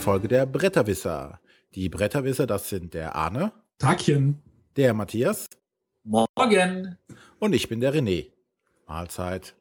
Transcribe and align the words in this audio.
Folge 0.00 0.28
der 0.28 0.46
Bretterwisser. 0.46 1.40
Die 1.74 1.88
Bretterwisser, 1.88 2.46
das 2.46 2.68
sind 2.68 2.94
der 2.94 3.14
Arne, 3.14 3.52
Tagchen. 3.78 4.42
der 4.76 4.94
Matthias 4.94 5.48
Morgen. 6.04 6.96
und 7.38 7.52
ich 7.54 7.68
bin 7.68 7.80
der 7.80 7.94
René. 7.94 8.26
Mahlzeit. 8.86 9.54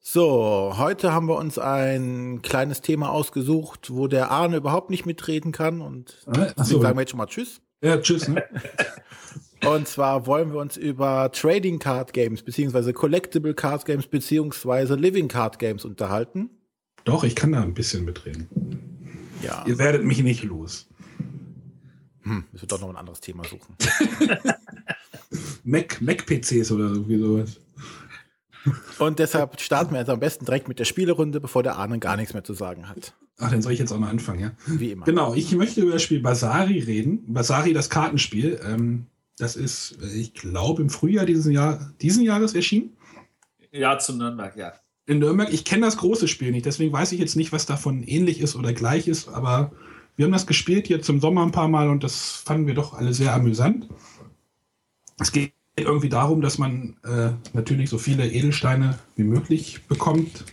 So, 0.00 0.74
heute 0.78 1.12
haben 1.12 1.26
wir 1.28 1.36
uns 1.36 1.58
ein 1.58 2.40
kleines 2.42 2.80
Thema 2.80 3.10
ausgesucht, 3.10 3.90
wo 3.92 4.06
der 4.06 4.30
Arne 4.30 4.56
überhaupt 4.56 4.90
nicht 4.90 5.04
mitreden 5.04 5.52
kann 5.52 5.82
und 5.82 6.10
Äh, 6.26 6.32
deswegen 6.32 6.60
achso. 6.60 6.80
sagen 6.80 6.96
wir 6.96 7.00
jetzt 7.02 7.10
schon 7.10 7.18
mal 7.18 7.26
Tschüss. 7.26 7.60
Ja, 7.82 7.98
tschüss. 7.98 8.28
Ne? 8.28 8.42
Und 9.66 9.88
zwar 9.88 10.26
wollen 10.26 10.52
wir 10.52 10.60
uns 10.60 10.76
über 10.76 11.30
Trading 11.32 11.80
Card 11.80 12.12
Games 12.12 12.44
beziehungsweise 12.44 12.92
Collectible 12.92 13.54
Card 13.54 13.84
Games 13.86 14.06
beziehungsweise 14.06 14.94
Living 14.94 15.26
Card 15.26 15.58
Games 15.58 15.84
unterhalten. 15.84 16.48
Doch, 17.08 17.24
ich 17.24 17.34
kann 17.34 17.52
da 17.52 17.62
ein 17.62 17.74
bisschen 17.74 18.04
mitreden. 18.04 18.48
Ja, 19.42 19.64
Ihr 19.66 19.78
werdet 19.78 20.04
mich 20.04 20.22
nicht 20.22 20.44
los. 20.44 20.86
hm, 22.22 22.44
müssen 22.52 22.62
wir 22.62 22.68
doch 22.68 22.80
noch 22.80 22.90
ein 22.90 22.96
anderes 22.96 23.20
Thema 23.20 23.44
suchen. 23.44 23.74
Mac, 25.64 26.00
Mac-PCs 26.00 26.72
oder 26.72 26.84
irgendwie 26.84 27.18
sowas. 27.18 27.60
Und 28.98 29.18
deshalb 29.18 29.60
starten 29.60 29.92
wir 29.92 30.00
jetzt 30.00 30.10
am 30.10 30.20
besten 30.20 30.44
direkt 30.44 30.68
mit 30.68 30.78
der 30.78 30.84
Spielerunde, 30.84 31.40
bevor 31.40 31.62
der 31.62 31.76
Arne 31.76 31.98
gar 31.98 32.16
nichts 32.16 32.34
mehr 32.34 32.44
zu 32.44 32.54
sagen 32.54 32.88
hat. 32.88 33.14
Ach, 33.38 33.50
dann 33.50 33.62
soll 33.62 33.72
ich 33.72 33.78
jetzt 33.78 33.92
auch 33.92 33.98
mal 33.98 34.10
anfangen, 34.10 34.40
ja? 34.40 34.50
Wie 34.66 34.90
immer. 34.90 35.04
Genau, 35.06 35.34
ich 35.34 35.54
möchte 35.54 35.80
über 35.80 35.92
das 35.92 36.02
Spiel 36.02 36.20
Basari 36.20 36.80
reden. 36.80 37.32
Basari, 37.32 37.72
das 37.72 37.88
Kartenspiel. 37.88 38.60
Ähm, 38.64 39.06
das 39.38 39.54
ist, 39.54 39.96
äh, 40.02 40.06
ich 40.08 40.34
glaube, 40.34 40.82
im 40.82 40.90
Frühjahr 40.90 41.24
diesen, 41.24 41.52
Jahr, 41.52 41.92
diesen 42.00 42.24
Jahres 42.24 42.54
erschienen. 42.54 42.96
Ja, 43.70 43.98
zu 43.98 44.14
Nürnberg, 44.14 44.56
ja. 44.56 44.72
In 45.08 45.20
Nürnberg. 45.20 45.50
Ich 45.50 45.64
kenne 45.64 45.86
das 45.86 45.96
große 45.96 46.28
Spiel 46.28 46.50
nicht, 46.52 46.66
deswegen 46.66 46.92
weiß 46.92 47.12
ich 47.12 47.18
jetzt 47.18 47.34
nicht, 47.34 47.50
was 47.50 47.64
davon 47.64 48.02
ähnlich 48.02 48.40
ist 48.40 48.56
oder 48.56 48.74
gleich 48.74 49.08
ist, 49.08 49.28
aber 49.28 49.72
wir 50.16 50.26
haben 50.26 50.32
das 50.32 50.46
gespielt 50.46 50.86
jetzt 50.90 51.08
im 51.08 51.18
Sommer 51.18 51.42
ein 51.42 51.50
paar 51.50 51.68
Mal 51.68 51.88
und 51.88 52.04
das 52.04 52.42
fanden 52.44 52.66
wir 52.66 52.74
doch 52.74 52.92
alle 52.92 53.14
sehr 53.14 53.32
amüsant. 53.32 53.88
Es 55.18 55.32
geht 55.32 55.54
irgendwie 55.76 56.10
darum, 56.10 56.42
dass 56.42 56.58
man 56.58 56.98
äh, 57.04 57.30
natürlich 57.54 57.88
so 57.88 57.96
viele 57.96 58.30
Edelsteine 58.30 58.98
wie 59.16 59.24
möglich 59.24 59.86
bekommt. 59.88 60.44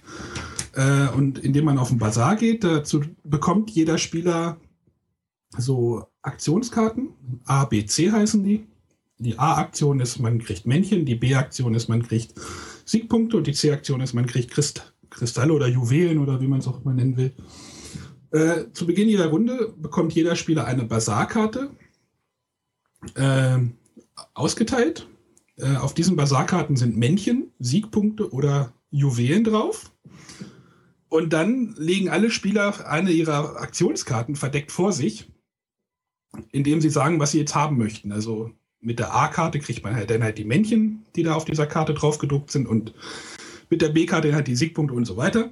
Äh, 0.74 1.10
und 1.10 1.40
indem 1.40 1.66
man 1.66 1.78
auf 1.78 1.90
den 1.90 1.98
Bazar 1.98 2.38
geht, 2.38 2.64
dazu 2.64 3.02
bekommt 3.26 3.72
jeder 3.72 3.98
Spieler 3.98 4.56
so 5.58 6.06
Aktionskarten. 6.22 7.10
A, 7.44 7.66
B, 7.66 7.86
C 7.86 8.10
heißen 8.10 8.42
die. 8.42 8.68
Die 9.18 9.38
A-Aktion 9.38 10.00
ist, 10.00 10.20
man 10.20 10.40
kriegt 10.40 10.66
Männchen, 10.66 11.06
die 11.06 11.16
B-Aktion 11.16 11.74
ist, 11.74 11.90
man 11.90 12.04
kriegt 12.04 12.34
Siegpunkte 12.86 13.38
und 13.38 13.48
die 13.48 13.54
C-Aktion 13.54 14.02
ist, 14.02 14.14
man 14.14 14.26
kriegt 14.28 14.52
Christ 14.52 14.94
Kristalle 15.10 15.54
oder 15.54 15.68
Juwelen 15.68 16.18
oder 16.18 16.42
wie 16.42 16.48
man 16.48 16.60
es 16.60 16.68
auch 16.68 16.82
immer 16.82 16.94
nennen 16.94 17.16
will. 17.16 17.34
Äh, 18.32 18.72
zu 18.74 18.86
Beginn 18.86 19.08
jeder 19.08 19.28
Runde 19.28 19.74
bekommt 19.78 20.14
jeder 20.14 20.36
Spieler 20.36 20.66
eine 20.66 20.84
Bazarkarte 20.84 21.70
äh, 23.16 23.60
ausgeteilt. 24.34 25.08
Äh, 25.58 25.78
auf 25.78 25.94
diesen 25.94 26.16
Bazarkarten 26.16 26.76
sind 26.76 26.98
Männchen, 26.98 27.52
Siegpunkte 27.60 28.32
oder 28.32 28.74
Juwelen 28.90 29.44
drauf. 29.44 29.94
Und 31.08 31.32
dann 31.32 31.76
legen 31.78 32.10
alle 32.10 32.30
Spieler 32.30 32.90
eine 32.90 33.12
ihrer 33.12 33.62
Aktionskarten 33.62 34.36
verdeckt 34.36 34.72
vor 34.72 34.92
sich, 34.92 35.32
indem 36.52 36.82
sie 36.82 36.90
sagen, 36.90 37.20
was 37.20 37.32
sie 37.32 37.40
jetzt 37.40 37.56
haben 37.56 37.78
möchten. 37.78 38.12
Also 38.12 38.52
mit 38.86 39.00
der 39.00 39.14
A-Karte 39.14 39.60
kriegt 39.60 39.84
man 39.84 39.96
halt 39.96 40.10
dann 40.10 40.24
halt 40.24 40.38
die 40.38 40.46
Männchen, 40.46 41.04
die 41.16 41.24
da 41.24 41.34
auf 41.34 41.46
dieser 41.46 41.66
Karte 41.66 41.94
drauf 41.94 42.20
gedruckt 42.20 42.52
sind 42.52 42.68
und 42.68 42.94
mit 43.70 43.82
der 43.82 43.90
B-Karte 43.90 44.34
halt 44.34 44.48
die 44.48 44.56
Siegpunkte 44.56 44.96
und 44.96 45.06
so 45.06 45.18
weiter. 45.18 45.50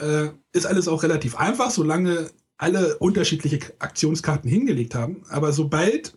Äh, 0.00 0.28
ist 0.52 0.66
alles 0.66 0.86
auch 0.86 1.02
relativ 1.02 1.36
einfach, 1.36 1.70
solange 1.70 2.30
alle 2.56 2.98
unterschiedliche 2.98 3.60
Aktionskarten 3.80 4.48
hingelegt 4.48 4.94
haben. 4.94 5.22
Aber 5.28 5.52
sobald, 5.52 6.16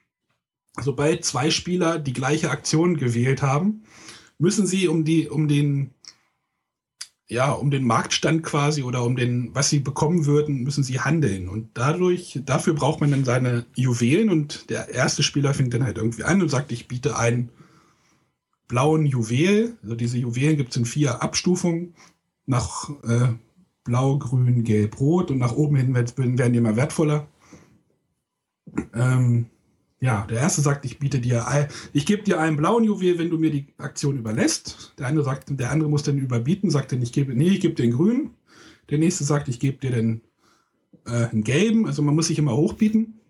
sobald 0.80 1.24
zwei 1.24 1.50
Spieler 1.50 1.98
die 1.98 2.12
gleiche 2.12 2.50
Aktion 2.50 2.96
gewählt 2.96 3.42
haben, 3.42 3.84
müssen 4.38 4.66
sie 4.66 4.88
um 4.88 5.04
die, 5.04 5.28
um 5.28 5.46
den, 5.46 5.90
ja, 7.28 7.50
um 7.50 7.70
den 7.70 7.84
Marktstand 7.84 8.44
quasi 8.44 8.82
oder 8.82 9.02
um 9.04 9.16
den, 9.16 9.52
was 9.52 9.68
sie 9.68 9.80
bekommen 9.80 10.26
würden, 10.26 10.62
müssen 10.62 10.84
sie 10.84 11.00
handeln. 11.00 11.48
Und 11.48 11.70
dadurch, 11.74 12.40
dafür 12.44 12.74
braucht 12.74 13.00
man 13.00 13.10
dann 13.10 13.24
seine 13.24 13.66
Juwelen 13.74 14.30
und 14.30 14.70
der 14.70 14.88
erste 14.90 15.22
Spieler 15.22 15.52
fängt 15.52 15.74
dann 15.74 15.84
halt 15.84 15.98
irgendwie 15.98 16.22
an 16.22 16.40
und 16.40 16.48
sagt, 16.48 16.70
ich 16.70 16.86
biete 16.86 17.18
einen 17.18 17.50
blauen 18.68 19.06
Juwel. 19.06 19.76
Also 19.82 19.96
diese 19.96 20.18
Juwelen 20.18 20.56
gibt 20.56 20.70
es 20.70 20.76
in 20.76 20.84
vier 20.84 21.22
Abstufungen. 21.22 21.94
Nach 22.46 22.90
äh, 23.02 23.34
blau, 23.82 24.18
grün, 24.18 24.62
gelb, 24.62 25.00
rot 25.00 25.32
und 25.32 25.38
nach 25.38 25.52
oben 25.52 25.76
hin 25.76 25.94
werden, 25.94 26.52
die 26.52 26.58
immer 26.58 26.76
wertvoller. 26.76 27.26
Ähm, 28.94 29.46
ja, 30.00 30.26
der 30.28 30.38
erste 30.38 30.60
sagt, 30.60 30.84
ich 30.84 30.98
biete 30.98 31.20
dir, 31.20 31.68
ich 31.92 32.04
gebe 32.04 32.22
dir 32.22 32.38
einen 32.38 32.56
blauen 32.56 32.84
Juwel, 32.84 33.18
wenn 33.18 33.30
du 33.30 33.38
mir 33.38 33.50
die 33.50 33.66
Aktion 33.78 34.18
überlässt. 34.18 34.92
Der 34.98 35.06
andere 35.06 35.24
sagt, 35.24 35.46
der 35.48 35.70
andere 35.70 35.88
muss 35.88 36.02
dann 36.02 36.18
überbieten, 36.18 36.70
sagt 36.70 36.92
dann, 36.92 37.00
ich 37.00 37.12
gebe, 37.12 37.34
nee, 37.34 37.48
ich 37.48 37.60
gebe 37.60 37.74
den 37.74 37.92
grünen. 37.92 38.30
Der 38.90 38.98
nächste 38.98 39.24
sagt, 39.24 39.48
ich 39.48 39.58
gebe 39.58 39.78
dir 39.78 39.90
den 39.90 40.20
äh, 41.06 41.28
einen 41.28 41.44
gelben. 41.44 41.86
Also 41.86 42.02
man 42.02 42.14
muss 42.14 42.26
sich 42.26 42.38
immer 42.38 42.56
hochbieten. 42.56 43.20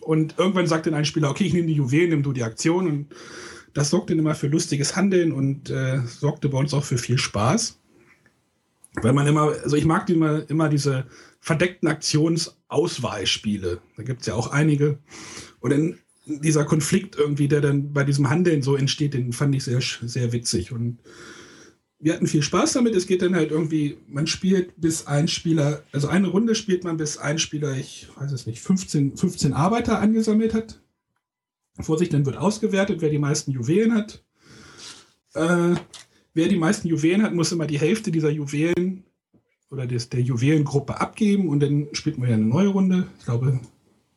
Und 0.00 0.38
irgendwann 0.38 0.68
sagt 0.68 0.86
dann 0.86 0.94
ein 0.94 1.04
Spieler, 1.04 1.30
okay, 1.30 1.44
ich 1.44 1.52
nehme 1.52 1.66
die 1.66 1.74
Juwelen, 1.74 2.10
nimm 2.10 2.22
du 2.22 2.32
die 2.32 2.44
Aktion. 2.44 2.86
Und 2.86 3.06
das 3.74 3.90
sorgt 3.90 4.10
dann 4.10 4.20
immer 4.20 4.36
für 4.36 4.46
lustiges 4.46 4.94
Handeln 4.94 5.32
und 5.32 5.68
äh, 5.68 6.00
sorgte 6.06 6.48
bei 6.48 6.58
uns 6.58 6.72
auch 6.72 6.84
für 6.84 6.96
viel 6.96 7.18
Spaß. 7.18 7.80
Weil 9.06 9.12
man 9.12 9.28
immer, 9.28 9.52
also 9.62 9.76
ich 9.76 9.84
mag 9.84 10.10
immer, 10.10 10.50
immer 10.50 10.68
diese 10.68 11.06
verdeckten 11.38 11.88
Aktionsauswahlspiele. 11.88 13.80
Da 13.96 14.02
gibt 14.02 14.22
es 14.22 14.26
ja 14.26 14.34
auch 14.34 14.50
einige. 14.50 14.98
Und 15.60 15.70
dann 15.70 15.98
dieser 16.26 16.64
Konflikt 16.64 17.14
irgendwie, 17.14 17.46
der 17.46 17.60
dann 17.60 17.92
bei 17.92 18.02
diesem 18.02 18.28
Handeln 18.28 18.62
so 18.62 18.74
entsteht, 18.74 19.14
den 19.14 19.32
fand 19.32 19.54
ich 19.54 19.62
sehr, 19.62 19.80
sehr 19.80 20.32
witzig. 20.32 20.72
Und 20.72 20.98
wir 22.00 22.14
hatten 22.14 22.26
viel 22.26 22.42
Spaß 22.42 22.72
damit. 22.72 22.96
Es 22.96 23.06
geht 23.06 23.22
dann 23.22 23.36
halt 23.36 23.52
irgendwie, 23.52 23.98
man 24.08 24.26
spielt 24.26 24.72
bis 24.76 25.06
ein 25.06 25.28
Spieler, 25.28 25.84
also 25.92 26.08
eine 26.08 26.26
Runde 26.26 26.56
spielt 26.56 26.82
man 26.82 26.96
bis 26.96 27.16
ein 27.16 27.38
Spieler, 27.38 27.76
ich 27.76 28.08
weiß 28.16 28.32
es 28.32 28.46
nicht, 28.46 28.60
15, 28.60 29.16
15 29.16 29.52
Arbeiter 29.52 30.00
angesammelt 30.00 30.52
hat. 30.52 30.80
Vorsicht, 31.78 32.12
dann 32.12 32.26
wird 32.26 32.38
ausgewertet, 32.38 33.02
wer 33.02 33.10
die 33.10 33.20
meisten 33.20 33.52
Juwelen 33.52 33.94
hat. 33.94 34.24
Äh, 35.34 35.76
wer 36.36 36.48
die 36.48 36.56
meisten 36.56 36.86
Juwelen 36.86 37.22
hat, 37.22 37.34
muss 37.34 37.50
immer 37.50 37.66
die 37.66 37.80
Hälfte 37.80 38.12
dieser 38.12 38.30
Juwelen 38.30 39.04
oder 39.70 39.86
des, 39.86 40.10
der 40.10 40.20
Juwelengruppe 40.20 41.00
abgeben 41.00 41.48
und 41.48 41.60
dann 41.60 41.88
spielt 41.92 42.18
man 42.18 42.28
ja 42.28 42.34
eine 42.34 42.44
neue 42.44 42.68
Runde. 42.68 43.06
Ich 43.18 43.24
glaube, 43.24 43.58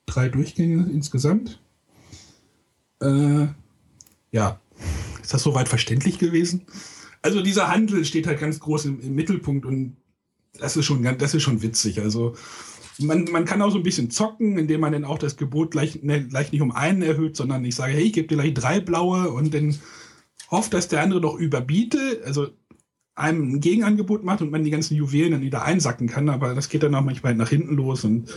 drei 0.06 0.28
Durchgänge 0.28 0.90
insgesamt. 0.92 1.62
Äh, 3.02 3.48
ja, 4.32 4.60
ist 5.22 5.34
das 5.34 5.44
soweit 5.44 5.70
verständlich 5.70 6.20
gewesen? 6.20 6.66
Also 7.22 7.42
dieser 7.42 7.70
Handel 7.70 8.04
steht 8.04 8.28
halt 8.28 8.42
ganz 8.42 8.60
groß 8.60 8.86
im, 8.86 9.00
im 9.00 9.16
Mittelpunkt 9.16 9.66
und 9.66 9.96
das 10.60 10.76
ist 10.76 10.86
schon, 10.86 11.02
das 11.18 11.34
ist 11.34 11.44
schon 11.44 11.62
witzig. 11.62 12.02
Also 12.02 12.36
man, 13.00 13.30
man 13.32 13.46
kann 13.46 13.62
auch 13.62 13.72
so 13.72 13.78
ein 13.78 13.84
bisschen 13.84 14.12
zocken, 14.12 14.58
indem 14.58 14.82
man 14.82 14.92
dann 14.92 15.06
auch 15.06 15.20
das 15.20 15.38
Gebot 15.38 15.72
gleich, 15.72 16.04
ne, 16.04 16.28
gleich 16.28 16.52
nicht 16.52 16.62
um 16.62 16.72
einen 16.72 17.02
erhöht, 17.02 17.38
sondern 17.38 17.64
ich 17.64 17.76
sage, 17.76 17.94
hey, 17.94 18.04
ich 18.04 18.14
gebe 18.14 18.28
dir 18.28 18.36
gleich 18.36 18.54
drei 18.54 18.82
blaue 18.82 19.30
und 19.30 19.54
dann 19.54 19.80
hofft, 20.50 20.74
dass 20.74 20.88
der 20.88 21.02
andere 21.02 21.22
doch 21.22 21.36
überbiete, 21.36 22.22
also 22.26 22.48
einem 23.16 23.56
ein 23.56 23.60
Gegenangebot 23.60 24.24
macht 24.24 24.42
und 24.42 24.52
man 24.52 24.64
die 24.64 24.72
ganzen 24.72 24.96
Juwelen 24.96 25.32
dann 25.34 25.42
wieder 25.42 25.64
einsacken 25.64 26.08
kann, 26.08 26.30
aber 26.30 26.56
das 26.56 26.70
geht 26.70 26.84
dann 26.84 26.96
auch 26.96 27.04
manchmal 27.04 27.36
nach 27.36 27.50
hinten 27.50 27.76
los 27.76 28.04
und 28.04 28.30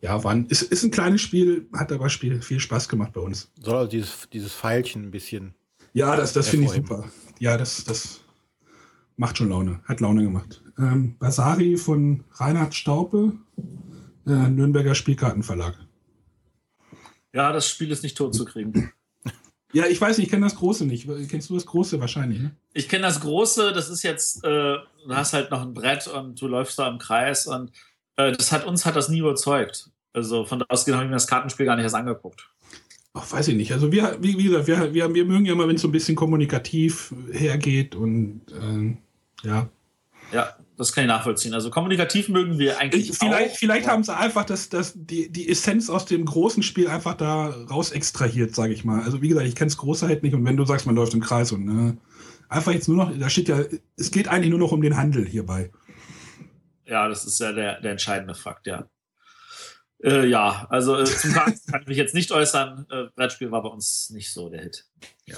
ja, 0.00 0.22
war 0.24 0.32
ein, 0.32 0.46
ist, 0.46 0.62
ist 0.62 0.82
ein 0.82 0.90
kleines 0.90 1.20
Spiel, 1.20 1.68
hat 1.72 1.92
aber 1.92 2.08
Spiel, 2.08 2.42
viel 2.42 2.60
Spaß 2.60 2.88
gemacht 2.88 3.12
bei 3.12 3.20
uns. 3.20 3.50
Soll 3.60 3.76
also 3.76 3.90
dieses, 3.90 4.28
dieses 4.32 4.52
Pfeilchen 4.52 5.04
ein 5.04 5.10
bisschen. 5.12 5.54
Ja, 5.92 6.16
das, 6.16 6.32
das 6.32 6.48
finde 6.48 6.66
ich 6.66 6.72
super. 6.72 7.04
Ja, 7.38 7.56
das, 7.56 7.84
das 7.84 8.20
macht 9.16 9.38
schon 9.38 9.48
Laune, 9.48 9.80
hat 9.84 10.00
Laune 10.00 10.24
gemacht. 10.24 10.62
Ähm, 10.78 11.16
Basari 11.18 11.76
von 11.76 12.24
Reinhard 12.32 12.74
Staupe, 12.74 13.34
äh, 14.26 14.30
Nürnberger 14.30 14.94
Spielkartenverlag. 14.94 15.78
Ja, 17.32 17.52
das 17.52 17.68
Spiel 17.68 17.90
ist 17.90 18.02
nicht 18.02 18.16
tot 18.16 18.34
zu 18.34 18.44
kriegen. 18.44 18.92
Ja, 19.72 19.86
ich 19.86 20.00
weiß, 20.00 20.18
ich 20.18 20.28
kenne 20.28 20.44
das 20.44 20.56
Große 20.56 20.84
nicht. 20.84 21.08
Kennst 21.28 21.48
du 21.48 21.54
das 21.54 21.66
Große 21.66 21.98
wahrscheinlich, 22.00 22.40
ne? 22.40 22.50
Ich 22.74 22.88
kenne 22.88 23.02
das 23.02 23.20
Große, 23.20 23.72
das 23.72 23.88
ist 23.88 24.02
jetzt, 24.02 24.44
äh, 24.44 24.76
du 24.78 25.08
hast 25.08 25.32
halt 25.32 25.50
noch 25.50 25.62
ein 25.62 25.72
Brett 25.72 26.06
und 26.08 26.40
du 26.40 26.46
läufst 26.46 26.78
da 26.78 26.88
im 26.88 26.98
Kreis 26.98 27.46
und 27.46 27.72
äh, 28.16 28.32
das 28.32 28.52
hat 28.52 28.66
uns 28.66 28.84
hat 28.84 28.96
das 28.96 29.08
nie 29.08 29.20
überzeugt. 29.20 29.90
Also 30.12 30.44
von 30.44 30.58
da 30.58 30.66
ausgehend 30.68 30.96
habe 30.96 31.06
ich 31.06 31.10
mir 31.10 31.16
das 31.16 31.26
Kartenspiel 31.26 31.66
gar 31.66 31.76
nicht 31.76 31.84
erst 31.84 31.94
angeguckt. 31.94 32.48
Ach, 33.14 33.30
weiß 33.30 33.48
ich 33.48 33.56
nicht. 33.56 33.72
Also 33.72 33.92
wir, 33.92 34.16
wie, 34.20 34.38
wie 34.38 34.44
gesagt, 34.44 34.66
wir, 34.66 34.92
wir, 34.94 35.12
wir 35.14 35.24
mögen 35.24 35.44
ja 35.44 35.52
immer, 35.52 35.68
wenn 35.68 35.76
es 35.76 35.82
so 35.82 35.88
ein 35.88 35.92
bisschen 35.92 36.16
kommunikativ 36.16 37.14
hergeht 37.30 37.94
und 37.94 38.42
ähm, 38.58 38.98
ja. 39.42 39.68
Ja, 40.32 40.56
das 40.76 40.92
kann 40.92 41.04
ich 41.04 41.08
nachvollziehen. 41.08 41.54
Also 41.54 41.70
kommunikativ 41.70 42.28
mögen 42.28 42.58
wir 42.58 42.78
eigentlich. 42.78 43.10
Ich, 43.10 43.18
vielleicht 43.18 43.52
auch, 43.52 43.56
vielleicht 43.56 43.88
haben 43.88 44.02
sie 44.04 44.16
einfach 44.16 44.44
das, 44.44 44.68
das, 44.68 44.92
die, 44.96 45.30
die 45.30 45.48
Essenz 45.48 45.90
aus 45.90 46.06
dem 46.06 46.24
großen 46.24 46.62
Spiel 46.62 46.88
einfach 46.88 47.14
da 47.14 47.48
raus 47.48 47.92
extrahiert, 47.92 48.54
sage 48.54 48.72
ich 48.72 48.84
mal. 48.84 49.02
Also 49.02 49.22
wie 49.22 49.28
gesagt, 49.28 49.46
ich 49.46 49.54
kenne 49.54 49.68
das 49.68 49.76
große 49.76 50.06
halt 50.06 50.22
nicht 50.22 50.34
und 50.34 50.44
wenn 50.44 50.56
du 50.56 50.64
sagst, 50.64 50.86
man 50.86 50.94
läuft 50.94 51.14
im 51.14 51.20
Kreis 51.20 51.52
und 51.52 51.68
äh, 51.68 51.96
einfach 52.48 52.72
jetzt 52.72 52.88
nur 52.88 52.96
noch, 52.96 53.18
da 53.18 53.28
steht 53.28 53.48
ja, 53.48 53.60
es 53.96 54.10
geht 54.10 54.28
eigentlich 54.28 54.50
nur 54.50 54.58
noch 54.58 54.72
um 54.72 54.80
den 54.80 54.96
Handel 54.96 55.26
hierbei. 55.26 55.70
Ja, 56.86 57.08
das 57.08 57.24
ist 57.24 57.38
ja 57.38 57.52
der, 57.52 57.80
der 57.80 57.92
entscheidende 57.92 58.34
Fakt, 58.34 58.66
ja. 58.66 58.86
Äh, 60.02 60.26
ja, 60.26 60.66
also 60.68 60.98
äh, 60.98 61.04
zum 61.04 61.32
Cast 61.32 61.68
kann 61.70 61.82
ich 61.82 61.88
mich 61.88 61.96
jetzt 61.96 62.14
nicht 62.14 62.32
äußern. 62.32 62.86
Äh, 62.90 63.04
Brettspiel 63.14 63.50
war 63.50 63.62
bei 63.62 63.68
uns 63.68 64.10
nicht 64.10 64.32
so 64.32 64.48
der 64.48 64.62
Hit. 64.62 64.84
Ja. 65.26 65.36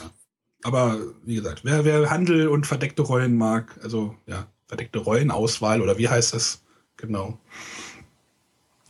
Aber 0.62 0.98
wie 1.22 1.34
gesagt, 1.34 1.64
wer, 1.64 1.84
wer 1.84 2.08
Handel 2.08 2.48
und 2.48 2.66
verdeckte 2.66 3.02
Rollen 3.02 3.36
mag, 3.36 3.78
also 3.82 4.16
ja, 4.26 4.46
verdeckte 4.74 4.98
Rollenauswahl 4.98 5.80
oder 5.80 5.98
wie 5.98 6.08
heißt 6.08 6.34
das? 6.34 6.60
Genau. 6.96 7.38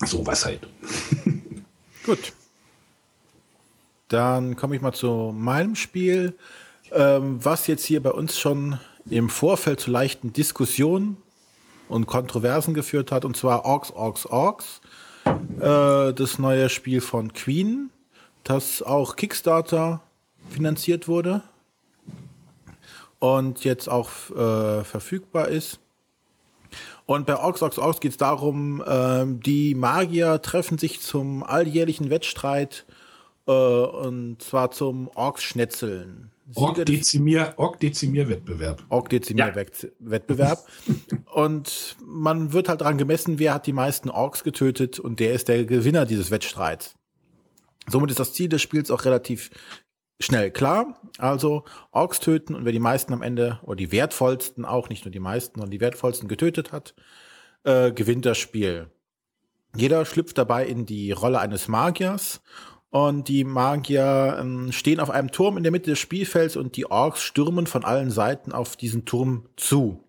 So 0.07 0.27
was 0.27 0.47
halt. 0.47 0.67
Gut. 2.07 2.33
Dann 4.09 4.57
komme 4.57 4.77
ich 4.77 4.83
mal 4.83 4.95
zu 4.95 5.35
meinem 5.37 5.77
Spiel, 5.77 6.39
ähm, 6.91 7.45
was 7.45 7.67
jetzt 7.67 7.85
hier 7.85 8.03
bei 8.03 8.13
uns 8.13 8.39
schon 8.39 8.81
im 9.11 9.29
Vorfeld 9.29 9.81
zu 9.81 9.91
leichten 9.91 10.33
Diskussionen 10.33 11.19
und 11.89 12.07
Kontroversen 12.07 12.73
geführt 12.73 13.13
hat, 13.13 13.27
und 13.27 13.37
zwar 13.37 13.67
Orks, 13.67 13.91
Orks, 13.91 14.25
Orks. 14.25 14.81
Äh, 15.27 16.15
das 16.15 16.39
neue 16.39 16.71
Spiel 16.71 17.03
von 17.03 17.35
Queen, 17.35 17.91
das 18.43 18.83
auch 18.83 19.17
Kickstarter 19.17 20.01
finanziert 20.49 21.09
wurde 21.09 21.43
und 23.19 23.65
jetzt 23.65 23.89
auch 23.89 24.09
äh, 24.31 24.85
verfügbar 24.85 25.49
ist. 25.49 25.81
Und 27.07 27.27
bei 27.27 27.37
Orks, 27.37 27.63
Orks, 27.63 27.79
Orks 27.79 28.01
geht 28.01 28.13
es 28.13 28.17
darum, 28.17 28.83
äh, 28.85 29.25
die 29.27 29.75
Magier 29.75 30.41
treffen 30.43 30.79
sich 30.79 31.01
zum 31.01 31.43
alljährlichen 31.43 32.11
Wettstreit 32.11 32.87
äh, 33.47 33.53
und 33.53 34.43
zwar 34.43 34.71
zum 34.71 35.09
Orks-Schnetzeln. 35.15 36.31
Ork-Dezimier-Wettbewerb. 36.55 37.57
Ork 37.57 37.81
-Dezimier 37.81 38.85
Ork-Dezimier-Wettbewerb. 38.91 40.59
und 41.33 41.97
man 42.05 42.53
wird 42.53 42.69
halt 42.69 42.83
daran 42.83 42.99
gemessen, 42.99 43.39
wer 43.39 43.55
hat 43.55 43.67
die 43.67 43.73
meisten 43.73 44.11
Orks 44.11 44.45
getötet 44.45 44.99
und 44.99 45.21
der 45.21 45.33
ist 45.33 45.49
der 45.49 45.65
Gewinner 45.65 46.05
dieses 46.05 46.31
Wettstreits. 46.31 46.95
Somit 47.87 48.11
ist 48.11 48.21
das 48.21 48.33
Ziel 48.33 48.49
des 48.49 48.63
Spiels 48.63 48.91
auch 48.91 49.05
relativ 49.05 49.51
schnell 50.21 50.51
klar. 50.51 51.01
Also 51.19 51.65
Orks 51.91 52.21
töten 52.21 52.55
und 52.55 52.65
wer 52.65 52.73
die 52.73 52.79
meisten 52.79 53.13
am 53.13 53.23
Ende, 53.23 53.61
oder 53.63 53.77
die 53.77 53.93
wertvollsten 53.93 54.65
auch, 54.65 54.89
nicht 54.89 55.05
nur 55.05 55.13
die 55.13 55.21
meisten, 55.21 55.61
sondern 55.61 55.71
die 55.71 55.81
wertvollsten 55.81 56.29
getötet 56.29 56.73
hat, 56.73 56.95
äh, 57.65 57.93
gewinnt 57.93 58.27
das 58.27 58.39
Spiel. 58.39 58.91
Jeder 59.77 60.05
schlüpft 60.05 60.39
dabei 60.39 60.67
in 60.67 60.87
die 60.87 61.13
Rolle 61.13 61.41
eines 61.41 61.67
Magiers 61.67 62.41
und 62.91 63.27
die 63.27 63.43
Magier 63.43 64.37
ähm, 64.39 64.71
stehen 64.71 65.01
auf 65.01 65.11
einem 65.11 65.33
Turm 65.33 65.57
in 65.57 65.65
der 65.65 65.73
Mitte 65.73 65.91
des 65.91 65.99
Spielfelds 65.99 66.57
und 66.57 66.77
die 66.77 66.87
Orks 66.87 67.23
stürmen 67.23 67.67
von 67.67 67.85
allen 67.85 68.13
Seiten 68.13 68.53
auf 68.53 68.77
diesen 68.77 69.05
Turm 69.05 69.49
zu, 69.57 70.05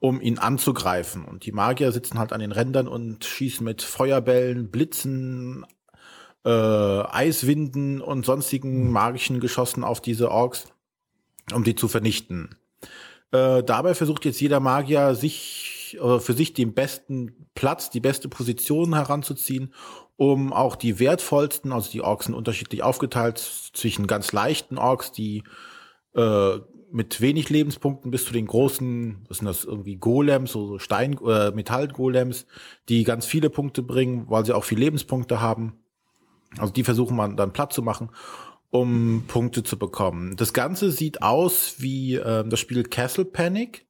um 0.00 0.20
ihn 0.20 0.38
anzugreifen. 0.38 1.24
Und 1.24 1.46
die 1.46 1.52
Magier 1.52 1.92
sitzen 1.92 2.18
halt 2.18 2.34
an 2.34 2.40
den 2.40 2.52
Rändern 2.52 2.88
und 2.88 3.24
schießen 3.24 3.64
mit 3.64 3.80
Feuerbällen, 3.80 4.70
Blitzen, 4.70 5.64
äh, 6.44 6.50
Eiswinden 6.50 8.00
und 8.00 8.24
sonstigen 8.24 8.90
magischen 8.90 9.40
Geschossen 9.40 9.84
auf 9.84 10.00
diese 10.00 10.30
Orks, 10.30 10.68
um 11.52 11.64
die 11.64 11.74
zu 11.74 11.88
vernichten. 11.88 12.56
Äh, 13.32 13.62
dabei 13.62 13.94
versucht 13.94 14.24
jetzt 14.24 14.40
jeder 14.40 14.60
Magier 14.60 15.14
sich 15.14 15.98
äh, 16.00 16.18
für 16.18 16.32
sich 16.32 16.52
den 16.52 16.74
besten 16.74 17.46
Platz, 17.54 17.90
die 17.90 18.00
beste 18.00 18.28
Position 18.28 18.94
heranzuziehen, 18.94 19.72
um 20.16 20.52
auch 20.52 20.76
die 20.76 20.98
wertvollsten, 20.98 21.72
also 21.72 21.90
die 21.90 22.02
Orks 22.02 22.26
sind 22.26 22.34
unterschiedlich 22.34 22.82
aufgeteilt 22.82 23.38
zwischen 23.38 24.06
ganz 24.06 24.32
leichten 24.32 24.78
Orks, 24.78 25.12
die 25.12 25.44
äh, 26.14 26.58
mit 26.92 27.20
wenig 27.20 27.48
Lebenspunkten 27.50 28.10
bis 28.10 28.24
zu 28.24 28.32
den 28.32 28.46
großen, 28.46 29.24
was 29.28 29.38
sind 29.38 29.46
das 29.46 29.64
irgendwie 29.64 29.96
Golems, 29.96 30.52
so 30.52 30.78
Stein, 30.78 31.16
äh, 31.24 31.52
Metallgolems, 31.52 32.46
die 32.88 33.04
ganz 33.04 33.26
viele 33.26 33.48
Punkte 33.48 33.82
bringen, 33.82 34.26
weil 34.28 34.44
sie 34.44 34.54
auch 34.54 34.64
viel 34.64 34.78
Lebenspunkte 34.78 35.40
haben. 35.40 35.79
Also 36.58 36.72
die 36.72 36.84
versuchen 36.84 37.16
man 37.16 37.36
dann 37.36 37.52
platt 37.52 37.72
zu 37.72 37.82
machen, 37.82 38.10
um 38.70 39.24
Punkte 39.26 39.62
zu 39.62 39.78
bekommen. 39.78 40.36
Das 40.36 40.52
Ganze 40.52 40.90
sieht 40.90 41.22
aus 41.22 41.76
wie 41.78 42.16
äh, 42.16 42.46
das 42.48 42.60
Spiel 42.60 42.82
Castle 42.84 43.24
Panic, 43.24 43.86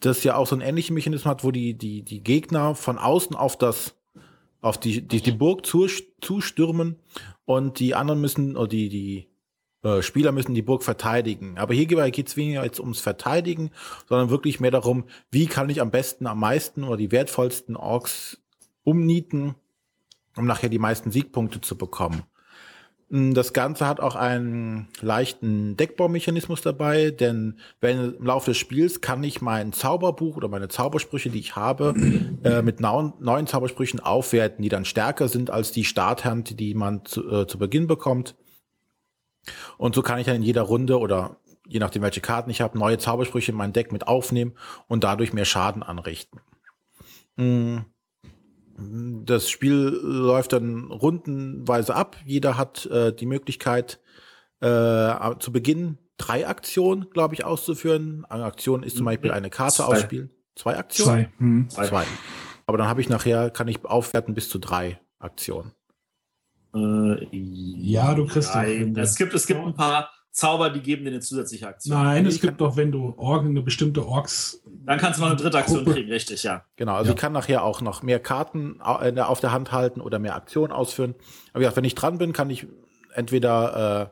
das 0.00 0.24
ja 0.24 0.36
auch 0.36 0.46
so 0.46 0.54
einen 0.54 0.62
ähnlichen 0.62 0.94
Mechanismus 0.94 1.30
hat, 1.30 1.44
wo 1.44 1.50
die 1.50 1.74
die 1.74 2.02
die 2.02 2.22
Gegner 2.22 2.74
von 2.74 2.98
außen 2.98 3.36
auf 3.36 3.56
das 3.56 3.94
auf 4.62 4.78
die, 4.78 5.06
die, 5.06 5.20
die 5.20 5.32
Burg 5.32 5.66
zu, 5.66 5.86
zustürmen 6.20 6.96
und 7.44 7.80
die 7.80 7.94
anderen 7.94 8.20
müssen, 8.20 8.56
oder 8.56 8.68
die, 8.68 8.88
die 8.88 9.28
äh, 9.82 10.02
Spieler 10.02 10.32
müssen 10.32 10.54
die 10.54 10.62
Burg 10.62 10.84
verteidigen. 10.84 11.58
Aber 11.58 11.74
hier 11.74 11.86
geht 11.86 12.28
es 12.28 12.36
weniger 12.36 12.64
jetzt 12.64 12.80
ums 12.80 13.00
Verteidigen, 13.00 13.72
sondern 14.08 14.30
wirklich 14.30 14.60
mehr 14.60 14.70
darum, 14.70 15.04
wie 15.30 15.46
kann 15.46 15.68
ich 15.68 15.80
am 15.80 15.90
besten, 15.90 16.26
am 16.26 16.38
meisten 16.38 16.84
oder 16.84 16.96
die 16.96 17.10
wertvollsten 17.10 17.76
Orks 17.76 18.40
umnieten, 18.84 19.56
um 20.36 20.46
nachher 20.46 20.68
die 20.68 20.78
meisten 20.78 21.10
Siegpunkte 21.10 21.60
zu 21.60 21.76
bekommen. 21.76 22.22
Hm, 23.12 23.34
das 23.34 23.52
Ganze 23.52 23.86
hat 23.86 24.00
auch 24.00 24.16
einen 24.16 24.88
leichten 25.02 25.76
Deckbaumechanismus 25.76 26.62
dabei, 26.62 27.10
denn 27.10 27.58
wenn 27.80 28.14
im 28.14 28.24
Laufe 28.24 28.50
des 28.50 28.56
Spiels 28.56 29.02
kann 29.02 29.22
ich 29.22 29.42
mein 29.42 29.74
Zauberbuch 29.74 30.38
oder 30.38 30.48
meine 30.48 30.68
Zaubersprüche, 30.68 31.28
die 31.28 31.38
ich 31.38 31.54
habe, 31.54 31.94
äh, 32.42 32.62
mit 32.62 32.80
neuen, 32.80 33.12
neuen 33.20 33.46
Zaubersprüchen 33.46 34.00
aufwerten, 34.00 34.62
die 34.62 34.70
dann 34.70 34.86
stärker 34.86 35.28
sind 35.28 35.50
als 35.50 35.72
die 35.72 35.84
Starthand, 35.84 36.58
die 36.58 36.74
man 36.74 37.04
zu, 37.04 37.30
äh, 37.30 37.46
zu 37.46 37.58
Beginn 37.58 37.86
bekommt. 37.86 38.34
Und 39.76 39.94
so 39.94 40.02
kann 40.02 40.18
ich 40.18 40.26
dann 40.26 40.36
in 40.36 40.42
jeder 40.42 40.62
Runde 40.62 40.98
oder 40.98 41.36
je 41.66 41.80
nachdem, 41.80 42.02
welche 42.02 42.20
Karten 42.20 42.50
ich 42.50 42.60
habe, 42.60 42.78
neue 42.78 42.98
Zaubersprüche 42.98 43.52
in 43.52 43.58
mein 43.58 43.72
Deck 43.72 43.92
mit 43.92 44.06
aufnehmen 44.06 44.54
und 44.88 45.04
dadurch 45.04 45.32
mehr 45.32 45.44
Schaden 45.44 45.82
anrichten. 45.82 46.40
Mhm. 47.36 47.84
Das 48.76 49.50
Spiel 49.50 49.74
läuft 50.02 50.52
dann 50.52 50.90
rundenweise 50.90 51.94
ab. 51.94 52.16
Jeder 52.24 52.56
hat 52.56 52.86
äh, 52.86 53.12
die 53.12 53.26
Möglichkeit, 53.26 54.00
äh, 54.60 55.14
zu 55.38 55.52
Beginn 55.52 55.98
drei 56.16 56.46
Aktionen, 56.46 57.10
glaube 57.10 57.34
ich, 57.34 57.44
auszuführen. 57.44 58.24
Eine 58.28 58.44
Aktion 58.44 58.82
ist 58.82 58.96
zum 58.96 59.06
Beispiel 59.06 59.30
eine 59.30 59.50
Karte 59.50 59.76
Zwei. 59.76 59.84
ausspielen. 59.84 60.30
Zwei 60.54 60.76
Aktionen? 60.76 61.26
Zwei. 61.26 61.30
Hm. 61.38 61.70
Zwei. 61.70 62.04
Aber 62.66 62.78
dann 62.78 62.86
habe 62.86 63.00
ich 63.00 63.08
nachher, 63.08 63.50
kann 63.50 63.68
ich 63.68 63.84
aufwerten 63.84 64.34
bis 64.34 64.48
zu 64.48 64.58
drei 64.58 65.00
Aktionen. 65.18 65.72
Äh, 66.74 67.26
ja, 67.30 68.14
du 68.14 68.26
kriegst 68.26 68.54
Nein, 68.54 68.96
es 68.96 69.16
gibt, 69.16 69.34
es 69.34 69.46
gibt 69.46 69.60
ein 69.60 69.74
paar 69.74 70.10
Zauber, 70.32 70.70
die 70.70 70.80
geben 70.80 71.04
dir 71.04 71.10
eine 71.10 71.20
zusätzliche 71.20 71.68
Aktion. 71.68 72.02
Nein, 72.02 72.24
es 72.24 72.40
gibt 72.40 72.60
doch, 72.60 72.76
wenn 72.76 72.90
du 72.90 73.12
Org, 73.18 73.44
eine 73.44 73.60
bestimmte 73.60 74.06
Orks. 74.06 74.62
Dann 74.66 74.98
kannst 74.98 75.18
du 75.18 75.22
noch 75.22 75.30
eine 75.30 75.38
dritte 75.38 75.58
Aktion 75.58 75.84
Gruppe. 75.84 75.92
kriegen, 75.92 76.10
richtig, 76.10 76.42
ja. 76.42 76.64
Genau, 76.76 76.94
also 76.94 77.10
ja. 77.10 77.14
ich 77.14 77.20
kann 77.20 77.32
nachher 77.32 77.62
auch 77.62 77.82
noch 77.82 78.02
mehr 78.02 78.18
Karten 78.18 78.80
auf 78.80 79.40
der 79.40 79.52
Hand 79.52 79.72
halten 79.72 80.00
oder 80.00 80.18
mehr 80.18 80.34
Aktionen 80.34 80.72
ausführen. 80.72 81.14
Aber 81.52 81.62
ja, 81.62 81.76
wenn 81.76 81.84
ich 81.84 81.94
dran 81.94 82.16
bin, 82.16 82.32
kann 82.32 82.48
ich 82.48 82.66
entweder 83.14 84.10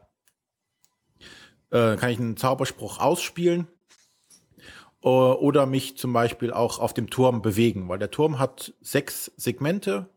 äh, 1.71 1.77
äh, 1.77 1.97
kann 1.97 2.11
ich 2.11 2.19
einen 2.19 2.37
Zauberspruch 2.37 2.99
ausspielen 2.99 3.67
äh, 5.03 5.09
oder 5.09 5.65
mich 5.65 5.97
zum 5.97 6.13
Beispiel 6.13 6.53
auch 6.53 6.79
auf 6.79 6.93
dem 6.93 7.09
Turm 7.09 7.43
bewegen, 7.43 7.89
weil 7.89 7.99
der 7.99 8.11
Turm 8.11 8.39
hat 8.39 8.75
sechs 8.83 9.33
Segmente 9.37 10.11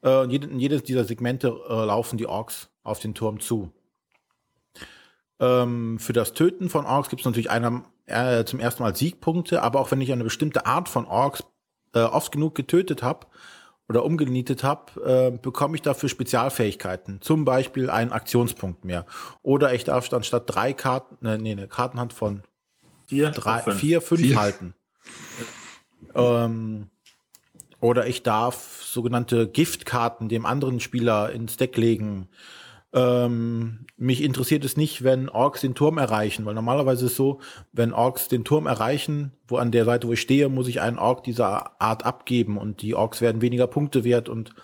äh, 0.00 0.20
und 0.20 0.32
in 0.32 0.58
jedes 0.58 0.82
dieser 0.82 1.04
Segmente 1.04 1.48
äh, 1.68 1.84
laufen 1.84 2.16
die 2.16 2.26
Orks 2.26 2.70
auf 2.82 3.00
den 3.00 3.14
Turm 3.14 3.40
zu. 3.40 3.70
Ähm, 5.42 5.98
für 5.98 6.12
das 6.12 6.34
Töten 6.34 6.70
von 6.70 6.86
Orks 6.86 7.08
gibt 7.08 7.20
es 7.20 7.26
natürlich 7.26 7.50
einer, 7.50 7.82
äh, 8.06 8.44
zum 8.44 8.60
ersten 8.60 8.84
Mal 8.84 8.94
Siegpunkte, 8.94 9.60
aber 9.60 9.80
auch 9.80 9.90
wenn 9.90 10.00
ich 10.00 10.12
eine 10.12 10.22
bestimmte 10.22 10.66
Art 10.66 10.88
von 10.88 11.04
Orks 11.04 11.42
äh, 11.94 11.98
oft 11.98 12.30
genug 12.30 12.54
getötet 12.54 13.02
habe 13.02 13.26
oder 13.88 14.04
umgenietet 14.04 14.62
habe, 14.62 15.02
äh, 15.04 15.36
bekomme 15.36 15.74
ich 15.74 15.82
dafür 15.82 16.08
Spezialfähigkeiten. 16.08 17.20
Zum 17.20 17.44
Beispiel 17.44 17.90
einen 17.90 18.12
Aktionspunkt 18.12 18.84
mehr. 18.84 19.04
Oder 19.42 19.74
ich 19.74 19.82
darf 19.82 20.08
dann 20.08 20.22
statt 20.22 20.44
drei 20.46 20.72
Karten, 20.72 21.26
äh, 21.26 21.38
nee, 21.38 21.52
eine 21.52 21.66
Kartenhand 21.66 22.12
von 22.12 22.44
vier, 23.08 23.30
drei, 23.30 23.58
fünf. 23.58 23.80
vier, 23.80 24.00
fünf 24.00 24.20
vier. 24.20 24.36
halten. 24.36 24.74
Ähm, 26.14 26.88
oder 27.80 28.06
ich 28.06 28.22
darf 28.22 28.80
sogenannte 28.80 29.48
Giftkarten 29.48 30.28
dem 30.28 30.46
anderen 30.46 30.78
Spieler 30.78 31.32
ins 31.32 31.56
Deck 31.56 31.76
legen. 31.76 32.28
Ähm, 32.94 33.86
mich 33.96 34.22
interessiert 34.22 34.64
es 34.64 34.76
nicht, 34.76 35.02
wenn 35.02 35.30
Orks 35.30 35.62
den 35.62 35.74
Turm 35.74 35.96
erreichen, 35.96 36.44
weil 36.44 36.54
normalerweise 36.54 37.06
ist 37.06 37.12
es 37.12 37.16
so, 37.16 37.40
wenn 37.72 37.92
Orks 37.92 38.28
den 38.28 38.44
Turm 38.44 38.66
erreichen, 38.66 39.32
wo 39.48 39.56
an 39.56 39.70
der 39.70 39.86
Seite, 39.86 40.08
wo 40.08 40.12
ich 40.12 40.20
stehe, 40.20 40.50
muss 40.50 40.68
ich 40.68 40.80
einen 40.80 40.98
Ork 40.98 41.24
dieser 41.24 41.80
Art 41.80 42.04
abgeben 42.04 42.58
und 42.58 42.82
die 42.82 42.94
Orks 42.94 43.22
werden 43.22 43.40
weniger 43.40 43.66
Punkte 43.66 44.04
wert 44.04 44.28
und 44.28 44.54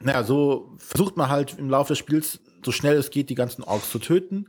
naja, 0.00 0.24
so 0.24 0.72
versucht 0.78 1.16
man 1.16 1.28
halt 1.28 1.58
im 1.58 1.70
Laufe 1.70 1.92
des 1.92 1.98
Spiels 1.98 2.40
so 2.64 2.72
schnell 2.72 2.96
es 2.96 3.10
geht, 3.10 3.30
die 3.30 3.34
ganzen 3.34 3.62
Orks 3.62 3.90
zu 3.90 3.98
töten. 3.98 4.46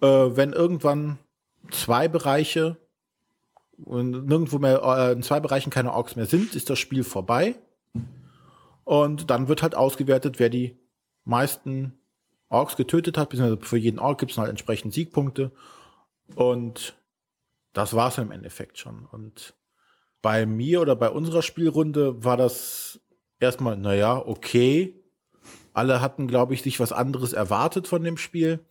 Äh, 0.00 0.06
wenn 0.06 0.52
irgendwann 0.52 1.18
zwei 1.70 2.08
Bereiche 2.08 2.76
und 3.82 4.26
nirgendwo 4.26 4.58
mehr 4.58 4.82
äh, 4.82 5.12
in 5.12 5.22
zwei 5.22 5.40
Bereichen 5.40 5.70
keine 5.70 5.92
Orks 5.92 6.14
mehr 6.14 6.26
sind, 6.26 6.54
ist 6.54 6.70
das 6.70 6.78
Spiel 6.78 7.04
vorbei. 7.04 7.56
Und 8.84 9.30
dann 9.30 9.48
wird 9.48 9.62
halt 9.62 9.74
ausgewertet, 9.74 10.38
wer 10.38 10.50
die 10.50 10.76
meisten 11.24 11.98
Orks 12.48 12.76
getötet 12.76 13.18
hat, 13.18 13.30
beziehungsweise 13.30 13.66
für 13.66 13.76
jeden 13.76 13.98
Ork 13.98 14.18
gibt 14.20 14.32
es 14.32 14.38
halt 14.38 14.50
entsprechend 14.50 14.94
Siegpunkte. 14.94 15.50
Und 16.34 16.96
das 17.72 17.94
war 17.94 18.08
es 18.08 18.18
im 18.18 18.30
Endeffekt 18.30 18.78
schon. 18.78 19.06
Und 19.10 19.54
Bei 20.22 20.46
mir 20.46 20.80
oder 20.80 20.96
bei 20.96 21.10
unserer 21.10 21.42
Spielrunde 21.42 22.24
war 22.24 22.36
das 22.36 23.00
erstmal, 23.40 23.76
naja, 23.76 24.16
okay. 24.16 25.00
Alle 25.72 26.00
hatten, 26.00 26.28
glaube 26.28 26.54
ich, 26.54 26.62
sich 26.62 26.78
was 26.78 26.92
anderes 26.92 27.32
erwartet 27.32 27.88
von 27.88 28.02
dem 28.04 28.16
Spiel. 28.16 28.64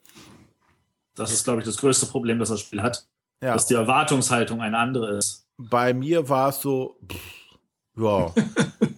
Das 1.15 1.31
ist, 1.31 1.43
glaube 1.43 1.59
ich, 1.59 1.65
das 1.65 1.77
größte 1.77 2.05
Problem, 2.05 2.39
das 2.39 2.49
das 2.49 2.61
Spiel 2.61 2.81
hat. 2.81 3.07
Ja. 3.41 3.53
Dass 3.53 3.67
die 3.67 3.73
Erwartungshaltung 3.73 4.61
eine 4.61 4.77
andere 4.77 5.17
ist. 5.17 5.45
Bei 5.57 5.93
mir 5.93 6.29
war 6.29 6.49
es 6.49 6.61
so, 6.61 6.97
pff, 7.05 7.59
ja. 7.97 8.33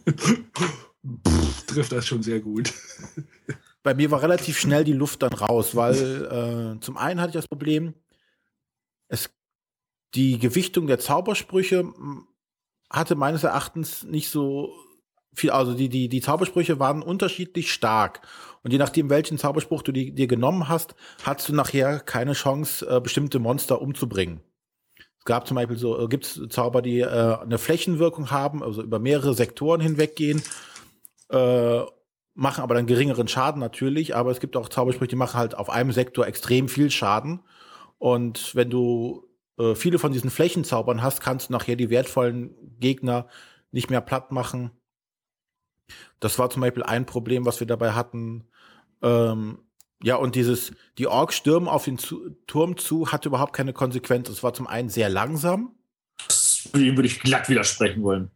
Trifft 1.76 1.92
das 1.92 2.08
schon 2.08 2.24
sehr 2.24 2.40
gut. 2.40 2.74
Bei 3.84 3.94
mir 3.94 4.10
war 4.10 4.22
relativ 4.22 4.58
schnell 4.58 4.84
die 4.84 4.94
Luft 4.94 5.22
dann 5.22 5.34
raus, 5.34 5.76
weil 5.76 6.76
äh, 6.76 6.80
zum 6.80 6.98
einen 6.98 7.22
hatte 7.22 7.30
ich 7.30 7.36
das 7.36 7.48
Problem, 7.48 7.94
es, 9.08 9.30
die 10.16 10.40
Gewichtung 10.40 10.88
der 10.88 11.00
Zaubersprüche 11.00 11.80
m, 11.80 12.28
hatte 12.90 13.16
meines 13.16 13.44
Erachtens 13.44 14.04
nicht 14.04 14.30
so 14.30 14.74
viel, 15.36 15.52
also 15.52 15.74
die, 15.74 15.90
die, 15.90 16.10
die 16.10 16.22
Zaubersprüche 16.22 16.80
waren 16.80 17.02
unterschiedlich 17.02 17.72
stark. 17.72 18.22
Und 18.64 18.72
je 18.72 18.80
nachdem, 18.80 19.10
welchen 19.10 19.38
Zauberspruch 19.38 19.84
du 19.84 19.92
die, 19.92 20.14
dir 20.16 20.28
genommen 20.28 20.68
hast, 20.68 20.96
hattest 21.24 21.50
du 21.50 21.54
nachher 21.54 22.00
keine 22.00 22.34
Chance, 22.34 22.88
äh, 22.90 23.00
bestimmte 23.00 23.38
Monster 23.38 23.82
umzubringen. 23.82 24.42
Es 25.20 25.26
gab 25.26 25.46
zum 25.48 25.56
Beispiel 25.56 25.78
so, 25.78 26.00
äh, 26.00 26.08
gibt 26.08 26.26
es 26.26 26.42
Zauber, 26.50 26.82
die 26.82 27.02
äh, 27.02 27.38
eine 27.42 27.58
Flächenwirkung 27.58 28.32
haben, 28.32 28.64
also 28.64 28.82
über 28.82 29.00
mehrere 29.00 29.34
Sektoren 29.34 29.82
hinweggehen, 29.82 30.42
äh, 31.30 31.82
machen 32.36 32.62
aber 32.62 32.76
dann 32.76 32.86
geringeren 32.86 33.28
Schaden 33.28 33.60
natürlich, 33.60 34.16
aber 34.16 34.32
es 34.32 34.40
gibt 34.40 34.58
auch 34.58 34.70
Zaubersprüche, 34.70 35.10
die 35.10 35.16
machen 35.16 35.40
halt 35.40 35.56
auf 35.56 35.70
einem 35.70 35.92
Sektor 35.92 36.28
extrem 36.28 36.68
viel 36.68 36.92
Schaden. 36.92 37.42
Und 37.98 38.54
wenn 38.56 38.70
du 38.70 39.28
äh, 39.58 39.74
viele 39.74 40.00
von 40.00 40.12
diesen 40.12 40.30
Flächenzaubern 40.30 41.02
hast, 41.02 41.22
kannst 41.22 41.50
du 41.50 41.54
nachher 41.54 41.78
die 41.78 41.90
wertvollen 41.90 42.54
Gegner 42.80 43.28
nicht 43.72 43.90
mehr 43.90 44.02
platt 44.02 44.32
machen. 44.32 44.72
Das 46.20 46.38
war 46.38 46.50
zum 46.50 46.62
Beispiel 46.62 46.84
ein 46.84 47.06
Problem, 47.06 47.46
was 47.46 47.60
wir 47.60 47.68
dabei 47.68 47.94
hatten. 47.94 48.46
Ähm, 49.02 49.60
ja, 50.04 50.16
und 50.18 50.36
dieses, 50.36 50.74
die 50.98 51.08
Orks 51.08 51.36
stürmen 51.36 51.70
auf 51.70 51.86
den 51.86 51.98
zu 51.98 52.32
Turm 52.48 52.78
zu, 52.78 53.12
hatte 53.12 53.30
überhaupt 53.30 53.54
keine 53.54 53.74
Konsequenz. 53.74 54.30
Es 54.30 54.44
war 54.44 54.54
zum 54.54 54.68
einen 54.68 54.90
sehr 54.90 55.10
langsam. 55.10 55.76
Dem 56.74 56.98
würde 56.98 57.08
ich 57.08 57.22
glatt 57.22 57.48
widersprechen 57.48 58.04
wollen. 58.04 58.32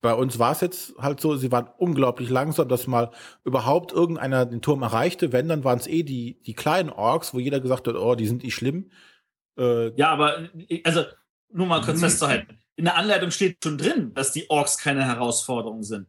Bei 0.00 0.14
uns 0.14 0.38
war 0.38 0.52
es 0.52 0.60
jetzt 0.60 0.94
halt 0.98 1.20
so, 1.20 1.36
sie 1.36 1.52
waren 1.52 1.68
unglaublich 1.76 2.30
langsam, 2.30 2.68
dass 2.68 2.86
mal 2.86 3.10
überhaupt 3.44 3.92
irgendeiner 3.92 4.46
den 4.46 4.62
Turm 4.62 4.82
erreichte. 4.82 5.32
Wenn, 5.32 5.48
dann 5.48 5.64
waren 5.64 5.78
es 5.78 5.86
eh 5.86 6.02
die, 6.02 6.40
die 6.42 6.54
kleinen 6.54 6.90
Orks, 6.90 7.34
wo 7.34 7.38
jeder 7.38 7.60
gesagt 7.60 7.86
hat, 7.86 7.94
oh, 7.94 8.14
die 8.14 8.26
sind 8.26 8.44
eh 8.44 8.50
schlimm. 8.50 8.90
Äh, 9.58 9.94
Ja, 9.96 10.10
aber 10.10 10.48
also 10.84 11.04
nur 11.50 11.66
mal 11.66 11.82
kurz 11.82 12.00
festzuhalten. 12.00 12.58
In 12.76 12.84
der 12.84 12.96
Anleitung 12.96 13.30
steht 13.30 13.58
schon 13.62 13.76
drin, 13.76 14.14
dass 14.14 14.32
die 14.32 14.48
Orks 14.48 14.78
keine 14.78 15.04
Herausforderung 15.04 15.82
sind. 15.82 16.08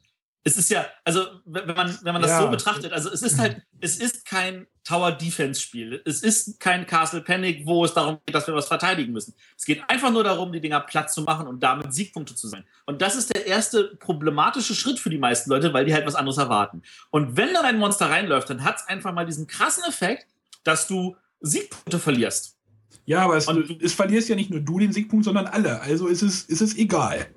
Es 0.51 0.57
ist 0.57 0.69
ja, 0.69 0.85
also 1.03 1.25
wenn 1.45 1.65
man, 1.75 1.97
wenn 2.03 2.13
man 2.13 2.21
das 2.21 2.31
Ja. 2.31 2.41
so 2.41 2.49
betrachtet, 2.49 2.91
also 2.93 3.09
es 3.11 3.21
ist 3.21 3.37
halt, 3.39 3.61
es 3.79 3.97
ist 3.97 4.25
kein 4.25 4.67
Tower 4.83 5.11
Defense 5.11 5.61
Spiel. 5.61 6.01
Es 6.05 6.21
ist 6.23 6.59
kein 6.59 6.87
Castle 6.87 7.21
Panic, 7.21 7.65
wo 7.65 7.85
es 7.85 7.93
darum 7.93 8.17
geht, 8.25 8.33
dass 8.33 8.47
wir 8.47 8.53
was 8.55 8.67
verteidigen 8.67 9.13
müssen. 9.13 9.33
Es 9.57 9.65
geht 9.65 9.81
einfach 9.87 10.11
nur 10.11 10.23
darum, 10.23 10.51
die 10.51 10.59
Dinger 10.61 10.79
platt 10.79 11.11
zu 11.11 11.21
machen 11.21 11.47
und 11.47 11.61
damit 11.61 11.93
Siegpunkte 11.93 12.35
zu 12.35 12.47
sein. 12.47 12.65
Und 12.85 13.01
das 13.01 13.15
ist 13.15 13.33
der 13.35 13.45
erste 13.45 13.95
problematische 13.99 14.73
Schritt 14.73 14.97
für 14.99 15.09
die 15.11 15.17
meisten 15.19 15.49
Leute, 15.49 15.71
weil 15.73 15.85
die 15.85 15.93
halt 15.93 16.05
was 16.07 16.15
anderes 16.15 16.37
erwarten. 16.37 16.81
Und 17.11 17.37
wenn 17.37 17.53
dann 17.53 17.65
ein 17.65 17.77
Monster 17.77 18.09
reinläuft, 18.09 18.49
dann 18.49 18.63
hat 18.63 18.77
es 18.77 18.87
einfach 18.87 19.13
mal 19.13 19.25
diesen 19.25 19.45
krassen 19.47 19.83
Effekt, 19.83 20.25
dass 20.63 20.87
du 20.87 21.15
Siegpunkte 21.41 21.99
verlierst. 21.99 22.55
Ja, 23.05 23.21
aber 23.21 23.37
es, 23.37 23.47
Und- 23.47 23.81
es 23.81 23.93
verlierst 23.93 24.29
ja 24.29 24.35
nicht 24.35 24.49
nur 24.49 24.59
du 24.59 24.77
den 24.79 24.91
Siegpunkt, 24.93 25.25
sondern 25.25 25.47
alle. 25.47 25.81
Also 25.81 26.07
ist 26.07 26.21
es, 26.21 26.43
ist 26.43 26.61
es 26.61 26.75
egal. 26.77 27.27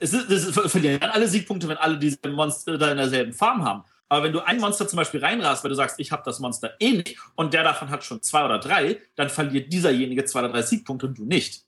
Es 0.00 0.12
ist, 0.12 0.30
es 0.30 0.50
ver- 0.54 0.68
verlieren 0.68 0.98
dann 1.00 1.10
alle 1.10 1.28
Siegpunkte, 1.28 1.68
wenn 1.68 1.76
alle 1.76 1.98
diese 1.98 2.18
Monster 2.28 2.76
da 2.78 2.90
in 2.90 2.96
derselben 2.96 3.32
Farm 3.32 3.64
haben. 3.64 3.84
Aber 4.08 4.24
wenn 4.24 4.32
du 4.32 4.40
ein 4.44 4.58
Monster 4.58 4.88
zum 4.88 4.96
Beispiel 4.96 5.20
reinrast, 5.24 5.62
weil 5.62 5.68
du 5.68 5.76
sagst, 5.76 6.00
ich 6.00 6.10
habe 6.10 6.22
das 6.24 6.40
Monster 6.40 6.72
eh 6.80 6.92
nicht 6.92 7.16
und 7.36 7.54
der 7.54 7.62
davon 7.62 7.90
hat 7.90 8.02
schon 8.02 8.20
zwei 8.22 8.44
oder 8.44 8.58
drei, 8.58 8.98
dann 9.14 9.30
verliert 9.30 9.72
dieserjenige 9.72 10.24
zwei 10.24 10.40
oder 10.40 10.48
drei 10.48 10.62
Siegpunkte 10.62 11.06
und 11.06 11.18
du 11.18 11.24
nicht. 11.24 11.64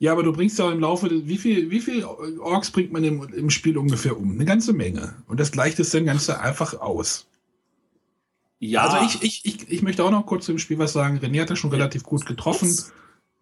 Ja, 0.00 0.12
aber 0.12 0.22
du 0.22 0.32
bringst 0.32 0.58
ja 0.58 0.70
im 0.70 0.80
Laufe, 0.80 1.08
des, 1.08 1.26
wie 1.26 1.38
viel, 1.38 1.70
wie 1.70 1.80
viel 1.80 2.04
Orks 2.04 2.70
bringt 2.70 2.92
man 2.92 3.04
im, 3.04 3.22
im 3.32 3.48
Spiel 3.48 3.78
ungefähr 3.78 4.18
um? 4.18 4.32
Eine 4.32 4.44
ganze 4.44 4.72
Menge. 4.74 5.14
Und 5.26 5.40
das 5.40 5.50
gleicht 5.52 5.78
es 5.78 5.90
dann 5.90 6.04
ganz 6.04 6.28
einfach 6.28 6.74
aus. 6.80 7.26
Ja, 8.58 8.82
Also 8.86 9.06
ich, 9.06 9.22
ich, 9.22 9.46
ich, 9.46 9.70
ich 9.70 9.82
möchte 9.82 10.04
auch 10.04 10.10
noch 10.10 10.26
kurz 10.26 10.46
zum 10.46 10.58
Spiel 10.58 10.78
was 10.78 10.92
sagen. 10.92 11.18
René 11.20 11.40
hat 11.42 11.50
das 11.50 11.58
schon 11.58 11.70
relativ 11.70 12.02
gut 12.02 12.26
getroffen. 12.26 12.68
Ups. 12.68 12.92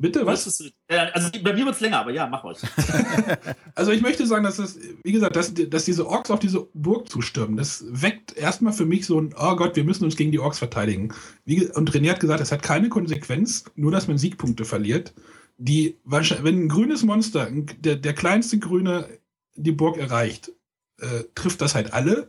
Bitte, 0.03 0.27
was 0.27 0.47
was? 0.47 0.59
ist, 0.59 0.75
äh, 0.89 0.97
also 0.97 1.31
bei 1.45 1.53
mir 1.53 1.65
wird 1.65 1.77
es 1.77 1.81
länger, 1.81 2.01
aber 2.01 2.11
ja, 2.11 2.27
mach 2.27 2.43
euch. 2.43 2.59
Also 3.75 3.93
ich 3.93 4.03
möchte 4.03 4.27
sagen, 4.27 4.45
dass 4.45 4.57
das, 4.57 4.79
wie 5.03 5.13
gesagt, 5.13 5.37
dass, 5.37 5.55
dass 5.55 5.85
diese 5.85 6.07
Orks 6.07 6.31
auf 6.31 6.41
diese 6.41 6.69
Burg 6.75 7.09
zustürmen, 7.09 7.57
das 7.57 7.85
weckt 7.89 8.37
erstmal 8.37 8.73
für 8.73 8.85
mich 8.85 9.07
so 9.07 9.19
ein, 9.19 9.35
oh 9.39 9.57
Gott, 9.57 9.77
wir 9.77 9.85
müssen 9.85 10.05
uns 10.05 10.17
gegen 10.17 10.33
die 10.33 10.41
Orks 10.41 10.59
verteidigen. 10.59 11.15
Wie, 11.45 11.67
und 11.69 11.91
René 11.93 12.11
hat 12.11 12.21
gesagt, 12.21 12.41
es 12.41 12.53
hat 12.53 12.63
keine 12.63 12.89
Konsequenz, 12.89 13.65
nur 13.77 13.93
dass 13.93 14.09
man 14.09 14.19
Siegpunkte 14.19 14.65
verliert. 14.65 15.15
Die, 15.57 15.97
wenn 16.05 16.65
ein 16.65 16.69
grünes 16.69 17.05
Monster, 17.05 17.49
der, 17.51 17.97
der 17.97 18.13
kleinste 18.13 18.59
Grüne, 18.59 19.07
die 19.55 19.73
Burg 19.73 19.97
erreicht, 19.99 20.53
äh, 20.99 21.25
trifft 21.37 21.61
das 21.61 21.77
halt 21.77 21.93
alle. 21.93 22.29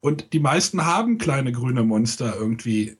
Und 0.00 0.32
die 0.32 0.40
meisten 0.40 0.86
haben 0.86 1.18
kleine 1.18 1.52
grüne 1.52 1.84
Monster 1.84 2.34
irgendwie 2.36 2.96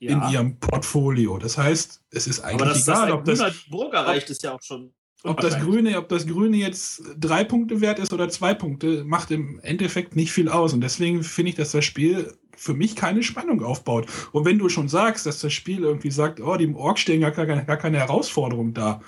Ja. 0.00 0.28
in 0.28 0.32
ihrem 0.32 0.56
Portfolio. 0.60 1.38
Das 1.38 1.58
heißt, 1.58 2.02
es 2.10 2.26
ist 2.26 2.40
eigentlich 2.40 2.68
dass 2.68 2.86
egal, 2.86 3.06
ein 3.06 3.12
ob 3.12 3.24
das 3.24 3.38
Grüner 3.38 3.50
die 3.50 3.70
Burg 3.70 3.94
erreicht, 3.94 4.30
ist 4.30 4.42
ja 4.44 4.54
auch 4.54 4.62
schon. 4.62 4.92
ob 5.24 5.40
das. 5.40 5.58
Grüne, 5.58 5.98
ob 5.98 6.08
das 6.08 6.26
Grüne 6.26 6.56
jetzt 6.56 7.02
drei 7.18 7.42
Punkte 7.42 7.80
wert 7.80 7.98
ist 7.98 8.12
oder 8.12 8.28
zwei 8.28 8.54
Punkte, 8.54 9.04
macht 9.04 9.32
im 9.32 9.58
Endeffekt 9.60 10.14
nicht 10.14 10.30
viel 10.30 10.48
aus. 10.48 10.72
Und 10.72 10.82
deswegen 10.82 11.24
finde 11.24 11.50
ich, 11.50 11.56
dass 11.56 11.72
das 11.72 11.84
Spiel 11.84 12.32
für 12.56 12.74
mich 12.74 12.96
keine 12.96 13.22
Spannung 13.22 13.62
aufbaut. 13.62 14.06
Und 14.32 14.44
wenn 14.44 14.58
du 14.58 14.68
schon 14.68 14.88
sagst, 14.88 15.26
dass 15.26 15.40
das 15.40 15.52
Spiel 15.52 15.82
irgendwie 15.82 16.10
sagt, 16.10 16.40
oh, 16.40 16.56
die 16.56 16.72
Ork 16.74 16.98
stehen 16.98 17.20
gar 17.20 17.30
keine, 17.30 17.64
gar 17.64 17.76
keine 17.76 17.98
Herausforderung 17.98 18.74
da, 18.74 19.00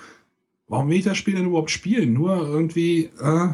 warum 0.67 0.89
will 0.89 0.97
ich 0.97 1.05
das 1.05 1.17
Spiel 1.17 1.35
denn 1.35 1.45
überhaupt 1.45 1.71
spielen? 1.71 2.13
Nur 2.13 2.47
irgendwie, 2.47 3.11
äh, 3.21 3.49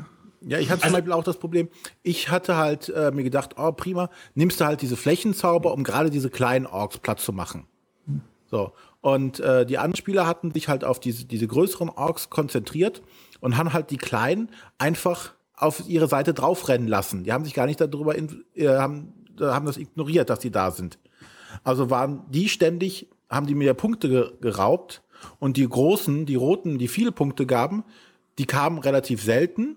Ja, 0.48 0.60
ich 0.60 0.70
hatte 0.70 0.80
zum 0.80 0.86
Also- 0.86 0.98
Beispiel 0.98 1.14
auch 1.14 1.24
das 1.24 1.38
Problem, 1.38 1.70
ich 2.04 2.30
hatte 2.30 2.56
halt 2.56 2.90
äh, 2.90 3.12
mir 3.12 3.24
gedacht, 3.24 3.56
oh 3.58 3.72
prima, 3.72 4.10
nimmst 4.34 4.62
du 4.62 4.66
halt 4.66 4.82
diese 4.82 4.96
Flächenzauber, 4.96 5.74
um 5.74 5.84
gerade 5.84 6.10
diese 6.10 6.30
kleinen 6.30 6.66
Orks 6.66 6.98
platt 7.00 7.20
zu 7.20 7.34
machen. 7.34 7.68
So. 8.50 8.72
Und 9.02 9.40
äh, 9.42 9.66
die 9.66 9.78
anderen 9.78 9.96
Spieler 9.98 10.26
hatten 10.26 10.52
sich 10.52 10.70
halt 10.70 10.84
auf 10.86 11.00
diese, 11.00 11.26
diese 11.26 11.48
größeren 11.48 11.90
Orks 11.90 12.30
konzentriert 12.30 13.02
und 13.42 13.58
haben 13.58 13.74
halt 13.74 13.92
die 13.92 13.98
kleinen 13.98 14.50
einfach 14.78 15.34
auf 15.56 15.84
ihre 15.88 16.08
Seite 16.08 16.34
draufrennen 16.34 16.88
lassen. 16.88 17.24
Die 17.24 17.34
haben 17.34 17.44
sich 17.44 17.54
gar 17.54 17.66
nicht 17.66 17.82
darüber, 17.82 18.16
in, 18.16 18.44
äh, 18.56 18.68
haben, 18.70 19.14
äh, 19.40 19.44
haben 19.46 19.66
das 19.66 19.78
ignoriert, 19.78 20.30
dass 20.30 20.40
die 20.40 20.52
da 20.52 20.72
sind. 20.72 20.98
Also 21.64 21.90
waren 21.90 22.24
die 22.30 22.48
ständig, 22.48 23.10
haben 23.30 23.48
die 23.48 23.56
mir 23.56 23.74
Punkte 23.74 24.08
ge 24.08 24.32
geraubt 24.40 25.04
und 25.40 25.58
die 25.58 25.68
großen, 25.68 26.26
die 26.26 26.36
roten, 26.36 26.78
die 26.78 26.88
viele 26.88 27.12
Punkte 27.12 27.46
gaben, 27.46 27.84
die 28.38 28.46
kamen 28.46 28.78
relativ 28.80 29.22
selten. 29.24 29.76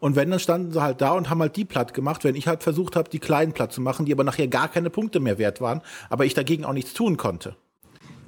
Und 0.00 0.16
wenn, 0.16 0.30
dann 0.30 0.40
standen 0.40 0.72
sie 0.72 0.80
halt 0.80 1.00
da 1.00 1.12
und 1.12 1.28
haben 1.28 1.40
halt 1.40 1.56
die 1.56 1.64
platt 1.64 1.92
gemacht, 1.92 2.24
wenn 2.24 2.36
ich 2.36 2.46
halt 2.46 2.62
versucht 2.62 2.96
habe, 2.96 3.10
die 3.10 3.18
kleinen 3.18 3.52
platt 3.52 3.72
zu 3.72 3.80
machen, 3.80 4.06
die 4.06 4.12
aber 4.12 4.24
nachher 4.24 4.48
gar 4.48 4.68
keine 4.68 4.90
Punkte 4.90 5.20
mehr 5.20 5.38
wert 5.38 5.60
waren, 5.60 5.82
aber 6.08 6.24
ich 6.24 6.34
dagegen 6.34 6.64
auch 6.64 6.72
nichts 6.72 6.94
tun 6.94 7.16
konnte. 7.16 7.56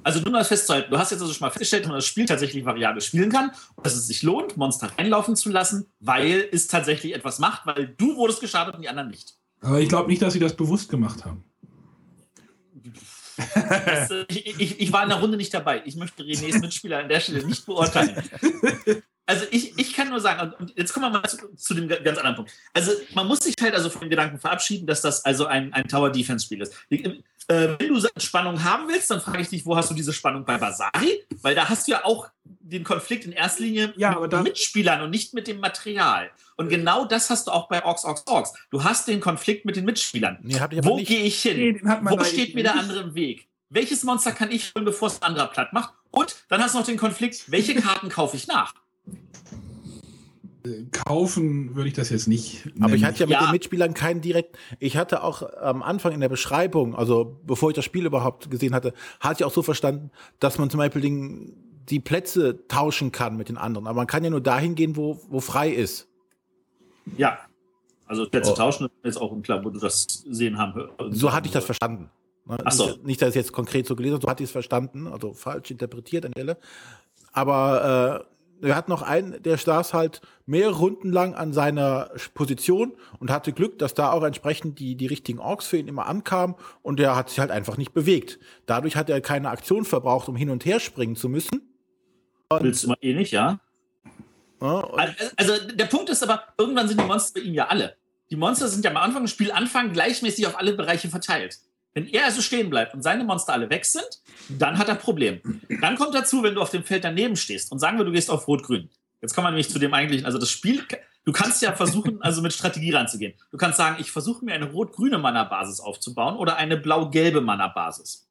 Also 0.03 0.19
nur 0.21 0.31
mal 0.31 0.43
festzuhalten, 0.43 0.89
du 0.89 0.97
hast 0.97 1.11
jetzt 1.11 1.21
also 1.21 1.31
schon 1.31 1.45
mal 1.45 1.51
festgestellt, 1.51 1.83
dass 1.83 1.89
man 1.89 1.97
das 1.97 2.07
Spiel 2.07 2.25
tatsächlich 2.25 2.65
variabel 2.65 3.01
spielen 3.01 3.31
kann 3.31 3.51
und 3.75 3.85
dass 3.85 3.95
es 3.95 4.07
sich 4.07 4.23
lohnt, 4.23 4.57
Monster 4.57 4.91
reinlaufen 4.97 5.35
zu 5.35 5.49
lassen, 5.49 5.85
weil 5.99 6.47
es 6.51 6.67
tatsächlich 6.67 7.13
etwas 7.13 7.39
macht, 7.39 7.67
weil 7.67 7.87
du 7.97 8.15
wurdest 8.15 8.41
gestartet 8.41 8.75
und 8.75 8.81
die 8.81 8.89
anderen 8.89 9.09
nicht. 9.09 9.35
aber 9.61 9.79
ich 9.79 9.89
glaube 9.89 10.09
nicht, 10.09 10.21
dass 10.21 10.33
sie 10.33 10.39
das 10.39 10.55
bewusst 10.55 10.89
gemacht 10.89 11.23
haben. 11.23 11.43
Das, 13.85 14.11
äh, 14.11 14.25
ich, 14.29 14.59
ich, 14.59 14.79
ich 14.79 14.91
war 14.93 15.03
in 15.03 15.09
der 15.09 15.19
Runde 15.19 15.37
nicht 15.37 15.53
dabei. 15.53 15.81
Ich 15.85 15.95
möchte 15.95 16.23
Renés 16.23 16.59
Mitspieler 16.59 16.99
an 16.99 17.09
der 17.09 17.19
Stelle 17.19 17.45
nicht 17.45 17.65
beurteilen. 17.65 18.21
Also 19.27 19.45
ich, 19.51 19.77
ich 19.79 19.93
kann 19.93 20.09
nur 20.09 20.19
sagen, 20.19 20.41
und- 20.41 20.59
und 20.59 20.77
jetzt 20.77 20.91
kommen 20.91 21.05
wir 21.05 21.19
mal 21.21 21.27
zu, 21.27 21.37
zu 21.55 21.73
dem 21.73 21.87
ganz 21.87 22.17
anderen 22.17 22.35
Punkt. 22.35 22.51
Also 22.73 22.91
man 23.13 23.27
muss 23.27 23.39
sich 23.39 23.55
halt 23.61 23.73
also 23.75 23.89
von 23.89 24.01
dem 24.01 24.09
Gedanken 24.09 24.39
verabschieden, 24.39 24.87
dass 24.87 24.99
das 25.01 25.23
also 25.23 25.45
ein, 25.45 25.71
ein 25.73 25.87
Tower-Defense-Spiel 25.87 26.61
ist. 26.61 26.73
Äh, 27.51 27.79
wenn 27.79 27.93
du 27.93 28.07
Spannung 28.17 28.63
haben 28.63 28.87
willst, 28.87 29.11
dann 29.11 29.19
frage 29.19 29.41
ich 29.41 29.49
dich, 29.49 29.65
wo 29.65 29.75
hast 29.75 29.89
du 29.89 29.93
diese 29.93 30.13
Spannung 30.13 30.45
bei 30.45 30.57
Basari? 30.57 31.23
Weil 31.41 31.53
da 31.53 31.67
hast 31.67 31.87
du 31.87 31.91
ja 31.91 32.05
auch 32.05 32.29
den 32.43 32.85
Konflikt 32.85 33.25
in 33.25 33.33
erster 33.33 33.63
Linie 33.63 33.93
Ja, 33.97 34.17
mit 34.17 34.31
den 34.31 34.43
Mitspielern 34.43 35.01
und 35.01 35.09
nicht 35.09 35.33
mit 35.33 35.47
dem 35.47 35.59
Material. 35.59 36.31
Und 36.55 36.69
genau 36.69 37.03
das 37.03 37.29
hast 37.29 37.47
du 37.47 37.51
auch 37.51 37.67
bei 37.67 37.83
Orks, 37.83 38.05
Orks, 38.05 38.25
Orks. 38.27 38.53
Du 38.69 38.83
hast 38.85 39.07
den 39.07 39.19
Konflikt 39.19 39.65
mit 39.65 39.75
den 39.75 39.83
Mitspielern. 39.83 40.39
Nee, 40.43 40.59
hab 40.59 40.71
ich 40.71 40.79
aber 40.79 40.91
Wo 40.91 40.95
nicht. 40.95 41.09
gehe 41.09 41.23
ich 41.23 41.41
hin? 41.41 41.57
Nee, 41.57 41.81
Wo 41.83 42.23
steht 42.23 42.55
mir 42.55 42.63
der 42.63 42.75
andere 42.75 43.01
im 43.01 43.15
Weg? 43.15 43.49
Welches 43.69 44.03
Monster 44.03 44.31
kann 44.31 44.49
ich 44.51 44.73
holen, 44.73 44.85
bevor 44.85 45.09
es 45.09 45.21
ein 45.21 45.27
anderer 45.27 45.47
platt 45.47 45.73
macht? 45.73 45.93
Und 46.09 46.35
dann 46.47 46.61
hast 46.61 46.75
du 46.75 46.79
noch 46.79 46.85
den 46.85 46.97
Konflikt, 46.97 47.51
welche 47.51 47.75
Karten 47.75 48.09
kaufe 48.09 48.37
ich 48.37 48.47
nach? 48.47 48.73
Kaufen 50.91 51.75
würde 51.75 51.89
ich 51.89 51.95
das 51.95 52.09
jetzt 52.09 52.27
nicht. 52.27 52.69
Aber 52.79 52.93
ich 52.93 53.01
nennen. 53.01 53.05
hatte 53.05 53.19
ja 53.21 53.25
mit 53.25 53.33
Ja. 53.33 53.47
den 53.47 53.51
Mitspielern 53.51 53.93
keinen 53.93 54.21
direkt. 54.21 54.57
Ich 54.79 54.97
hatte 54.97 55.23
auch 55.23 55.41
am 55.59 55.81
Anfang 55.81 56.13
in 56.13 56.19
der 56.19 56.29
Beschreibung, 56.29 56.95
also 56.95 57.39
bevor 57.45 57.69
ich 57.69 57.75
das 57.75 57.85
Spiel 57.85 58.05
überhaupt 58.05 58.51
gesehen 58.51 58.73
hatte, 58.73 58.93
hatte 59.19 59.41
ich 59.41 59.45
auch 59.45 59.53
so 59.53 59.61
verstanden, 59.61 60.11
dass 60.39 60.59
man 60.59 60.69
zum 60.69 60.77
Beispiel 60.77 61.01
den, 61.01 61.53
die 61.89 61.99
Plätze 61.99 62.67
tauschen 62.67 63.11
kann 63.11 63.37
mit 63.37 63.49
den 63.49 63.57
anderen. 63.57 63.87
Aber 63.87 63.97
man 63.97 64.07
kann 64.07 64.23
ja 64.23 64.29
nur 64.29 64.41
dahin 64.41 64.75
gehen, 64.75 64.95
wo, 64.95 65.19
wo 65.29 65.39
frei 65.39 65.69
ist. 65.69 66.07
Ja. 67.17 67.39
Also 68.05 68.27
Plätze 68.29 68.51
oh. 68.51 68.55
tauschen 68.55 68.89
ist 69.03 69.17
auch 69.17 69.31
unklar, 69.31 69.63
wo 69.63 69.69
du 69.69 69.79
das 69.79 70.05
sehen 70.29 70.57
haben. 70.57 70.89
So 71.11 71.31
hatte 71.31 71.47
ich 71.47 71.53
das 71.53 71.65
verstanden. 71.65 72.09
Ne? 72.45 72.57
Ach 72.63 72.71
so. 72.71 72.87
Nicht, 72.87 73.05
nicht, 73.05 73.21
dass 73.21 73.29
ich 73.29 73.35
jetzt 73.35 73.53
konkret 73.53 73.87
so 73.87 73.95
gelesen 73.95 74.15
habe, 74.15 74.23
so 74.23 74.29
hatte 74.29 74.43
ich 74.43 74.49
es 74.49 74.51
verstanden, 74.51 75.07
also 75.07 75.33
falsch 75.33 75.71
interpretiert 75.71 76.25
an 76.25 76.33
der 76.33 76.41
Stelle. 76.41 76.57
Aber 77.31 78.25
äh, 78.27 78.30
er 78.61 78.75
hat 78.75 78.89
noch 78.89 79.01
einen, 79.01 79.41
der 79.43 79.57
saß 79.57 79.93
halt 79.93 80.21
mehrere 80.45 80.77
Runden 80.77 81.11
lang 81.11 81.33
an 81.33 81.53
seiner 81.53 82.11
Position 82.33 82.93
und 83.19 83.31
hatte 83.31 83.53
Glück, 83.53 83.79
dass 83.79 83.93
da 83.93 84.11
auch 84.11 84.23
entsprechend 84.23 84.79
die, 84.79 84.95
die 84.95 85.07
richtigen 85.07 85.39
Orks 85.39 85.67
für 85.67 85.77
ihn 85.77 85.87
immer 85.87 86.07
ankamen 86.07 86.55
und 86.81 86.99
der 86.99 87.15
hat 87.15 87.29
sich 87.29 87.39
halt 87.39 87.51
einfach 87.51 87.77
nicht 87.77 87.93
bewegt. 87.93 88.39
Dadurch 88.65 88.95
hat 88.95 89.09
er 89.09 89.21
keine 89.21 89.49
Aktion 89.49 89.85
verbraucht, 89.85 90.29
um 90.29 90.35
hin 90.35 90.49
und 90.49 90.65
her 90.65 90.79
springen 90.79 91.15
zu 91.15 91.29
müssen. 91.29 91.61
Und 92.49 92.63
Willst 92.63 92.83
du 92.83 92.89
mal 92.89 92.97
eh 93.01 93.13
nicht, 93.13 93.31
ja? 93.31 93.59
ja 94.61 94.89
also 95.37 95.53
der 95.73 95.85
Punkt 95.85 96.09
ist 96.09 96.23
aber, 96.23 96.43
irgendwann 96.57 96.87
sind 96.87 96.99
die 96.99 97.05
Monster 97.05 97.39
bei 97.39 97.45
ihm 97.45 97.53
ja 97.53 97.67
alle. 97.67 97.95
Die 98.29 98.35
Monster 98.35 98.67
sind 98.67 98.85
ja 98.85 98.91
am 98.91 98.97
Anfang 98.97 99.23
des 99.23 99.31
Spiels 99.31 99.51
Anfang 99.51 99.91
gleichmäßig 99.91 100.47
auf 100.47 100.57
alle 100.57 100.73
Bereiche 100.73 101.09
verteilt. 101.09 101.59
Wenn 101.93 102.07
er 102.07 102.25
also 102.25 102.41
stehen 102.41 102.69
bleibt 102.69 102.93
und 102.93 103.01
seine 103.01 103.23
Monster 103.23 103.53
alle 103.53 103.69
weg 103.69 103.85
sind, 103.85 104.21
dann 104.47 104.77
hat 104.77 104.87
er 104.87 104.95
Problem. 104.95 105.41
Dann 105.81 105.97
kommt 105.97 106.15
dazu, 106.15 106.41
wenn 106.41 106.55
du 106.55 106.61
auf 106.61 106.69
dem 106.69 106.83
Feld 106.83 107.03
daneben 107.03 107.35
stehst 107.35 107.71
und 107.71 107.79
sagen 107.79 107.97
wir, 107.97 108.05
du 108.05 108.11
gehst 108.11 108.29
auf 108.29 108.47
Rot-Grün. 108.47 108.89
Jetzt 109.21 109.35
kommen 109.35 109.45
wir 109.45 109.51
nämlich 109.51 109.69
zu 109.69 109.77
dem 109.77 109.93
eigentlichen, 109.93 110.25
also 110.25 110.39
das 110.39 110.49
Spiel, 110.49 110.83
du 111.25 111.31
kannst 111.31 111.61
ja 111.61 111.73
versuchen, 111.73 112.21
also 112.21 112.41
mit 112.41 112.53
Strategie 112.53 112.91
ranzugehen. 112.91 113.33
Du 113.51 113.57
kannst 113.57 113.77
sagen, 113.77 113.97
ich 113.99 114.11
versuche 114.11 114.43
mir 114.43 114.53
eine 114.53 114.71
rot-grüne 114.71 115.19
Mana-Basis 115.19 115.79
aufzubauen 115.79 116.37
oder 116.37 116.55
eine 116.55 116.77
blau-gelbe 116.77 117.41
Mana-Basis. 117.41 118.27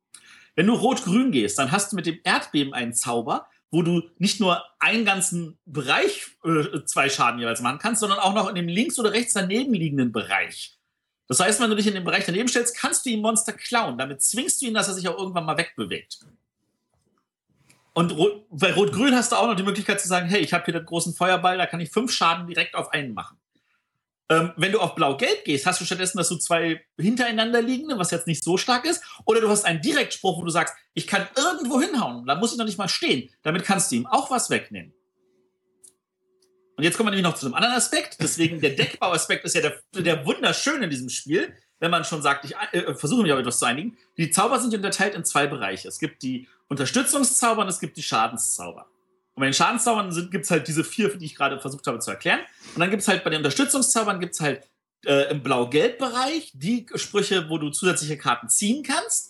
Wenn 0.57 0.67
du 0.67 0.75
rot-grün 0.75 1.31
gehst, 1.31 1.59
dann 1.59 1.71
hast 1.71 1.93
du 1.93 1.97
mit 1.97 2.07
dem 2.07 2.19
Erdbeben 2.25 2.75
einen 2.75 2.93
Zauber, 2.93 3.47
wo 3.71 3.83
du 3.83 4.03
nicht 4.19 4.41
nur 4.41 4.65
einen 4.81 5.05
ganzen 5.05 5.59
Bereich 5.65 6.27
äh, 6.45 6.85
zwei 6.87 7.09
Schaden 7.09 7.39
jeweils 7.39 7.61
machen 7.61 7.79
kannst, 7.79 8.01
sondern 8.01 8.19
auch 8.19 8.35
noch 8.35 8.49
in 8.49 8.57
dem 8.57 8.67
links 8.67 8.99
oder 8.99 9.13
rechts 9.13 9.33
daneben 9.33 9.75
liegenden 9.75 10.11
Bereich. 10.11 10.80
Das 11.31 11.39
heißt, 11.39 11.61
wenn 11.61 11.71
du 11.71 11.77
dich 11.77 11.87
in 11.87 11.95
dem 11.95 12.03
Bereich 12.03 12.27
daneben 12.27 12.49
stellst, 12.49 12.77
kannst 12.77 13.07
du 13.07 13.11
ihm 13.11 13.21
Monster 13.21 13.53
klauen. 13.53 13.97
Damit 13.97 14.21
zwingst 14.21 14.61
du 14.61 14.67
ihn, 14.67 14.75
dass 14.75 14.89
er 14.89 14.95
sich 14.95 15.07
auch 15.07 15.17
irgendwann 15.17 15.47
mal 15.47 15.57
wegbewegt. 15.57 16.19
Und 17.95 18.17
bei 18.51 18.73
Rot-Grün 18.73 19.15
hast 19.15 19.31
du 19.31 19.37
auch 19.37 19.47
noch 19.47 19.55
die 19.55 19.63
Möglichkeit 19.63 20.01
zu 20.01 20.09
sagen, 20.09 20.29
hey, 20.29 20.41
ich 20.41 20.53
habe 20.53 20.65
hier 20.65 20.75
den 20.75 20.85
großen 20.85 21.15
Feuerball, 21.15 21.57
da 21.57 21.67
kann 21.67 21.79
ich 21.79 21.93
fünf 21.93 22.11
Schaden 22.11 22.49
direkt 22.49 22.75
auf 22.75 22.93
einen 22.93 23.15
machen. 23.15 23.39
Ähm, 24.29 24.53
wenn 24.57 24.73
du 24.73 24.81
auf 24.81 24.97
Blau-Gelb 24.97 25.45
gehst, 25.45 25.67
hast 25.67 25.81
du 25.81 25.85
stattdessen, 25.85 26.19
dass 26.19 26.29
du 26.31 26.37
zwei 26.37 26.85
hintereinander 26.99 27.63
liegende, 27.63 27.97
was 27.97 28.11
jetzt 28.11 28.27
nicht 28.27 28.43
so 28.43 28.57
stark 28.57 28.85
ist, 28.85 29.01
oder 29.25 29.41
du 29.41 29.49
hast 29.49 29.65
einen 29.65 29.81
Direktspruch, 29.81 30.37
wo 30.37 30.45
du 30.45 30.51
sagst, 30.51 30.75
ich 30.95 31.07
kann 31.07 31.29
irgendwo 31.37 31.81
hinhauen, 31.81 32.27
da 32.27 32.35
muss 32.35 32.51
ich 32.51 32.59
noch 32.59 32.67
nicht 32.67 32.79
mal 32.79 32.89
stehen. 32.89 33.31
Damit 33.43 33.63
kannst 33.63 33.93
du 33.93 33.97
ihm 33.97 34.07
auch 34.07 34.33
was 34.33 34.51
wegnehmen. 34.51 34.93
Und 36.81 36.85
jetzt 36.85 36.97
kommen 36.97 37.09
wir 37.09 37.11
nämlich 37.11 37.31
noch 37.31 37.39
zu 37.39 37.45
einem 37.45 37.57
anderen 37.57 37.75
Aspekt. 37.75 38.17
Deswegen, 38.23 38.59
der 38.59 38.71
Deckbauaspekt 38.71 39.45
ist 39.45 39.55
ja 39.55 39.61
der, 39.61 39.83
der 39.93 40.25
wunderschöne 40.25 40.85
in 40.85 40.89
diesem 40.89 41.11
Spiel, 41.11 41.55
wenn 41.79 41.91
man 41.91 42.07
schon 42.07 42.23
sagt, 42.23 42.47
ich 42.47 42.55
äh, 42.73 42.95
versuche 42.95 43.23
mich 43.23 43.31
auf 43.35 43.39
etwas 43.39 43.59
zu 43.59 43.67
einigen. 43.67 43.99
Die 44.17 44.31
Zauber 44.31 44.59
sind 44.59 44.73
unterteilt 44.73 45.15
in 45.15 45.23
zwei 45.23 45.47
Bereiche. 45.47 45.89
Es 45.89 45.99
gibt 45.99 46.23
die 46.23 46.49
Unterstützungszauber 46.69 47.61
und 47.61 47.69
es 47.69 47.81
gibt 47.81 47.99
die 47.99 48.03
Schadenszauber. 48.03 48.87
Und 49.35 49.41
bei 49.41 49.45
den 49.45 49.53
Schadenszaubern 49.53 50.31
gibt 50.31 50.47
es 50.47 50.51
halt 50.51 50.69
diese 50.69 50.83
vier, 50.83 51.15
die 51.15 51.27
ich 51.27 51.35
gerade 51.35 51.61
versucht 51.61 51.87
habe 51.87 51.99
zu 51.99 52.13
erklären. 52.13 52.41
Und 52.75 52.81
dann 52.81 52.89
gibt 52.89 53.03
es 53.03 53.09
halt 53.09 53.25
bei 53.25 53.29
den 53.29 53.41
Unterstützungszaubern 53.41 54.19
gibt 54.19 54.33
es 54.33 54.41
halt 54.41 54.67
äh, 55.05 55.31
im 55.31 55.43
Blau-Gelb-Bereich 55.43 56.53
die 56.55 56.87
Sprüche, 56.95 57.51
wo 57.51 57.59
du 57.59 57.69
zusätzliche 57.69 58.17
Karten 58.17 58.49
ziehen 58.49 58.83
kannst 58.83 59.30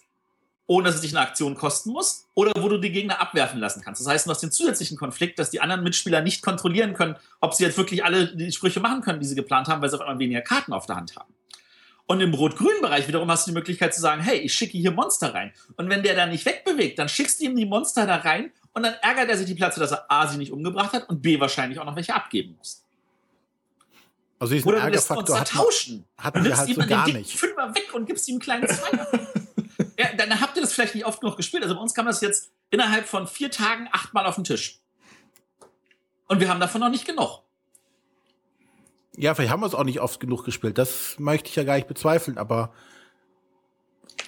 ohne 0.70 0.84
dass 0.84 0.94
es 0.94 1.00
dich 1.00 1.16
eine 1.16 1.26
Aktion 1.26 1.56
kosten 1.56 1.90
muss, 1.90 2.28
oder 2.34 2.52
wo 2.56 2.68
du 2.68 2.78
die 2.78 2.92
Gegner 2.92 3.20
abwerfen 3.20 3.58
lassen 3.58 3.82
kannst. 3.82 4.00
Das 4.00 4.06
heißt, 4.06 4.26
du 4.26 4.30
hast 4.30 4.40
den 4.40 4.52
zusätzlichen 4.52 4.96
Konflikt, 4.96 5.40
dass 5.40 5.50
die 5.50 5.60
anderen 5.60 5.82
Mitspieler 5.82 6.22
nicht 6.22 6.42
kontrollieren 6.42 6.94
können, 6.94 7.16
ob 7.40 7.54
sie 7.54 7.64
jetzt 7.64 7.76
wirklich 7.76 8.04
alle 8.04 8.28
die 8.36 8.52
Sprüche 8.52 8.78
machen 8.78 9.00
können, 9.00 9.18
die 9.18 9.26
sie 9.26 9.34
geplant 9.34 9.66
haben, 9.66 9.82
weil 9.82 9.88
sie 9.88 9.96
auf 9.96 10.02
einmal 10.02 10.20
weniger 10.20 10.42
Karten 10.42 10.72
auf 10.72 10.86
der 10.86 10.94
Hand 10.94 11.16
haben. 11.16 11.34
Und 12.06 12.20
im 12.20 12.32
rot-grünen 12.32 12.80
Bereich 12.82 13.08
wiederum 13.08 13.28
hast 13.32 13.48
du 13.48 13.50
die 13.50 13.56
Möglichkeit 13.56 13.92
zu 13.92 14.00
sagen, 14.00 14.22
hey, 14.22 14.38
ich 14.38 14.54
schicke 14.54 14.78
hier 14.78 14.92
Monster 14.92 15.34
rein. 15.34 15.52
Und 15.76 15.90
wenn 15.90 16.04
der 16.04 16.14
da 16.14 16.26
nicht 16.26 16.46
wegbewegt, 16.46 17.00
dann 17.00 17.08
schickst 17.08 17.40
du 17.40 17.46
ihm 17.46 17.56
die 17.56 17.66
Monster 17.66 18.06
da 18.06 18.18
rein 18.18 18.52
und 18.72 18.84
dann 18.84 18.94
ärgert 19.02 19.28
er 19.28 19.38
sich 19.38 19.46
die 19.46 19.56
Platze, 19.56 19.80
dass 19.80 19.90
er 19.90 20.08
A, 20.08 20.28
sie 20.28 20.38
nicht 20.38 20.52
umgebracht 20.52 20.92
hat 20.92 21.08
und 21.08 21.20
B, 21.20 21.40
wahrscheinlich 21.40 21.80
auch 21.80 21.84
noch 21.84 21.96
welche 21.96 22.14
abgeben 22.14 22.54
muss. 22.56 22.84
Also 24.38 24.54
diesen 24.54 24.68
Oder 24.68 24.82
du 24.82 24.88
lässt 24.90 25.10
Monster 25.10 25.40
hat 25.40 25.48
tauschen. 25.48 26.04
Hatten 26.16 26.44
wir 26.44 26.56
halt 26.56 26.72
so 26.72 26.80
gar 26.86 27.08
nicht. 27.08 27.36
Fünfer 27.36 27.74
weg 27.74 27.92
und 27.92 28.06
gibst 28.06 28.28
ihm 28.28 28.34
einen 28.34 28.40
kleinen 28.40 28.68
Zweier. 28.68 29.08
Ja, 30.00 30.14
dann 30.14 30.40
habt 30.40 30.56
ihr 30.56 30.62
das 30.62 30.72
vielleicht 30.72 30.94
nicht 30.94 31.04
oft 31.04 31.20
genug 31.20 31.36
gespielt. 31.36 31.62
Also 31.62 31.74
bei 31.74 31.80
uns 31.82 31.92
kam 31.92 32.06
das 32.06 32.22
jetzt 32.22 32.50
innerhalb 32.70 33.06
von 33.06 33.26
vier 33.26 33.50
Tagen 33.50 33.86
achtmal 33.92 34.24
auf 34.24 34.36
den 34.36 34.44
Tisch. 34.44 34.80
Und 36.26 36.40
wir 36.40 36.48
haben 36.48 36.58
davon 36.58 36.80
noch 36.80 36.88
nicht 36.88 37.04
genug. 37.04 37.42
Ja, 39.14 39.34
vielleicht 39.34 39.52
haben 39.52 39.60
wir 39.60 39.66
es 39.66 39.74
auch 39.74 39.84
nicht 39.84 40.00
oft 40.00 40.18
genug 40.18 40.46
gespielt. 40.46 40.78
Das 40.78 41.18
möchte 41.18 41.50
ich 41.50 41.56
ja 41.56 41.64
gar 41.64 41.74
nicht 41.74 41.86
bezweifeln, 41.86 42.38
aber 42.38 42.72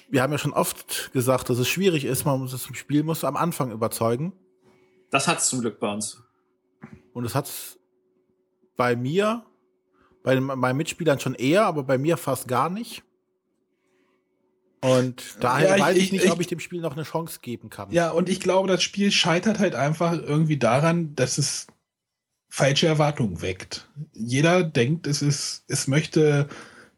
wir 0.09 0.21
haben 0.21 0.31
ja 0.31 0.37
schon 0.37 0.53
oft 0.53 1.11
gesagt, 1.11 1.49
dass 1.49 1.57
es 1.57 1.67
schwierig 1.67 2.05
ist. 2.05 2.23
Man 2.23 2.39
muss 2.39 2.53
es 2.53 2.67
im 2.67 2.75
Spiel 2.75 3.01
muss 3.01 3.23
am 3.23 3.35
Anfang 3.35 3.71
überzeugen. 3.71 4.31
Das 5.09 5.27
hat 5.27 5.39
es 5.39 5.49
zum 5.49 5.61
Glück 5.61 5.79
bei 5.79 5.91
uns. 5.91 6.21
Und 7.13 7.25
es 7.25 7.33
hat 7.33 7.45
es 7.45 7.79
bei 8.75 8.95
mir, 8.95 9.43
bei 10.21 10.39
meinen 10.39 10.77
Mitspielern 10.77 11.19
schon 11.19 11.33
eher, 11.33 11.65
aber 11.65 11.81
bei 11.81 11.97
mir 11.97 12.17
fast 12.17 12.47
gar 12.47 12.69
nicht. 12.69 13.01
Und 14.83 15.37
daher 15.39 15.77
ja, 15.77 15.83
weiß 15.83 15.97
ich, 15.97 16.03
ich 16.03 16.11
nicht, 16.11 16.25
ich, 16.25 16.31
ob 16.31 16.41
ich 16.41 16.47
dem 16.47 16.59
Spiel 16.59 16.81
noch 16.81 16.93
eine 16.93 17.03
Chance 17.03 17.39
geben 17.41 17.69
kann. 17.69 17.91
Ja, 17.91 18.11
und 18.11 18.27
ich 18.27 18.39
glaube, 18.39 18.67
das 18.67 18.83
Spiel 18.83 19.11
scheitert 19.11 19.59
halt 19.59 19.75
einfach 19.75 20.13
irgendwie 20.13 20.57
daran, 20.57 21.15
dass 21.15 21.37
es 21.37 21.67
falsche 22.49 22.87
Erwartungen 22.87 23.41
weckt. 23.41 23.89
Jeder 24.11 24.63
denkt, 24.63 25.07
es 25.07 25.21
ist, 25.21 25.63
es 25.67 25.87
möchte 25.87 26.47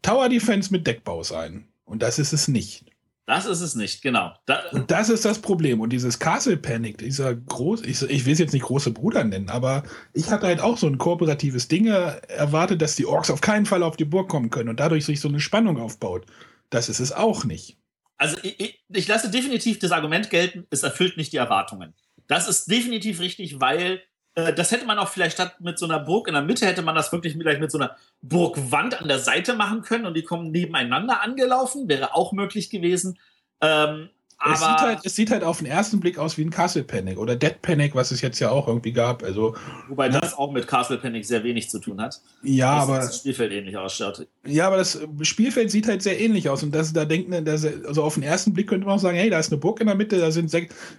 Tower 0.02 0.28
Defense 0.28 0.70
mit 0.72 0.86
Deckbau 0.86 1.22
sein. 1.22 1.68
Und 1.84 2.02
das 2.02 2.18
ist 2.18 2.32
es 2.32 2.48
nicht. 2.48 2.84
Das 3.26 3.44
ist 3.46 3.60
es 3.60 3.74
nicht, 3.74 4.02
genau. 4.02 4.32
Da, 4.46 4.62
und 4.70 4.90
das 4.90 5.08
ist 5.08 5.24
das 5.24 5.40
Problem. 5.40 5.80
Und 5.80 5.90
dieses 5.90 6.18
Castle 6.18 6.56
Panic, 6.56 6.98
dieser 6.98 7.34
groß, 7.34 7.82
ich, 7.82 8.02
ich 8.02 8.24
will 8.24 8.32
es 8.32 8.38
jetzt 8.38 8.52
nicht 8.52 8.64
große 8.64 8.92
Bruder 8.92 9.24
nennen, 9.24 9.48
aber 9.48 9.82
ich 10.12 10.30
hatte 10.30 10.46
halt 10.46 10.60
auch 10.60 10.76
so 10.76 10.86
ein 10.86 10.98
kooperatives 10.98 11.66
Ding 11.66 11.86
erwartet, 11.86 12.82
dass 12.82 12.94
die 12.94 13.06
Orks 13.06 13.30
auf 13.30 13.40
keinen 13.40 13.66
Fall 13.66 13.82
auf 13.82 13.96
die 13.96 14.04
Burg 14.04 14.28
kommen 14.28 14.50
können 14.50 14.68
und 14.68 14.78
dadurch 14.78 15.04
sich 15.04 15.20
so 15.20 15.28
eine 15.28 15.40
Spannung 15.40 15.78
aufbaut. 15.78 16.26
Das 16.70 16.88
ist 16.88 17.00
es 17.00 17.12
auch 17.12 17.44
nicht. 17.44 17.76
Also 18.18 18.36
ich, 18.42 18.60
ich, 18.60 18.84
ich 18.88 19.08
lasse 19.08 19.30
definitiv 19.30 19.78
das 19.78 19.92
Argument 19.92 20.30
gelten, 20.30 20.66
es 20.70 20.82
erfüllt 20.82 21.16
nicht 21.16 21.32
die 21.32 21.36
Erwartungen. 21.36 21.94
Das 22.26 22.48
ist 22.48 22.70
definitiv 22.70 23.20
richtig, 23.20 23.60
weil 23.60 24.02
äh, 24.34 24.52
das 24.52 24.70
hätte 24.70 24.86
man 24.86 24.98
auch 24.98 25.08
vielleicht 25.08 25.34
statt 25.34 25.60
mit 25.60 25.78
so 25.78 25.86
einer 25.86 26.00
Burg 26.00 26.28
in 26.28 26.34
der 26.34 26.42
Mitte, 26.42 26.66
hätte 26.66 26.82
man 26.82 26.94
das 26.94 27.12
wirklich 27.12 27.34
vielleicht 27.34 27.60
mit 27.60 27.70
so 27.70 27.78
einer 27.78 27.96
Burgwand 28.22 29.00
an 29.00 29.08
der 29.08 29.18
Seite 29.18 29.54
machen 29.54 29.82
können 29.82 30.06
und 30.06 30.14
die 30.14 30.22
kommen 30.22 30.50
nebeneinander 30.50 31.22
angelaufen, 31.22 31.88
wäre 31.88 32.14
auch 32.14 32.32
möglich 32.32 32.70
gewesen. 32.70 33.18
Ähm, 33.60 34.10
es 34.44 34.60
sieht, 34.60 34.68
halt, 34.68 34.98
es 35.04 35.16
sieht 35.16 35.30
halt 35.30 35.42
auf 35.42 35.58
den 35.58 35.66
ersten 35.66 35.98
Blick 35.98 36.18
aus 36.18 36.36
wie 36.36 36.42
ein 36.42 36.50
Castle 36.50 36.84
Panic 36.84 37.18
oder 37.18 37.36
Dead 37.36 37.60
Panic, 37.62 37.94
was 37.94 38.10
es 38.10 38.20
jetzt 38.20 38.38
ja 38.38 38.50
auch 38.50 38.68
irgendwie 38.68 38.92
gab. 38.92 39.22
Also, 39.22 39.56
Wobei 39.88 40.08
ne? 40.08 40.20
das 40.20 40.34
auch 40.34 40.52
mit 40.52 40.66
Castle 40.66 40.98
Panic 40.98 41.24
sehr 41.24 41.42
wenig 41.42 41.70
zu 41.70 41.78
tun 41.78 42.00
hat. 42.00 42.20
Ja, 42.42 42.76
dass 42.76 42.82
aber. 42.82 42.98
Das 42.98 43.16
Spielfeld 43.16 43.52
ähnlich 43.52 43.76
ausschaut. 43.78 44.26
Ja, 44.44 44.66
aber 44.66 44.76
das 44.76 45.00
Spielfeld 45.22 45.70
sieht 45.70 45.88
halt 45.88 46.02
sehr 46.02 46.20
ähnlich 46.20 46.50
aus. 46.50 46.62
Und 46.62 46.74
das, 46.74 46.92
da 46.92 47.06
denkt 47.06 47.30
man, 47.30 47.48
also 47.48 48.02
auf 48.02 48.14
den 48.14 48.22
ersten 48.22 48.52
Blick 48.52 48.68
könnte 48.68 48.86
man 48.86 48.96
auch 48.96 49.00
sagen: 49.00 49.16
hey, 49.16 49.30
da 49.30 49.38
ist 49.38 49.50
eine 49.50 49.60
Burg 49.60 49.80
in 49.80 49.86
der 49.86 49.96
Mitte, 49.96 50.18
da 50.18 50.30
sind 50.30 50.52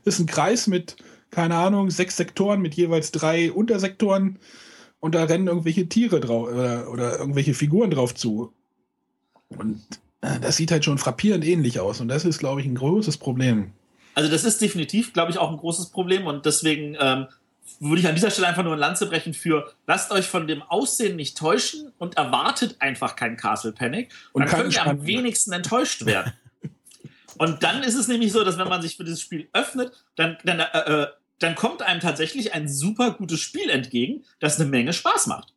ist 0.03 0.19
ein 0.19 0.25
Kreis 0.25 0.65
mit, 0.65 0.95
keine 1.29 1.55
Ahnung, 1.55 1.91
sechs 1.91 2.17
Sektoren 2.17 2.59
mit 2.61 2.73
jeweils 2.73 3.11
drei 3.11 3.51
Untersektoren. 3.51 4.39
Und 4.99 5.13
da 5.13 5.25
rennen 5.25 5.47
irgendwelche 5.47 5.87
Tiere 5.87 6.19
drauf 6.19 6.49
oder, 6.49 6.89
oder 6.91 7.19
irgendwelche 7.19 7.53
Figuren 7.53 7.91
drauf 7.91 8.15
zu. 8.15 8.51
Und 9.49 9.75
äh, 9.75 10.06
das 10.21 10.57
sieht 10.57 10.71
halt 10.71 10.83
schon 10.83 10.97
frappierend 10.97 11.45
ähnlich 11.45 11.79
aus. 11.79 12.01
Und 12.01 12.07
das 12.07 12.25
ist, 12.25 12.39
glaube 12.39 12.61
ich, 12.61 12.67
ein 12.67 12.75
großes 12.75 13.17
Problem. 13.17 13.71
Also 14.15 14.31
das 14.31 14.43
ist 14.43 14.61
definitiv, 14.61 15.13
glaube 15.13 15.31
ich, 15.31 15.37
auch 15.37 15.51
ein 15.51 15.57
großes 15.57 15.89
Problem. 15.89 16.25
Und 16.25 16.45
deswegen 16.45 16.97
ähm, 16.99 17.27
würde 17.79 18.01
ich 18.01 18.07
an 18.07 18.15
dieser 18.15 18.31
Stelle 18.31 18.47
einfach 18.47 18.63
nur 18.63 18.73
ein 18.73 18.79
Lanze 18.79 19.05
brechen 19.05 19.33
für, 19.33 19.71
lasst 19.85 20.11
euch 20.11 20.25
von 20.25 20.47
dem 20.47 20.63
Aussehen 20.63 21.15
nicht 21.15 21.37
täuschen 21.37 21.91
und 21.97 22.17
erwartet 22.17 22.77
einfach 22.79 23.15
kein 23.15 23.37
Castle 23.37 23.73
Panic. 23.73 24.09
Und 24.33 24.41
dann 24.41 24.49
könnt 24.49 24.73
ihr 24.73 24.85
am 24.85 25.05
wenigsten 25.05 25.51
enttäuscht 25.51 26.05
werden. 26.05 26.33
und 27.37 27.61
dann 27.63 27.83
ist 27.83 27.95
es 27.95 28.07
nämlich 28.07 28.31
so, 28.31 28.43
dass 28.43 28.57
wenn 28.57 28.67
man 28.67 28.81
sich 28.81 28.97
für 28.97 29.03
dieses 29.03 29.21
Spiel 29.21 29.47
öffnet, 29.53 29.91
dann, 30.15 30.37
dann, 30.43 30.61
äh, 30.61 31.03
äh, 31.03 31.07
dann 31.39 31.53
kommt 31.53 31.83
einem 31.83 31.99
tatsächlich 31.99 32.53
ein 32.53 32.67
super 32.67 33.11
gutes 33.11 33.39
Spiel 33.39 33.69
entgegen, 33.69 34.25
das 34.39 34.59
eine 34.59 34.67
Menge 34.69 34.93
Spaß 34.93 35.27
macht. 35.27 35.53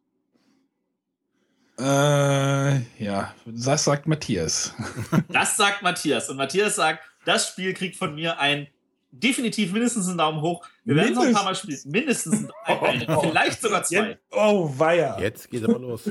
Äh, 1.80 2.80
ja, 3.02 3.34
das 3.46 3.84
sagt 3.84 4.06
Matthias. 4.06 4.74
Das 5.28 5.56
sagt 5.56 5.82
Matthias. 5.82 6.28
Und 6.28 6.36
Matthias 6.36 6.76
sagt, 6.76 7.02
das 7.24 7.48
Spiel 7.48 7.72
kriegt 7.72 7.96
von 7.96 8.14
mir 8.14 8.38
ein 8.38 8.66
definitiv 9.12 9.72
mindestens 9.72 10.08
einen 10.08 10.18
Daumen 10.18 10.40
hoch. 10.42 10.64
Wir 10.84 10.96
werden 10.96 11.12
es 11.12 11.16
noch 11.16 11.24
ein 11.24 11.32
paar 11.32 11.44
Mal 11.44 11.54
spielen. 11.54 11.78
Mindestens 11.86 12.48
ein, 12.64 12.78
ein, 12.80 13.06
oh, 13.08 13.22
vielleicht 13.22 13.62
sogar 13.62 13.82
zwei. 13.84 14.10
Jetzt, 14.10 14.20
oh, 14.30 14.72
weia. 14.76 15.18
Jetzt 15.18 15.50
geht 15.50 15.64
aber 15.64 15.78
los. 15.78 16.10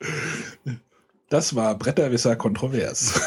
Das 1.28 1.56
war 1.56 1.74
Bretterwisser 1.74 2.36
kontrovers. 2.36 3.20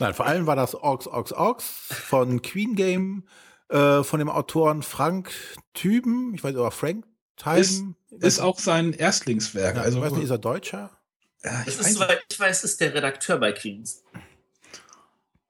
Nein, 0.00 0.12
vor 0.12 0.26
allem 0.26 0.46
war 0.48 0.56
das 0.56 0.74
Orks, 0.74 1.06
Orks, 1.06 1.32
Orks 1.32 1.64
von 1.88 2.42
Queen 2.42 2.74
Game 2.74 3.22
äh, 3.68 4.02
von 4.02 4.18
dem 4.18 4.28
Autoren 4.28 4.82
Frank 4.82 5.30
Tüben, 5.74 6.34
ich 6.34 6.42
weiß 6.42 6.56
aber 6.56 6.70
Frank 6.70 7.04
Teiben. 7.38 7.96
Ist, 8.10 8.22
ist 8.22 8.40
auch 8.40 8.58
sein 8.58 8.92
Erstlingswerk. 8.92 9.76
Ja, 9.76 9.82
also, 9.82 9.98
ich 9.98 10.04
weiß 10.04 10.12
nicht, 10.12 10.24
ist 10.24 10.30
er 10.30 10.38
Deutscher? 10.38 10.90
Ja, 11.44 11.62
ich, 11.66 11.78
ist, 11.78 11.94
soweit 11.94 12.24
ich 12.30 12.38
weiß, 12.38 12.64
ist 12.64 12.80
der 12.80 12.94
Redakteur 12.94 13.38
bei 13.38 13.52
Queens. 13.52 14.02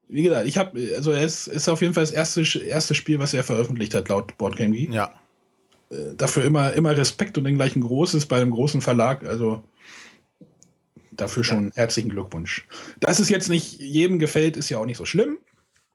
Wie 0.09 0.22
gesagt, 0.22 0.46
ich 0.46 0.57
habe, 0.57 0.94
also 0.96 1.12
er 1.12 1.22
ist, 1.22 1.48
ist 1.48 1.68
auf 1.68 1.83
jeden 1.83 1.94
Fall 1.94 2.05
das 2.05 2.12
erste, 2.12 2.42
erste 2.61 2.94
Spiel, 2.94 3.18
was 3.18 3.35
er 3.35 3.44
veröffentlicht 3.44 3.94
hat, 3.94 4.09
laut 4.09 4.37
Boardgame 4.38 4.74
Geek. 4.74 4.92
Ja. 4.92 5.14
Äh, 5.90 6.14
dafür 6.16 6.44
immer, 6.44 6.72
immer 6.72 6.96
Respekt 6.96 7.37
und 7.37 7.44
den 7.44 7.57
gleichen 7.57 7.81
Großes 7.81 8.27
bei 8.27 8.40
einem 8.40 8.51
großen 8.51 8.81
Verlag. 8.81 9.24
Also 9.24 9.62
dafür 11.12 11.44
schon 11.44 11.66
ja. 11.68 11.77
herzlichen 11.77 12.11
Glückwunsch. 12.11 12.66
Dass 13.01 13.18
es 13.18 13.29
jetzt 13.29 13.48
nicht 13.48 13.81
jedem 13.81 14.18
gefällt, 14.18 14.57
ist 14.57 14.70
ja 14.70 14.79
auch 14.79 14.87
nicht 14.87 14.98
so 14.98 15.05
schlimm. 15.05 15.38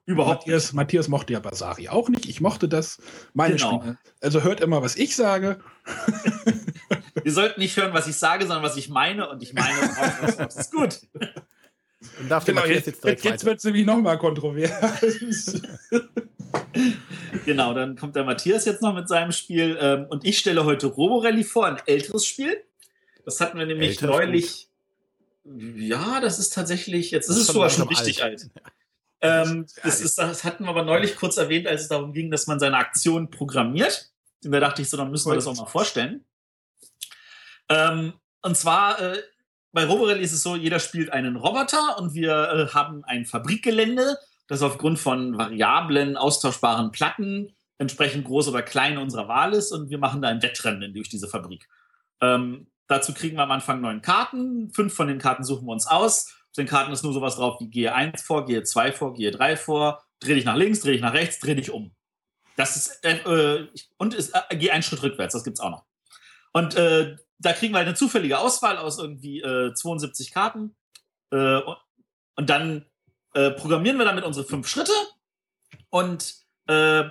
Überhaupt 0.06 0.40
Matthias, 0.40 0.64
nicht. 0.64 0.74
Matthias 0.74 1.08
mochte 1.08 1.32
ja 1.32 1.40
Basari 1.40 1.88
auch 1.88 2.08
nicht. 2.08 2.26
Ich 2.28 2.40
mochte 2.40 2.68
das. 2.68 2.98
Meine 3.32 3.56
genau. 3.56 3.96
Also 4.20 4.42
hört 4.42 4.60
immer, 4.60 4.82
was 4.82 4.96
ich 4.96 5.16
sage. 5.16 5.60
Ihr 7.24 7.32
sollt 7.32 7.56
nicht 7.56 7.76
hören, 7.76 7.94
was 7.94 8.06
ich 8.06 8.16
sage, 8.16 8.46
sondern 8.46 8.62
was 8.62 8.76
ich 8.76 8.90
meine. 8.90 9.28
Und 9.30 9.42
ich 9.42 9.54
meine 9.54 9.78
das 10.36 10.56
ist 10.56 10.72
gut. 10.72 11.00
Und 12.20 12.28
darf 12.28 12.44
genau, 12.44 12.64
jetzt, 12.66 12.86
jetzt, 12.86 13.04
jetzt, 13.04 13.24
jetzt 13.24 13.44
wird 13.46 13.58
es 13.58 13.64
nämlich 13.64 13.86
nochmal 13.86 14.18
kontrovers. 14.18 15.62
genau, 17.46 17.72
dann 17.72 17.96
kommt 17.96 18.14
der 18.14 18.24
Matthias 18.24 18.66
jetzt 18.66 18.82
noch 18.82 18.94
mit 18.94 19.08
seinem 19.08 19.32
Spiel. 19.32 19.78
Ähm, 19.80 20.06
und 20.10 20.26
ich 20.26 20.38
stelle 20.38 20.66
heute 20.66 20.86
Roborelli 20.86 21.44
vor, 21.44 21.66
ein 21.66 21.78
älteres 21.86 22.26
Spiel. 22.26 22.62
Das 23.24 23.40
hatten 23.40 23.58
wir 23.58 23.64
nämlich 23.64 23.90
Älter 23.90 24.08
neulich. 24.08 24.68
Ja, 25.76 26.20
das 26.20 26.38
ist 26.38 26.52
tatsächlich, 26.52 27.10
jetzt 27.10 27.28
ist 27.28 27.36
es 27.36 27.46
sogar 27.46 27.70
schon 27.70 27.88
richtig 27.88 28.22
alt. 28.22 28.50
alt. 28.54 28.64
Ähm, 29.24 29.66
das, 29.82 30.02
ist, 30.02 30.18
das 30.18 30.44
hatten 30.44 30.64
wir 30.64 30.68
aber 30.68 30.82
neulich 30.82 31.16
kurz 31.16 31.38
erwähnt, 31.38 31.66
als 31.66 31.82
es 31.82 31.88
darum 31.88 32.12
ging, 32.12 32.30
dass 32.30 32.46
man 32.46 32.60
seine 32.60 32.76
Aktion 32.76 33.30
programmiert. 33.30 34.10
Und 34.44 34.52
da 34.52 34.60
dachte 34.60 34.82
ich 34.82 34.90
so, 34.90 34.98
dann 34.98 35.10
müssen 35.10 35.30
wir 35.30 35.34
das 35.34 35.46
auch 35.46 35.56
mal 35.56 35.64
vorstellen. 35.64 36.26
Ähm, 37.70 38.12
und 38.42 38.54
zwar, 38.54 39.00
äh, 39.00 39.22
bei 39.72 39.86
Roborelli 39.86 40.22
ist 40.22 40.34
es 40.34 40.42
so, 40.42 40.56
jeder 40.56 40.78
spielt 40.78 41.10
einen 41.10 41.36
Roboter 41.36 41.98
und 41.98 42.12
wir 42.12 42.32
äh, 42.70 42.74
haben 42.74 43.02
ein 43.04 43.24
Fabrikgelände, 43.24 44.18
das 44.46 44.60
aufgrund 44.60 44.98
von 44.98 45.38
variablen, 45.38 46.18
austauschbaren 46.18 46.92
Platten 46.92 47.56
entsprechend 47.78 48.26
groß 48.26 48.48
oder 48.48 48.60
klein 48.60 48.98
unserer 48.98 49.26
Wahl 49.26 49.54
ist 49.54 49.72
und 49.72 49.88
wir 49.88 49.98
machen 49.98 50.20
da 50.20 50.28
ein 50.28 50.42
Wettrennen 50.42 50.92
durch 50.92 51.08
diese 51.08 51.28
Fabrik. 51.28 51.66
Ähm, 52.20 52.66
dazu 52.88 53.14
kriegen 53.14 53.38
wir 53.38 53.42
am 53.44 53.50
Anfang 53.50 53.80
neun 53.80 54.02
Karten. 54.02 54.70
Fünf 54.70 54.92
von 54.92 55.08
den 55.08 55.18
Karten 55.18 55.44
suchen 55.44 55.66
wir 55.66 55.72
uns 55.72 55.86
aus 55.86 56.34
den 56.56 56.66
Karten 56.66 56.92
ist 56.92 57.02
nur 57.02 57.12
sowas 57.12 57.36
drauf 57.36 57.60
wie 57.60 57.68
gehe 57.68 57.94
1 57.94 58.22
vor, 58.22 58.46
gehe 58.46 58.62
2 58.62 58.92
vor, 58.92 59.14
gehe 59.14 59.30
3 59.30 59.56
vor, 59.56 60.04
dreh 60.20 60.34
dich 60.34 60.44
nach 60.44 60.56
links, 60.56 60.80
dreh 60.80 60.92
dich 60.92 61.00
nach 61.00 61.14
rechts, 61.14 61.38
dreh 61.40 61.54
dich 61.54 61.70
um. 61.70 61.94
Das 62.56 62.76
ist, 62.76 63.04
äh, 63.04 63.16
äh 63.16 63.68
und 63.96 64.14
ist, 64.14 64.34
äh, 64.34 64.56
geh 64.56 64.70
einen 64.70 64.82
Schritt 64.82 65.02
rückwärts, 65.02 65.32
das 65.32 65.44
gibt's 65.44 65.60
auch 65.60 65.70
noch. 65.70 65.84
Und 66.52 66.76
äh, 66.76 67.16
da 67.38 67.52
kriegen 67.52 67.74
wir 67.74 67.78
halt 67.78 67.88
eine 67.88 67.96
zufällige 67.96 68.38
Auswahl 68.38 68.78
aus 68.78 68.98
irgendwie 68.98 69.40
äh, 69.40 69.74
72 69.74 70.32
Karten. 70.32 70.76
Äh, 71.30 71.60
und 72.36 72.50
dann 72.50 72.86
äh, 73.34 73.50
programmieren 73.50 73.98
wir 73.98 74.04
damit 74.04 74.24
unsere 74.24 74.46
fünf 74.46 74.68
Schritte 74.68 74.92
und 75.90 76.34
äh, 76.66 77.04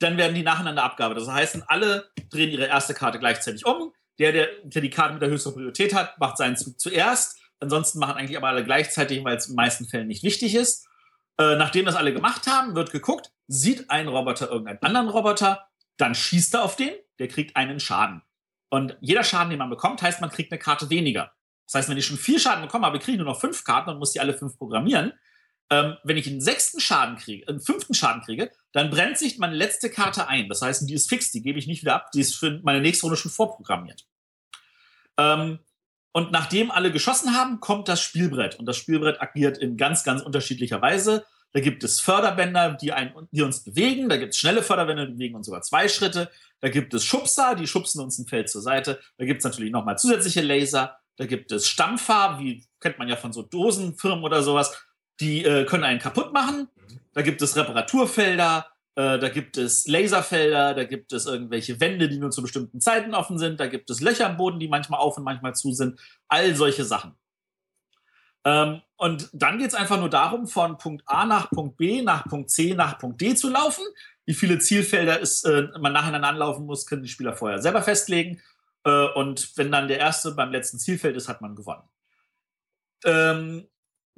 dann 0.00 0.16
werden 0.16 0.34
die 0.34 0.42
nacheinander 0.42 0.84
abgearbeitet. 0.84 1.26
Das 1.26 1.34
heißt, 1.34 1.62
alle 1.68 2.10
drehen 2.30 2.50
ihre 2.50 2.66
erste 2.66 2.94
Karte 2.94 3.18
gleichzeitig 3.18 3.64
um. 3.66 3.92
Der, 4.18 4.32
der, 4.32 4.48
der 4.64 4.82
die 4.82 4.90
Karte 4.90 5.14
mit 5.14 5.22
der 5.22 5.30
höchsten 5.30 5.54
Priorität 5.54 5.94
hat, 5.94 6.18
macht 6.18 6.36
seinen 6.36 6.56
Zug 6.56 6.78
zuerst. 6.80 7.37
Ansonsten 7.60 7.98
machen 7.98 8.16
eigentlich 8.16 8.36
aber 8.36 8.48
alle 8.48 8.64
gleichzeitig, 8.64 9.24
weil 9.24 9.36
es 9.36 9.46
in 9.46 9.52
den 9.52 9.56
meisten 9.56 9.86
Fällen 9.86 10.06
nicht 10.06 10.22
wichtig 10.22 10.54
ist. 10.54 10.86
Äh, 11.38 11.56
nachdem 11.56 11.86
das 11.86 11.96
alle 11.96 12.12
gemacht 12.12 12.46
haben, 12.46 12.74
wird 12.74 12.90
geguckt, 12.90 13.32
sieht 13.46 13.90
ein 13.90 14.08
Roboter 14.08 14.50
irgendeinen 14.50 14.82
anderen 14.82 15.08
Roboter, 15.08 15.68
dann 15.96 16.14
schießt 16.14 16.54
er 16.54 16.64
auf 16.64 16.76
den, 16.76 16.92
der 17.18 17.28
kriegt 17.28 17.56
einen 17.56 17.80
Schaden. 17.80 18.22
Und 18.70 18.96
jeder 19.00 19.24
Schaden, 19.24 19.50
den 19.50 19.58
man 19.58 19.70
bekommt, 19.70 20.02
heißt, 20.02 20.20
man 20.20 20.30
kriegt 20.30 20.52
eine 20.52 20.58
Karte 20.58 20.90
weniger. 20.90 21.32
Das 21.66 21.74
heißt, 21.74 21.88
wenn 21.88 21.98
ich 21.98 22.06
schon 22.06 22.16
vier 22.16 22.38
Schaden 22.38 22.62
bekomme, 22.62 22.90
kriege 22.98 23.12
ich 23.12 23.18
nur 23.18 23.26
noch 23.26 23.40
fünf 23.40 23.64
Karten 23.64 23.90
und 23.90 23.98
muss 23.98 24.12
die 24.12 24.20
alle 24.20 24.36
fünf 24.36 24.56
programmieren. 24.56 25.12
Ähm, 25.70 25.96
wenn 26.02 26.16
ich 26.16 26.26
einen 26.26 26.40
sechsten 26.40 26.80
Schaden 26.80 27.16
kriege, 27.16 27.46
einen 27.46 27.60
fünften 27.60 27.92
Schaden 27.92 28.22
kriege, 28.22 28.50
dann 28.72 28.90
brennt 28.90 29.18
sich 29.18 29.38
meine 29.38 29.54
letzte 29.54 29.90
Karte 29.90 30.28
ein. 30.28 30.48
Das 30.48 30.62
heißt, 30.62 30.88
die 30.88 30.94
ist 30.94 31.08
fix, 31.08 31.30
die 31.30 31.42
gebe 31.42 31.58
ich 31.58 31.66
nicht 31.66 31.82
wieder 31.82 31.94
ab, 31.94 32.10
die 32.12 32.20
ist 32.20 32.36
für 32.36 32.60
meine 32.62 32.80
nächste 32.80 33.02
Runde 33.02 33.18
schon 33.18 33.30
vorprogrammiert. 33.30 34.06
Ähm, 35.18 35.58
und 36.18 36.32
nachdem 36.32 36.72
alle 36.72 36.90
geschossen 36.90 37.36
haben, 37.36 37.60
kommt 37.60 37.86
das 37.86 38.00
Spielbrett. 38.00 38.58
Und 38.58 38.66
das 38.66 38.76
Spielbrett 38.76 39.22
agiert 39.22 39.56
in 39.56 39.76
ganz, 39.76 40.02
ganz 40.02 40.20
unterschiedlicher 40.20 40.82
Weise. 40.82 41.24
Da 41.52 41.60
gibt 41.60 41.84
es 41.84 42.00
Förderbänder, 42.00 42.72
die, 42.72 42.92
ein, 42.92 43.14
die 43.30 43.42
uns 43.42 43.62
bewegen. 43.62 44.08
Da 44.08 44.16
gibt 44.16 44.34
es 44.34 44.40
schnelle 44.40 44.64
Förderbänder, 44.64 45.06
die 45.06 45.12
bewegen 45.12 45.36
uns 45.36 45.46
sogar 45.46 45.62
zwei 45.62 45.86
Schritte. 45.88 46.28
Da 46.58 46.70
gibt 46.70 46.92
es 46.92 47.04
Schubser, 47.04 47.54
die 47.54 47.68
schubsen 47.68 48.00
uns 48.00 48.18
ein 48.18 48.26
Feld 48.26 48.50
zur 48.50 48.62
Seite. 48.62 48.98
Da 49.16 49.26
gibt 49.26 49.38
es 49.38 49.44
natürlich 49.44 49.70
nochmal 49.70 49.96
zusätzliche 49.96 50.40
Laser. 50.40 50.98
Da 51.18 51.26
gibt 51.26 51.52
es 51.52 51.68
Stampfer, 51.68 52.38
wie 52.40 52.66
kennt 52.80 52.98
man 52.98 53.06
ja 53.06 53.14
von 53.14 53.32
so 53.32 53.42
Dosenfirmen 53.42 54.24
oder 54.24 54.42
sowas. 54.42 54.76
Die 55.20 55.44
äh, 55.44 55.66
können 55.66 55.84
einen 55.84 56.00
kaputt 56.00 56.32
machen. 56.32 56.66
Da 57.12 57.22
gibt 57.22 57.42
es 57.42 57.54
Reparaturfelder. 57.54 58.66
Äh, 58.98 59.20
da 59.20 59.28
gibt 59.28 59.56
es 59.56 59.86
Laserfelder, 59.86 60.74
da 60.74 60.82
gibt 60.82 61.12
es 61.12 61.26
irgendwelche 61.26 61.78
Wände, 61.78 62.08
die 62.08 62.18
nur 62.18 62.32
zu 62.32 62.42
bestimmten 62.42 62.80
Zeiten 62.80 63.14
offen 63.14 63.38
sind, 63.38 63.60
da 63.60 63.68
gibt 63.68 63.90
es 63.90 64.00
Löcher 64.00 64.28
im 64.28 64.36
Boden, 64.36 64.58
die 64.58 64.66
manchmal 64.66 64.98
auf 64.98 65.16
und 65.16 65.22
manchmal 65.22 65.54
zu 65.54 65.72
sind. 65.72 66.00
All 66.26 66.56
solche 66.56 66.84
Sachen. 66.84 67.14
Ähm, 68.44 68.82
und 68.96 69.30
dann 69.32 69.58
geht 69.58 69.68
es 69.68 69.74
einfach 69.74 70.00
nur 70.00 70.10
darum, 70.10 70.48
von 70.48 70.78
Punkt 70.78 71.04
A 71.06 71.26
nach 71.26 71.48
Punkt 71.48 71.76
B, 71.76 72.02
nach 72.02 72.24
Punkt 72.24 72.50
C, 72.50 72.74
nach 72.74 72.98
Punkt 72.98 73.20
D 73.20 73.36
zu 73.36 73.48
laufen. 73.48 73.84
Wie 74.26 74.34
viele 74.34 74.58
Zielfelder 74.58 75.20
ist, 75.20 75.44
äh, 75.44 75.68
man 75.78 75.92
nacheinander 75.92 76.26
anlaufen 76.26 76.66
muss, 76.66 76.84
können 76.84 77.04
die 77.04 77.08
Spieler 77.08 77.34
vorher 77.34 77.62
selber 77.62 77.82
festlegen. 77.82 78.42
Äh, 78.82 79.06
und 79.14 79.56
wenn 79.56 79.70
dann 79.70 79.86
der 79.86 80.00
erste 80.00 80.32
beim 80.32 80.50
letzten 80.50 80.80
Zielfeld 80.80 81.16
ist, 81.16 81.28
hat 81.28 81.40
man 81.40 81.54
gewonnen. 81.54 81.88
Ähm, 83.04 83.68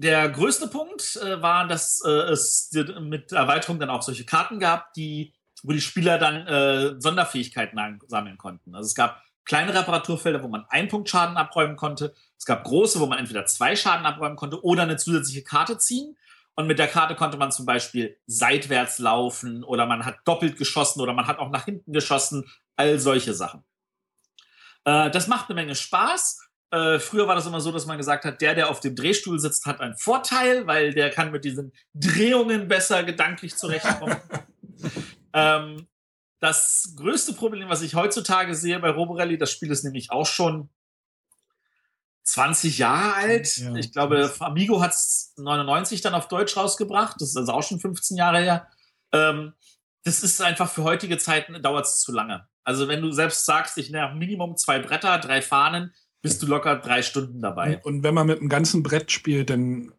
der 0.01 0.31
größte 0.31 0.69
Punkt 0.69 1.17
äh, 1.17 1.43
war, 1.43 1.69
dass 1.69 2.03
äh, 2.05 2.11
es 2.11 2.71
mit 3.01 3.33
Erweiterung 3.33 3.79
dann 3.79 3.91
auch 3.91 4.01
solche 4.01 4.25
Karten 4.25 4.59
gab, 4.59 4.95
die, 4.95 5.35
wo 5.63 5.73
die 5.73 5.81
Spieler 5.83 6.17
dann 6.17 6.47
äh, 6.47 6.99
Sonderfähigkeiten 6.99 8.01
sammeln 8.07 8.39
konnten. 8.39 8.75
Also 8.75 8.87
es 8.87 8.95
gab 8.95 9.23
kleine 9.45 9.75
Reparaturfelder, 9.75 10.43
wo 10.43 10.49
man 10.49 10.65
einen 10.71 10.89
Punkt 10.89 11.11
Schaden 11.11 11.37
abräumen 11.37 11.77
konnte. 11.77 12.15
Es 12.39 12.47
gab 12.47 12.65
große, 12.65 12.99
wo 12.99 13.07
man 13.07 13.19
entweder 13.19 13.45
zwei 13.45 13.77
Schaden 13.77 14.07
abräumen 14.07 14.37
konnte 14.37 14.65
oder 14.65 14.85
eine 14.85 14.97
zusätzliche 14.97 15.43
Karte 15.43 15.77
ziehen. 15.77 16.17
Und 16.55 16.67
mit 16.67 16.79
der 16.79 16.89
Karte 16.89 17.15
konnte 17.15 17.37
man 17.37 17.53
zum 17.53 17.67
Beispiel 17.67 18.19
seitwärts 18.27 18.99
laufen 19.01 19.65
oder 19.65 19.85
man 19.85 20.07
hat 20.07 20.17
doppelt 20.25 20.57
geschossen 20.57 21.03
oder 21.03 21.13
man 21.13 21.27
hat 21.27 21.39
auch 21.39 21.51
nach 21.51 21.67
hinten 21.67 21.93
geschossen. 21.93 22.51
All 22.77 22.99
solche 22.99 23.35
Sachen. 23.35 23.65
Äh, 24.85 25.11
das 25.11 25.27
macht 25.27 25.51
eine 25.51 25.57
Menge 25.57 25.75
Spaß. 25.75 26.41
Äh, 26.71 27.01
früher 27.01 27.27
war 27.27 27.35
das 27.35 27.47
immer 27.47 27.61
so, 27.61 27.73
dass 27.73 27.87
man 27.87 27.99
gesagt 27.99 28.25
hat, 28.25 28.41
der, 28.41 28.55
der 28.55 28.71
auf 28.71 28.81
dem 28.81 28.95
Drehstuhl 28.95 29.41
sitzt, 29.41 29.67
hat 29.67 29.81
einen 29.81 29.97
Vorteil, 29.97 30.67
weil 30.67 30.93
der 30.95 31.11
kann 31.11 31.33
mit 31.33 31.45
diesen 31.45 31.73
Drehungen 31.95 32.69
besser 32.69 33.03
gedanklich 33.03 33.57
zurechtkommen. 33.57 34.17
ähm, 35.33 35.89
das 36.39 36.95
größte 36.97 37.35
Problem, 37.35 37.69
was 37.69 37.83
ich 37.83 37.95
heutzutage 37.95 38.55
sehe 38.55 38.79
bei 38.79 38.91
Roborelli, 38.91 39.37
das 39.37 39.51
Spiel 39.51 39.71
ist 39.71 39.85
nämlich 39.85 40.11
auch 40.11 40.27
schon 40.27 40.71
20 42.23 42.79
Jahre 42.79 43.15
alt. 43.15 43.57
Ja, 43.57 43.75
ich 43.75 43.93
glaube, 43.93 44.33
Amigo 44.39 44.81
hat 44.81 44.93
es 44.93 45.35
99 45.39 46.01
dann 46.01 46.15
auf 46.15 46.29
Deutsch 46.29 46.57
rausgebracht. 46.57 47.17
Das 47.19 47.31
ist 47.31 47.37
also 47.37 47.53
auch 47.53 47.63
schon 47.63 47.81
15 47.81 48.17
Jahre 48.17 48.41
her. 48.41 48.69
Ähm, 49.13 49.55
das 50.05 50.23
ist 50.23 50.41
einfach 50.41 50.71
für 50.71 50.85
heutige 50.85 51.19
Zeiten 51.19 51.61
dauert 51.61 51.87
es 51.87 51.99
zu 51.99 52.13
lange. 52.13 52.49
Also 52.63 52.89
wenn 52.89 53.03
du 53.03 53.11
selbst 53.11 53.45
sagst, 53.45 53.77
ich 53.79 53.91
nehme 53.91 54.15
Minimum 54.15 54.57
zwei 54.57 54.79
Bretter, 54.79 55.19
drei 55.19 55.43
Fahnen, 55.43 55.93
bist 56.23 56.43
du 56.43 56.47
locker 56.47 56.77
drei 56.77 57.03
Stunden 57.03 57.41
dabei. 57.41 57.81
Und, 57.83 58.03
wenn 58.03 58.15
man 58.15 58.27
mit 58.27 58.41
einem 58.41 58.49
ganzen 58.49 58.83
Brett 58.83 59.11
spielt, 59.11 59.51
dann 59.51 59.93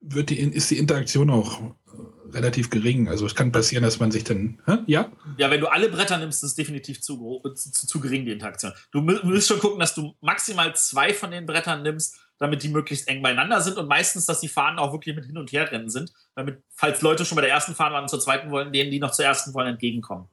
wird 0.00 0.30
die, 0.30 0.38
ist 0.38 0.70
die 0.70 0.78
Interaktion 0.78 1.30
auch 1.30 1.60
äh, 1.60 2.30
relativ 2.32 2.70
gering. 2.70 3.08
Also 3.08 3.26
es 3.26 3.34
kann 3.34 3.52
passieren, 3.52 3.82
dass 3.82 3.98
man 3.98 4.10
sich 4.10 4.24
dann, 4.24 4.60
hä? 4.66 4.78
ja? 4.86 5.10
Ja, 5.36 5.50
wenn 5.50 5.60
du 5.60 5.66
alle 5.66 5.88
Bretter 5.88 6.18
nimmst, 6.18 6.42
ist 6.42 6.50
es 6.50 6.54
definitiv 6.54 7.00
zu, 7.00 7.42
zu, 7.54 7.86
zu 7.86 8.00
gering, 8.00 8.24
die 8.24 8.32
Interaktion. 8.32 8.72
Du 8.92 9.00
musst 9.00 9.48
schon 9.48 9.58
gucken, 9.58 9.80
dass 9.80 9.94
du 9.94 10.14
maximal 10.20 10.74
zwei 10.76 11.12
von 11.12 11.30
den 11.30 11.46
Brettern 11.46 11.82
nimmst, 11.82 12.16
damit 12.38 12.62
die 12.62 12.68
möglichst 12.68 13.08
eng 13.08 13.22
beieinander 13.22 13.60
sind 13.60 13.78
und 13.78 13.88
meistens, 13.88 14.26
dass 14.26 14.40
die 14.40 14.48
Fahnen 14.48 14.78
auch 14.78 14.92
wirklich 14.92 15.16
mit 15.16 15.24
hin 15.24 15.38
und 15.38 15.50
her 15.52 15.70
rennen 15.70 15.88
sind, 15.88 16.12
damit, 16.34 16.62
falls 16.74 17.00
Leute 17.02 17.24
schon 17.24 17.36
bei 17.36 17.42
der 17.42 17.50
ersten 17.50 17.74
Fahne 17.74 17.94
waren 17.94 18.04
und 18.04 18.10
zur 18.10 18.20
zweiten 18.20 18.50
wollen, 18.50 18.72
denen, 18.72 18.90
die 18.90 18.98
noch 18.98 19.12
zur 19.12 19.24
ersten 19.24 19.54
wollen, 19.54 19.68
entgegenkommen. 19.68 20.28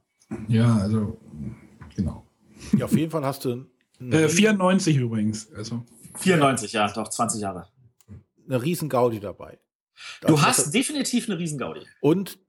Ja, 0.47 0.77
also, 0.77 1.17
genau. 1.95 2.27
Ja, 2.77 2.85
auf 2.85 2.95
jeden 2.95 3.11
Fall 3.11 3.25
hast 3.25 3.45
du 3.45 3.65
äh, 4.11 4.29
94 4.29 4.97
übrigens. 4.97 5.51
Also. 5.53 5.85
94, 6.15 6.73
ja, 6.73 6.91
doch, 6.91 7.09
20 7.09 7.41
Jahre. 7.41 7.67
Eine 8.47 8.61
riesen 8.61 8.89
Gaudi 8.89 9.19
dabei. 9.19 9.59
Du 10.21 10.41
hast 10.41 10.59
das, 10.59 10.71
definitiv 10.71 11.29
eine 11.29 11.39
riesen 11.39 11.57
Gaudi. 11.57 11.81
Und 12.01 12.39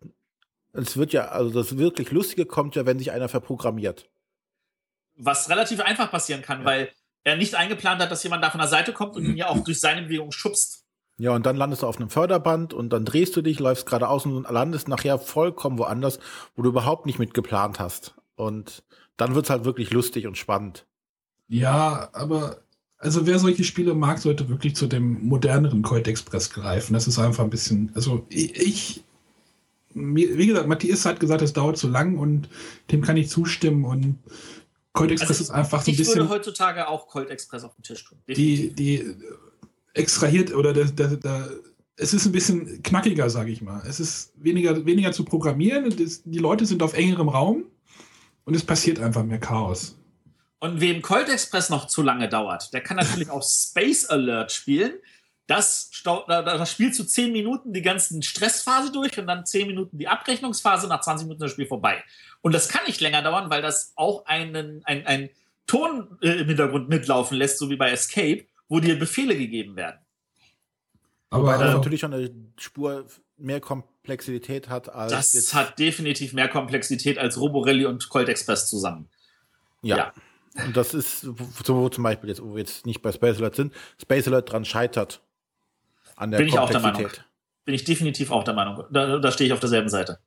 es 0.73 0.97
wird 0.97 1.13
ja, 1.13 1.29
also 1.29 1.51
das 1.51 1.79
wirklich 1.79 2.11
Lustige 2.11 2.47
kommt 2.47 2.77
ja, 2.77 2.85
wenn 2.85 2.99
sich 2.99 3.13
einer 3.13 3.29
verprogrammiert. 3.29 4.11
Was 5.17 5.49
relativ 5.49 5.81
einfach 5.81 6.11
passieren 6.11 6.43
kann, 6.43 6.61
ja. 6.61 6.65
weil 6.65 6.93
er 7.23 7.37
nicht 7.37 7.55
eingeplant 7.55 8.03
hat, 8.03 8.11
dass 8.11 8.23
jemand 8.25 8.43
da 8.43 8.51
von 8.51 8.61
der 8.61 8.69
Seite 8.69 8.93
kommt 8.93 9.17
und 9.17 9.25
ihn 9.25 9.37
ja 9.37 9.49
auch 9.49 9.63
durch 9.63 9.81
seine 9.81 10.03
Bewegung 10.03 10.33
schubst. 10.33 10.85
Ja, 11.17 11.31
und 11.31 11.47
dann 11.47 11.57
landest 11.57 11.83
du 11.83 11.87
auf 11.87 11.97
einem 11.97 12.11
Förderband 12.11 12.75
und 12.75 12.91
dann 12.91 13.05
drehst 13.05 13.37
du 13.37 13.43
dich, 13.43 13.61
läufst 13.61 13.87
geradeaus 13.87 14.27
und 14.27 14.51
landest 14.51 14.89
nachher 14.89 15.19
vollkommen 15.19 15.79
woanders, 15.79 16.19
wo 16.57 16.63
du 16.63 16.71
überhaupt 16.71 17.07
nicht 17.07 17.21
mit 17.21 17.35
geplant 17.35 17.79
hast. 17.79 18.17
Und 18.35 18.83
dann 19.17 19.37
wird's 19.37 19.51
halt 19.51 19.65
wirklich 19.65 19.93
lustig 19.93 20.27
und 20.27 20.37
spannend. 20.37 20.87
Ja, 21.49 22.09
aber 22.13 22.59
also 22.99 23.27
wer 23.27 23.39
solche 23.39 23.65
Spiele 23.65 23.95
mag, 23.95 24.19
sollte 24.19 24.49
wirklich 24.49 24.75
zu 24.75 24.87
dem 24.87 25.27
moderneren 25.27 25.83
Colt 25.83 26.09
Express 26.09 26.51
greifen. 26.51 26.95
Das 26.95 27.07
ist 27.07 27.19
einfach 27.19 27.45
ein 27.45 27.51
bisschen, 27.51 27.93
also 27.95 28.27
ich, 28.31 29.05
wie 29.93 30.47
gesagt, 30.47 30.67
Matthias 30.69 31.05
hat 31.05 31.21
gesagt, 31.21 31.43
es 31.43 31.53
dauert 31.53 31.77
zu 31.77 31.89
lang 31.89 32.19
und 32.19 32.49
dem 32.91 33.03
kann 33.03 33.17
ich 33.17 33.29
zustimmen 33.29 33.85
und 33.85 34.19
Colt 34.95 35.11
Express 35.11 35.41
also, 35.41 35.45
ist 35.45 35.51
einfach 35.51 35.83
so 35.83 35.91
ein 35.91 35.97
bisschen. 35.97 36.13
Ich 36.13 36.19
würde 36.19 36.31
heutzutage 36.31 36.89
auch 36.89 37.09
Colt 37.09 37.29
Express 37.29 37.65
auf 37.65 37.75
den 37.75 37.83
Tisch 37.83 38.05
tun. 38.05 38.19
Die, 38.29 38.73
die 38.73 39.15
extrahiert 39.93 40.55
oder 40.55 40.73
der, 40.73 40.87
der, 40.87 41.17
der, 41.17 41.51
es 41.97 42.15
ist 42.15 42.27
ein 42.27 42.33
bisschen 42.33 42.83
knackiger, 42.83 43.29
sage 43.29 43.51
ich 43.51 43.61
mal. 43.61 43.83
Es 43.87 44.01
ist 44.01 44.33
weniger, 44.37 44.87
weniger 44.87 45.13
zu 45.13 45.25
programmieren. 45.25 45.95
Die 46.25 46.39
Leute 46.39 46.65
sind 46.65 46.83
auf 46.83 46.95
engerem 46.95 47.29
Raum 47.29 47.65
und 48.45 48.55
es 48.55 48.65
passiert 48.65 48.99
einfach 49.01 49.25
mehr 49.25 49.39
Chaos. 49.39 49.97
Und 50.65 50.81
wem 50.81 51.03
Colt 51.03 51.29
Express 51.29 51.69
noch 51.69 51.87
zu 51.87 52.01
lange 52.01 52.29
dauert, 52.29 52.73
der 52.73 52.81
kann 52.81 52.97
natürlich 52.97 53.29
auch 53.29 53.43
Space 53.43 54.07
Alert 54.07 54.51
spielen. 54.51 54.95
Das, 55.47 55.91
das 56.27 56.73
spielt 56.73 56.95
zu 56.95 57.05
10 57.05 57.33
Minuten 57.33 57.75
die 57.75 57.83
ganzen 57.83 58.23
Stressphase 58.23 58.91
durch 58.91 59.19
und 59.19 59.27
dann 59.27 59.45
10 59.45 59.67
Minuten 59.67 59.99
die 59.99 60.09
Abrechnungsphase. 60.09 60.89
Nach 60.89 61.03
20 61.03 61.27
Minuten 61.27 61.43
ist 61.43 61.51
das 61.51 61.53
Spiel 61.53 61.67
vorbei. 61.67 62.03
Und 62.41 62.55
das 62.55 62.71
kann 62.71 62.81
nicht 62.87 63.03
länger 63.03 63.21
dauern, 63.21 63.51
weil 63.51 63.61
das 63.61 63.93
auch 63.95 64.25
einen, 64.25 64.81
ein, 64.87 65.07
ein 65.07 65.29
Ton 65.67 66.17
äh, 66.23 66.41
im 66.41 66.47
Hintergrund 66.47 66.89
mitlaufen 66.89 67.37
lässt, 67.37 67.59
so 67.59 67.69
wie 67.69 67.77
bei 67.77 67.91
Escape 67.91 68.47
wo 68.69 68.81
dir 68.81 68.99
Befehle 68.99 69.37
gegeben 69.37 69.77
werden. 69.77 69.99
Aber 71.31 71.43
Wobei 71.43 71.59
das 71.59 71.71
äh, 71.71 71.75
natürlich 71.75 72.01
schon 72.01 72.15
eine 72.15 72.31
Spur 72.59 73.07
mehr 73.37 73.61
Komplexität 73.61 74.71
hat 74.71 74.89
als. 74.89 75.13
Das 75.33 75.53
hat 75.53 75.79
definitiv 75.79 76.33
mehr 76.33 76.49
Komplexität 76.49 77.19
als 77.19 77.39
Roborelli 77.39 77.85
und 77.85 78.09
Colt 78.09 78.29
Express 78.29 78.69
zusammen. 78.69 79.11
Ja. 79.83 79.97
ja. 79.97 80.15
Und 80.55 80.77
das 80.77 80.95
ist, 80.95 81.27
so 81.65 81.89
zum 81.89 82.05
Beispiel 82.05 82.29
jetzt, 82.29 82.43
wo 82.43 82.55
wir 82.55 82.61
jetzt 82.61 82.87
nicht 82.87 83.03
bei 83.03 83.11
Space 83.13 83.39
Alert 83.39 83.57
sind, 83.57 83.73
Space 84.01 84.29
Alert 84.29 84.53
dran 84.53 84.65
scheitert. 84.65 85.21
An 86.17 86.31
der 86.31 86.39
Bin 86.39 86.49
ich 86.49 86.59
auch 86.59 86.71
der 86.71 86.81
Meinung. 86.81 87.11
Bin 87.65 87.75
ich 87.75 87.85
definitiv 87.85 88.31
auch 88.31 88.45
der 88.45 88.55
Meinung. 88.55 88.85
Da, 88.91 89.19
da 89.19 89.33
stehe 89.33 89.49
ich 89.49 89.53
auf 89.53 89.61
derselben 89.61 89.89
Seite. 89.89 90.19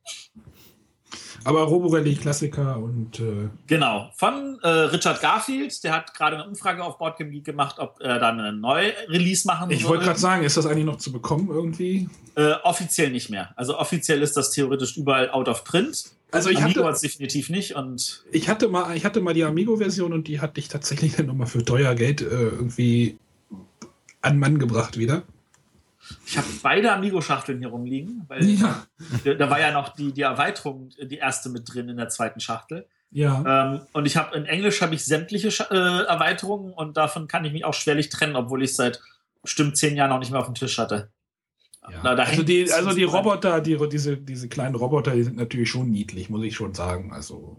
Aber 1.44 1.62
Roborelli 1.62 2.14
Klassiker 2.16 2.78
und. 2.78 3.20
Äh 3.20 3.48
genau, 3.66 4.10
von 4.16 4.58
äh, 4.62 4.68
Richard 4.68 5.20
Garfield, 5.20 5.82
der 5.84 5.92
hat 5.92 6.12
gerade 6.14 6.36
eine 6.36 6.48
Umfrage 6.48 6.84
auf 6.84 6.98
Boardgame 6.98 7.30
Geek 7.30 7.44
gemacht, 7.44 7.78
ob 7.78 8.00
er 8.00 8.18
dann 8.18 8.40
einen 8.40 8.60
Neu-Release 8.60 9.46
machen 9.46 9.70
Ich 9.70 9.86
wollte 9.86 10.04
gerade 10.04 10.18
sagen, 10.18 10.42
ist 10.42 10.56
das 10.56 10.66
eigentlich 10.66 10.84
noch 10.84 10.96
zu 10.96 11.12
bekommen 11.12 11.48
irgendwie? 11.50 12.08
Äh, 12.34 12.54
offiziell 12.64 13.10
nicht 13.10 13.30
mehr. 13.30 13.52
Also 13.56 13.78
offiziell 13.78 14.20
ist 14.22 14.36
das 14.36 14.50
theoretisch 14.50 14.96
überall 14.96 15.30
out 15.30 15.48
of 15.48 15.64
print. 15.64 16.10
Also 16.30 16.50
ich 16.50 16.58
Amigo 16.58 16.84
hatte 16.84 16.94
es 16.94 17.00
definitiv 17.00 17.48
nicht 17.48 17.74
und 17.74 18.24
ich 18.30 18.48
hatte 18.48 18.68
mal, 18.68 18.94
ich 18.96 19.04
hatte 19.04 19.20
mal 19.20 19.32
die 19.32 19.44
Amigo-Version 19.44 20.12
und 20.12 20.28
die 20.28 20.40
hatte 20.40 20.60
ich 20.60 20.68
tatsächlich 20.68 21.16
dann 21.16 21.26
nochmal 21.26 21.46
für 21.46 21.64
teuer 21.64 21.94
Geld 21.94 22.20
äh, 22.20 22.24
irgendwie 22.24 23.18
an 24.20 24.38
Mann 24.38 24.58
gebracht 24.58 24.98
wieder. 24.98 25.22
Ich 26.26 26.36
habe 26.36 26.46
beide 26.62 26.92
Amigo-Schachteln 26.92 27.58
hier 27.58 27.68
rumliegen, 27.68 28.24
weil 28.28 28.44
ja. 28.44 28.86
da 29.24 29.50
war 29.50 29.60
ja 29.60 29.72
noch 29.72 29.90
die, 29.90 30.12
die 30.12 30.22
Erweiterung, 30.22 30.90
die 31.00 31.16
erste 31.16 31.48
mit 31.48 31.72
drin 31.72 31.88
in 31.88 31.96
der 31.96 32.08
zweiten 32.08 32.40
Schachtel. 32.40 32.86
Ja. 33.10 33.72
Ähm, 33.72 33.80
und 33.92 34.06
ich 34.06 34.16
habe 34.16 34.36
in 34.36 34.44
Englisch 34.44 34.82
habe 34.82 34.94
ich 34.94 35.04
sämtliche 35.04 35.50
Sch 35.50 35.62
äh, 35.70 35.74
Erweiterungen 35.74 36.72
und 36.72 36.96
davon 36.96 37.26
kann 37.26 37.44
ich 37.44 37.52
mich 37.52 37.64
auch 37.64 37.74
schwerlich 37.74 38.10
trennen, 38.10 38.36
obwohl 38.36 38.62
ich 38.62 38.74
seit 38.74 39.00
bestimmt 39.42 39.76
zehn 39.76 39.96
Jahren 39.96 40.10
noch 40.10 40.18
nicht 40.18 40.30
mehr 40.30 40.40
auf 40.40 40.46
dem 40.46 40.54
Tisch 40.54 40.78
hatte. 40.78 41.10
Ja. 41.90 42.14
Da 42.14 42.22
also, 42.22 42.42
die, 42.42 42.72
also 42.72 42.92
die 42.92 43.04
Roboter, 43.04 43.60
die, 43.60 43.76
diese, 43.88 44.16
diese 44.16 44.48
kleinen 44.48 44.74
Roboter, 44.74 45.12
die 45.12 45.22
sind 45.22 45.36
natürlich 45.36 45.70
schon 45.70 45.90
niedlich, 45.90 46.30
muss 46.30 46.44
ich 46.44 46.54
schon 46.54 46.74
sagen. 46.74 47.12
Also 47.12 47.56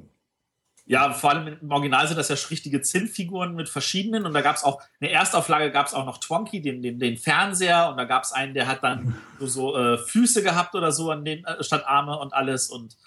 ja, 0.90 1.14
vor 1.14 1.30
allem 1.30 1.56
im 1.62 1.72
Original 1.72 2.08
sind 2.08 2.18
das 2.18 2.30
ja 2.30 2.36
richtige 2.50 2.82
Zinnfiguren 2.82 3.54
mit 3.54 3.70
verschiedenen. 3.70 4.26
Und 4.26 4.34
da 4.34 4.42
gab 4.42 4.56
es 4.56 4.64
auch, 4.64 4.82
eine 5.00 5.12
Erstauflage 5.12 5.72
gab 5.72 5.86
es 5.86 5.94
auch 5.94 6.04
noch 6.04 6.18
Twonky, 6.18 6.62
den, 6.62 6.82
den, 6.82 7.00
den 7.00 7.16
Fernseher. 7.16 7.90
Und 7.92 7.98
da 7.98 8.06
gab 8.06 8.24
es 8.24 8.32
einen, 8.32 8.56
der 8.56 8.68
hat 8.68 8.84
dann 8.84 9.16
so, 9.40 9.46
so 9.46 9.78
äh, 9.78 10.00
Füße 10.00 10.42
gehabt 10.42 10.74
oder 10.74 10.92
so 10.92 11.12
an 11.12 11.24
den, 11.24 11.46
äh, 11.46 11.64
statt 11.64 11.84
Arme 11.86 12.18
und 12.18 12.34
alles. 12.34 12.72
Und 12.72 12.98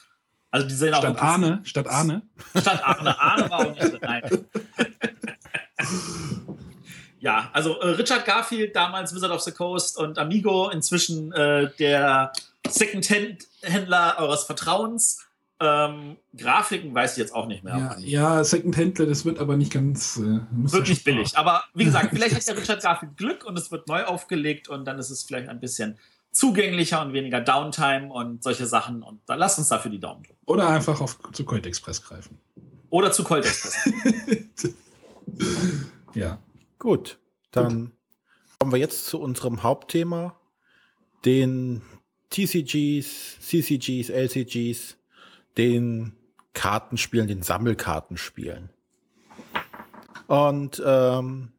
also 0.53 0.69
die 0.69 0.75
sehen 0.75 0.95
auch. 0.95 1.01
Statt 1.01 1.21
Arne? 1.21 1.61
Statt 1.65 1.89
Arne? 1.89 2.23
Statt 2.57 2.85
Arne. 2.85 3.21
Arne 3.21 3.51
war 3.51 3.59
auch 3.59 3.75
nicht 3.75 4.01
nein. 4.01 4.23
ja, 7.23 7.51
also 7.53 7.79
äh, 7.79 7.91
Richard 7.91 8.25
Garfield, 8.25 8.75
damals 8.75 9.15
Wizard 9.15 9.31
of 9.31 9.41
the 9.43 9.53
Coast 9.53 9.97
und 9.97 10.19
Amigo, 10.19 10.71
inzwischen 10.71 11.31
äh, 11.33 11.71
der 11.79 12.33
Second-Hand-Händler 12.69 14.17
eures 14.19 14.43
Vertrauens. 14.43 15.25
Ähm, 15.61 16.17
Grafiken 16.37 16.93
weiß 16.93 17.13
ich 17.13 17.19
jetzt 17.19 17.33
auch 17.33 17.47
nicht 17.47 17.63
mehr. 17.63 17.97
Ja, 17.97 17.97
ja 17.99 18.45
Second-Händler, 18.45 19.07
das 19.07 19.25
wird 19.25 19.39
aber 19.39 19.57
nicht 19.57 19.73
ganz. 19.73 20.17
Äh, 20.17 20.41
wird 20.51 20.89
nicht 20.89 21.05
billig. 21.05 21.39
Aber 21.39 21.63
wie 21.75 21.85
gesagt, 21.85 22.09
vielleicht 22.13 22.35
hat 22.35 22.45
der 22.45 22.57
Richard 22.57 22.83
Garfield 22.83 23.17
Glück 23.17 23.45
und 23.45 23.57
es 23.57 23.71
wird 23.71 23.87
neu 23.87 24.03
aufgelegt 24.03 24.69
und 24.69 24.85
dann 24.85 24.99
ist 24.99 25.11
es 25.11 25.23
vielleicht 25.23 25.49
ein 25.49 25.61
bisschen 25.61 25.99
zugänglicher 26.33 27.03
und 27.03 27.13
weniger 27.13 27.41
Downtime 27.41 28.13
und 28.13 28.43
solche 28.43 28.67
Sachen. 28.67 29.05
Und 29.05 29.21
dann 29.27 29.39
lasst 29.39 29.59
uns 29.59 29.69
dafür 29.69 29.93
die 29.93 30.01
Daumen 30.01 30.25
drücken. 30.25 30.41
Oder 30.47 30.69
einfach 30.71 31.01
auf, 31.01 31.17
zu 31.33 31.45
Colt 31.45 31.67
Express 31.67 32.03
greifen. 32.03 32.37
Oder 32.91 33.13
zu 33.13 33.23
Colt 33.23 33.45
Express. 33.45 33.95
ja. 36.15 36.41
Gut, 36.83 37.21
dann 37.53 37.85
Gut. 37.85 37.93
kommen 38.59 38.73
wir 38.73 38.81
jetzt 38.81 39.07
zu 39.07 39.21
unserem 39.21 39.63
Hauptthema, 39.63 40.35
den 41.25 41.81
TCGs, 42.31 43.39
CCGs, 43.41 44.09
LCGs 44.09 44.97
den 45.57 46.17
Kartenspielen, 46.55 47.29
den 47.29 47.43
Sammelkartenspielen. 47.43 48.71
Und 50.27 50.83
ähm, 50.85 51.53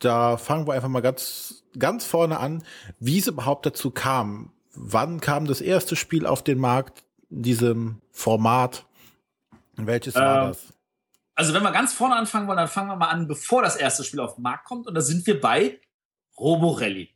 da 0.00 0.36
fangen 0.38 0.66
wir 0.66 0.72
einfach 0.72 0.88
mal 0.88 1.02
ganz, 1.02 1.62
ganz 1.78 2.04
vorne 2.04 2.40
an, 2.40 2.64
wie 2.98 3.20
es 3.20 3.28
überhaupt 3.28 3.64
dazu 3.64 3.92
kam. 3.92 4.50
Wann 4.74 5.20
kam 5.20 5.46
das 5.46 5.60
erste 5.60 5.94
Spiel 5.94 6.26
auf 6.26 6.42
den 6.42 6.58
Markt 6.58 7.04
in 7.30 7.42
diesem 7.44 8.02
Format? 8.10 8.86
Welches 9.76 10.16
war 10.16 10.42
ähm, 10.42 10.48
das? 10.48 10.71
Also 11.42 11.54
wenn 11.54 11.64
wir 11.64 11.72
ganz 11.72 11.92
vorne 11.92 12.14
anfangen 12.14 12.46
wollen, 12.46 12.58
dann 12.58 12.68
fangen 12.68 12.86
wir 12.86 12.94
mal 12.94 13.08
an, 13.08 13.26
bevor 13.26 13.62
das 13.62 13.74
erste 13.74 14.04
Spiel 14.04 14.20
auf 14.20 14.36
den 14.36 14.42
Markt 14.42 14.64
kommt. 14.64 14.86
Und 14.86 14.94
da 14.94 15.00
sind 15.00 15.26
wir 15.26 15.40
bei 15.40 15.80
Roborelli. 16.38 17.08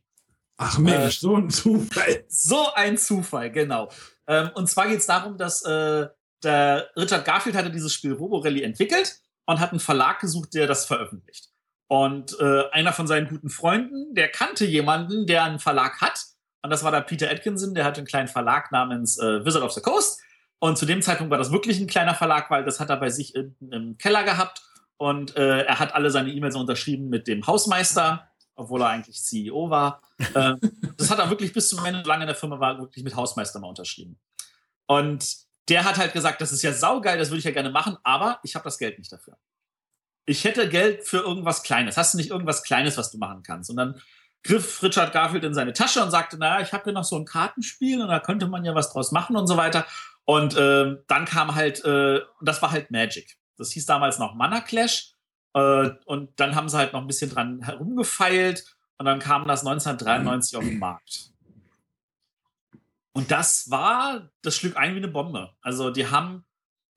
Ach 0.57 0.77
Mensch, 0.79 1.15
äh, 1.15 1.19
so 1.21 1.37
ein 1.37 1.49
Zufall. 1.49 2.25
So 2.27 2.73
ein 2.73 2.97
Zufall, 2.97 3.49
genau. 3.51 3.89
Ähm, 4.27 4.49
und 4.55 4.67
zwar 4.67 4.89
geht 4.89 4.99
es 4.99 5.05
darum, 5.05 5.37
dass 5.37 5.63
äh, 5.63 6.09
der 6.43 6.89
Richard 6.97 7.23
Garfield 7.23 7.55
hatte 7.55 7.71
dieses 7.71 7.93
Spiel 7.93 8.11
Roborelli 8.11 8.63
entwickelt 8.63 9.21
und 9.45 9.61
hat 9.61 9.71
einen 9.71 9.79
Verlag 9.79 10.19
gesucht, 10.19 10.53
der 10.55 10.67
das 10.67 10.85
veröffentlicht. 10.85 11.47
Und 11.87 12.37
äh, 12.41 12.69
einer 12.71 12.91
von 12.91 13.07
seinen 13.07 13.29
guten 13.29 13.49
Freunden, 13.49 14.13
der 14.13 14.27
kannte 14.27 14.65
jemanden, 14.65 15.25
der 15.25 15.45
einen 15.45 15.59
Verlag 15.59 16.01
hat. 16.01 16.21
Und 16.63 16.69
das 16.69 16.83
war 16.83 16.91
der 16.91 16.99
Peter 16.99 17.31
Atkinson, 17.31 17.75
der 17.75 17.85
hatte 17.85 17.99
einen 17.99 18.07
kleinen 18.07 18.27
Verlag 18.27 18.73
namens 18.73 19.17
äh, 19.19 19.45
Wizard 19.45 19.63
of 19.63 19.71
the 19.71 19.79
Coast. 19.79 20.19
Und 20.59 20.77
zu 20.77 20.85
dem 20.85 21.01
Zeitpunkt 21.01 21.31
war 21.31 21.37
das 21.37 21.51
wirklich 21.51 21.79
ein 21.79 21.87
kleiner 21.87 22.15
Verlag, 22.15 22.49
weil 22.49 22.63
das 22.63 22.79
hat 22.79 22.89
er 22.89 22.97
bei 22.97 23.09
sich 23.09 23.35
in, 23.35 23.55
im 23.71 23.97
Keller 23.97 24.23
gehabt. 24.23 24.61
Und 24.97 25.35
äh, 25.35 25.63
er 25.63 25.79
hat 25.79 25.93
alle 25.93 26.09
seine 26.09 26.31
E-Mails 26.31 26.55
unterschrieben 26.55 27.09
mit 27.09 27.27
dem 27.27 27.45
Hausmeister, 27.45 28.31
obwohl 28.55 28.81
er 28.81 28.89
eigentlich 28.89 29.21
CEO 29.21 29.69
war. 29.69 30.01
äh, 30.33 30.55
das 30.97 31.11
hat 31.11 31.19
er 31.19 31.29
wirklich 31.29 31.53
bis 31.53 31.69
zum 31.69 31.85
Ende, 31.85 32.01
lange 32.01 32.23
in 32.23 32.27
der 32.27 32.35
Firma 32.35 32.59
war, 32.59 32.79
wirklich 32.79 33.03
mit 33.03 33.15
Hausmeister 33.15 33.59
mal 33.59 33.67
unterschrieben. 33.67 34.19
Und 34.87 35.47
der 35.69 35.83
hat 35.83 35.97
halt 35.97 36.13
gesagt, 36.13 36.41
das 36.41 36.51
ist 36.51 36.63
ja 36.63 36.73
saugeil, 36.73 37.19
das 37.19 37.29
würde 37.29 37.39
ich 37.39 37.45
ja 37.45 37.51
gerne 37.51 37.69
machen, 37.69 37.97
aber 38.03 38.39
ich 38.43 38.55
habe 38.55 38.63
das 38.63 38.77
Geld 38.77 38.97
nicht 38.97 39.11
dafür. 39.11 39.37
Ich 40.25 40.43
hätte 40.43 40.67
Geld 40.69 41.03
für 41.03 41.17
irgendwas 41.17 41.63
Kleines. 41.63 41.97
Hast 41.97 42.13
du 42.13 42.17
nicht 42.17 42.31
irgendwas 42.31 42.63
Kleines, 42.63 42.97
was 42.97 43.11
du 43.11 43.17
machen 43.17 43.43
kannst? 43.43 43.69
Und 43.69 43.77
dann 43.77 44.01
griff 44.43 44.81
Richard 44.81 45.13
Garfield 45.13 45.43
in 45.43 45.53
seine 45.53 45.73
Tasche 45.73 46.03
und 46.03 46.11
sagte, 46.11 46.37
naja, 46.37 46.61
ich 46.61 46.73
habe 46.73 46.85
hier 46.85 46.93
noch 46.93 47.03
so 47.03 47.17
ein 47.17 47.25
Kartenspiel 47.25 48.01
und 48.01 48.07
da 48.07 48.19
könnte 48.19 48.47
man 48.47 48.65
ja 48.65 48.75
was 48.75 48.91
draus 48.91 49.11
machen 49.11 49.35
und 49.35 49.47
so 49.47 49.57
weiter. 49.57 49.85
Und 50.27 50.57
äh, 50.57 50.97
dann 51.07 51.23
kam 51.23 51.55
halt, 51.55 51.85
äh, 51.85 52.19
das 52.41 52.61
war 52.61 52.71
halt 52.71 52.91
Magic. 52.91 53.37
Das 53.55 53.71
hieß 53.71 53.85
damals 53.85 54.19
noch 54.19 54.35
Mana 54.35 54.59
Clash. 54.59 55.13
Äh, 55.53 55.91
und 56.05 56.37
dann 56.37 56.53
haben 56.53 56.67
sie 56.67 56.77
halt 56.77 56.91
noch 56.91 56.99
ein 56.99 57.07
bisschen 57.07 57.29
dran 57.29 57.61
herumgefeilt 57.61 58.65
und 58.97 59.05
dann 59.05 59.19
kam 59.19 59.47
das 59.47 59.61
1993 59.61 60.57
auf 60.57 60.65
den 60.65 60.79
Markt. 60.79 61.31
Und 63.13 63.31
das 63.31 63.69
war 63.71 64.29
das 64.41 64.57
schlug 64.57 64.75
ein 64.75 64.95
wie 64.95 64.97
eine 64.97 65.07
Bombe. 65.07 65.53
Also 65.61 65.91
die 65.91 66.07
haben, 66.07 66.45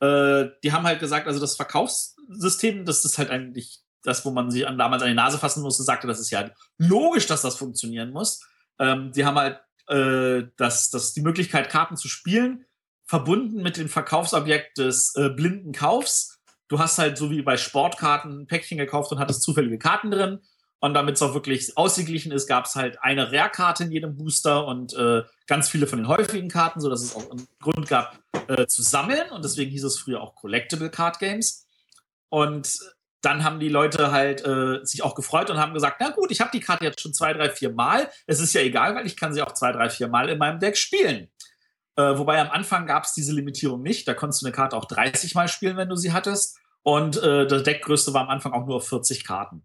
äh, 0.00 0.46
die 0.64 0.72
haben 0.72 0.84
halt 0.84 0.98
gesagt, 0.98 1.28
also 1.28 1.38
das 1.38 1.54
Verkaufssystem, 1.54 2.84
das 2.84 3.04
ist 3.04 3.16
halt 3.16 3.30
eigentlich 3.30 3.78
das, 4.02 4.24
wo 4.24 4.32
man 4.32 4.50
sich 4.50 4.66
an, 4.66 4.76
damals 4.76 5.02
an 5.02 5.08
die 5.08 5.14
Nase 5.14 5.38
fassen 5.38 5.62
musste, 5.62 5.84
sagte, 5.84 6.08
das 6.08 6.18
ist 6.18 6.30
ja 6.30 6.50
logisch, 6.78 7.28
dass 7.28 7.42
das 7.42 7.54
funktionieren 7.54 8.10
muss. 8.10 8.40
Ähm, 8.80 9.12
die 9.12 9.24
haben 9.24 9.38
halt 9.38 9.60
äh, 9.86 10.50
das, 10.56 10.90
das, 10.90 11.12
die 11.12 11.22
Möglichkeit, 11.22 11.70
Karten 11.70 11.96
zu 11.96 12.08
spielen, 12.08 12.66
verbunden 13.10 13.60
mit 13.60 13.76
dem 13.76 13.88
Verkaufsobjekt 13.88 14.78
des 14.78 15.16
äh, 15.16 15.30
blinden 15.30 15.72
Kaufs. 15.72 16.38
Du 16.68 16.78
hast 16.78 16.96
halt 16.96 17.18
so 17.18 17.32
wie 17.32 17.42
bei 17.42 17.56
Sportkarten 17.56 18.42
ein 18.42 18.46
Päckchen 18.46 18.78
gekauft 18.78 19.10
und 19.10 19.18
hattest 19.18 19.42
zufällige 19.42 19.78
Karten 19.78 20.12
drin. 20.12 20.38
Und 20.78 20.94
damit 20.94 21.16
es 21.16 21.22
auch 21.22 21.34
wirklich 21.34 21.76
ausgeglichen 21.76 22.30
ist, 22.30 22.46
gab 22.46 22.66
es 22.66 22.76
halt 22.76 23.02
eine 23.02 23.32
Rare-Karte 23.32 23.82
in 23.82 23.90
jedem 23.90 24.16
Booster 24.16 24.64
und 24.64 24.94
äh, 24.94 25.24
ganz 25.48 25.68
viele 25.68 25.88
von 25.88 25.98
den 25.98 26.06
häufigen 26.06 26.48
Karten, 26.48 26.80
sodass 26.80 27.02
es 27.02 27.16
auch 27.16 27.28
einen 27.32 27.48
Grund 27.60 27.88
gab, 27.88 28.16
äh, 28.46 28.66
zu 28.66 28.80
sammeln. 28.82 29.28
Und 29.32 29.44
deswegen 29.44 29.72
hieß 29.72 29.82
es 29.82 29.98
früher 29.98 30.20
auch 30.20 30.36
Collectible 30.36 30.88
Card 30.88 31.18
Games. 31.18 31.66
Und 32.28 32.78
dann 33.22 33.42
haben 33.42 33.58
die 33.58 33.68
Leute 33.68 34.12
halt 34.12 34.46
äh, 34.46 34.84
sich 34.84 35.02
auch 35.02 35.16
gefreut 35.16 35.50
und 35.50 35.58
haben 35.58 35.74
gesagt, 35.74 35.96
na 35.98 36.10
gut, 36.10 36.30
ich 36.30 36.40
habe 36.40 36.52
die 36.52 36.60
Karte 36.60 36.84
jetzt 36.84 37.00
schon 37.00 37.12
zwei, 37.12 37.32
drei, 37.32 37.50
vier 37.50 37.72
Mal. 37.72 38.08
Es 38.28 38.38
ist 38.38 38.54
ja 38.54 38.60
egal, 38.60 38.94
weil 38.94 39.04
ich 39.04 39.16
kann 39.16 39.34
sie 39.34 39.42
auch 39.42 39.52
zwei, 39.52 39.72
drei, 39.72 39.90
vier 39.90 40.06
Mal 40.06 40.28
in 40.28 40.38
meinem 40.38 40.60
Deck 40.60 40.76
spielen. 40.76 41.28
Äh, 41.96 42.18
wobei 42.18 42.40
am 42.40 42.50
Anfang 42.50 42.86
gab 42.86 43.04
es 43.04 43.12
diese 43.12 43.32
Limitierung 43.32 43.82
nicht. 43.82 44.06
Da 44.06 44.14
konntest 44.14 44.42
du 44.42 44.46
eine 44.46 44.54
Karte 44.54 44.76
auch 44.76 44.84
30 44.86 45.34
Mal 45.34 45.48
spielen, 45.48 45.76
wenn 45.76 45.88
du 45.88 45.96
sie 45.96 46.12
hattest. 46.12 46.58
Und 46.82 47.22
äh, 47.22 47.46
das 47.46 47.62
Deckgrößte 47.62 48.14
war 48.14 48.22
am 48.22 48.30
Anfang 48.30 48.52
auch 48.52 48.66
nur 48.66 48.76
auf 48.76 48.88
40 48.88 49.24
Karten. 49.24 49.64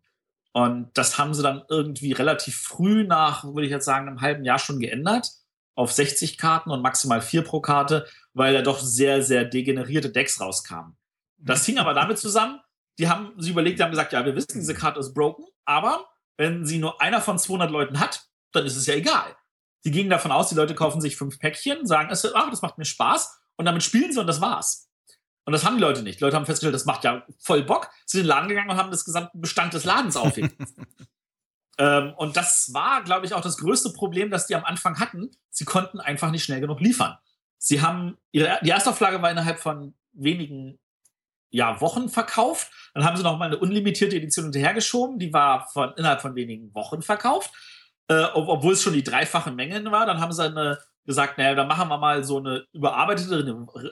Und 0.52 0.90
das 0.94 1.18
haben 1.18 1.34
sie 1.34 1.44
dann 1.44 1.64
irgendwie 1.70 2.14
relativ 2.14 2.58
früh 2.58 3.06
nach, 3.06 3.44
würde 3.44 3.66
ich 3.66 3.72
jetzt 3.72 3.86
sagen, 3.86 4.08
einem 4.08 4.22
halben 4.22 4.46
Jahr 4.46 4.60
schon 4.60 4.80
geändert 4.80 5.30
auf 5.76 5.92
60 5.92 6.38
Karten 6.38 6.72
und 6.72 6.82
maximal 6.82 7.22
vier 7.22 7.44
pro 7.44 7.60
Karte, 7.60 8.08
weil 8.34 8.54
da 8.54 8.62
doch 8.62 8.80
sehr, 8.80 9.22
sehr 9.22 9.44
degenerierte 9.44 10.10
Decks 10.10 10.40
rauskamen. 10.40 10.98
Das 11.38 11.66
hing 11.66 11.78
aber 11.78 11.94
damit 11.94 12.18
zusammen, 12.18 12.62
die 12.98 13.10
haben 13.10 13.34
sie 13.38 13.50
überlegt, 13.50 13.80
die 13.80 13.84
haben 13.84 13.92
gesagt, 13.92 14.14
ja, 14.14 14.26
wir 14.26 14.36
wissen, 14.36 14.60
diese 14.60 14.74
Karte 14.74 15.02
ist 15.02 15.14
broken, 15.14 15.44
aber 15.66 16.08
wenn 16.38 16.66
sie 16.66 16.80
nur 16.80 17.02
einer 17.02 17.22
von 17.22 17.38
200 17.38 17.70
Leuten 17.70 18.00
hat, 18.00 18.26
dann 18.54 18.66
ist 18.66 18.78
es 18.78 18.88
ja 18.88 18.96
egal. 18.96 19.36
Die 19.86 19.92
gingen 19.92 20.10
davon 20.10 20.32
aus, 20.32 20.50
die 20.50 20.56
Leute 20.56 20.76
kaufen 20.76 21.00
sich 21.00 21.16
fünf 21.16 21.40
Päckchen, 21.40 21.86
sagen, 21.86 22.10
ach, 22.12 22.50
das 22.50 22.62
macht 22.62 22.78
mir 22.78 22.86
Spaß 22.86 23.40
und 23.56 23.66
damit 23.66 23.84
spielen 23.84 24.12
sie 24.12 24.20
und 24.20 24.28
das 24.28 24.42
war's. 24.42 24.90
Und 25.46 25.54
das 25.54 25.64
haben 25.64 25.76
die 25.76 25.82
Leute 25.82 26.02
nicht. 26.02 26.20
Die 26.20 26.24
Leute 26.24 26.36
haben 26.36 26.48
festgestellt, 26.48 26.74
das 26.74 26.86
macht 26.86 27.04
ja 27.04 27.24
voll 27.38 27.64
Bock, 27.64 27.92
sind 28.06 28.22
in 28.22 28.24
den 28.26 28.30
Laden 28.30 28.50
gegangen 28.50 28.70
und 28.72 28.78
haben 28.78 28.90
das 28.90 29.06
gesamte 29.06 29.38
Bestand 29.38 29.76
des 29.76 29.86
Ladens 29.86 30.18
aufgegeben. 30.18 30.66
ähm, 31.78 32.14
und 32.18 32.36
das 32.36 32.74
war, 32.74 33.04
glaube 33.04 33.28
ich, 33.28 33.34
auch 33.34 33.42
das 33.42 33.58
größte 33.58 33.92
Problem, 33.94 34.32
das 34.32 34.48
die 34.48 34.56
am 34.56 34.66
Anfang 34.66 35.00
hatten. 35.00 35.30
Sie 35.52 35.66
konnten 35.66 36.00
einfach 36.00 36.32
nicht 36.32 36.44
schnell 36.44 36.62
genug 36.62 36.82
liefern. 36.82 37.18
Sie 37.60 37.82
haben, 37.82 38.18
ihre, 38.32 38.58
die 38.64 38.72
Erstauflage 38.72 39.22
war 39.22 39.30
innerhalb 39.30 39.60
von 39.60 39.94
wenigen 40.14 40.80
ja, 41.52 41.80
Wochen 41.80 42.10
verkauft. 42.10 42.72
Dann 42.96 43.06
haben 43.06 43.16
sie 43.16 43.24
noch 43.24 43.38
mal 43.38 43.46
eine 43.46 43.58
unlimitierte 43.58 44.16
Edition 44.16 44.46
hinterhergeschoben. 44.46 45.20
Die 45.20 45.32
war 45.32 45.68
von, 45.68 45.94
innerhalb 45.96 46.22
von 46.22 46.36
wenigen 46.36 46.74
Wochen 46.74 47.04
verkauft. 47.04 47.52
Äh, 48.08 48.26
obwohl 48.34 48.74
es 48.74 48.84
schon 48.84 48.94
die 48.94 49.04
dreifache 49.04 49.52
Menge 49.52 49.92
war. 49.92 50.06
Dann 50.06 50.20
haben 50.20 50.32
sie 50.32 50.44
eine 50.44 50.78
gesagt, 51.06 51.38
naja, 51.38 51.56
dann 51.56 51.68
machen 51.68 51.88
wir 51.88 51.98
mal 51.98 52.24
so 52.24 52.40
eine 52.40 52.66
überarbeitete 52.74 53.36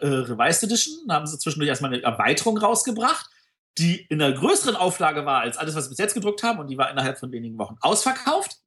äh, 0.02 0.08
Revised 0.08 0.64
Edition. 0.64 1.08
Dann 1.08 1.18
haben 1.18 1.28
sie 1.28 1.38
zwischendurch 1.38 1.70
erstmal 1.70 1.94
eine 1.94 2.04
Erweiterung 2.04 2.58
rausgebracht, 2.58 3.30
die 3.78 4.06
in 4.10 4.22
einer 4.22 4.34
größeren 4.36 4.76
Auflage 4.76 5.26
war 5.26 5.42
als 5.42 5.58
alles, 5.58 5.76
was 5.76 5.86
sie 5.86 5.90
bis 5.90 6.00
jetzt 6.00 6.14
gedruckt 6.14 6.44
haben 6.44 6.60
und 6.60 6.68
die 6.68 6.78
war 6.78 6.90
innerhalb 6.90 7.20
von 7.20 7.32
wenigen 7.32 7.58
Wochen 7.58 7.78
ausverkauft. 7.82 8.58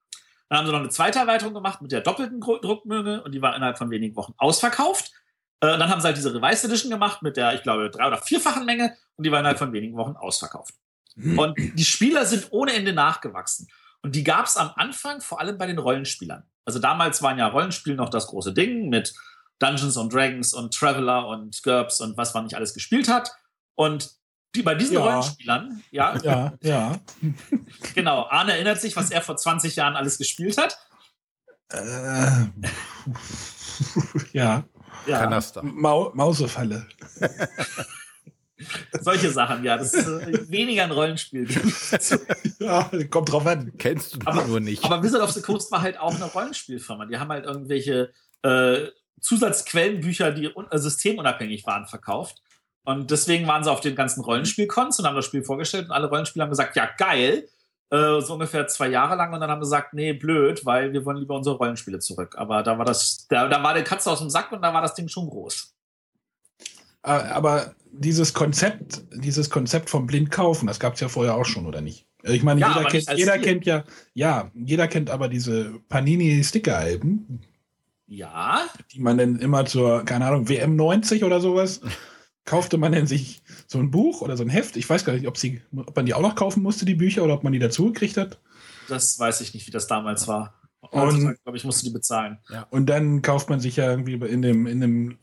Dann 0.49 0.59
haben 0.59 0.67
sie 0.67 0.73
noch 0.73 0.81
eine 0.81 0.91
zweite 0.91 1.19
Erweiterung 1.19 1.55
gemacht 1.55 1.83
mit 1.83 1.91
der 1.91 2.03
doppelten 2.03 2.41
Druckmenge 2.41 3.23
und 3.25 3.33
die 3.33 3.43
war 3.43 3.57
innerhalb 3.57 3.79
von 3.79 3.91
wenigen 3.91 4.15
Wochen 4.15 4.35
ausverkauft. 4.37 5.11
Äh, 5.61 5.79
dann 5.79 5.89
haben 5.89 6.01
sie 6.01 6.07
halt 6.07 6.17
diese 6.17 6.33
Revised 6.33 6.65
Edition 6.65 6.91
gemacht 6.91 7.23
mit 7.23 7.37
der, 7.37 7.55
ich 7.55 7.63
glaube, 7.63 7.91
drei- 7.91 8.07
oder 8.07 8.19
vierfachen 8.19 8.65
Menge 8.65 8.97
und 9.17 9.27
die 9.27 9.33
war 9.33 9.41
innerhalb 9.41 9.59
von 9.59 9.73
wenigen 9.73 9.97
Wochen 9.97 10.15
ausverkauft. 10.17 10.75
Hm. 11.15 11.39
Und 11.39 11.57
die 11.57 11.85
Spieler 11.85 12.25
sind 12.27 12.49
ohne 12.51 12.75
Ende 12.75 12.93
nachgewachsen. 12.93 13.69
Und 14.07 14.15
die 14.15 14.23
gab 14.23 14.47
es 14.47 14.57
am 14.57 14.71
Anfang 14.77 15.21
vor 15.21 15.41
allem 15.41 15.59
bei 15.59 15.67
den 15.67 15.79
Rollenspielern. 15.79 16.45
Also 16.65 16.79
damals 16.79 17.23
waren 17.23 17.39
ja 17.39 17.49
Rollenspiele 17.49 17.97
noch 17.97 18.09
das 18.09 18.29
große 18.29 18.55
Ding 18.55 18.89
mit 18.89 19.13
Dungeons 19.59 19.99
and 19.99 20.15
Dragons 20.15 20.55
und 20.55 20.73
Traveler 20.73 21.27
und 21.27 21.61
GURPS 21.65 22.01
und 22.01 22.17
was 22.17 22.33
man 22.33 22.45
nicht 22.45 22.55
alles 22.55 22.73
gespielt 22.73 23.09
hat. 23.09 23.33
Und 23.75 24.13
die, 24.55 24.63
bei 24.63 24.77
diesen 24.77 24.95
ja. 24.95 25.01
Rollenspielern, 25.01 25.83
ja. 25.91 26.17
Ja, 26.23 26.53
ja. 26.63 27.01
Genau. 27.97 28.29
Arne 28.29 28.53
erinnert 28.53 28.81
sich, 28.81 28.95
was 28.95 29.11
er 29.11 29.23
vor 29.23 29.37
20 29.37 29.75
Jahren 29.75 29.97
alles 29.97 30.19
gespielt 30.19 30.57
hat. 30.57 30.79
Äh, 31.73 31.83
ja. 34.33 34.63
ja. 35.07 35.19
Kanaster. 35.19 35.65
Mau 35.65 36.13
Mausefalle. 36.15 36.87
Solche 39.01 39.31
Sachen, 39.31 39.65
ja. 39.65 39.77
Das 39.77 39.93
ist 39.93 40.07
äh, 40.07 40.51
weniger 40.51 40.85
ein 40.85 40.91
Rollenspiel. 40.91 41.47
ja, 42.59 42.91
kommt 43.11 43.33
drauf 43.33 43.47
an. 43.47 43.73
Kennst 43.79 44.15
du 44.15 44.19
aber, 44.25 44.47
nur 44.47 44.61
nicht. 44.61 44.85
Aber 44.85 45.03
Wizard 45.03 45.23
of 45.23 45.33
the 45.33 45.43
Coast 45.43 45.71
war 45.73 45.83
halt 45.83 45.99
auch 45.99 46.15
eine 46.15 46.25
Rollenspielfirma. 46.25 47.07
Die 47.07 47.19
haben 47.19 47.31
halt 47.31 47.45
irgendwelche 47.45 48.13
äh, 48.43 48.87
Zusatzquellenbücher, 49.21 50.33
die 50.33 50.47
äh, 50.47 50.79
systemunabhängig 50.79 51.67
waren, 51.67 51.87
verkauft. 51.87 52.43
Und 52.85 53.11
deswegen 53.11 53.47
waren 53.47 53.65
sie 53.65 53.71
auf 53.71 53.81
den 53.81 53.97
ganzen 53.97 54.23
Rollenspielcons 54.23 54.99
und 54.99 55.07
haben 55.07 55.17
das 55.17 55.27
Spiel 55.27 55.43
vorgestellt 55.43 55.87
und 55.87 55.93
alle 55.93 56.09
Rollenspieler 56.09 56.45
haben 56.45 56.51
gesagt, 56.51 56.77
ja, 56.77 56.89
geil. 56.97 57.49
Äh, 57.91 58.21
so 58.21 58.35
ungefähr 58.35 58.67
zwei 58.67 58.89
Jahre 58.89 59.17
lang 59.17 59.33
und 59.33 59.41
dann 59.41 59.51
haben 59.51 59.63
sie 59.63 59.67
gesagt, 59.67 59.95
nee, 59.95 60.13
blöd, 60.13 60.65
weil 60.65 60.93
wir 60.93 61.05
wollen 61.05 61.19
lieber 61.19 61.37
unsere 61.37 61.57
Rollenspiele 61.57 61.99
zurück. 61.99 62.35
Aber 62.37 62.63
da 62.63 62.79
war 62.79 62.85
das, 62.85 63.27
da, 63.29 63.49
da 63.49 63.63
war 63.63 63.75
der 63.75 63.85
Katze 63.85 64.11
aus 64.11 64.19
dem 64.19 64.31
Sack 64.31 64.51
und 64.51 64.63
da 64.63 64.73
war 64.75 64.83
das 64.83 64.95
Ding 64.95 65.09
schon 65.09 65.29
groß. 65.29 65.76
Äh, 67.07 67.11
aber 67.11 67.75
dieses 67.93 68.35
Konzept, 68.35 69.05
dieses 69.15 69.49
Konzept 69.49 69.89
vom 69.89 70.07
Blindkaufen, 70.07 70.67
das 70.67 70.81
gab 70.81 70.95
es 70.95 71.01
ja 71.01 71.09
vorher 71.09 71.37
auch 71.37 71.47
schon, 71.47 71.67
oder 71.67 71.81
nicht? 71.81 72.05
Ich 72.25 72.43
meine, 72.43 72.61
ja, 72.61 72.77
jeder, 72.77 72.89
kennt, 72.89 73.19
jeder 73.19 73.39
kennt 73.39 73.67
ja, 73.67 73.85
ja, 74.13 74.51
jeder 74.55 74.89
kennt 74.89 75.11
aber 75.11 75.29
diese 75.29 75.79
Panini-Sticker-Alben. 75.89 77.41
Ja. 78.09 78.67
Die 78.93 79.01
man 79.01 79.19
dann 79.19 79.39
immer 79.39 79.65
zur, 79.65 80.05
keine 80.05 80.27
Ahnung, 80.27 80.49
WM 80.49 80.75
90 80.75 81.23
oder 81.23 81.41
sowas, 81.41 81.81
kaufte 82.45 82.79
man 82.79 82.93
dann 82.93 83.07
sich 83.07 83.43
so 83.69 83.79
ein 83.79 83.93
Buch 83.93 84.23
oder 84.23 84.37
so 84.37 84.43
ein 84.43 84.49
Heft. 84.49 84.77
Ich 84.77 84.91
weiß 84.91 85.05
gar 85.05 85.13
nicht, 85.13 85.29
ob, 85.29 85.37
sie, 85.37 85.63
ob 85.75 85.95
man 85.95 86.07
die 86.07 86.15
auch 86.15 86.23
noch 86.23 86.35
kaufen 86.35 86.65
musste, 86.65 86.85
die 86.85 86.97
Bücher, 86.97 87.23
oder 87.23 87.35
ob 87.35 87.45
man 87.45 87.53
die 87.53 87.61
dazu 87.61 87.87
gekriegt 87.87 88.17
hat. 88.17 88.41
Das 88.89 89.19
weiß 89.19 89.41
ich 89.43 89.55
nicht, 89.55 89.69
wie 89.69 89.73
das 89.73 89.87
damals 89.87 90.27
war. 90.27 90.55
Und, 90.81 91.37
glaube 91.43 91.57
ich, 91.57 91.65
musste 91.65 91.85
die 91.85 91.93
bezahlen. 91.93 92.39
Ja. 92.49 92.67
Und 92.71 92.87
dann 92.87 93.23
kauft 93.23 93.51
man 93.51 93.61
sich 93.61 93.77
ja 93.77 93.91
irgendwie 93.91 94.15
in 94.15 94.43
dem, 94.43 94.67
in 94.67 94.81
dem 94.81 95.19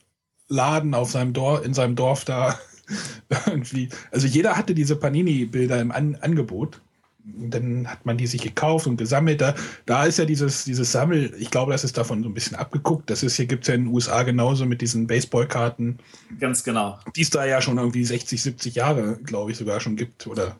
Laden 0.53 0.93
auf 0.93 1.11
seinem 1.11 1.33
Dorf, 1.33 1.65
in 1.65 1.73
seinem 1.73 1.95
Dorf 1.95 2.25
da 2.25 2.57
irgendwie. 3.47 3.89
Also 4.11 4.27
jeder 4.27 4.55
hatte 4.55 4.75
diese 4.75 4.95
Panini-Bilder 4.95 5.81
im 5.81 5.91
An 5.91 6.15
Angebot. 6.21 6.81
Und 7.25 7.51
dann 7.51 7.87
hat 7.87 8.05
man 8.05 8.17
die 8.17 8.27
sich 8.27 8.41
gekauft 8.41 8.85
und 8.85 8.97
gesammelt. 8.97 9.39
Da, 9.39 9.55
da 9.85 10.05
ist 10.05 10.19
ja 10.19 10.25
dieses, 10.25 10.65
dieses 10.65 10.91
Sammel, 10.91 11.33
ich 11.39 11.49
glaube, 11.49 11.71
das 11.71 11.85
ist 11.85 11.97
davon 11.97 12.21
so 12.21 12.27
ein 12.27 12.33
bisschen 12.33 12.57
abgeguckt. 12.57 13.09
Das 13.09 13.23
ist 13.23 13.37
hier 13.37 13.45
gibt 13.45 13.63
es 13.63 13.69
ja 13.69 13.75
in 13.75 13.85
den 13.85 13.93
USA 13.93 14.23
genauso 14.23 14.65
mit 14.65 14.81
diesen 14.81 15.07
Baseballkarten. 15.07 15.99
Ganz 16.37 16.65
genau. 16.65 16.99
Die 17.15 17.21
es 17.21 17.29
da 17.29 17.45
ja 17.45 17.61
schon 17.61 17.77
irgendwie 17.77 18.03
60, 18.03 18.41
70 18.41 18.75
Jahre, 18.75 19.19
glaube 19.23 19.51
ich, 19.51 19.57
sogar 19.57 19.79
schon 19.79 19.95
gibt. 19.95 20.27
Oder 20.27 20.59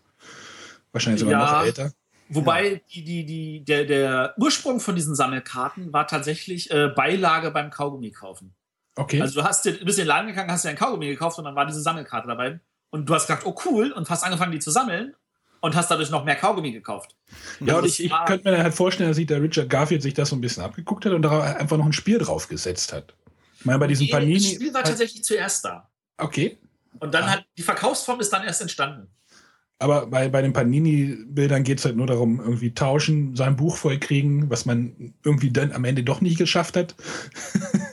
wahrscheinlich 0.93 1.19
sogar 1.19 1.41
ja. 1.41 1.51
noch 1.60 1.65
älter. 1.65 1.91
Wobei 2.29 2.73
ja. 2.73 2.79
die, 2.93 3.03
die, 3.03 3.25
die, 3.25 3.65
der, 3.65 3.84
der 3.84 4.34
Ursprung 4.38 4.79
von 4.79 4.95
diesen 4.95 5.15
Sammelkarten 5.15 5.91
war 5.91 6.08
tatsächlich 6.08 6.71
äh, 6.71 6.88
Beilage 6.95 7.51
beim 7.51 7.71
Kaugummi 7.71 8.12
kaufen. 8.12 8.56
Okay. 8.95 9.21
Also 9.21 9.41
du 9.41 9.47
hast 9.47 9.65
dir, 9.65 9.73
bist 9.73 9.97
in 9.97 10.03
den 10.03 10.08
Laden 10.08 10.27
gegangen, 10.27 10.51
hast 10.51 10.65
dir 10.65 10.69
ein 10.69 10.75
Kaugummi 10.75 11.08
gekauft 11.08 11.38
und 11.39 11.45
dann 11.45 11.56
war 11.56 11.65
diese 11.65 11.82
Sammelkarte 11.82 12.27
dabei. 12.27 12.60
Und 12.89 13.10
du 13.10 13.15
hast 13.15 13.27
gedacht, 13.27 13.45
oh 13.45 13.56
cool, 13.65 13.91
und 13.91 14.10
hast 14.10 14.23
angefangen, 14.23 14.51
die 14.51 14.60
zu 14.60 14.69
sammeln 14.69 15.15
und 15.62 15.75
hast 15.75 15.89
dadurch 15.89 16.12
noch 16.12 16.25
mehr 16.25 16.36
Kaugummi 16.36 16.71
gekauft. 16.71 17.15
Und 17.60 17.67
ja, 17.67 17.77
und 17.77 17.86
ich, 17.86 18.03
ich 18.03 18.13
könnte 18.27 18.51
mir 18.51 18.62
halt 18.62 18.73
vorstellen, 18.73 19.10
dass 19.10 19.17
sich 19.17 19.25
der 19.25 19.41
Richard 19.41 19.69
Garfield 19.69 20.03
sich 20.03 20.13
das 20.13 20.29
so 20.29 20.36
ein 20.36 20.41
bisschen 20.41 20.62
abgeguckt 20.62 21.06
hat 21.06 21.13
und 21.13 21.23
da 21.23 21.41
einfach 21.41 21.77
noch 21.77 21.86
ein 21.86 21.93
Spiel 21.93 22.19
drauf 22.19 22.47
gesetzt 22.47 22.93
hat. 22.93 23.15
Ich 23.58 23.65
meine, 23.65 23.79
bei 23.79 23.88
diesem 23.88 24.10
Panini. 24.10 24.34
Das 24.34 24.51
Spiel 24.51 24.73
war 24.73 24.84
tatsächlich 24.84 25.23
zuerst 25.23 25.65
da. 25.65 25.89
Okay. 26.17 26.58
Und 26.99 27.13
dann 27.13 27.23
ah. 27.23 27.32
hat 27.32 27.45
die 27.58 27.63
Verkaufsform 27.63 28.19
ist 28.19 28.32
dann 28.32 28.43
erst 28.43 28.62
entstanden. 28.62 29.08
Aber 29.79 30.06
bei, 30.06 30.29
bei 30.29 30.41
den 30.41 30.53
Panini-Bildern 30.53 31.63
geht 31.63 31.79
es 31.79 31.86
halt 31.86 31.95
nur 31.95 32.08
darum, 32.08 32.39
irgendwie 32.39 32.73
tauschen, 32.73 33.36
sein 33.36 33.56
Buch 33.56 33.77
voll 33.77 33.99
kriegen, 33.99 34.49
was 34.49 34.65
man 34.65 35.13
irgendwie 35.23 35.51
dann 35.51 35.71
am 35.71 35.84
Ende 35.84 36.03
doch 36.03 36.21
nicht 36.21 36.38
geschafft 36.38 36.77
hat. 36.77 36.95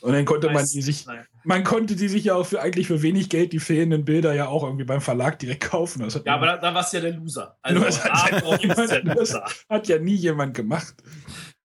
Und 0.00 0.12
dann 0.12 0.24
konnte 0.24 0.50
man 0.50 0.66
die 0.66 0.82
sich, 0.82 1.06
man 1.44 1.64
konnte 1.64 1.96
die 1.96 2.08
sich 2.08 2.24
ja 2.24 2.34
auch 2.34 2.46
für 2.46 2.60
eigentlich 2.60 2.86
für 2.86 3.02
wenig 3.02 3.28
Geld 3.28 3.52
die 3.52 3.58
fehlenden 3.58 4.04
Bilder 4.04 4.34
ja 4.34 4.48
auch 4.48 4.64
irgendwie 4.64 4.84
beim 4.84 5.00
Verlag 5.00 5.38
direkt 5.38 5.62
kaufen. 5.64 6.06
ja, 6.24 6.34
aber 6.34 6.46
da, 6.46 6.56
da 6.56 6.74
warst 6.74 6.92
du 6.92 6.98
ja 6.98 7.02
der 7.02 7.12
Loser. 7.14 7.56
Also, 7.62 7.80
das 7.80 8.04
hat, 8.04 8.32
ja 9.02 9.44
hat 9.68 9.88
ja 9.88 9.98
nie 9.98 10.14
jemand 10.14 10.54
gemacht. 10.54 10.94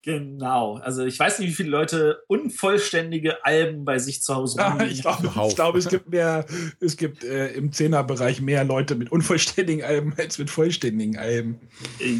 Genau. 0.06 0.76
Also 0.78 1.04
ich 1.04 1.18
weiß 1.18 1.40
nicht, 1.40 1.50
wie 1.50 1.54
viele 1.54 1.70
Leute 1.70 2.24
unvollständige 2.28 3.44
Alben 3.44 3.86
bei 3.86 3.98
sich 3.98 4.22
zu 4.22 4.36
Hause 4.36 4.64
haben. 4.64 4.80
Ja, 4.80 4.86
ich 4.86 5.02
glaube, 5.02 5.32
glaub, 5.56 5.76
es 5.76 5.90
gibt 5.90 6.10
mehr, 6.10 6.46
es 6.80 6.96
gibt 6.96 7.24
äh, 7.24 7.48
im 7.54 7.72
Zehnerbereich 7.72 8.40
mehr 8.40 8.64
Leute 8.64 8.94
mit 8.94 9.12
unvollständigen 9.12 9.84
Alben 9.84 10.14
als 10.16 10.38
mit 10.38 10.52
vollständigen 10.52 11.18
Alben. 11.18 11.60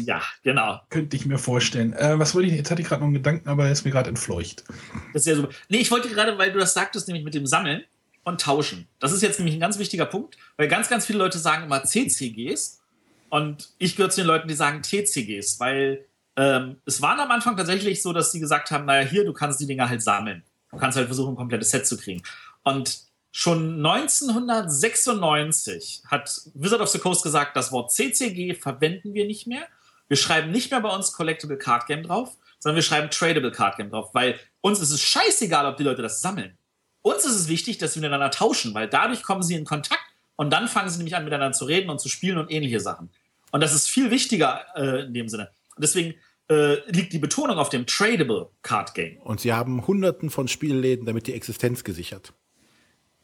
Ja, 0.04 0.20
genau. 0.42 0.80
Könnte 0.90 1.14
ich 1.14 1.26
mir 1.26 1.38
vorstellen. 1.38 1.92
Äh, 1.92 2.18
was 2.18 2.34
wollte 2.34 2.48
ich? 2.48 2.56
Jetzt 2.56 2.72
hatte 2.72 2.82
ich 2.82 2.88
gerade 2.88 3.02
noch 3.02 3.06
einen 3.06 3.14
Gedanken, 3.14 3.48
aber 3.48 3.66
er 3.66 3.72
ist 3.72 3.84
mir 3.84 3.92
gerade 3.92 4.08
entfleucht. 4.08 4.64
Das 5.12 5.22
ist 5.22 5.26
ja 5.26 5.36
super. 5.36 5.50
Nee, 5.68 5.78
ich 5.78 5.92
wollte 5.92 6.08
gerade, 6.08 6.36
weil 6.38 6.52
du 6.52 6.58
das 6.58 6.74
sagtest, 6.74 7.06
nämlich 7.06 7.24
mit 7.24 7.34
dem 7.34 7.46
Sammeln 7.46 7.84
und 8.24 8.40
Tauschen. 8.40 8.88
Das 8.98 9.12
ist 9.12 9.22
jetzt 9.22 9.38
nämlich 9.38 9.54
ein 9.54 9.60
ganz 9.60 9.78
wichtiger 9.78 10.06
Punkt, 10.06 10.36
weil 10.56 10.66
ganz, 10.66 10.88
ganz 10.88 11.06
viele 11.06 11.20
Leute 11.20 11.38
sagen 11.38 11.62
immer 11.62 11.84
CCGs 11.84 12.80
und 13.28 13.68
ich 13.78 13.94
gehöre 13.94 14.10
zu 14.10 14.22
den 14.22 14.26
Leuten, 14.26 14.48
die 14.48 14.54
sagen 14.54 14.82
TCGs, 14.82 15.60
weil 15.60 16.04
ähm, 16.36 16.76
es 16.84 17.00
war 17.00 17.18
am 17.18 17.30
Anfang 17.30 17.56
tatsächlich 17.56 18.02
so, 18.02 18.12
dass 18.12 18.30
sie 18.30 18.40
gesagt 18.40 18.70
haben, 18.70 18.84
naja, 18.84 19.08
hier, 19.08 19.24
du 19.24 19.32
kannst 19.32 19.58
die 19.60 19.66
Dinger 19.66 19.88
halt 19.88 20.02
sammeln. 20.02 20.42
Du 20.70 20.76
kannst 20.76 20.98
halt 20.98 21.06
versuchen, 21.06 21.32
ein 21.32 21.36
komplettes 21.36 21.70
Set 21.70 21.86
zu 21.86 21.96
kriegen. 21.96 22.22
Und 22.62 22.98
schon 23.32 23.84
1996 23.84 26.02
hat 26.06 26.42
Wizard 26.54 26.80
of 26.80 26.88
the 26.88 26.98
Coast 26.98 27.22
gesagt, 27.22 27.56
das 27.56 27.72
Wort 27.72 27.92
CCG 27.92 28.54
verwenden 28.54 29.14
wir 29.14 29.26
nicht 29.26 29.46
mehr. 29.46 29.66
wir 30.08 30.16
schreiben 30.16 30.50
nicht 30.50 30.70
mehr 30.70 30.80
bei 30.80 30.94
uns 30.94 31.12
Collectible 31.12 31.56
Card 31.56 31.86
Game 31.86 32.02
drauf, 32.02 32.36
sondern 32.58 32.76
wir 32.76 32.82
schreiben 32.82 33.10
Tradable 33.10 33.50
Card 33.50 33.76
Game 33.76 33.90
drauf, 33.90 34.10
weil 34.12 34.38
uns 34.60 34.80
ist 34.80 34.90
es 34.90 35.02
scheißegal, 35.02 35.66
ob 35.66 35.76
die 35.76 35.82
Leute 35.82 36.02
das 36.02 36.20
sammeln. 36.20 36.56
Uns 37.02 37.24
ist 37.24 37.34
es 37.34 37.48
wichtig, 37.48 37.78
dass 37.78 37.94
wir 37.94 38.02
miteinander 38.02 38.30
tauschen, 38.30 38.74
weil 38.74 38.88
dadurch 38.88 39.22
kommen 39.22 39.42
sie 39.42 39.54
in 39.54 39.64
Kontakt 39.64 40.02
und 40.36 40.50
dann 40.50 40.68
fangen 40.68 40.90
sie 40.90 40.98
nämlich 40.98 41.16
an, 41.16 41.24
miteinander 41.24 41.56
zu 41.56 41.64
reden 41.64 41.90
und 41.90 42.00
zu 42.00 42.08
spielen 42.08 42.38
und 42.38 42.50
ähnliche 42.50 42.80
Sachen. 42.80 43.10
Und 43.52 43.62
das 43.62 43.74
ist 43.74 43.88
viel 43.88 44.10
wichtiger 44.10 44.64
äh, 44.74 45.04
in 45.04 45.14
dem 45.14 45.28
Sinne. 45.28 45.50
Und 45.76 45.82
deswegen 45.82 46.14
äh, 46.48 46.76
liegt 46.90 47.12
die 47.12 47.18
Betonung 47.18 47.58
auf 47.58 47.68
dem 47.68 47.86
Tradable 47.86 48.50
Card 48.62 48.94
Game. 48.94 49.18
Und 49.18 49.40
sie 49.40 49.52
haben 49.52 49.86
hunderten 49.86 50.30
von 50.30 50.48
Spielläden 50.48 51.06
damit 51.06 51.26
die 51.26 51.34
Existenz 51.34 51.84
gesichert. 51.84 52.32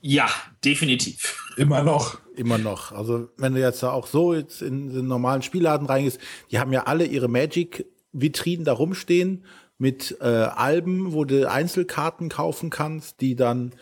Ja, 0.00 0.28
definitiv. 0.64 1.52
Immer 1.56 1.82
noch. 1.84 2.18
Immer 2.34 2.58
noch. 2.58 2.90
Also 2.90 3.28
wenn 3.36 3.54
du 3.54 3.60
jetzt 3.60 3.84
auch 3.84 4.08
so 4.08 4.34
jetzt 4.34 4.60
in 4.60 4.92
den 4.92 5.06
normalen 5.06 5.42
Spielladen 5.42 5.86
reingehst, 5.86 6.20
die 6.50 6.58
haben 6.58 6.72
ja 6.72 6.84
alle 6.84 7.04
ihre 7.04 7.28
Magic-Vitrinen 7.28 8.64
da 8.64 8.72
rumstehen 8.72 9.44
mit 9.78 10.16
äh, 10.20 10.24
Alben, 10.24 11.12
wo 11.12 11.24
du 11.24 11.48
Einzelkarten 11.48 12.28
kaufen 12.28 12.70
kannst, 12.70 13.20
die 13.20 13.36
dann 13.36 13.74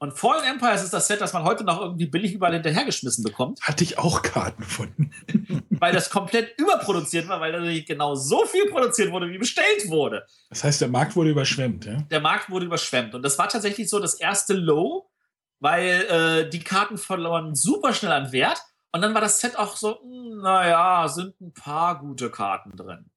Und 0.00 0.18
Fallen 0.18 0.42
Empires 0.42 0.82
ist 0.82 0.92
das 0.92 1.06
Set, 1.06 1.20
das 1.20 1.32
man 1.32 1.44
heute 1.44 1.62
noch 1.62 1.80
irgendwie 1.80 2.06
billig 2.06 2.32
überall 2.32 2.54
hinterhergeschmissen 2.54 3.22
bekommt. 3.22 3.60
Hatte 3.60 3.84
ich 3.84 3.96
auch 3.96 4.22
Karten 4.22 4.64
von. 4.64 5.12
weil 5.70 5.92
das 5.92 6.10
komplett 6.10 6.58
überproduziert 6.58 7.28
war, 7.28 7.40
weil 7.40 7.52
natürlich 7.52 7.86
genau 7.86 8.16
so 8.16 8.44
viel 8.44 8.68
produziert 8.70 9.12
wurde, 9.12 9.30
wie 9.30 9.38
bestellt 9.38 9.88
wurde. 9.88 10.26
Das 10.50 10.64
heißt, 10.64 10.80
der 10.80 10.88
Markt 10.88 11.14
wurde 11.14 11.30
überschwemmt, 11.30 11.84
ja? 11.84 12.02
Der 12.10 12.20
Markt 12.20 12.50
wurde 12.50 12.66
überschwemmt. 12.66 13.14
Und 13.14 13.22
das 13.22 13.38
war 13.38 13.48
tatsächlich 13.48 13.88
so 13.88 14.00
das 14.00 14.14
erste 14.14 14.54
Low, 14.54 15.08
weil 15.60 15.86
äh, 15.86 16.50
die 16.50 16.64
Karten 16.64 16.98
verloren 16.98 17.54
super 17.54 17.94
schnell 17.94 18.10
an 18.10 18.32
Wert. 18.32 18.60
Und 18.90 19.02
dann 19.02 19.14
war 19.14 19.20
das 19.20 19.38
Set 19.38 19.56
auch 19.56 19.76
so, 19.76 20.00
hm, 20.02 20.40
naja, 20.42 21.06
sind 21.06 21.40
ein 21.40 21.54
paar 21.54 22.00
gute 22.00 22.28
Karten 22.28 22.76
drin. 22.76 23.11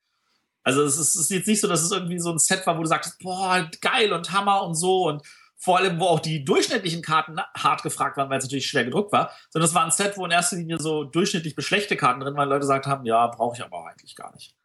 Also 0.65 0.81
es 0.81 0.97
ist, 0.97 1.15
es 1.15 1.21
ist 1.21 1.29
jetzt 1.29 1.47
nicht 1.47 1.61
so, 1.61 1.67
dass 1.67 1.83
es 1.83 1.91
irgendwie 1.91 2.19
so 2.19 2.31
ein 2.31 2.39
Set 2.39 2.65
war, 2.65 2.75
wo 2.75 2.81
du 2.81 2.87
sagst, 2.87 3.19
boah, 3.19 3.69
geil 3.81 4.11
und 4.11 4.31
Hammer 4.33 4.63
und 4.63 4.73
so 4.73 5.07
und 5.07 5.21
vor 5.57 5.77
allem, 5.77 5.99
wo 5.99 6.05
auch 6.05 6.19
die 6.19 6.43
durchschnittlichen 6.43 7.03
Karten 7.03 7.39
hart 7.55 7.83
gefragt 7.83 8.17
waren, 8.17 8.29
weil 8.29 8.39
es 8.39 8.45
natürlich 8.45 8.67
schwer 8.67 8.83
gedruckt 8.83 9.11
war, 9.11 9.31
sondern 9.51 9.69
es 9.69 9.75
war 9.75 9.85
ein 9.85 9.91
Set, 9.91 10.17
wo 10.17 10.25
in 10.25 10.31
erster 10.31 10.57
Linie 10.57 10.79
so 10.79 11.03
durchschnittlich 11.03 11.55
beschlechte 11.55 11.95
Karten 11.95 12.19
drin 12.19 12.35
waren, 12.35 12.49
Leute 12.49 12.61
gesagt 12.61 12.87
haben, 12.87 13.05
ja, 13.05 13.27
brauche 13.27 13.55
ich 13.55 13.63
aber 13.63 13.85
eigentlich 13.87 14.15
gar 14.15 14.33
nicht. 14.33 14.55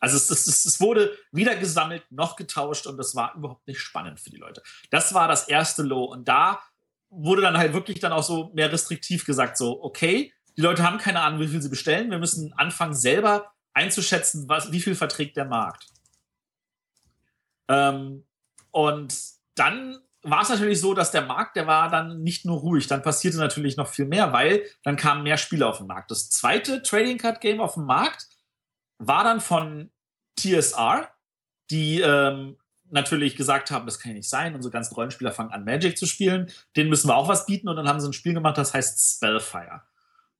Also 0.00 0.16
es, 0.16 0.28
es, 0.28 0.64
es, 0.64 0.80
wurde 0.80 1.16
weder 1.30 1.54
gesammelt 1.54 2.04
noch 2.10 2.34
getauscht 2.36 2.86
und 2.86 2.96
das 2.98 3.14
war 3.14 3.34
überhaupt 3.36 3.66
nicht 3.66 3.80
spannend 3.80 4.20
für 4.20 4.30
die 4.30 4.36
Leute. 4.36 4.62
Das 4.90 5.14
war 5.14 5.28
das 5.28 5.48
erste 5.48 5.82
Low 5.82 6.04
und 6.04 6.26
da 6.26 6.60
wurde 7.10 7.42
dann 7.42 7.56
halt 7.56 7.72
wirklich 7.72 8.00
dann 8.00 8.12
auch 8.12 8.22
so 8.22 8.50
mehr 8.54 8.72
restriktiv 8.72 9.24
gesagt, 9.24 9.56
so, 9.56 9.82
okay, 9.82 10.32
die 10.56 10.62
Leute 10.62 10.82
haben 10.82 10.98
keine 10.98 11.20
Ahnung, 11.20 11.40
wie 11.40 11.48
viel 11.48 11.62
sie 11.62 11.68
bestellen, 11.68 12.10
wir 12.10 12.18
müssen 12.18 12.52
anfangen 12.54 12.94
selber 12.94 13.52
einzuschätzen, 13.78 14.48
was, 14.48 14.72
wie 14.72 14.80
viel 14.80 14.94
verträgt 14.94 15.36
der 15.36 15.44
Markt. 15.44 15.86
Ähm, 17.68 18.24
und 18.70 19.14
dann 19.54 19.98
war 20.22 20.42
es 20.42 20.48
natürlich 20.48 20.80
so, 20.80 20.94
dass 20.94 21.12
der 21.12 21.22
Markt, 21.22 21.56
der 21.56 21.66
war 21.66 21.88
dann 21.88 22.22
nicht 22.22 22.44
nur 22.44 22.58
ruhig, 22.58 22.88
dann 22.88 23.02
passierte 23.02 23.38
natürlich 23.38 23.76
noch 23.76 23.88
viel 23.88 24.04
mehr, 24.04 24.32
weil 24.32 24.64
dann 24.82 24.96
kamen 24.96 25.22
mehr 25.22 25.36
Spiele 25.36 25.66
auf 25.66 25.78
den 25.78 25.86
Markt. 25.86 26.10
Das 26.10 26.28
zweite 26.28 26.82
Trading 26.82 27.18
Card 27.18 27.40
Game 27.40 27.60
auf 27.60 27.74
dem 27.74 27.84
Markt 27.84 28.26
war 28.98 29.22
dann 29.22 29.40
von 29.40 29.90
TSR, 30.38 31.08
die 31.70 32.00
ähm, 32.00 32.56
natürlich 32.90 33.36
gesagt 33.36 33.70
haben, 33.70 33.86
das 33.86 34.00
kann 34.00 34.10
ja 34.10 34.16
nicht 34.16 34.28
sein, 34.28 34.54
unsere 34.54 34.72
ganzen 34.72 34.94
Rollenspieler 34.94 35.32
fangen 35.32 35.52
an, 35.52 35.64
Magic 35.64 35.96
zu 35.96 36.06
spielen, 36.06 36.50
denen 36.74 36.90
müssen 36.90 37.08
wir 37.08 37.16
auch 37.16 37.28
was 37.28 37.46
bieten 37.46 37.68
und 37.68 37.76
dann 37.76 37.88
haben 37.88 38.00
sie 38.00 38.08
ein 38.08 38.12
Spiel 38.12 38.34
gemacht, 38.34 38.58
das 38.58 38.74
heißt 38.74 39.16
Spellfire, 39.16 39.82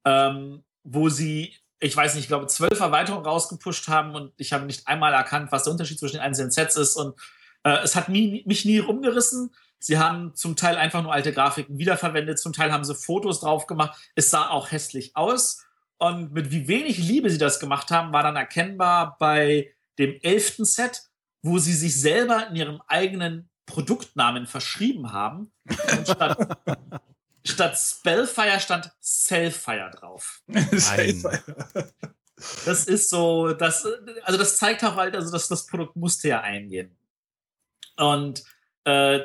ähm, 0.05 0.65
wo 0.83 1.09
sie, 1.09 1.55
ich 1.81 1.97
weiß 1.97 2.15
nicht, 2.15 2.25
ich 2.25 2.29
glaube, 2.29 2.47
zwölf 2.47 2.81
Erweiterungen 2.81 3.25
rausgepusht 3.25 3.89
haben 3.89 4.15
und 4.15 4.33
ich 4.37 4.53
habe 4.53 4.67
nicht 4.67 4.89
einmal 4.89 5.13
erkannt, 5.13 5.53
was 5.53 5.65
der 5.65 5.73
Unterschied 5.73 5.99
zwischen 5.99 6.17
den 6.17 6.23
einzelnen 6.23 6.51
Sets 6.51 6.77
ist 6.77 6.97
und 6.97 7.15
äh, 7.63 7.79
es 7.83 7.95
hat 7.95 8.09
mich, 8.09 8.47
mich 8.47 8.65
nie 8.65 8.79
rumgerissen. 8.79 9.55
Sie 9.79 9.99
haben 9.99 10.35
zum 10.35 10.57
Teil 10.57 10.77
einfach 10.77 11.03
nur 11.03 11.13
alte 11.13 11.33
Grafiken 11.33 11.79
wiederverwendet, 11.79 12.39
zum 12.39 12.53
Teil 12.53 12.73
haben 12.73 12.85
sie 12.85 12.95
Fotos 12.95 13.41
drauf 13.41 13.67
gemacht. 13.67 13.99
Es 14.15 14.31
sah 14.31 14.49
auch 14.49 14.73
hässlich 14.73 15.17
aus. 15.17 15.65
Und 15.99 16.33
mit 16.33 16.51
wie 16.51 16.69
wenig 16.69 16.99
Liebe 16.99 17.31
sie 17.31 17.39
das 17.39 17.61
gemacht 17.61 17.91
haben, 17.91 18.13
war 18.13 18.23
dann 18.23 18.37
erkennbar 18.37 19.17
bei 19.19 19.73
dem 19.99 20.19
elften 20.23 20.65
Set, 20.65 21.03
wo 21.43 21.59
sie 21.59 21.73
sich 21.73 22.01
selber 22.01 22.49
in 22.49 22.57
ihrem 22.57 22.81
eigenen 22.87 23.51
Produktnamen 23.67 24.47
verschrieben 24.47 25.13
haben. 25.13 25.53
Und 25.69 26.09
statt, 26.09 26.59
statt 27.49 27.79
Spellfire 27.79 28.61
stand 28.61 28.91
Cellfire 29.03 29.91
drauf. 29.91 30.43
das 32.65 32.85
ist 32.87 33.11
so, 33.11 33.53
das, 33.53 33.87
also 34.23 34.39
das 34.39 34.57
zeigt 34.57 34.85
auch 34.85 34.97
halt, 34.97 35.15
also 35.15 35.33
dass 35.33 35.49
das 35.49 35.67
Produkt 35.67 35.97
musste 35.97 36.29
ja 36.29 36.41
eingehen. 36.41 36.97
Und 37.97 38.43
äh, 38.85 39.21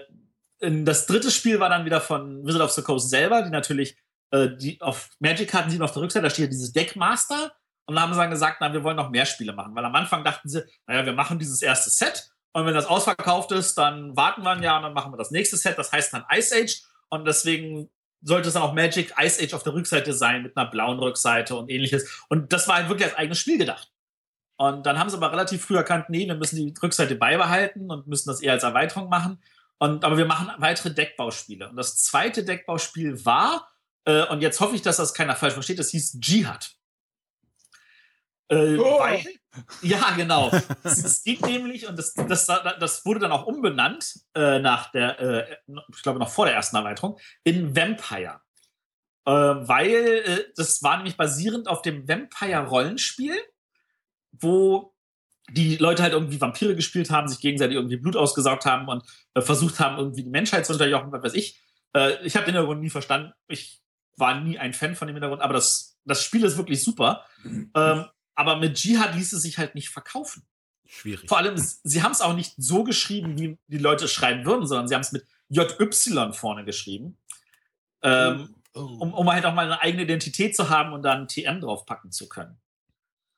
das 0.59 1.05
dritte 1.05 1.31
Spiel 1.31 1.59
war 1.59 1.69
dann 1.69 1.85
wieder 1.85 2.01
von 2.01 2.45
Wizard 2.45 2.61
of 2.61 2.71
the 2.71 2.81
Coast 2.81 3.09
selber, 3.09 3.41
die 3.41 3.49
natürlich 3.49 3.97
äh, 4.31 4.49
die 4.57 4.81
auf 4.81 5.09
Magic 5.19 5.53
hatten 5.53 5.69
sie 5.69 5.79
auf 5.79 5.91
der 5.91 6.01
Rückseite, 6.01 6.23
da 6.23 6.29
steht 6.29 6.51
dieses 6.51 6.73
Deckmaster. 6.73 7.53
Und 7.85 7.95
dann 7.95 8.03
haben 8.03 8.13
sie 8.13 8.19
dann 8.19 8.31
gesagt, 8.31 8.57
na, 8.61 8.71
wir 8.71 8.83
wollen 8.83 8.95
noch 8.95 9.09
mehr 9.09 9.25
Spiele 9.25 9.53
machen. 9.53 9.75
Weil 9.75 9.85
am 9.85 9.93
Anfang 9.93 10.23
dachten 10.23 10.47
sie, 10.47 10.63
naja, 10.87 11.05
wir 11.05 11.13
machen 11.13 11.37
dieses 11.37 11.61
erste 11.61 11.89
Set 11.89 12.33
und 12.53 12.65
wenn 12.65 12.73
das 12.73 12.85
ausverkauft 12.85 13.51
ist, 13.51 13.77
dann 13.77 14.15
warten 14.15 14.43
wir 14.43 14.51
ein 14.51 14.63
Jahr 14.63 14.77
und 14.77 14.83
dann 14.83 14.93
machen 14.93 15.11
wir 15.11 15.17
das 15.17 15.31
nächste 15.31 15.57
Set, 15.57 15.77
das 15.77 15.91
heißt 15.91 16.13
dann 16.13 16.23
Ice 16.31 16.55
Age. 16.55 16.83
Und 17.09 17.25
deswegen 17.25 17.89
sollte 18.23 18.47
es 18.47 18.53
dann 18.53 18.63
auch 18.63 18.73
Magic 18.73 19.13
Ice 19.19 19.43
Age 19.43 19.53
auf 19.53 19.63
der 19.63 19.73
Rückseite 19.73 20.13
sein 20.13 20.43
mit 20.43 20.57
einer 20.57 20.69
blauen 20.69 20.99
Rückseite 20.99 21.55
und 21.55 21.69
ähnliches. 21.69 22.25
Und 22.29 22.53
das 22.53 22.67
war 22.67 22.75
halt 22.75 22.89
wirklich 22.89 23.07
als 23.07 23.17
eigenes 23.17 23.39
Spiel 23.39 23.57
gedacht. 23.57 23.91
Und 24.57 24.85
dann 24.85 24.97
haben 24.97 25.09
sie 25.09 25.17
aber 25.17 25.31
relativ 25.31 25.65
früh 25.65 25.75
erkannt, 25.75 26.09
nee, 26.09 26.27
wir 26.27 26.35
müssen 26.35 26.55
die 26.55 26.73
Rückseite 26.81 27.15
beibehalten 27.15 27.91
und 27.91 28.07
müssen 28.07 28.29
das 28.29 28.41
eher 28.41 28.53
als 28.53 28.63
Erweiterung 28.63 29.09
machen. 29.09 29.41
Und, 29.77 30.05
aber 30.05 30.17
wir 30.17 30.25
machen 30.25 30.49
weitere 30.59 30.93
Deckbauspiele. 30.93 31.69
Und 31.69 31.75
das 31.75 31.97
zweite 31.97 32.45
Deckbauspiel 32.45 33.25
war, 33.25 33.67
äh, 34.05 34.25
und 34.27 34.41
jetzt 34.41 34.59
hoffe 34.59 34.75
ich, 34.75 34.81
dass 34.81 34.97
das 34.97 35.13
keiner 35.13 35.35
falsch 35.35 35.53
versteht, 35.53 35.79
das 35.79 35.89
hieß 35.89 36.19
Jihad. 36.21 36.75
Äh, 38.49 38.77
oh. 38.77 38.99
weil, 38.99 39.23
ja, 39.81 40.11
genau. 40.15 40.51
es 40.83 41.23
geht 41.23 41.45
nämlich, 41.45 41.87
und 41.87 41.97
das, 41.97 42.13
das, 42.13 42.45
das 42.47 43.05
wurde 43.05 43.21
dann 43.21 43.31
auch 43.31 43.45
umbenannt, 43.45 44.13
äh, 44.35 44.59
nach 44.59 44.91
der, 44.91 45.19
äh, 45.19 45.57
ich 45.95 46.01
glaube 46.01 46.19
noch 46.19 46.29
vor 46.29 46.45
der 46.45 46.55
ersten 46.55 46.75
Erweiterung, 46.75 47.17
in 47.43 47.75
Vampire. 47.75 48.41
Äh, 49.25 49.31
weil 49.31 49.89
äh, 49.89 50.45
das 50.55 50.83
war 50.83 50.97
nämlich 50.97 51.15
basierend 51.15 51.67
auf 51.67 51.81
dem 51.81 52.07
Vampire-Rollenspiel, 52.07 53.35
wo 54.31 54.93
die 55.49 55.77
Leute 55.77 56.03
halt 56.03 56.13
irgendwie 56.13 56.39
Vampire 56.39 56.75
gespielt 56.75 57.09
haben, 57.09 57.27
sich 57.27 57.39
gegenseitig 57.39 57.75
irgendwie 57.75 57.97
Blut 57.97 58.15
ausgesaugt 58.15 58.65
haben 58.65 58.87
und 58.87 59.03
äh, 59.33 59.41
versucht 59.41 59.79
haben, 59.79 59.97
irgendwie 59.97 60.23
die 60.23 60.29
Menschheit 60.29 60.65
zu 60.65 60.73
unterjochen, 60.73 61.11
was 61.11 61.23
weiß 61.23 61.33
ich. 61.33 61.59
Äh, 61.93 62.25
ich 62.25 62.35
habe 62.35 62.45
den 62.45 62.55
Hintergrund 62.55 62.81
nie 62.81 62.89
verstanden. 62.89 63.33
Ich 63.47 63.81
war 64.17 64.39
nie 64.39 64.57
ein 64.57 64.73
Fan 64.73 64.95
von 64.95 65.07
dem 65.07 65.15
Hintergrund, 65.15 65.41
aber 65.41 65.53
das, 65.53 65.97
das 66.05 66.23
Spiel 66.23 66.43
ist 66.43 66.57
wirklich 66.57 66.83
super. 66.83 67.25
Mhm. 67.43 67.71
Ähm, 67.75 68.05
aber 68.35 68.57
mit 68.57 68.79
Jihad 68.79 69.15
ließ 69.15 69.33
es 69.33 69.41
sich 69.41 69.57
halt 69.57 69.75
nicht 69.75 69.89
verkaufen. 69.89 70.43
Schwierig. 70.85 71.27
Vor 71.27 71.37
allem, 71.37 71.55
sie 71.57 72.03
haben 72.03 72.11
es 72.11 72.21
auch 72.21 72.35
nicht 72.35 72.53
so 72.57 72.83
geschrieben, 72.83 73.37
wie 73.39 73.57
die 73.67 73.77
Leute 73.77 74.07
schreiben 74.07 74.45
würden, 74.45 74.67
sondern 74.67 74.87
sie 74.87 74.95
haben 74.95 75.01
es 75.01 75.11
mit 75.11 75.25
JY 75.49 76.33
vorne 76.33 76.65
geschrieben. 76.65 77.17
Ähm, 78.03 78.53
oh. 78.73 78.81
um, 78.81 79.13
um 79.13 79.31
halt 79.31 79.45
auch 79.45 79.53
mal 79.53 79.65
eine 79.65 79.81
eigene 79.81 80.03
Identität 80.03 80.55
zu 80.55 80.69
haben 80.69 80.93
und 80.93 81.03
dann 81.03 81.27
TM 81.27 81.61
draufpacken 81.61 82.11
zu 82.11 82.27
können. 82.27 82.59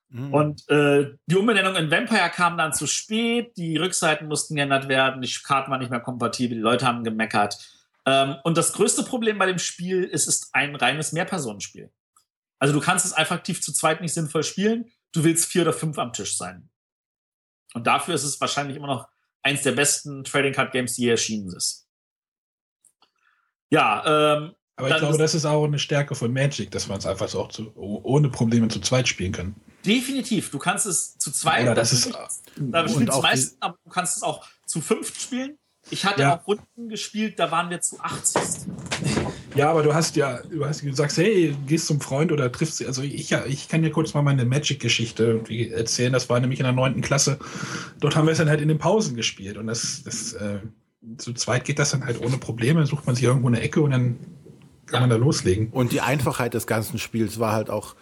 Mhm. 0.10 0.34
Und 0.34 0.70
äh, 0.70 1.14
die 1.28 1.36
Umbenennung 1.36 1.76
in 1.76 1.92
Vampire 1.92 2.30
kam 2.30 2.58
dann 2.58 2.74
zu 2.74 2.88
spät, 2.88 3.56
die 3.58 3.78
Rückseiten 3.78 4.28
mussten 4.28 4.56
geändert 4.56 4.88
werden, 4.88 5.22
die 5.22 5.32
Karten 5.44 5.72
waren 5.72 5.80
nicht 5.80 5.92
mehr 5.92 6.00
kompatibel, 6.00 6.58
die 6.58 6.64
Leute 6.64 6.86
haben 6.86 7.04
gemeckert. 7.04 7.58
Ähm, 8.06 8.36
und 8.44 8.58
das 8.58 8.74
größte 8.74 9.04
Problem 9.04 9.38
bei 9.38 9.46
dem 9.46 9.60
Spiel 9.60 10.04
ist, 10.04 10.28
es 10.28 10.42
ist 10.42 10.50
ein 10.56 10.76
reines 10.76 11.12
Mehrpersonenspiel. 11.12 11.92
Also 12.60 12.74
du 12.74 12.80
kannst 12.80 13.06
es 13.06 13.18
effektiv 13.18 13.62
zu 13.62 13.74
zweit 13.74 14.02
nicht 14.02 14.14
sinnvoll 14.14 14.44
spielen, 14.44 14.92
du 15.12 15.24
willst 15.24 15.46
vier 15.46 15.64
oder 15.64 15.74
fünf 15.74 15.98
am 15.98 16.14
Tisch 16.14 16.38
sein. 16.38 16.70
Und 17.74 17.88
dafür 17.88 18.16
ist 18.16 18.24
es 18.24 18.40
wahrscheinlich 18.40 18.78
immer 18.78 18.88
noch 18.88 19.08
eins 19.44 19.64
der 19.64 19.74
besten 19.74 20.24
Trading 20.24 20.54
Card 20.54 20.72
Games, 20.72 20.96
die 20.96 21.04
hier 21.04 21.12
erschienen 21.12 21.54
ist. 21.54 21.88
Ja, 23.70 24.38
ähm, 24.38 24.56
aber 24.78 24.90
ich 24.90 24.98
glaube, 24.98 25.18
das 25.18 25.34
ist 25.34 25.46
auch 25.46 25.64
eine 25.64 25.80
Stärke 25.80 26.16
von 26.16 26.32
Magic, 26.34 26.72
dass 26.72 26.88
man 26.88 26.98
es 26.98 27.06
einfach 27.06 27.30
so 27.30 27.42
auch 27.42 27.50
zu, 27.50 27.72
ohne 27.76 28.30
Probleme 28.30 28.68
zu 28.68 28.80
zweit 28.82 29.08
spielen 29.08 29.32
kann. 29.32 29.56
Definitiv. 29.86 30.52
Du 30.52 30.60
kannst 30.60 30.86
es 30.86 31.18
zu 31.18 31.32
zweit. 31.32 31.64
Oder 31.64 31.76
das 31.76 31.94
ist. 31.94 32.12
Da 32.58 32.88
spielst 32.88 33.14
du 33.14 33.22
meistens, 33.22 33.58
aber 33.60 33.78
du 33.84 33.90
kannst 33.90 34.18
es 34.18 34.24
auch 34.24 34.46
zu 34.66 34.82
fünft 34.82 35.22
spielen. 35.22 35.58
Ich 35.92 36.06
hatte 36.06 36.22
ja. 36.22 36.38
auch 36.38 36.48
Runden 36.48 36.90
gespielt, 36.90 37.38
da 37.40 37.52
waren 37.52 37.70
wir 37.70 37.80
zu 37.80 38.00
80. 38.00 38.42
Ja, 39.56 39.72
aber 39.72 39.84
du 39.84 39.94
hast 39.94 40.16
ja, 40.16 40.40
du 40.44 40.66
hast 40.66 40.82
gesagt, 40.82 41.16
hey, 41.18 41.56
gehst 41.66 41.88
zum 41.88 42.02
Freund 42.02 42.32
oder 42.32 42.52
triffst 42.52 42.78
sie. 42.78 42.88
Also 42.88 43.02
ich, 43.02 43.32
ich 43.32 43.70
kann 43.70 43.82
dir 43.82 43.92
kurz 43.92 44.14
mal 44.14 44.22
meine 44.22 44.46
Magic-Geschichte 44.46 45.42
erzählen. 45.74 46.12
Das 46.14 46.30
war 46.30 46.40
nämlich 46.40 46.60
in 46.60 46.66
der 46.66 46.74
neunten 46.74 47.02
Klasse. 47.02 47.40
Dort 48.00 48.16
haben 48.16 48.26
wir 48.26 48.34
es 48.34 48.38
dann 48.38 48.50
halt 48.50 48.62
in 48.62 48.68
den 48.68 48.78
Pausen 48.78 49.16
gespielt. 49.16 49.58
Und 49.58 49.68
das, 49.68 50.04
das 50.04 50.34
äh, 50.34 50.60
zu 51.18 51.34
zweit 51.34 51.66
geht 51.66 51.80
das 51.80 51.92
dann 51.92 52.06
halt 52.06 52.22
ohne 52.22 52.38
Probleme. 52.38 52.86
Sucht 52.86 53.06
man 53.06 53.16
sich 53.16 53.24
irgendwo 53.24 53.48
eine 53.48 53.62
Ecke 53.62 53.82
und 53.82 53.92
dann 53.92 54.20
kann 54.86 54.96
ja. 54.96 55.00
man 55.02 55.10
da 55.10 55.16
loslegen. 55.16 55.70
Und 55.72 55.92
die 55.92 56.02
Einfachheit 56.02 56.54
des 56.54 56.68
ganzen 56.68 57.00
Spiels 57.00 57.40
war 57.40 57.54
halt 57.54 57.70
auch 57.70 57.96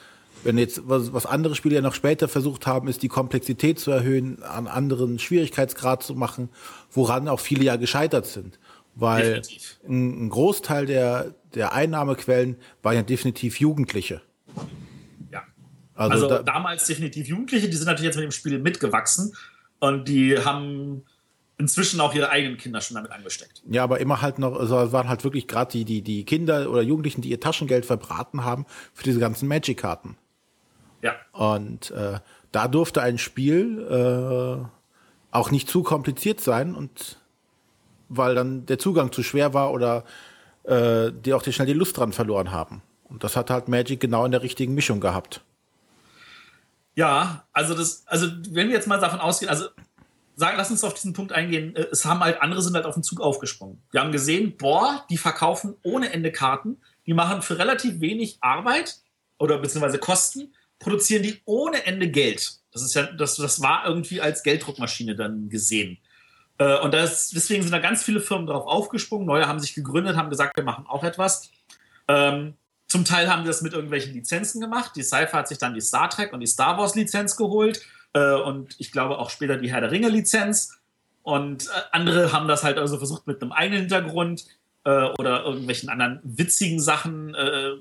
wenn 0.43 0.58
jetzt 0.58 0.82
was, 0.86 1.14
was 1.14 1.26
andere 1.26 1.56
Spiele 1.56 1.76
ja 1.76 1.82
noch 1.82 1.95
später 1.95 2.28
versucht 2.28 2.68
haben, 2.68 2.88
ist 2.88 3.01
die 3.01 3.08
Komplexität 3.08 3.80
zu 3.80 3.91
erhöhen, 3.91 4.43
an 4.43 4.68
anderen 4.68 5.20
Schwierigkeitsgrad 5.20 6.04
zu 6.04 6.16
machen, 6.16 6.49
woran 6.91 7.28
auch 7.28 7.39
viele 7.39 7.64
ja 7.64 7.78
gescheitert 7.78 8.26
sind. 8.26 8.60
Weil 8.95 9.41
ein, 9.87 10.25
ein, 10.25 10.29
Großteil 10.29 10.85
der, 10.85 11.33
der 11.55 11.73
Einnahmequellen 11.73 12.57
waren 12.83 12.95
ja 12.95 13.01
definitiv 13.01 13.59
Jugendliche. 13.59 14.21
Ja. 15.31 15.43
Also, 15.95 16.13
also 16.13 16.29
da, 16.29 16.43
damals 16.43 16.85
definitiv 16.85 17.27
Jugendliche, 17.27 17.69
die 17.69 17.75
sind 17.75 17.87
natürlich 17.87 18.05
jetzt 18.05 18.15
mit 18.15 18.25
dem 18.25 18.31
Spiel 18.31 18.59
mitgewachsen 18.59 19.33
und 19.79 20.07
die 20.07 20.37
haben 20.37 21.03
inzwischen 21.57 22.01
auch 22.01 22.13
ihre 22.13 22.29
eigenen 22.29 22.57
Kinder 22.57 22.81
schon 22.81 22.95
damit 22.95 23.11
angesteckt. 23.11 23.63
Ja, 23.67 23.83
aber 23.83 23.99
immer 23.99 24.21
halt 24.21 24.39
noch, 24.39 24.59
also 24.59 24.91
waren 24.91 25.07
halt 25.07 25.23
wirklich 25.23 25.47
gerade 25.47 25.71
die, 25.71 25.85
die, 25.85 26.01
die 26.01 26.25
Kinder 26.25 26.69
oder 26.69 26.81
Jugendlichen, 26.81 27.21
die 27.21 27.29
ihr 27.29 27.39
Taschengeld 27.39 27.85
verbraten 27.85 28.43
haben 28.43 28.65
für 28.93 29.03
diese 29.03 29.19
ganzen 29.19 29.47
Magic-Karten. 29.47 30.17
Ja. 31.01 31.15
Und 31.31 31.91
äh, 31.91 32.19
da 32.51 32.67
durfte 32.67 33.01
ein 33.01 33.17
Spiel 33.17 33.79
äh, 33.89 34.65
auch 35.31 35.51
nicht 35.51 35.69
zu 35.69 35.83
kompliziert 35.83 36.41
sein 36.41 36.75
und 36.75 37.19
weil 38.18 38.36
dann 38.36 38.66
der 38.66 38.80
Zugang 38.80 39.11
zu 39.11 39.24
schwer 39.24 39.53
war 39.53 39.72
oder 39.72 40.03
äh, 40.64 41.11
die 41.11 41.34
auch 41.34 41.41
die 41.41 41.53
schnell 41.53 41.68
die 41.68 41.74
Lust 41.74 41.97
dran 41.97 42.14
verloren 42.14 42.51
haben. 42.51 42.82
Und 43.03 43.24
das 43.24 43.36
hat 43.36 43.49
halt 43.49 43.68
Magic 43.68 43.99
genau 43.99 44.26
in 44.26 44.32
der 44.32 44.41
richtigen 44.41 44.74
Mischung 44.74 44.99
gehabt. 44.99 45.41
Ja, 46.95 47.45
also 47.53 47.74
das, 47.74 48.03
also 48.07 48.28
wenn 48.49 48.68
wir 48.68 48.76
jetzt 48.76 48.88
mal 48.88 48.99
davon 48.99 49.20
ausgehen, 49.20 49.49
also 49.49 49.66
sagen, 50.36 50.57
lass 50.57 50.72
uns 50.72 50.84
auf 50.84 50.93
diesen 50.93 51.14
Punkt 51.14 51.32
eingehen. 51.32 51.76
Äh, 51.76 51.88
es 51.91 52.05
haben 52.05 52.20
halt 52.20 52.41
andere 52.41 52.61
sind 52.61 52.76
halt 52.76 52.86
auf 52.86 52.95
den 52.95 53.03
Zug 53.03 53.22
aufgesprungen. 53.22 53.82
Wir 53.91 54.01
haben 54.01 54.11
gesehen, 54.11 54.57
boah, 54.57 55.05
die 55.09 55.18
verkaufen 55.18 55.76
ohne 55.84 56.11
Ende 56.11 56.32
Karten, 56.32 56.78
die 57.05 57.14
machen 57.14 57.41
für 57.41 57.57
relativ 57.57 57.99
wenig 57.99 58.38
Arbeit 58.41 58.97
oder 59.38 59.57
beziehungsweise 59.57 59.99
Kosten 59.99 60.53
produzieren 60.80 61.24
die 61.24 61.41
ohne 61.45 61.86
Ende 61.86 62.09
Geld. 62.09 62.59
Das 62.72 62.82
ist 62.82 62.93
ja, 62.95 63.03
das, 63.03 63.36
das 63.36 63.61
war 63.61 63.86
irgendwie 63.86 64.22
als 64.22 64.43
Gelddruckmaschine 64.43 65.16
dann 65.16 65.49
gesehen. 65.49 65.97
Äh, 66.58 66.80
und 66.80 66.93
das, 66.93 67.30
deswegen 67.30 67.64
sind 67.64 67.72
da 67.72 67.80
ganz 67.80 68.04
viele 68.04 68.20
Firmen 68.20 68.47
darauf 68.47 68.68
aufgesprungen. 68.68 69.26
Neue 69.26 69.47
haben 69.47 69.60
sich 69.60 69.74
gegründet, 69.74 70.16
haben 70.16 70.30
gesagt, 70.30 70.58
wir 70.58 70.64
machen 70.64 70.86
auch 70.88 71.04
etwas. 71.04 71.49
Ähm, 72.08 72.56
zum 72.88 73.06
Teil 73.06 73.32
haben 73.32 73.43
sie 73.43 73.47
das 73.47 73.62
mit 73.62 73.74
irgendwelchen 73.74 74.14
Lizenzen 74.14 74.62
gemacht. 74.62 74.91
Die 74.95 75.04
Cypher 75.04 75.39
hat 75.39 75.47
sich 75.47 75.58
dann 75.58 75.74
die 75.74 75.82
Star 75.82 76.10
Trek 76.10 76.32
und 76.34 76.41
die 76.41 76.47
Star 76.47 76.78
Wars 76.78 76.95
Lizenz 76.95 77.36
geholt. 77.36 77.82
Äh, 78.14 78.34
und 78.34 78.76
ich 78.80 78.91
glaube 78.91 79.18
auch 79.18 79.30
später 79.30 79.58
die 79.58 79.72
Herr 79.72 79.82
der 79.82 79.91
Ringe 79.91 80.10
Lizenz. 80.10 80.80
Und 81.24 81.68
äh, 81.68 81.82
andere 81.91 82.32
haben 82.32 82.47
das 82.47 82.64
halt 82.64 82.78
also 82.78 82.97
versucht 82.97 83.26
mit 83.26 83.41
einem 83.41 83.51
eigenen 83.51 83.82
Hintergrund 83.82 84.45
äh, 84.84 85.06
oder 85.18 85.43
irgendwelchen 85.43 85.89
anderen 85.89 86.20
witzigen 86.24 86.80
Sachen. 86.80 87.34
Äh, 87.34 87.78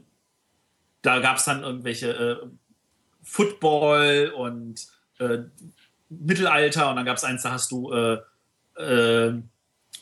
da 1.03 1.19
gab 1.19 1.37
es 1.37 1.45
dann 1.45 1.63
irgendwelche 1.63 2.13
äh, 2.13 2.47
Football 3.23 4.33
und 4.35 4.89
Mittelalter 6.09 6.91
und 6.91 6.97
dann 6.97 7.05
gab 7.05 7.17
es 7.17 7.23
eins, 7.23 7.43
da 7.43 7.53
hast 7.53 7.71
du 7.71 7.93
äh, 8.77 9.33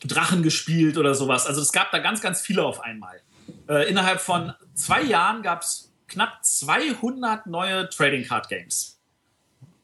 Drachen 0.05 0.43
gespielt 0.43 0.97
oder 0.99 1.15
sowas. 1.15 1.47
Also 1.47 1.61
es 1.61 1.73
gab 1.73 1.91
da 1.91 1.99
ganz, 1.99 2.21
ganz 2.21 2.41
viele 2.41 2.65
auf 2.65 2.81
einmal. 2.81 3.21
Äh, 3.69 3.89
innerhalb 3.89 4.21
von 4.21 4.53
zwei 4.75 5.03
Jahren 5.03 5.43
gab 5.43 5.63
es 5.63 5.93
knapp 6.09 6.45
200 6.45 7.47
neue 7.47 7.89
Trading 7.89 8.25
Card 8.25 8.49
Games. 8.49 9.01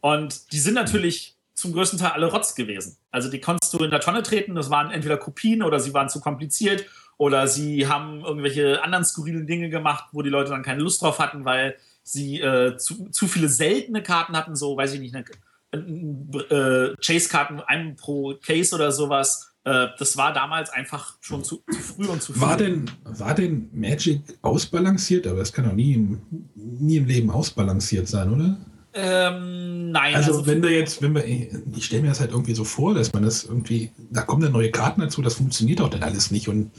Und 0.00 0.52
die 0.52 0.58
sind 0.58 0.74
natürlich 0.74 1.36
zum 1.54 1.72
größten 1.72 1.98
Teil 1.98 2.12
alle 2.12 2.26
Rotz 2.26 2.54
gewesen. 2.54 2.98
Also 3.10 3.30
die 3.30 3.40
konntest 3.40 3.72
du 3.72 3.78
in 3.78 3.90
der 3.90 4.00
Tonne 4.00 4.22
treten, 4.22 4.54
das 4.54 4.70
waren 4.70 4.90
entweder 4.90 5.16
Kopien 5.16 5.62
oder 5.62 5.80
sie 5.80 5.94
waren 5.94 6.08
zu 6.08 6.20
kompliziert 6.20 6.84
oder 7.16 7.48
sie 7.48 7.86
haben 7.86 8.20
irgendwelche 8.20 8.82
anderen 8.82 9.04
skurrilen 9.04 9.46
Dinge 9.46 9.70
gemacht, 9.70 10.04
wo 10.12 10.22
die 10.22 10.30
Leute 10.30 10.50
dann 10.50 10.62
keine 10.62 10.82
Lust 10.82 11.00
drauf 11.00 11.18
hatten, 11.18 11.44
weil 11.44 11.76
sie 12.02 12.40
äh, 12.40 12.76
zu, 12.76 13.08
zu 13.08 13.26
viele 13.26 13.48
seltene 13.48 14.02
Karten 14.02 14.36
hatten, 14.36 14.54
so 14.54 14.76
weiß 14.76 14.92
ich 14.92 15.00
nicht, 15.00 15.14
eine, 15.14 15.24
äh, 15.76 16.94
Chase-Karten, 17.00 17.60
einem 17.60 17.96
pro 17.96 18.34
Case 18.34 18.74
oder 18.74 18.92
sowas. 18.92 19.52
Äh, 19.64 19.88
das 19.98 20.16
war 20.16 20.32
damals 20.32 20.70
einfach 20.70 21.16
schon 21.20 21.44
zu, 21.44 21.62
zu, 21.70 21.78
früh 21.78 22.06
und 22.06 22.22
zu 22.22 22.32
früh. 22.32 22.40
War 22.40 22.56
denn, 22.56 22.90
war 23.04 23.34
denn 23.34 23.68
Magic 23.72 24.22
ausbalanciert? 24.42 25.26
Aber 25.26 25.40
es 25.40 25.52
kann 25.52 25.64
doch 25.64 25.74
nie 25.74 25.94
im, 25.94 26.20
nie 26.54 26.96
im 26.96 27.06
Leben 27.06 27.30
ausbalanciert 27.30 28.08
sein, 28.08 28.32
oder? 28.32 28.56
Ähm, 28.98 29.90
nein. 29.90 30.14
Also, 30.14 30.32
also 30.32 30.46
wenn 30.46 30.62
wir 30.62 30.70
jetzt, 30.70 31.02
wenn 31.02 31.14
wir, 31.14 31.24
ich 31.26 31.84
stelle 31.84 32.02
mir 32.02 32.08
das 32.08 32.20
halt 32.20 32.30
irgendwie 32.30 32.54
so 32.54 32.64
vor, 32.64 32.94
dass 32.94 33.12
man 33.12 33.24
das 33.24 33.44
irgendwie, 33.44 33.90
da 34.10 34.22
kommen 34.22 34.40
dann 34.40 34.52
neue 34.52 34.70
Karten 34.70 35.02
dazu, 35.02 35.20
das 35.20 35.34
funktioniert 35.34 35.82
auch 35.82 35.90
dann 35.90 36.02
alles 36.02 36.30
nicht 36.30 36.48
und 36.48 36.70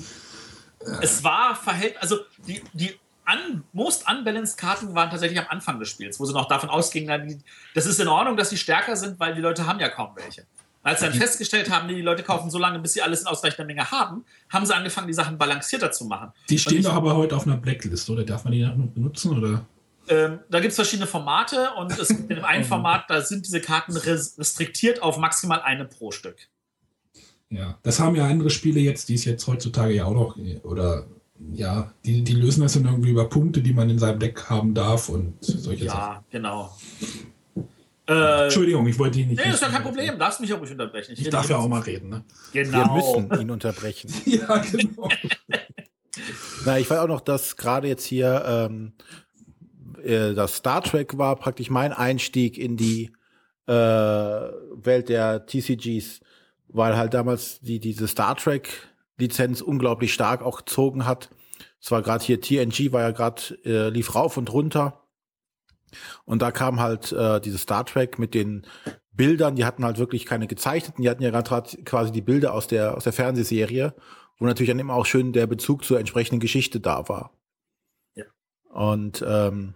äh 0.80 1.04
es 1.04 1.24
war 1.24 1.56
verhält, 1.56 1.96
also 2.00 2.18
die, 2.48 2.62
die 2.74 2.92
un, 3.28 3.64
most 3.74 4.06
unbalanced 4.10 4.58
Karten 4.58 4.96
waren 4.96 5.10
tatsächlich 5.10 5.40
am 5.40 5.48
Anfang 5.50 5.80
des 5.80 5.90
Spiels, 5.90 6.20
wo 6.20 6.26
sie 6.26 6.34
noch 6.34 6.48
davon 6.48 6.70
ausgingen, 6.70 7.44
das 7.76 7.86
ist 7.86 8.00
in 8.00 8.08
Ordnung, 8.08 8.38
dass 8.38 8.50
sie 8.50 8.58
stärker 8.58 8.96
sind, 8.96 9.20
weil 9.20 9.36
die 9.36 9.42
Leute 9.42 9.66
haben 9.66 9.80
ja 9.80 9.90
kaum 9.90 10.12
welche. 10.16 10.46
Als 10.84 11.02
sie 11.02 11.08
dann 11.08 11.16
festgestellt 11.16 11.70
haben, 11.70 11.90
die 11.90 12.02
Leute 12.02 12.24
kaufen 12.24 12.50
so 12.50 12.58
lange, 12.58 12.80
bis 12.80 12.94
sie 12.94 13.02
alles 13.02 13.22
in 13.22 13.28
ausreichender 13.28 13.66
Menge 13.66 13.92
haben, 13.92 14.24
haben 14.50 14.66
sie 14.66 14.74
angefangen, 14.74 15.08
die 15.08 15.14
Sachen 15.14 15.38
balancierter 15.38 15.92
zu 15.92 16.06
machen. 16.06 16.32
Die 16.50 16.58
stehen 16.58 16.82
doch 16.82 16.94
aber 16.94 17.18
heute 17.18 17.36
auf 17.36 17.46
einer 17.46 17.58
Blacklist, 17.58 18.10
oder? 18.10 18.24
Darf 18.24 18.46
man 18.46 18.54
die 18.54 18.64
noch 18.64 18.74
benutzen, 18.76 19.38
oder? 19.38 19.66
Ähm, 20.08 20.40
da 20.50 20.62
gibt 20.62 20.72
es 20.72 20.76
verschiedene 20.76 21.06
Formate 21.06 21.72
und 21.78 21.92
es 22.00 22.08
gibt 22.08 22.30
in 22.30 22.38
dem 22.38 22.46
einen 22.46 22.64
Format, 22.64 23.10
da 23.10 23.22
sind 23.22 23.46
diese 23.46 23.60
Karten 23.60 23.98
restriktiert 23.98 25.02
auf 25.02 25.18
maximal 25.18 25.62
eine 25.62 25.84
pro 25.84 26.12
Stück. 26.12 26.38
Ja, 27.50 27.78
das 27.84 28.00
haben 28.00 28.16
ja 28.16 28.26
andere 28.26 28.50
Spiele 28.50 28.80
jetzt, 28.80 29.10
die 29.10 29.16
es 29.16 29.26
jetzt 29.26 29.48
heutzutage 29.48 29.94
ja 29.94 30.06
auch 30.06 30.14
noch, 30.14 30.38
oder 30.64 31.06
ja, 31.54 31.94
die, 32.06 32.24
die 32.24 32.34
lösen 32.34 32.62
das 32.62 32.74
dann 32.74 32.86
irgendwie 32.86 33.12
über 33.12 33.30
Punkte, 33.30 33.62
die 33.62 33.74
man 33.74 33.90
in 33.90 34.00
seinem 34.00 34.20
Deck 34.20 34.50
haben 34.50 34.74
darf 34.74 35.10
und 35.10 35.36
solche 35.42 35.86
ja, 35.86 35.92
Sachen. 35.92 36.14
Ja, 36.14 36.24
genau. 36.32 36.78
Äh, 38.08 38.46
Entschuldigung, 38.46 38.88
ich 38.88 38.98
wollte 38.98 39.20
ihn 39.20 39.28
nicht. 39.30 39.44
Nee, 39.44 39.52
ist 39.52 39.62
ja 39.62 39.68
kein 39.68 39.84
Problem, 39.84 40.14
du 40.14 40.18
darfst 40.18 40.40
mich 40.40 40.54
auch 40.54 40.62
nicht 40.62 40.72
unterbrechen. 40.72 41.12
Ich, 41.14 41.22
ich 41.22 41.30
darf 41.30 41.50
ja 41.50 41.58
auch 41.58 41.68
mal 41.68 41.82
reden, 41.82 42.10
ne? 42.10 42.24
Genau. 42.54 42.78
Wir 42.78 42.94
müssen 42.94 43.32
ihn 43.42 43.52
unterbrechen. 43.52 44.12
ja, 44.26 44.58
genau. 44.58 45.10
Na, 46.66 46.80
ich 46.80 46.90
weiß 46.90 47.00
auch 47.00 47.08
noch, 47.08 47.22
dass 47.22 47.58
gerade 47.58 47.88
jetzt 47.88 48.06
hier 48.06 48.44
ähm, 48.48 48.94
äh, 50.04 50.34
das 50.34 50.56
Star 50.56 50.82
Trek 50.82 51.18
war 51.18 51.36
praktisch 51.36 51.70
mein 51.70 51.92
Einstieg 51.92 52.58
in 52.58 52.78
die 52.78 53.12
äh, 53.68 53.74
Welt 53.74 55.10
der 55.10 55.46
TCGs, 55.46 56.22
weil 56.70 56.96
halt 56.96 57.14
damals 57.14 57.60
die 57.60 57.80
diese 57.80 58.08
Star 58.08 58.36
Trek 58.36 58.87
Lizenz 59.18 59.62
unglaublich 59.62 60.14
stark 60.14 60.42
auch 60.42 60.60
gezogen 60.60 61.06
hat. 61.06 61.30
Es 61.82 61.92
war 61.92 62.02
gerade 62.02 62.24
hier 62.24 62.42
TNG 62.42 62.92
war 62.92 63.02
ja 63.02 63.12
gerade 63.12 63.58
äh, 63.66 63.90
lief 63.90 64.16
rauf 64.16 64.38
und 64.38 64.52
runter. 64.52 65.04
Und 66.26 66.42
da 66.42 66.52
kam 66.52 66.80
halt 66.80 67.12
äh, 67.12 67.40
dieses 67.40 67.62
Star 67.62 67.86
Trek 67.86 68.20
mit 68.20 68.34
den 68.34 68.68
Bildern, 69.12 69.56
die 69.56 69.66
hatten 69.66 69.86
halt 69.86 69.98
wirklich 69.98 70.26
keine 70.26 70.48
gezeichneten, 70.48 71.02
die 71.02 71.10
hatten 71.10 71.24
ja 71.24 71.32
gerade 71.32 71.84
quasi 71.84 72.12
die 72.12 72.22
Bilder 72.22 72.54
aus 72.54 72.68
der 72.68 72.96
aus 72.96 73.04
der 73.04 73.14
Fernsehserie, 73.14 73.96
wo 74.38 74.46
natürlich 74.46 74.70
dann 74.70 74.80
immer 74.80 74.94
auch 74.94 75.06
schön 75.06 75.34
der 75.34 75.48
Bezug 75.48 75.86
zur 75.86 76.00
entsprechenden 76.00 76.40
Geschichte 76.40 76.80
da 76.80 77.10
war. 77.10 77.32
Ja. 78.14 78.26
Und 78.70 79.24
ähm, 79.28 79.76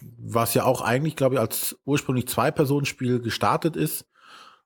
was 0.00 0.54
ja 0.54 0.64
auch 0.64 0.80
eigentlich, 0.80 1.16
glaube 1.16 1.36
ich, 1.36 1.40
als 1.40 1.78
ursprünglich 1.84 2.26
Zwei-Personen-Spiel 2.26 3.20
gestartet 3.20 3.76
ist, 3.76 4.06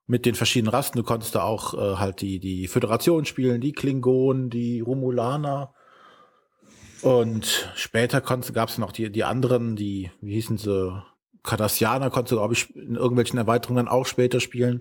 mit 0.09 0.27
den 0.27 0.35
verschiedenen 0.35 0.75
Rassen. 0.75 0.97
Du 0.97 1.05
konntest 1.05 1.35
da 1.35 1.43
auch 1.43 1.75
äh, 1.75 1.97
halt 1.99 2.23
die, 2.23 2.41
die 2.41 2.67
Föderation 2.67 3.27
spielen, 3.27 3.61
die 3.61 3.73
Klingonen, 3.73 4.51
die 4.51 4.81
Romulaner. 4.81 5.73
Und 7.03 7.71
später 7.77 8.21
gab 8.21 8.69
es 8.69 8.79
noch 8.79 8.91
die, 8.91 9.13
die 9.13 9.23
anderen, 9.23 9.77
die, 9.77 10.11
wie 10.21 10.35
hießen 10.35 10.59
sie, 10.59 11.01
Cardassianer 11.45 12.11
konnte, 12.11 12.35
glaube 12.35 12.55
ich, 12.55 12.75
in 12.75 12.97
irgendwelchen 12.97 13.39
Erweiterungen 13.39 13.87
auch 13.87 14.07
später 14.07 14.41
spielen. 14.41 14.81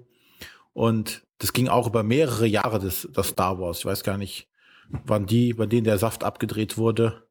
Und 0.74 1.24
das 1.40 1.54
ging 1.54 1.68
auch 1.68 1.88
über 1.88 2.04
mehrere 2.04 2.48
Jahre, 2.48 2.80
das, 2.80 3.08
das 3.14 3.28
Star 3.28 3.60
Wars. 3.60 3.80
Ich 3.80 3.86
weiß 3.86 4.04
gar 4.04 4.18
nicht, 4.18 4.48
wann 5.06 5.26
die, 5.26 5.54
bei 5.54 5.66
denen 5.66 5.84
der 5.84 5.98
Saft 5.98 6.24
abgedreht 6.24 6.78
wurde. 6.78 7.27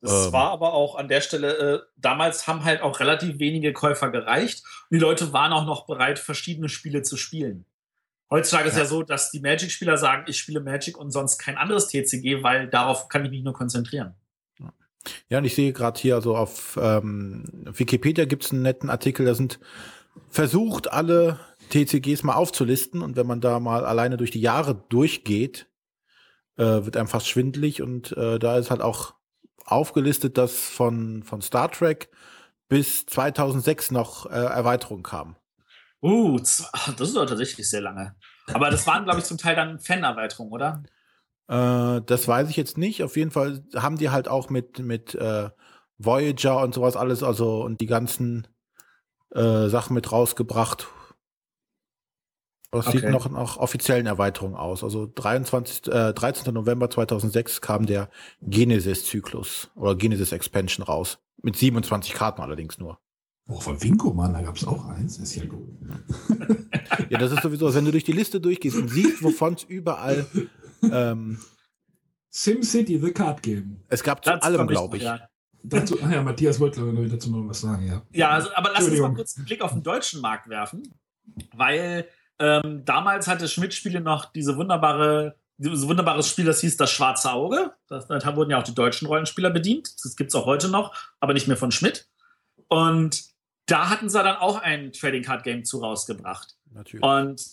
Das 0.00 0.26
ähm. 0.26 0.32
war 0.32 0.50
aber 0.50 0.72
auch 0.72 0.96
an 0.96 1.08
der 1.08 1.20
Stelle, 1.20 1.58
äh, 1.58 1.80
damals 1.96 2.46
haben 2.46 2.64
halt 2.64 2.82
auch 2.82 3.00
relativ 3.00 3.38
wenige 3.38 3.72
Käufer 3.72 4.10
gereicht. 4.10 4.64
Und 4.90 4.96
die 4.96 5.00
Leute 5.00 5.32
waren 5.32 5.52
auch 5.52 5.66
noch 5.66 5.86
bereit, 5.86 6.18
verschiedene 6.18 6.68
Spiele 6.68 7.02
zu 7.02 7.16
spielen. 7.16 7.66
Heutzutage 8.30 8.68
ja. 8.68 8.70
ist 8.70 8.78
ja 8.78 8.84
so, 8.84 9.02
dass 9.02 9.30
die 9.30 9.40
Magic-Spieler 9.40 9.98
sagen, 9.98 10.24
ich 10.28 10.38
spiele 10.38 10.60
Magic 10.60 10.96
und 10.96 11.10
sonst 11.10 11.38
kein 11.38 11.56
anderes 11.58 11.88
TCG, 11.88 12.42
weil 12.42 12.68
darauf 12.68 13.08
kann 13.08 13.24
ich 13.24 13.30
mich 13.30 13.42
nur 13.42 13.54
konzentrieren. 13.54 14.14
Ja, 15.28 15.38
und 15.38 15.44
ich 15.44 15.54
sehe 15.54 15.72
gerade 15.72 15.98
hier 15.98 16.20
so 16.20 16.36
auf 16.36 16.78
ähm, 16.80 17.44
Wikipedia 17.64 18.26
gibt 18.26 18.44
es 18.44 18.52
einen 18.52 18.62
netten 18.62 18.90
Artikel, 18.90 19.24
da 19.24 19.34
sind 19.34 19.58
versucht, 20.28 20.92
alle 20.92 21.40
TCGs 21.70 22.22
mal 22.22 22.34
aufzulisten 22.34 23.00
und 23.00 23.16
wenn 23.16 23.26
man 23.26 23.40
da 23.40 23.60
mal 23.60 23.84
alleine 23.84 24.16
durch 24.16 24.30
die 24.30 24.40
Jahre 24.40 24.74
durchgeht, 24.90 25.68
äh, 26.56 26.64
wird 26.64 26.96
einem 26.96 27.08
fast 27.08 27.28
schwindlig 27.28 27.80
und 27.80 28.12
äh, 28.16 28.38
da 28.38 28.58
ist 28.58 28.70
halt 28.70 28.82
auch 28.82 29.14
aufgelistet, 29.70 30.38
dass 30.38 30.54
von, 30.54 31.22
von 31.22 31.42
Star 31.42 31.70
Trek 31.70 32.10
bis 32.68 33.06
2006 33.06 33.90
noch 33.90 34.26
äh, 34.26 34.34
Erweiterungen 34.34 35.02
kamen. 35.02 35.36
Uh, 36.02 36.38
das 36.38 36.60
ist 37.00 37.16
doch 37.16 37.26
tatsächlich 37.26 37.68
sehr 37.68 37.82
lange. 37.82 38.14
Aber 38.52 38.70
das 38.70 38.86
waren, 38.86 39.04
glaube 39.04 39.20
ich, 39.20 39.24
zum 39.24 39.38
Teil 39.38 39.56
dann 39.56 39.78
Fan-Erweiterungen, 39.78 40.52
oder? 40.52 40.82
Äh, 41.48 42.00
das 42.06 42.26
weiß 42.26 42.48
ich 42.48 42.56
jetzt 42.56 42.78
nicht. 42.78 43.02
Auf 43.02 43.16
jeden 43.16 43.30
Fall 43.30 43.64
haben 43.74 43.98
die 43.98 44.10
halt 44.10 44.28
auch 44.28 44.50
mit, 44.50 44.78
mit 44.78 45.14
äh, 45.14 45.50
Voyager 45.98 46.62
und 46.62 46.74
sowas 46.74 46.96
alles, 46.96 47.22
also 47.22 47.62
und 47.62 47.80
die 47.80 47.86
ganzen 47.86 48.46
äh, 49.34 49.68
Sachen 49.68 49.94
mit 49.94 50.10
rausgebracht. 50.10 50.88
Das 52.72 52.86
okay. 52.86 52.98
sieht 52.98 53.10
noch 53.10 53.28
nach 53.28 53.56
offiziellen 53.56 54.06
Erweiterungen 54.06 54.54
aus. 54.54 54.84
Also 54.84 55.10
23, 55.12 55.88
äh, 55.88 56.12
13. 56.12 56.54
November 56.54 56.88
2006 56.88 57.60
kam 57.60 57.84
der 57.84 58.08
Genesis-Zyklus 58.42 59.70
oder 59.74 59.96
Genesis 59.96 60.30
Expansion 60.30 60.84
raus. 60.84 61.18
Mit 61.42 61.56
27 61.56 62.14
Karten 62.14 62.42
allerdings 62.42 62.78
nur. 62.78 62.98
Oh, 63.48 63.58
von 63.58 63.82
Winko, 63.82 64.12
Mann, 64.12 64.32
da 64.34 64.42
gab 64.42 64.56
es 64.56 64.64
auch 64.64 64.86
eins. 64.86 65.18
Das 65.18 65.30
ist 65.30 65.36
ja 65.36 65.46
gut. 65.46 65.66
ja, 67.08 67.18
das 67.18 67.32
ist 67.32 67.42
sowieso, 67.42 67.74
wenn 67.74 67.84
du 67.84 67.90
durch 67.90 68.04
die 68.04 68.12
Liste 68.12 68.40
durchgehst 68.40 68.76
und 68.76 68.88
siehst, 68.88 69.22
wovon 69.24 69.54
es 69.54 69.64
überall 69.64 70.26
ähm, 70.82 71.38
SimCity, 72.30 73.00
The 73.00 73.10
Card 73.10 73.42
Game. 73.42 73.80
Es 73.88 74.04
gab 74.04 74.24
zu 74.24 74.40
allem, 74.40 74.68
glaube 74.68 74.98
ich. 74.98 75.02
Ja. 75.02 75.28
Dazu, 75.62 75.98
ach 76.02 76.10
ja, 76.10 76.22
Matthias 76.22 76.60
wollte 76.60 76.80
glaube 76.80 77.04
ich 77.04 77.10
dazu 77.10 77.30
noch 77.30 77.48
was 77.48 77.60
sagen, 77.60 77.86
ja. 77.86 78.02
Ja, 78.12 78.30
also, 78.30 78.48
aber 78.54 78.70
lass 78.72 78.88
uns 78.88 78.98
mal 78.98 79.12
kurz 79.12 79.36
einen 79.36 79.46
Blick 79.46 79.60
auf 79.60 79.72
den 79.72 79.82
deutschen 79.82 80.20
Markt 80.20 80.48
werfen, 80.48 80.94
weil 81.52 82.06
ähm, 82.40 82.84
damals 82.86 83.28
hatte 83.28 83.46
Schmidt-Spiele 83.48 84.00
noch 84.00 84.24
diese 84.24 84.56
wunderbare, 84.56 85.36
dieses 85.58 85.86
wunderbares 85.86 86.26
Spiel, 86.26 86.46
das 86.46 86.62
hieß 86.62 86.78
Das 86.78 86.90
Schwarze 86.90 87.30
Auge. 87.30 87.74
Das, 87.86 88.08
da 88.08 88.36
wurden 88.36 88.50
ja 88.50 88.58
auch 88.58 88.64
die 88.64 88.74
deutschen 88.74 89.06
Rollenspieler 89.06 89.50
bedient. 89.50 89.92
Das 90.02 90.16
gibt 90.16 90.30
es 90.30 90.34
auch 90.34 90.46
heute 90.46 90.68
noch, 90.68 90.94
aber 91.20 91.34
nicht 91.34 91.48
mehr 91.48 91.58
von 91.58 91.70
Schmidt. 91.70 92.08
Und 92.68 93.24
da 93.66 93.90
hatten 93.90 94.08
sie 94.08 94.22
dann 94.22 94.36
auch 94.36 94.60
ein 94.62 94.90
Trading 94.92 95.22
Card 95.22 95.44
Game 95.44 95.64
zu 95.64 95.80
rausgebracht. 95.80 96.56
Natürlich. 96.72 97.04
Und 97.04 97.44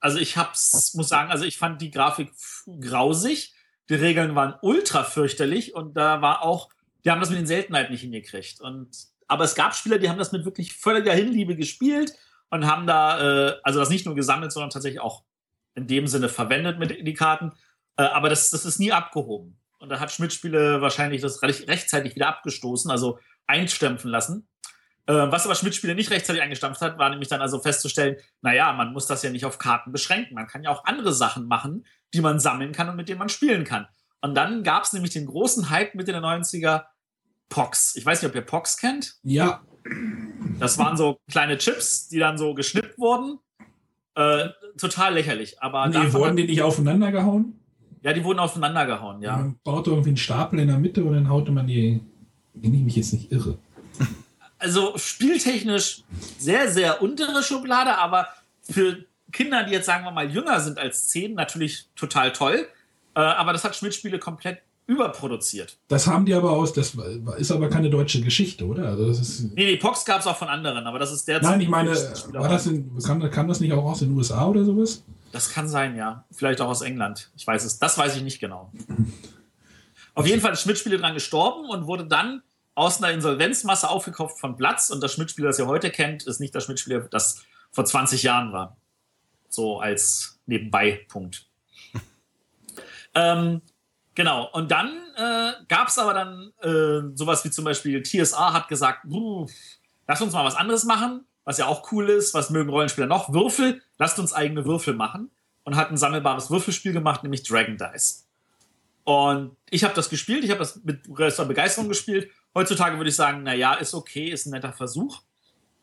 also 0.00 0.18
ich 0.18 0.38
hab's, 0.38 0.94
muss 0.94 1.10
sagen, 1.10 1.30
also 1.30 1.44
ich 1.44 1.58
fand 1.58 1.82
die 1.82 1.90
Grafik 1.90 2.32
grausig. 2.80 3.54
Die 3.90 3.94
Regeln 3.94 4.34
waren 4.34 4.54
ultra 4.62 5.04
fürchterlich 5.04 5.74
und 5.74 5.94
da 5.94 6.22
war 6.22 6.42
auch, 6.42 6.70
die 7.04 7.10
haben 7.10 7.20
das 7.20 7.28
mit 7.28 7.38
den 7.38 7.46
Seltenheiten 7.46 7.92
nicht 7.92 8.00
hingekriegt. 8.00 8.62
Und, 8.62 8.88
aber 9.28 9.44
es 9.44 9.54
gab 9.54 9.74
Spieler, 9.74 9.98
die 9.98 10.08
haben 10.08 10.18
das 10.18 10.32
mit 10.32 10.46
wirklich 10.46 10.72
völliger 10.72 11.12
Hinliebe 11.12 11.54
gespielt 11.54 12.14
und 12.50 12.66
haben 12.66 12.86
da, 12.86 13.48
äh, 13.48 13.54
also 13.62 13.78
das 13.78 13.90
nicht 13.90 14.06
nur 14.06 14.14
gesammelt, 14.14 14.52
sondern 14.52 14.70
tatsächlich 14.70 15.00
auch 15.00 15.24
in 15.74 15.86
dem 15.86 16.06
Sinne 16.06 16.28
verwendet 16.28 16.78
mit 16.78 17.06
die 17.06 17.14
Karten. 17.14 17.52
Äh, 17.96 18.02
aber 18.02 18.28
das, 18.28 18.50
das 18.50 18.64
ist 18.64 18.78
nie 18.78 18.92
abgehoben. 18.92 19.58
Und 19.78 19.90
da 19.90 20.00
hat 20.00 20.10
Schmidt-Spiele 20.10 20.80
wahrscheinlich 20.80 21.20
das 21.20 21.42
recht, 21.42 21.68
rechtzeitig 21.68 22.14
wieder 22.14 22.28
abgestoßen, 22.28 22.90
also 22.90 23.18
einstempfen 23.46 24.10
lassen. 24.10 24.48
Äh, 25.06 25.12
was 25.12 25.44
aber 25.44 25.54
Schmidt-Spiele 25.54 25.94
nicht 25.94 26.10
rechtzeitig 26.10 26.42
eingestampft 26.42 26.80
hat, 26.80 26.98
war 26.98 27.10
nämlich 27.10 27.28
dann 27.28 27.40
also 27.40 27.60
festzustellen, 27.60 28.16
naja, 28.42 28.72
man 28.72 28.92
muss 28.92 29.06
das 29.06 29.22
ja 29.22 29.30
nicht 29.30 29.44
auf 29.44 29.58
Karten 29.58 29.92
beschränken. 29.92 30.34
Man 30.34 30.46
kann 30.46 30.62
ja 30.62 30.70
auch 30.70 30.84
andere 30.84 31.12
Sachen 31.12 31.46
machen, 31.46 31.86
die 32.14 32.20
man 32.20 32.40
sammeln 32.40 32.72
kann 32.72 32.88
und 32.88 32.96
mit 32.96 33.08
denen 33.08 33.18
man 33.18 33.28
spielen 33.28 33.64
kann. 33.64 33.86
Und 34.20 34.34
dann 34.34 34.64
gab 34.64 34.84
es 34.84 34.92
nämlich 34.92 35.12
den 35.12 35.26
großen 35.26 35.70
Hype 35.70 35.94
Mitte 35.94 36.12
der 36.12 36.22
90er 36.22 36.84
Pox. 37.48 37.94
Ich 37.96 38.04
weiß 38.04 38.22
nicht, 38.22 38.30
ob 38.30 38.34
ihr 38.34 38.42
Pox 38.42 38.76
kennt. 38.76 39.16
Ja. 39.22 39.62
Das 40.58 40.78
waren 40.78 40.96
so 40.96 41.18
kleine 41.30 41.58
Chips, 41.58 42.08
die 42.08 42.18
dann 42.18 42.38
so 42.38 42.54
geschnippt 42.54 42.98
wurden. 42.98 43.38
Äh, 44.14 44.48
total 44.78 45.14
lächerlich. 45.14 45.60
Aber 45.62 45.88
nee, 45.88 46.12
wurden 46.12 46.36
die 46.36 46.44
nicht 46.44 46.62
aufeinander 46.62 47.12
gehauen? 47.12 47.58
Ja, 48.02 48.12
die 48.12 48.24
wurden 48.24 48.38
aufeinander 48.38 48.86
gehauen, 48.86 49.20
ja. 49.20 49.36
Man 49.36 49.58
baut 49.64 49.86
irgendwie 49.86 50.10
einen 50.10 50.16
Stapel 50.16 50.58
in 50.60 50.68
der 50.68 50.78
Mitte 50.78 51.04
und 51.04 51.14
dann 51.14 51.28
haute 51.28 51.52
man 51.52 51.66
die. 51.66 52.00
Wenn 52.54 52.72
ich 52.72 52.80
mich 52.80 52.96
jetzt 52.96 53.12
nicht 53.12 53.30
irre. 53.30 53.58
Also 54.58 54.96
spieltechnisch 54.96 56.04
sehr, 56.38 56.70
sehr 56.70 57.02
untere 57.02 57.42
Schublade, 57.42 57.98
aber 57.98 58.28
für 58.62 59.04
Kinder, 59.30 59.64
die 59.64 59.72
jetzt 59.72 59.84
sagen 59.84 60.04
wir 60.04 60.10
mal 60.10 60.30
jünger 60.30 60.60
sind 60.60 60.78
als 60.78 61.08
zehn, 61.08 61.34
natürlich 61.34 61.86
total 61.94 62.32
toll. 62.32 62.66
Äh, 63.14 63.20
aber 63.20 63.52
das 63.52 63.64
hat 63.64 63.76
Schmidt-Spiele 63.76 64.18
komplett 64.18 64.62
überproduziert. 64.86 65.78
Das 65.88 66.06
haben 66.06 66.26
die 66.26 66.34
aber 66.34 66.50
aus, 66.50 66.72
das 66.72 66.96
ist 67.38 67.50
aber 67.50 67.68
keine 67.68 67.90
deutsche 67.90 68.20
Geschichte, 68.20 68.66
oder? 68.66 68.88
Also 68.88 69.08
das 69.08 69.18
ist 69.18 69.54
nee, 69.54 69.66
die 69.66 69.76
Pox 69.76 70.04
gab 70.04 70.20
es 70.20 70.26
auch 70.26 70.36
von 70.36 70.48
anderen, 70.48 70.86
aber 70.86 70.98
das 70.98 71.12
ist 71.12 71.26
der. 71.26 71.40
Nein, 71.42 71.60
ich 71.60 71.68
meine, 71.68 71.90
war 71.90 72.48
das 72.48 72.66
in, 72.66 72.96
kam, 73.02 73.30
kam 73.30 73.48
das 73.48 73.60
nicht 73.60 73.72
auch 73.72 73.84
aus 73.84 73.98
den 73.98 74.12
USA 74.12 74.46
oder 74.46 74.64
sowas? 74.64 75.02
Das 75.32 75.50
kann 75.50 75.68
sein, 75.68 75.96
ja. 75.96 76.24
Vielleicht 76.30 76.60
auch 76.60 76.68
aus 76.68 76.82
England. 76.82 77.30
Ich 77.36 77.46
weiß 77.46 77.64
es. 77.64 77.78
Das 77.78 77.98
weiß 77.98 78.16
ich 78.16 78.22
nicht 78.22 78.40
genau. 78.40 78.72
Auf 80.14 80.26
jeden 80.26 80.40
Fall 80.40 80.52
ist 80.52 80.62
Schmidt-Spiele 80.62 80.98
dran 80.98 81.14
gestorben 81.14 81.68
und 81.68 81.86
wurde 81.86 82.06
dann 82.06 82.42
aus 82.74 83.02
einer 83.02 83.12
Insolvenzmasse 83.12 83.90
aufgekauft 83.90 84.38
von 84.38 84.56
Platz. 84.56 84.88
Und 84.88 85.02
das 85.02 85.12
Schmidt-Spiel, 85.12 85.44
das 85.44 85.58
ihr 85.58 85.66
heute 85.66 85.90
kennt, 85.90 86.26
ist 86.26 86.40
nicht 86.40 86.54
das 86.54 86.64
Schmidt-Spiel, 86.64 87.06
das 87.10 87.42
vor 87.70 87.84
20 87.84 88.22
Jahren 88.22 88.52
war. 88.52 88.76
So 89.48 89.78
als 89.80 90.38
Nebenbei-Punkt. 90.46 91.46
ähm, 93.14 93.60
genau. 94.16 94.50
Und 94.52 94.72
dann 94.72 94.88
äh, 95.16 95.52
gab 95.68 95.86
es 95.86 95.98
aber 95.98 96.12
dann 96.12 96.52
äh, 96.60 97.16
sowas 97.16 97.44
wie 97.44 97.50
zum 97.50 97.64
Beispiel 97.64 98.02
TSA 98.02 98.52
hat 98.52 98.66
gesagt, 98.66 99.06
lass 100.08 100.20
uns 100.20 100.32
mal 100.32 100.44
was 100.44 100.56
anderes 100.56 100.82
machen, 100.82 101.24
was 101.44 101.58
ja 101.58 101.66
auch 101.66 101.92
cool 101.92 102.10
ist. 102.10 102.34
Was 102.34 102.50
mögen 102.50 102.68
Rollenspieler 102.68 103.06
noch? 103.06 103.32
Würfel. 103.32 103.80
Lasst 103.98 104.18
uns 104.18 104.32
eigene 104.32 104.64
Würfel 104.64 104.94
machen. 104.94 105.30
Und 105.62 105.76
hat 105.76 105.90
ein 105.90 105.96
sammelbares 105.96 106.50
Würfelspiel 106.50 106.92
gemacht, 106.92 107.22
nämlich 107.22 107.42
Dragon 107.42 107.76
Dice. 107.76 108.26
Und 109.06 109.56
ich 109.70 109.84
habe 109.84 109.94
das 109.94 110.08
gespielt, 110.08 110.42
ich 110.42 110.50
habe 110.50 110.58
das 110.58 110.82
mit 110.82 111.04
größter 111.04 111.44
Begeisterung 111.44 111.88
gespielt. 111.88 112.28
Heutzutage 112.54 112.96
würde 112.96 113.10
ich 113.10 113.16
sagen, 113.16 113.44
naja, 113.44 113.74
ist 113.74 113.94
okay, 113.94 114.28
ist 114.28 114.46
ein 114.46 114.50
netter 114.50 114.72
Versuch. 114.72 115.22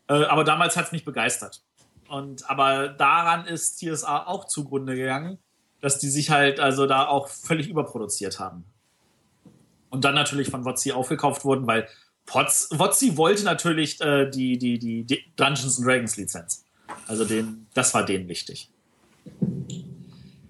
Äh, 0.08 0.26
aber 0.26 0.44
damals 0.44 0.76
hat 0.76 0.88
es 0.88 0.92
mich 0.92 1.06
begeistert. 1.06 1.62
Und 2.10 2.50
aber 2.50 2.90
daran 2.90 3.46
ist 3.46 3.80
TSA 3.80 4.26
auch 4.26 4.46
zugrunde 4.46 4.96
gegangen, 4.96 5.40
dass 5.84 6.00
die 6.00 6.10
sich 6.10 6.30
halt 6.30 6.62
also 6.62 6.88
da 6.88 7.08
auch 7.10 7.28
völlig 7.28 7.68
überproduziert 7.68 8.40
haben. 8.40 8.64
Und 9.90 10.06
dann 10.06 10.16
natürlich 10.16 10.50
von 10.50 10.64
WotC 10.64 10.94
aufgekauft 10.94 11.44
wurden, 11.44 11.68
weil 11.68 11.90
Pots, 12.26 12.70
WotC 12.72 13.18
wollte 13.18 13.44
natürlich 13.44 14.00
äh, 14.00 14.30
die, 14.30 14.58
die, 14.58 14.80
die, 14.80 15.04
die 15.04 15.26
Dungeons 15.36 15.82
Dragons 15.82 16.16
Lizenz. 16.16 16.64
Also 17.06 17.26
den, 17.26 17.68
das 17.74 17.94
war 17.94 18.06
denen 18.06 18.30
wichtig. 18.30 18.70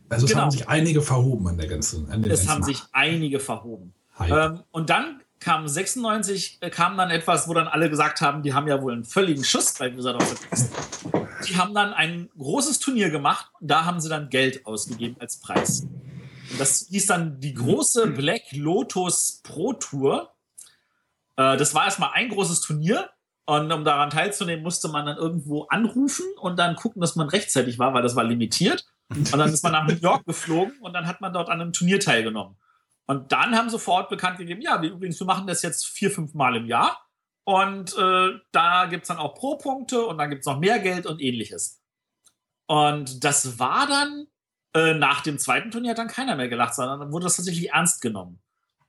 Also 0.07 0.25
es 0.25 0.31
genau. 0.31 0.43
haben 0.43 0.51
sich 0.51 0.69
einige 0.69 1.01
verhoben 1.01 1.47
an 1.47 1.57
der 1.57 1.67
ganzen. 1.67 2.11
An 2.11 2.23
es 2.25 2.47
haben 2.47 2.61
sich 2.61 2.83
einige 2.91 3.39
verhoben. 3.39 3.91
Ähm, 4.19 4.59
und 4.69 4.91
dann 4.91 5.22
kam 5.43 5.67
96, 5.67 6.57
äh, 6.61 6.69
kam 6.69 6.97
dann 6.97 7.09
etwas, 7.09 7.47
wo 7.47 7.53
dann 7.53 7.67
alle 7.67 7.89
gesagt 7.89 8.21
haben, 8.21 8.41
die 8.41 8.53
haben 8.53 8.67
ja 8.67 8.81
wohl 8.81 8.93
einen 8.93 9.03
völligen 9.03 9.43
Schuss 9.43 9.73
bei 9.77 9.95
Wizard. 9.95 10.23
Die 11.47 11.57
haben 11.57 11.73
dann 11.73 11.93
ein 11.93 12.29
großes 12.37 12.79
Turnier 12.79 13.09
gemacht 13.09 13.51
und 13.59 13.69
da 13.69 13.85
haben 13.85 13.99
sie 13.99 14.09
dann 14.09 14.29
Geld 14.29 14.65
ausgegeben 14.65 15.17
als 15.19 15.39
Preis. 15.39 15.81
Und 15.81 16.59
das 16.59 16.87
hieß 16.89 17.07
dann 17.07 17.39
die 17.39 17.53
große 17.53 18.07
Black 18.07 18.43
Lotus 18.51 19.41
Pro 19.43 19.73
Tour. 19.73 20.33
Äh, 21.35 21.57
das 21.57 21.75
war 21.75 21.85
erstmal 21.85 22.11
ein 22.13 22.29
großes 22.29 22.61
Turnier 22.61 23.09
und 23.45 23.71
um 23.71 23.83
daran 23.83 24.09
teilzunehmen, 24.09 24.63
musste 24.63 24.87
man 24.87 25.05
dann 25.05 25.17
irgendwo 25.17 25.63
anrufen 25.63 26.25
und 26.39 26.57
dann 26.57 26.77
gucken, 26.77 27.01
dass 27.01 27.17
man 27.17 27.27
rechtzeitig 27.27 27.77
war, 27.77 27.93
weil 27.93 28.01
das 28.01 28.15
war 28.15 28.23
limitiert. 28.23 28.85
Und 29.09 29.37
dann 29.37 29.51
ist 29.51 29.63
man 29.63 29.73
nach 29.73 29.85
New 29.85 29.95
York 29.95 30.25
geflogen 30.25 30.73
und 30.79 30.93
dann 30.93 31.05
hat 31.05 31.19
man 31.19 31.33
dort 31.33 31.49
an 31.49 31.59
einem 31.59 31.73
Turnier 31.73 31.99
teilgenommen. 31.99 32.55
Und 33.05 33.31
dann 33.31 33.55
haben 33.55 33.69
sie 33.69 33.79
vor 33.79 33.95
Ort 33.95 34.09
bekannt 34.09 34.37
gegeben, 34.37 34.61
ja, 34.61 34.81
wir 34.81 34.91
übrigens, 34.91 35.19
wir 35.19 35.27
machen 35.27 35.47
das 35.47 35.61
jetzt 35.61 35.87
vier, 35.87 36.11
fünf 36.11 36.33
Mal 36.33 36.55
im 36.55 36.65
Jahr. 36.65 36.97
Und 37.45 37.97
äh, 37.97 38.39
da 38.51 38.85
gibt 38.85 39.03
es 39.03 39.07
dann 39.09 39.17
auch 39.17 39.35
Pro-Punkte 39.35 40.05
und 40.05 40.17
dann 40.17 40.29
gibt 40.29 40.41
es 40.41 40.45
noch 40.45 40.59
mehr 40.59 40.79
Geld 40.79 41.05
und 41.05 41.21
ähnliches. 41.21 41.81
Und 42.67 43.23
das 43.23 43.59
war 43.59 43.87
dann, 43.87 44.27
äh, 44.73 44.93
nach 44.93 45.21
dem 45.21 45.37
zweiten 45.37 45.69
Turnier 45.69 45.91
hat 45.91 45.97
dann 45.97 46.07
keiner 46.07 46.37
mehr 46.37 46.47
gelacht, 46.47 46.75
sondern 46.75 47.01
dann 47.01 47.11
wurde 47.11 47.25
das 47.25 47.35
tatsächlich 47.35 47.71
ernst 47.71 48.01
genommen. 48.01 48.41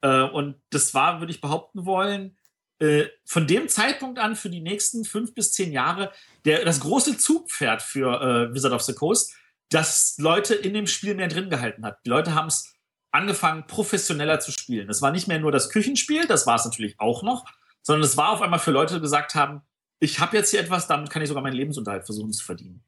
Äh, 0.02 0.22
und 0.22 0.60
das 0.70 0.94
war, 0.94 1.20
würde 1.20 1.32
ich 1.32 1.40
behaupten 1.40 1.84
wollen, 1.84 2.36
äh, 2.78 3.06
von 3.24 3.46
dem 3.46 3.68
Zeitpunkt 3.68 4.18
an 4.18 4.36
für 4.36 4.50
die 4.50 4.60
nächsten 4.60 5.04
fünf 5.04 5.34
bis 5.34 5.52
zehn 5.52 5.72
Jahre 5.72 6.12
der, 6.44 6.64
das 6.64 6.80
große 6.80 7.18
Zugpferd 7.18 7.82
für 7.82 8.20
äh, 8.20 8.54
Wizard 8.54 8.72
of 8.72 8.82
the 8.82 8.94
Coast, 8.94 9.34
das 9.70 10.16
Leute 10.18 10.54
in 10.54 10.74
dem 10.74 10.86
Spiel 10.86 11.14
mehr 11.14 11.28
drin 11.28 11.50
gehalten 11.50 11.84
hat. 11.84 11.98
Die 12.04 12.10
Leute 12.10 12.34
haben 12.34 12.48
es 12.48 12.73
angefangen, 13.14 13.66
professioneller 13.66 14.40
zu 14.40 14.50
spielen. 14.50 14.88
Es 14.90 15.00
war 15.00 15.12
nicht 15.12 15.28
mehr 15.28 15.38
nur 15.38 15.52
das 15.52 15.70
Küchenspiel, 15.70 16.26
das 16.26 16.46
war 16.46 16.56
es 16.56 16.64
natürlich 16.64 16.98
auch 16.98 17.22
noch, 17.22 17.44
sondern 17.82 18.04
es 18.04 18.16
war 18.16 18.30
auf 18.30 18.42
einmal 18.42 18.58
für 18.58 18.72
Leute, 18.72 18.94
die 18.94 19.00
gesagt 19.00 19.34
haben, 19.34 19.62
ich 20.00 20.18
habe 20.18 20.36
jetzt 20.36 20.50
hier 20.50 20.60
etwas, 20.60 20.86
damit 20.88 21.10
kann 21.10 21.22
ich 21.22 21.28
sogar 21.28 21.42
meinen 21.42 21.54
Lebensunterhalt 21.54 22.04
versuchen 22.04 22.32
zu 22.32 22.44
verdienen. 22.44 22.82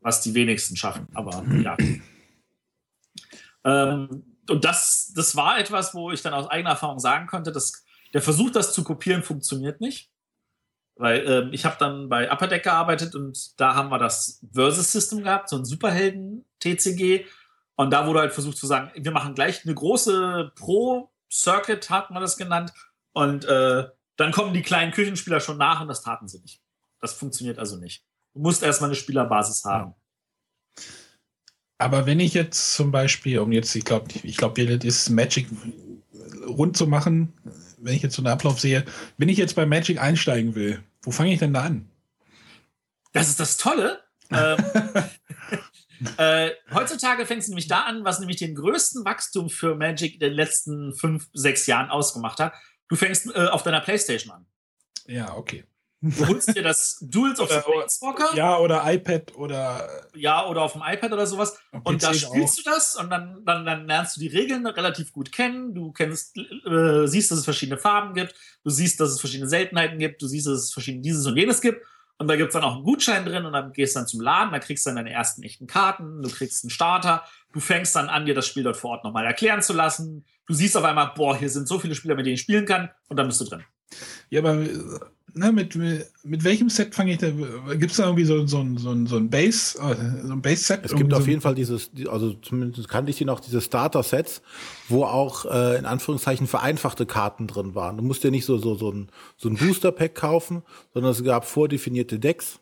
Was 0.00 0.20
die 0.20 0.34
wenigsten 0.34 0.76
schaffen, 0.76 1.06
aber 1.14 1.44
ja. 1.62 1.76
ähm, 3.64 4.24
und 4.50 4.64
das, 4.64 5.12
das 5.14 5.36
war 5.36 5.58
etwas, 5.58 5.94
wo 5.94 6.10
ich 6.10 6.20
dann 6.20 6.34
aus 6.34 6.48
eigener 6.50 6.70
Erfahrung 6.70 6.98
sagen 6.98 7.26
konnte, 7.26 7.52
dass 7.52 7.84
der 8.12 8.20
Versuch, 8.20 8.50
das 8.50 8.74
zu 8.74 8.84
kopieren, 8.84 9.22
funktioniert 9.22 9.80
nicht. 9.80 10.10
Weil 10.96 11.26
ähm, 11.26 11.48
ich 11.52 11.64
habe 11.64 11.76
dann 11.78 12.08
bei 12.08 12.30
Upper 12.30 12.46
Deck 12.46 12.64
gearbeitet 12.64 13.14
und 13.14 13.58
da 13.58 13.74
haben 13.74 13.88
wir 13.88 13.98
das 13.98 14.44
Versus 14.52 14.92
System 14.92 15.24
gehabt, 15.24 15.48
so 15.48 15.56
ein 15.56 15.64
Superhelden-TCG. 15.64 17.24
Und 17.76 17.90
da 17.90 18.06
wurde 18.06 18.20
halt 18.20 18.32
versucht 18.32 18.56
zu 18.56 18.66
sagen, 18.66 18.90
wir 18.94 19.12
machen 19.12 19.34
gleich 19.34 19.64
eine 19.64 19.74
große 19.74 20.52
Pro-Circuit, 20.54 21.90
hat 21.90 22.10
man 22.10 22.22
das 22.22 22.36
genannt. 22.36 22.72
Und 23.12 23.44
äh, 23.44 23.86
dann 24.16 24.32
kommen 24.32 24.54
die 24.54 24.62
kleinen 24.62 24.92
Küchenspieler 24.92 25.40
schon 25.40 25.58
nach 25.58 25.80
und 25.80 25.88
das 25.88 26.02
taten 26.02 26.28
sie 26.28 26.40
nicht. 26.40 26.60
Das 27.00 27.14
funktioniert 27.14 27.58
also 27.58 27.76
nicht. 27.76 28.04
Du 28.32 28.40
musst 28.40 28.62
erstmal 28.62 28.90
eine 28.90 28.96
Spielerbasis 28.96 29.64
haben. 29.64 29.94
Aber 31.78 32.06
wenn 32.06 32.20
ich 32.20 32.34
jetzt 32.34 32.74
zum 32.74 32.92
Beispiel, 32.92 33.40
um 33.40 33.52
jetzt, 33.52 33.74
ich 33.74 33.84
glaube, 33.84 34.06
ich 34.22 34.36
glaube, 34.36 34.78
das 34.78 35.10
Magic 35.10 35.48
rund 36.46 36.76
zu 36.76 36.86
machen, 36.86 37.32
wenn 37.78 37.94
ich 37.94 38.02
jetzt 38.02 38.14
so 38.14 38.22
einen 38.22 38.32
Ablauf 38.32 38.60
sehe, 38.60 38.84
wenn 39.18 39.28
ich 39.28 39.36
jetzt 39.36 39.56
bei 39.56 39.66
Magic 39.66 40.00
einsteigen 40.00 40.54
will, 40.54 40.82
wo 41.02 41.10
fange 41.10 41.32
ich 41.32 41.40
denn 41.40 41.52
da 41.52 41.62
an? 41.62 41.88
Das 43.12 43.28
ist 43.28 43.40
das 43.40 43.56
Tolle. 43.56 44.00
ähm, 44.30 44.56
äh, 46.18 46.50
heutzutage 46.72 47.26
fängt 47.26 47.42
es 47.42 47.48
nämlich 47.48 47.68
da 47.68 47.82
an, 47.82 48.04
was 48.04 48.20
nämlich 48.20 48.38
den 48.38 48.54
größten 48.54 49.04
Wachstum 49.04 49.50
für 49.50 49.74
Magic 49.74 50.14
in 50.14 50.20
den 50.20 50.32
letzten 50.32 50.94
fünf, 50.94 51.28
sechs 51.32 51.66
Jahren 51.66 51.90
ausgemacht 51.90 52.38
hat. 52.40 52.54
Du 52.88 52.96
fängst 52.96 53.34
äh, 53.34 53.46
auf 53.46 53.62
deiner 53.62 53.80
Playstation 53.80 54.32
an. 54.32 54.46
Ja, 55.06 55.36
okay. 55.36 55.64
Du 56.06 56.28
holst 56.28 56.54
dir 56.54 56.62
das 56.62 56.98
Duels 57.00 57.40
of 57.40 57.50
the 57.50 57.60
Planeswalker. 57.60 58.36
Ja, 58.36 58.58
oder 58.58 58.82
iPad 58.92 59.34
oder. 59.36 59.88
Ja, 60.14 60.46
oder 60.46 60.60
auf 60.60 60.72
dem 60.72 60.82
iPad 60.84 61.12
oder 61.12 61.26
sowas. 61.26 61.58
Und 61.82 62.02
da 62.02 62.12
spielst 62.12 62.58
auch. 62.58 62.62
du 62.62 62.70
das 62.70 62.96
und 62.96 63.08
dann, 63.08 63.42
dann, 63.46 63.64
dann 63.64 63.86
lernst 63.86 64.16
du 64.16 64.20
die 64.20 64.28
Regeln 64.28 64.66
relativ 64.66 65.12
gut 65.12 65.32
kennen. 65.32 65.74
Du 65.74 65.92
kennst, 65.92 66.36
äh, 66.36 67.06
siehst, 67.06 67.30
dass 67.30 67.38
es 67.38 67.44
verschiedene 67.44 67.78
Farben 67.78 68.12
gibt. 68.12 68.34
Du 68.62 68.68
siehst, 68.68 69.00
dass 69.00 69.12
es 69.12 69.20
verschiedene 69.20 69.48
Seltenheiten 69.48 69.98
gibt. 69.98 70.20
Du 70.20 70.26
siehst, 70.26 70.46
dass 70.46 70.64
es 70.64 70.72
verschiedene 70.74 71.02
dieses 71.02 71.24
und 71.26 71.38
jenes 71.38 71.62
gibt. 71.62 71.82
Und 72.18 72.28
da 72.28 72.36
gibt 72.36 72.48
es 72.48 72.52
dann 72.52 72.62
auch 72.62 72.76
einen 72.76 72.84
Gutschein 72.84 73.24
drin 73.24 73.44
und 73.44 73.52
dann 73.52 73.72
gehst 73.72 73.96
du 73.96 74.00
dann 74.00 74.06
zum 74.06 74.20
Laden, 74.20 74.52
da 74.52 74.60
kriegst 74.60 74.86
du 74.86 74.90
dann 74.90 74.96
deine 74.96 75.10
ersten 75.10 75.42
echten 75.42 75.66
Karten, 75.66 76.22
du 76.22 76.28
kriegst 76.28 76.64
einen 76.64 76.70
Starter, 76.70 77.24
du 77.52 77.60
fängst 77.60 77.96
dann 77.96 78.08
an, 78.08 78.24
dir 78.24 78.34
das 78.34 78.46
Spiel 78.46 78.62
dort 78.62 78.76
vor 78.76 78.92
Ort 78.92 79.04
nochmal 79.04 79.26
erklären 79.26 79.62
zu 79.62 79.72
lassen. 79.72 80.24
Du 80.46 80.54
siehst 80.54 80.76
auf 80.76 80.84
einmal, 80.84 81.12
boah, 81.16 81.36
hier 81.36 81.50
sind 81.50 81.66
so 81.66 81.78
viele 81.78 81.94
Spieler, 81.94 82.14
mit 82.14 82.26
denen 82.26 82.34
ich 82.34 82.40
spielen 82.40 82.66
kann 82.66 82.90
und 83.08 83.16
dann 83.16 83.26
bist 83.26 83.40
du 83.40 83.46
drin. 83.46 83.64
Ja, 84.30 84.40
aber 84.40 84.64
ne, 85.34 85.52
mit, 85.52 85.74
mit 85.76 86.44
welchem 86.44 86.70
Set 86.70 86.94
fange 86.94 87.12
ich 87.12 87.18
da? 87.18 87.30
Gibt 87.30 87.90
es 87.90 87.96
da 87.96 88.04
irgendwie 88.04 88.24
so, 88.24 88.46
so, 88.46 88.64
so, 88.76 89.06
so 89.06 89.16
ein 89.16 89.30
Base, 89.30 89.78
äh, 89.78 90.26
so 90.26 90.32
ein 90.32 90.42
Base-Set? 90.42 90.84
Es 90.84 90.94
gibt 90.94 91.12
auf 91.12 91.22
so 91.22 91.28
jeden 91.28 91.40
Fall 91.40 91.54
dieses, 91.54 91.90
also 92.08 92.32
zumindest 92.34 92.88
kannte 92.88 93.10
ich 93.10 93.18
die 93.18 93.24
noch, 93.24 93.40
diese 93.40 93.60
Starter-Sets, 93.60 94.42
wo 94.88 95.04
auch 95.04 95.44
äh, 95.46 95.76
in 95.76 95.86
Anführungszeichen 95.86 96.46
vereinfachte 96.46 97.06
Karten 97.06 97.46
drin 97.46 97.74
waren. 97.74 97.96
Du 97.96 98.02
musst 98.02 98.24
dir 98.24 98.30
nicht 98.30 98.44
so, 98.44 98.58
so, 98.58 98.74
so 98.74 98.90
ein, 98.90 99.08
so 99.36 99.48
ein 99.48 99.56
Booster-Pack 99.56 100.14
kaufen, 100.14 100.62
sondern 100.92 101.12
es 101.12 101.22
gab 101.22 101.44
vordefinierte 101.44 102.18
Decks. 102.18 102.60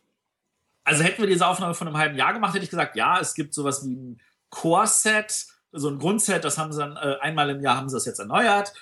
Also 0.85 1.05
hätten 1.05 1.23
wir 1.23 1.29
diese 1.29 1.47
Aufnahme 1.47 1.75
von 1.75 1.87
einem 1.87 1.97
halben 1.97 2.17
Jahr 2.17 2.33
gemacht, 2.33 2.55
hätte 2.55 2.65
ich 2.65 2.71
gesagt, 2.71 2.97
ja, 2.97 3.21
es 3.21 3.35
gibt 3.35 3.55
sowas 3.55 3.85
wie 3.85 3.95
ein 3.95 4.21
Core-Set, 4.51 5.47
so 5.75 5.89
ein 5.89 5.99
Grundset, 5.99 6.45
das 6.45 6.59
haben 6.59 6.73
sie 6.73 6.81
dann 6.81 6.97
äh, 6.97 7.17
einmal 7.21 7.49
im 7.51 7.61
Jahr 7.61 7.77
haben 7.77 7.89
sie 7.89 7.97
das 7.97 8.05
jetzt 8.05 8.19
erneuert 8.19 8.73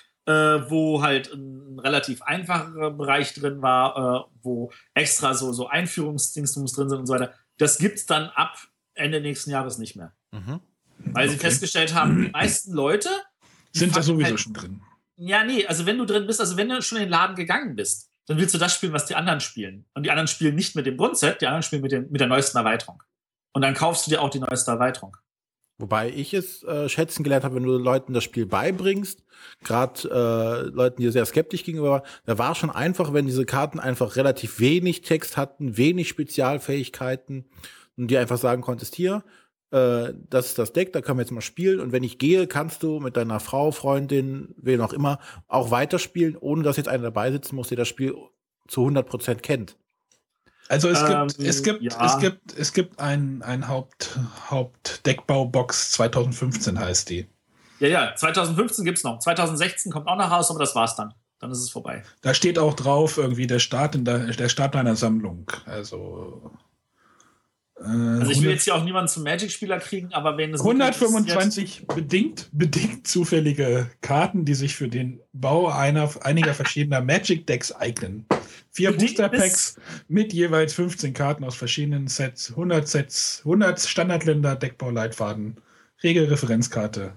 wo 0.69 1.01
halt 1.01 1.31
ein 1.33 1.79
relativ 1.79 2.21
einfacher 2.21 2.91
Bereich 2.91 3.33
drin 3.33 3.61
war, 3.61 4.25
äh, 4.25 4.31
wo 4.41 4.71
extra 4.93 5.33
so, 5.33 5.51
so 5.53 5.67
Einführungsdingsbums 5.67 6.73
drin 6.73 6.89
sind 6.89 6.99
und 6.99 7.05
so 7.07 7.13
weiter. 7.13 7.33
Das 7.57 7.77
gibt 7.77 7.97
es 7.99 8.05
dann 8.05 8.29
ab 8.29 8.57
Ende 8.93 9.21
nächsten 9.21 9.51
Jahres 9.51 9.77
nicht 9.77 9.95
mehr. 9.95 10.13
Mhm. 10.31 10.59
Weil 10.97 11.27
okay. 11.27 11.33
sie 11.33 11.39
festgestellt 11.39 11.93
haben, 11.93 12.23
die 12.23 12.29
meisten 12.29 12.73
Leute 12.73 13.09
sind 13.71 13.95
da 13.95 14.01
sowieso 14.01 14.29
halt, 14.29 14.39
schon 14.39 14.53
drin. 14.53 14.81
Ja, 15.17 15.43
nee, 15.43 15.65
also 15.65 15.85
wenn 15.85 15.97
du 15.97 16.05
drin 16.05 16.27
bist, 16.27 16.39
also 16.39 16.57
wenn 16.57 16.69
du 16.69 16.81
schon 16.81 16.97
in 16.97 17.05
den 17.05 17.11
Laden 17.11 17.35
gegangen 17.35 17.75
bist, 17.75 18.09
dann 18.27 18.37
willst 18.37 18.53
du 18.53 18.59
das 18.59 18.73
spielen, 18.73 18.93
was 18.93 19.05
die 19.05 19.15
anderen 19.15 19.39
spielen. 19.39 19.85
Und 19.93 20.03
die 20.03 20.11
anderen 20.11 20.27
spielen 20.27 20.55
nicht 20.55 20.75
mit 20.75 20.85
dem 20.85 20.97
Grundset, 20.97 21.41
die 21.41 21.47
anderen 21.47 21.63
spielen 21.63 21.81
mit, 21.81 21.91
dem, 21.91 22.09
mit 22.11 22.21
der 22.21 22.27
neuesten 22.27 22.57
Erweiterung. 22.57 23.01
Und 23.53 23.61
dann 23.61 23.73
kaufst 23.73 24.05
du 24.05 24.11
dir 24.11 24.21
auch 24.21 24.29
die 24.29 24.39
neueste 24.39 24.71
Erweiterung. 24.71 25.17
Wobei 25.81 26.09
ich 26.09 26.33
es 26.33 26.63
äh, 26.63 26.87
schätzen 26.87 27.23
gelernt 27.23 27.43
habe, 27.43 27.55
wenn 27.55 27.63
du 27.63 27.77
Leuten 27.77 28.13
das 28.13 28.23
Spiel 28.23 28.45
beibringst, 28.45 29.23
gerade 29.63 30.09
äh, 30.09 30.69
Leuten, 30.69 31.01
die 31.01 31.09
sehr 31.09 31.25
skeptisch 31.25 31.63
gegenüber 31.63 31.89
waren, 31.89 32.03
da 32.25 32.37
war 32.37 32.53
schon 32.53 32.69
einfach, 32.69 33.13
wenn 33.13 33.25
diese 33.25 33.45
Karten 33.45 33.79
einfach 33.79 34.15
relativ 34.15 34.59
wenig 34.59 35.01
Text 35.01 35.37
hatten, 35.37 35.77
wenig 35.77 36.07
Spezialfähigkeiten 36.07 37.45
und 37.97 38.07
dir 38.11 38.19
einfach 38.19 38.37
sagen 38.37 38.61
konntest, 38.61 38.93
hier, 38.93 39.23
äh, 39.71 40.13
das 40.29 40.47
ist 40.47 40.59
das 40.59 40.71
Deck, 40.71 40.93
da 40.93 41.01
können 41.01 41.17
wir 41.17 41.23
jetzt 41.23 41.31
mal 41.31 41.41
spielen 41.41 41.79
und 41.79 41.91
wenn 41.91 42.03
ich 42.03 42.19
gehe, 42.19 42.45
kannst 42.45 42.83
du 42.83 42.99
mit 42.99 43.17
deiner 43.17 43.39
Frau, 43.39 43.71
Freundin, 43.71 44.53
wen 44.57 44.81
auch 44.81 44.93
immer, 44.93 45.19
auch 45.47 45.71
weiterspielen, 45.71 46.37
ohne 46.37 46.61
dass 46.61 46.77
jetzt 46.77 46.89
einer 46.89 47.03
dabei 47.03 47.31
sitzen 47.31 47.55
muss, 47.55 47.69
der 47.69 47.77
das 47.77 47.87
Spiel 47.87 48.13
zu 48.67 48.81
100 48.81 49.07
Prozent 49.07 49.43
kennt. 49.43 49.77
Also 50.71 50.87
es 50.87 51.05
gibt, 51.05 51.39
ähm, 51.39 51.45
es 51.45 51.63
gibt, 51.63 51.81
ja. 51.81 52.05
es 52.05 52.17
gibt, 52.19 52.57
es 52.57 52.71
gibt 52.71 52.97
ein, 53.01 53.41
ein 53.41 53.67
Haupt, 53.67 54.17
Hauptdeckbaubox 54.49 55.91
2015 55.91 56.79
heißt 56.79 57.09
die. 57.09 57.27
Ja, 57.79 57.89
ja, 57.89 58.15
2015 58.15 58.85
gibt 58.85 58.97
es 58.99 59.03
noch. 59.03 59.19
2016 59.19 59.91
kommt 59.91 60.07
auch 60.07 60.15
noch 60.15 60.31
raus, 60.31 60.49
aber 60.49 60.59
das 60.59 60.73
war's 60.73 60.95
dann. 60.95 61.13
Dann 61.39 61.51
ist 61.51 61.57
es 61.57 61.71
vorbei. 61.71 62.03
Da 62.21 62.33
steht 62.33 62.57
auch 62.57 62.73
drauf, 62.73 63.17
irgendwie 63.17 63.47
der 63.47 63.59
Start 63.59 63.95
in 63.95 64.05
der, 64.05 64.19
der 64.19 64.47
Start 64.47 64.77
einer 64.77 64.95
Sammlung. 64.95 65.51
Also. 65.65 66.51
Äh, 67.83 68.19
also 68.19 68.31
ich 68.31 68.41
will 68.41 68.51
jetzt 68.51 68.63
hier 68.63 68.75
auch 68.75 68.83
niemanden 68.83 69.09
zum 69.09 69.23
Magic-Spieler 69.23 69.79
kriegen, 69.79 70.13
aber 70.13 70.37
wenn 70.37 70.53
es 70.53 70.61
125 70.61 71.87
bedingt, 71.87 72.49
bedingt 72.51 73.07
zufällige 73.07 73.89
Karten, 74.01 74.45
die 74.45 74.53
sich 74.53 74.75
für 74.75 74.87
den 74.87 75.19
Bau 75.33 75.69
einer, 75.69 76.09
einiger 76.23 76.53
verschiedener 76.53 77.01
Magic-Decks 77.01 77.71
eignen. 77.71 78.25
Vier 78.71 78.95
Booster-Packs 78.95 79.77
mit 80.07 80.31
jeweils 80.31 80.73
15 80.73 81.13
Karten 81.13 81.43
aus 81.43 81.55
verschiedenen 81.55 82.07
Sets, 82.07 82.51
100 82.51 82.87
Sets, 82.87 83.41
100 83.43 83.81
Standardländer, 83.81 84.55
Deckbauleitfaden, 84.55 85.57
Regelreferenzkarte, 86.03 87.13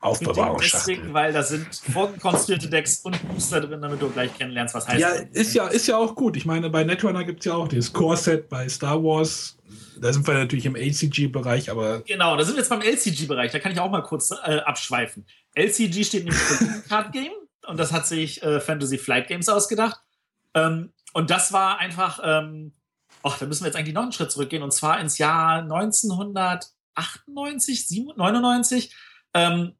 Aufbewahrungsschachtel. 0.00 0.94
Deswegen, 0.94 1.14
weil 1.14 1.32
da 1.32 1.42
sind 1.42 1.74
vorkonstruierte 1.74 2.68
Decks 2.68 3.00
und 3.00 3.20
Booster 3.28 3.60
drin, 3.60 3.82
damit 3.82 4.00
du 4.00 4.08
gleich 4.10 4.32
kennenlernst, 4.36 4.74
was 4.74 4.86
heißt 4.86 5.00
Ja, 5.00 5.08
ist 5.08 5.54
ja, 5.54 5.66
ist 5.66 5.88
ja 5.88 5.96
auch 5.96 6.14
gut. 6.14 6.36
Ich 6.36 6.46
meine, 6.46 6.70
bei 6.70 6.84
Netrunner 6.84 7.24
gibt 7.24 7.40
es 7.40 7.46
ja 7.46 7.54
auch 7.54 7.66
dieses 7.66 7.92
Core-Set 7.92 8.48
bei 8.48 8.68
Star 8.68 9.02
Wars. 9.02 9.56
Da 10.00 10.12
sind 10.12 10.24
wir 10.24 10.34
natürlich 10.34 10.66
im 10.66 10.76
LCG-Bereich, 10.76 11.70
aber. 11.70 12.02
Genau, 12.02 12.36
da 12.36 12.44
sind 12.44 12.54
wir 12.54 12.60
jetzt 12.60 12.68
beim 12.68 12.82
LCG-Bereich. 12.82 13.50
Da 13.50 13.58
kann 13.58 13.72
ich 13.72 13.80
auch 13.80 13.90
mal 13.90 14.02
kurz 14.02 14.30
äh, 14.30 14.58
abschweifen. 14.58 15.26
LCG 15.54 16.04
steht 16.04 16.24
nämlich 16.24 16.40
für 16.40 16.82
Card 16.88 17.10
Game 17.18 17.32
und 17.66 17.78
das 17.78 17.92
hat 17.92 18.06
sich 18.06 18.40
äh, 18.42 18.60
Fantasy 18.60 18.98
Flight 18.98 19.26
Games 19.26 19.48
ausgedacht. 19.48 20.00
Ähm, 20.54 20.92
und 21.12 21.30
das 21.30 21.52
war 21.52 21.78
einfach, 21.78 22.20
ähm, 22.22 22.74
oh, 23.24 23.32
da 23.38 23.46
müssen 23.46 23.64
wir 23.64 23.68
jetzt 23.68 23.76
eigentlich 23.76 23.94
noch 23.94 24.02
einen 24.02 24.12
Schritt 24.12 24.30
zurückgehen, 24.30 24.62
und 24.62 24.72
zwar 24.72 25.00
ins 25.00 25.18
Jahr 25.18 25.62
1998, 25.62 28.14
99. 28.16 28.94
Ähm, 29.34 29.74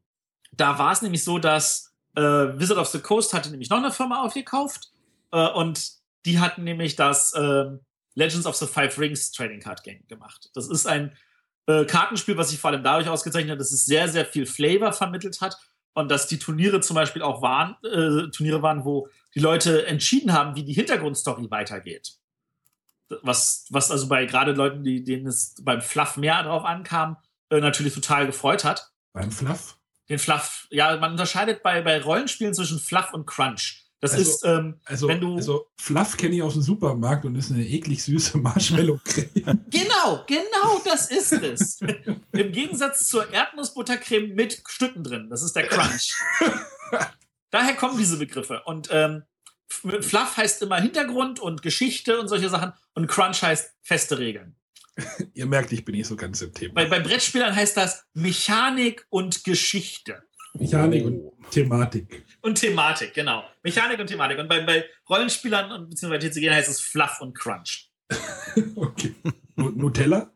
da 0.59 0.77
war 0.77 0.91
es 0.91 1.01
nämlich 1.01 1.23
so, 1.23 1.39
dass 1.39 1.93
äh, 2.15 2.21
Wizard 2.21 2.77
of 2.77 2.87
the 2.87 2.99
Coast 2.99 3.33
hatte 3.33 3.49
nämlich 3.49 3.69
noch 3.69 3.77
eine 3.77 3.91
Firma 3.91 4.23
aufgekauft 4.23 4.91
äh, 5.31 5.47
und 5.49 5.91
die 6.25 6.39
hatten 6.39 6.63
nämlich 6.63 6.95
das 6.95 7.33
äh, 7.33 7.65
Legends 8.15 8.45
of 8.45 8.55
the 8.55 8.65
Five 8.65 8.97
Rings 8.99 9.31
Trading 9.31 9.61
Card 9.61 9.83
Game 9.83 10.05
gemacht. 10.07 10.49
Das 10.53 10.67
ist 10.67 10.85
ein 10.85 11.15
äh, 11.67 11.85
Kartenspiel, 11.85 12.37
was 12.37 12.49
sich 12.49 12.59
vor 12.59 12.71
allem 12.71 12.83
dadurch 12.83 13.07
ausgezeichnet 13.07 13.53
hat, 13.53 13.59
dass 13.59 13.71
es 13.71 13.85
sehr, 13.85 14.07
sehr 14.09 14.25
viel 14.25 14.45
Flavor 14.45 14.91
vermittelt 14.91 15.39
hat 15.41 15.57
und 15.93 16.09
dass 16.09 16.27
die 16.27 16.39
Turniere 16.39 16.81
zum 16.81 16.95
Beispiel 16.95 17.21
auch 17.21 17.41
waren, 17.41 17.75
äh, 17.83 18.29
Turniere 18.31 18.61
waren, 18.61 18.85
wo 18.85 19.07
die 19.35 19.39
Leute 19.39 19.85
entschieden 19.85 20.33
haben, 20.33 20.55
wie 20.55 20.63
die 20.63 20.73
Hintergrundstory 20.73 21.49
weitergeht. 21.49 22.15
Was, 23.21 23.65
was 23.69 23.89
also 23.89 24.07
bei 24.07 24.25
gerade 24.25 24.51
Leuten, 24.51 24.83
die, 24.83 25.03
denen 25.03 25.27
es 25.27 25.55
beim 25.61 25.81
Fluff 25.81 26.17
mehr 26.17 26.43
drauf 26.43 26.63
ankam, 26.63 27.17
äh, 27.49 27.59
natürlich 27.59 27.93
total 27.93 28.27
gefreut 28.27 28.63
hat. 28.63 28.91
Beim 29.13 29.31
Fluff? 29.31 29.78
Den 30.09 30.19
Fluff. 30.19 30.67
Ja, 30.71 30.97
man 30.97 31.11
unterscheidet 31.11 31.63
bei, 31.63 31.81
bei 31.81 32.01
Rollenspielen 32.01 32.53
zwischen 32.53 32.79
Fluff 32.79 33.13
und 33.13 33.25
Crunch. 33.25 33.85
Das 34.01 34.13
also, 34.13 34.31
ist, 34.31 34.45
ähm, 34.45 34.79
also, 34.85 35.07
wenn 35.09 35.19
du. 35.19 35.35
Also, 35.35 35.67
Fluff 35.77 36.15
kenne 36.15 36.35
ich 36.35 36.41
aus 36.41 36.53
dem 36.53 36.61
Supermarkt 36.61 37.25
und 37.25 37.35
ist 37.35 37.51
eine 37.51 37.65
eklig 37.65 38.01
süße 38.03 38.37
Marshmallow-Creme. 38.39 39.65
genau, 39.69 40.23
genau 40.25 40.81
das 40.85 41.11
ist 41.11 41.33
es. 41.33 41.81
Im 42.31 42.51
Gegensatz 42.51 43.07
zur 43.07 43.31
Erdnussbuttercreme 43.31 44.33
mit 44.33 44.63
Stücken 44.67 45.03
drin. 45.03 45.29
Das 45.29 45.43
ist 45.43 45.53
der 45.53 45.67
Crunch. 45.67 46.13
daher 47.51 47.75
kommen 47.75 47.97
diese 47.97 48.17
Begriffe. 48.17 48.61
Und 48.65 48.87
ähm, 48.91 49.23
Fluff 49.67 50.37
heißt 50.37 50.61
immer 50.61 50.79
Hintergrund 50.79 51.39
und 51.39 51.61
Geschichte 51.61 52.19
und 52.19 52.29
solche 52.29 52.49
Sachen. 52.49 52.71
Und 52.95 53.07
Crunch 53.07 53.43
heißt 53.43 53.75
feste 53.81 54.17
Regeln. 54.17 54.55
Ihr 55.33 55.45
merkt, 55.45 55.71
ich 55.71 55.85
bin 55.85 55.95
nicht 55.95 56.07
so 56.07 56.15
ganz 56.15 56.41
im 56.41 56.53
Thema. 56.53 56.73
Bei, 56.73 56.85
bei 56.85 56.99
Brettspielern 56.99 57.55
heißt 57.55 57.77
das 57.77 58.05
Mechanik 58.13 59.05
und 59.09 59.43
Geschichte. 59.43 60.23
Mechanik 60.53 61.03
oh. 61.03 61.07
und 61.07 61.51
Thematik. 61.51 62.25
Und 62.41 62.59
Thematik, 62.59 63.13
genau. 63.13 63.43
Mechanik 63.63 63.99
und 63.99 64.07
Thematik. 64.07 64.39
Und 64.39 64.47
bei, 64.47 64.61
bei 64.61 64.85
Rollenspielern 65.09 65.71
und 65.71 65.89
beziehungsweise 65.89 66.29
TCG 66.29 66.49
heißt 66.49 66.69
es 66.69 66.81
Fluff 66.81 67.21
und 67.21 67.37
Crunch. 67.37 67.91
okay. 68.75 69.15
Nutella? 69.55 70.33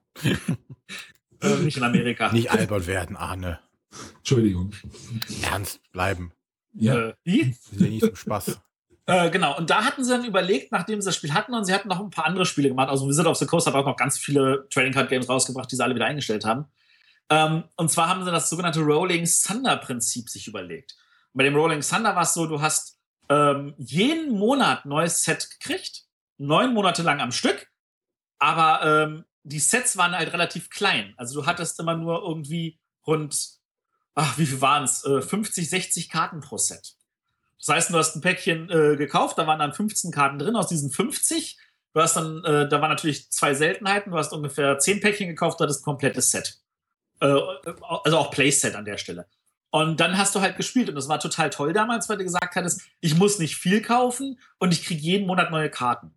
äh, 1.41 1.55
nicht 1.57 1.77
in 1.77 1.83
Amerika. 1.83 2.31
Nicht 2.31 2.51
albert 2.51 2.87
werden, 2.87 3.15
Arne. 3.15 3.59
Entschuldigung. 4.17 4.73
Ernst 5.41 5.81
bleiben. 5.91 6.31
Ja. 6.73 7.09
Äh, 7.09 7.13
wie? 7.23 7.51
Das 7.51 7.71
ist 7.71 7.81
ja 7.81 7.87
nicht 7.87 8.05
so 8.05 8.15
Spaß. 8.15 8.59
Äh, 9.05 9.29
genau, 9.31 9.57
und 9.57 9.69
da 9.69 9.83
hatten 9.83 10.03
sie 10.03 10.11
dann 10.11 10.23
überlegt, 10.23 10.71
nachdem 10.71 11.01
sie 11.01 11.07
das 11.07 11.15
Spiel 11.15 11.33
hatten, 11.33 11.53
und 11.53 11.65
sie 11.65 11.73
hatten 11.73 11.89
noch 11.89 11.99
ein 11.99 12.09
paar 12.09 12.25
andere 12.25 12.45
Spiele 12.45 12.69
gemacht. 12.69 12.89
Also 12.89 13.07
Wizard 13.07 13.27
of 13.27 13.37
the 13.37 13.45
Coast 13.45 13.67
hat 13.67 13.75
auch 13.75 13.85
noch 13.85 13.97
ganz 13.97 14.17
viele 14.17 14.67
Trading 14.69 14.93
Card 14.93 15.09
Games 15.09 15.27
rausgebracht, 15.27 15.69
die 15.71 15.75
sie 15.75 15.83
alle 15.83 15.95
wieder 15.95 16.05
eingestellt 16.05 16.45
haben. 16.45 16.65
Ähm, 17.29 17.65
und 17.75 17.91
zwar 17.91 18.07
haben 18.07 18.23
sie 18.23 18.31
das 18.31 18.49
sogenannte 18.49 18.81
Rolling 18.81 19.25
Thunder 19.25 19.77
Prinzip 19.77 20.29
sich 20.29 20.47
überlegt. 20.47 20.95
Und 21.33 21.39
bei 21.39 21.43
dem 21.43 21.55
Rolling 21.55 21.81
Thunder 21.81 22.15
war 22.15 22.23
es 22.23 22.33
so, 22.33 22.45
du 22.45 22.61
hast 22.61 22.97
ähm, 23.29 23.73
jeden 23.77 24.37
Monat 24.37 24.85
neues 24.85 25.23
Set 25.23 25.49
gekriegt, 25.49 26.03
neun 26.37 26.73
Monate 26.73 27.03
lang 27.03 27.19
am 27.19 27.31
Stück, 27.31 27.67
aber 28.39 28.85
ähm, 28.85 29.25
die 29.43 29.59
Sets 29.59 29.97
waren 29.97 30.15
halt 30.15 30.31
relativ 30.33 30.69
klein. 30.69 31.13
Also 31.17 31.41
du 31.41 31.45
hattest 31.45 31.79
immer 31.79 31.95
nur 31.95 32.21
irgendwie 32.21 32.79
rund, 33.05 33.59
ach, 34.15 34.37
wie 34.37 34.45
viel 34.45 34.61
waren 34.61 34.83
es? 34.83 35.03
Äh, 35.05 35.21
50, 35.21 35.69
60 35.69 36.09
Karten 36.09 36.39
pro 36.39 36.57
Set. 36.57 36.95
Das 37.65 37.75
heißt, 37.75 37.89
du 37.91 37.97
hast 37.97 38.15
ein 38.15 38.21
Päckchen 38.21 38.69
äh, 38.69 38.97
gekauft, 38.97 39.37
da 39.37 39.47
waren 39.47 39.59
dann 39.59 39.73
15 39.73 40.11
Karten 40.11 40.37
drin 40.37 40.55
aus 40.57 40.67
diesen 40.67 40.91
50. 40.91 41.57
Du 41.93 42.01
hast 42.01 42.15
dann, 42.15 42.43
äh, 42.43 42.67
da 42.67 42.81
waren 42.81 42.89
natürlich 42.89 43.31
zwei 43.31 43.53
Seltenheiten, 43.53 44.11
du 44.11 44.17
hast 44.17 44.33
ungefähr 44.33 44.79
10 44.79 44.99
Päckchen 44.99 45.29
gekauft, 45.29 45.59
du 45.59 45.63
hattest 45.63 45.81
ein 45.81 45.85
komplettes 45.85 46.31
Set. 46.31 46.59
Äh, 47.21 47.33
also 48.03 48.17
auch 48.17 48.31
Playset 48.31 48.75
an 48.75 48.83
der 48.83 48.97
Stelle. 48.97 49.27
Und 49.69 49.99
dann 49.99 50.17
hast 50.17 50.35
du 50.35 50.41
halt 50.41 50.57
gespielt 50.57 50.89
und 50.89 50.95
das 50.95 51.07
war 51.07 51.19
total 51.19 51.49
toll 51.49 51.71
damals, 51.71 52.09
weil 52.09 52.17
du 52.17 52.25
gesagt 52.25 52.55
hattest, 52.55 52.81
ich 52.99 53.15
muss 53.15 53.39
nicht 53.39 53.55
viel 53.55 53.81
kaufen 53.81 54.39
und 54.59 54.73
ich 54.73 54.83
kriege 54.83 55.01
jeden 55.01 55.25
Monat 55.25 55.49
neue 55.49 55.69
Karten. 55.69 56.13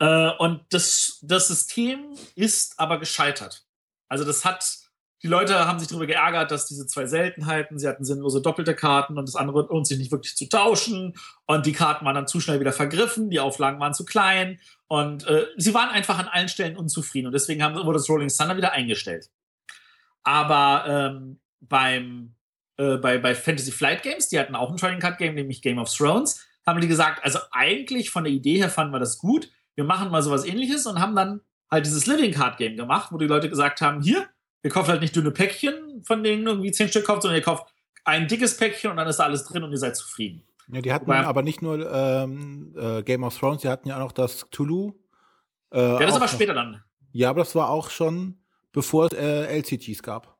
Äh, 0.00 0.30
und 0.38 0.64
das, 0.70 1.18
das 1.22 1.48
System 1.48 2.14
ist 2.34 2.78
aber 2.78 2.98
gescheitert. 2.98 3.64
Also 4.08 4.24
das 4.24 4.44
hat 4.44 4.80
die 5.22 5.28
Leute 5.28 5.66
haben 5.66 5.78
sich 5.78 5.88
darüber 5.88 6.06
geärgert, 6.06 6.50
dass 6.50 6.66
diese 6.66 6.86
zwei 6.86 7.04
Seltenheiten, 7.04 7.78
sie 7.78 7.86
hatten 7.86 8.04
sinnlose 8.04 8.40
doppelte 8.40 8.74
Karten 8.74 9.18
und 9.18 9.28
das 9.28 9.36
andere 9.36 9.66
lohnt 9.68 9.86
sich 9.86 9.98
nicht 9.98 10.10
wirklich 10.10 10.34
zu 10.34 10.48
tauschen. 10.48 11.14
Und 11.46 11.66
die 11.66 11.72
Karten 11.72 12.06
waren 12.06 12.14
dann 12.14 12.26
zu 12.26 12.40
schnell 12.40 12.58
wieder 12.58 12.72
vergriffen, 12.72 13.28
die 13.28 13.40
Auflagen 13.40 13.78
waren 13.80 13.92
zu 13.92 14.06
klein 14.06 14.58
und 14.88 15.26
äh, 15.26 15.46
sie 15.56 15.74
waren 15.74 15.90
einfach 15.90 16.18
an 16.18 16.28
allen 16.28 16.48
Stellen 16.48 16.76
unzufrieden 16.76 17.26
und 17.26 17.32
deswegen 17.32 17.62
haben, 17.62 17.76
wurde 17.76 17.98
das 17.98 18.08
Rolling 18.08 18.28
Thunder 18.28 18.56
wieder 18.56 18.72
eingestellt. 18.72 19.30
Aber 20.22 20.84
ähm, 20.88 21.40
beim, 21.60 22.34
äh, 22.78 22.96
bei, 22.96 23.18
bei 23.18 23.34
Fantasy 23.34 23.72
Flight 23.72 24.02
Games, 24.02 24.28
die 24.28 24.38
hatten 24.38 24.54
auch 24.54 24.70
ein 24.70 24.78
Trading 24.78 25.00
Card 25.00 25.18
Game, 25.18 25.34
nämlich 25.34 25.60
Game 25.60 25.78
of 25.78 25.94
Thrones, 25.94 26.46
haben 26.66 26.80
die 26.80 26.88
gesagt, 26.88 27.22
also 27.24 27.38
eigentlich 27.52 28.10
von 28.10 28.24
der 28.24 28.32
Idee 28.32 28.56
her 28.56 28.70
fanden 28.70 28.92
wir 28.92 28.98
das 29.00 29.18
gut, 29.18 29.50
wir 29.74 29.84
machen 29.84 30.10
mal 30.10 30.22
sowas 30.22 30.44
ähnliches 30.44 30.86
und 30.86 30.98
haben 30.98 31.14
dann 31.14 31.40
halt 31.70 31.86
dieses 31.86 32.06
Living 32.06 32.32
Card 32.32 32.56
Game 32.56 32.76
gemacht, 32.76 33.12
wo 33.12 33.18
die 33.18 33.26
Leute 33.26 33.48
gesagt 33.48 33.80
haben, 33.80 34.02
hier, 34.02 34.28
Ihr 34.62 34.70
kauft 34.70 34.88
halt 34.88 35.00
nicht 35.00 35.16
dünne 35.16 35.30
Päckchen, 35.30 36.02
von 36.04 36.22
denen 36.22 36.46
irgendwie 36.46 36.70
zehn 36.72 36.88
Stück 36.88 37.06
kauft, 37.06 37.22
sondern 37.22 37.40
ihr 37.40 37.44
kauft 37.44 37.72
ein 38.04 38.28
dickes 38.28 38.56
Päckchen 38.56 38.90
und 38.90 38.96
dann 38.96 39.08
ist 39.08 39.16
da 39.16 39.24
alles 39.24 39.44
drin 39.44 39.62
und 39.62 39.70
ihr 39.72 39.78
seid 39.78 39.96
zufrieden. 39.96 40.46
Ja, 40.72 40.80
die 40.80 40.92
hatten 40.92 41.06
Wobei, 41.06 41.24
aber 41.24 41.42
nicht 41.42 41.62
nur 41.62 41.90
ähm, 41.90 42.74
äh, 42.76 43.02
Game 43.02 43.24
of 43.24 43.36
Thrones, 43.36 43.62
die 43.62 43.68
hatten 43.68 43.88
ja 43.88 43.96
auch 43.96 44.00
noch 44.00 44.12
das 44.12 44.48
Cthulhu. 44.50 44.92
Äh, 45.72 45.80
ja, 45.80 45.98
das 45.98 46.10
ist 46.10 46.16
aber 46.16 46.28
später 46.28 46.54
dann. 46.54 46.82
Ja, 47.12 47.30
aber 47.30 47.40
das 47.40 47.54
war 47.54 47.70
auch 47.70 47.90
schon, 47.90 48.40
bevor 48.72 49.06
es 49.06 49.12
äh, 49.12 49.58
LCGs 49.58 50.02
gab. 50.02 50.38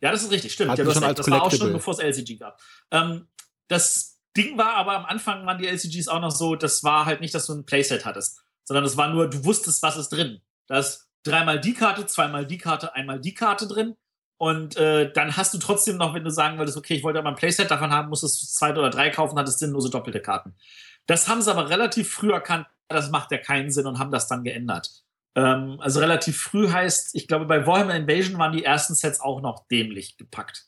Ja, 0.00 0.10
das 0.10 0.22
ist 0.22 0.30
richtig, 0.30 0.52
stimmt. 0.52 0.76
Ja, 0.76 0.84
das, 0.84 1.00
das 1.00 1.30
war 1.30 1.42
auch 1.42 1.50
schon, 1.50 1.72
bevor 1.72 1.94
es 1.94 2.00
LCG 2.00 2.36
gab. 2.36 2.60
Ähm, 2.90 3.28
das 3.68 4.20
Ding 4.36 4.58
war 4.58 4.74
aber 4.74 4.96
am 4.96 5.06
Anfang 5.06 5.46
waren 5.46 5.58
die 5.58 5.66
LCGs 5.66 6.08
auch 6.08 6.20
noch 6.20 6.30
so, 6.30 6.56
das 6.56 6.84
war 6.84 7.06
halt 7.06 7.20
nicht, 7.20 7.34
dass 7.34 7.46
du 7.46 7.54
ein 7.54 7.64
Playset 7.64 8.04
hattest, 8.04 8.42
sondern 8.64 8.84
es 8.84 8.96
war 8.96 9.08
nur, 9.08 9.30
du 9.30 9.44
wusstest, 9.44 9.82
was 9.82 9.96
ist 9.96 10.10
drin. 10.10 10.42
Da 10.66 10.78
ist 10.78 11.03
dreimal 11.24 11.60
die 11.60 11.74
Karte, 11.74 12.06
zweimal 12.06 12.46
die 12.46 12.58
Karte, 12.58 12.94
einmal 12.94 13.20
die 13.20 13.34
Karte 13.34 13.66
drin. 13.66 13.96
Und 14.36 14.76
äh, 14.76 15.12
dann 15.12 15.36
hast 15.36 15.54
du 15.54 15.58
trotzdem 15.58 15.96
noch, 15.96 16.14
wenn 16.14 16.24
du 16.24 16.30
sagen 16.30 16.58
würdest, 16.58 16.76
okay, 16.76 16.94
ich 16.94 17.02
wollte 17.02 17.18
aber 17.18 17.28
ein 17.28 17.36
Playset 17.36 17.70
davon 17.70 17.90
haben, 17.90 18.08
musstest 18.08 18.42
du 18.42 18.46
zwei 18.46 18.70
oder 18.70 18.90
drei 18.90 19.10
kaufen, 19.10 19.38
hattest 19.38 19.58
sinnlose 19.58 19.90
doppelte 19.90 20.20
Karten. 20.20 20.54
Das 21.06 21.28
haben 21.28 21.40
sie 21.40 21.50
aber 21.50 21.70
relativ 21.70 22.12
früh 22.12 22.32
erkannt, 22.32 22.66
das 22.88 23.10
macht 23.10 23.30
ja 23.30 23.38
keinen 23.38 23.70
Sinn 23.70 23.86
und 23.86 23.98
haben 23.98 24.10
das 24.10 24.28
dann 24.28 24.44
geändert. 24.44 24.90
Ähm, 25.34 25.78
also 25.80 26.00
relativ 26.00 26.40
früh 26.40 26.68
heißt, 26.68 27.14
ich 27.14 27.28
glaube, 27.28 27.46
bei 27.46 27.66
Warhammer 27.66 27.94
Invasion 27.94 28.38
waren 28.38 28.52
die 28.52 28.64
ersten 28.64 28.94
Sets 28.94 29.20
auch 29.20 29.40
noch 29.40 29.66
dämlich 29.68 30.16
gepackt. 30.16 30.66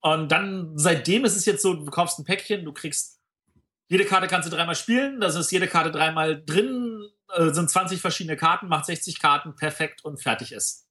Und 0.00 0.32
dann, 0.32 0.78
seitdem 0.78 1.24
ist 1.24 1.36
es 1.36 1.44
jetzt 1.44 1.62
so, 1.62 1.74
du 1.74 1.90
kaufst 1.90 2.18
ein 2.18 2.24
Päckchen, 2.24 2.64
du 2.64 2.72
kriegst, 2.72 3.19
jede 3.90 4.04
Karte 4.04 4.28
kannst 4.28 4.50
du 4.50 4.54
dreimal 4.54 4.76
spielen, 4.76 5.20
da 5.20 5.26
ist 5.26 5.50
jede 5.50 5.66
Karte 5.66 5.90
dreimal 5.90 6.40
drin, 6.46 7.10
äh, 7.34 7.50
sind 7.50 7.68
20 7.68 8.00
verschiedene 8.00 8.36
Karten, 8.36 8.68
macht 8.68 8.86
60 8.86 9.18
Karten, 9.18 9.56
perfekt 9.56 10.04
und 10.04 10.22
fertig 10.22 10.52
ist. 10.52 10.86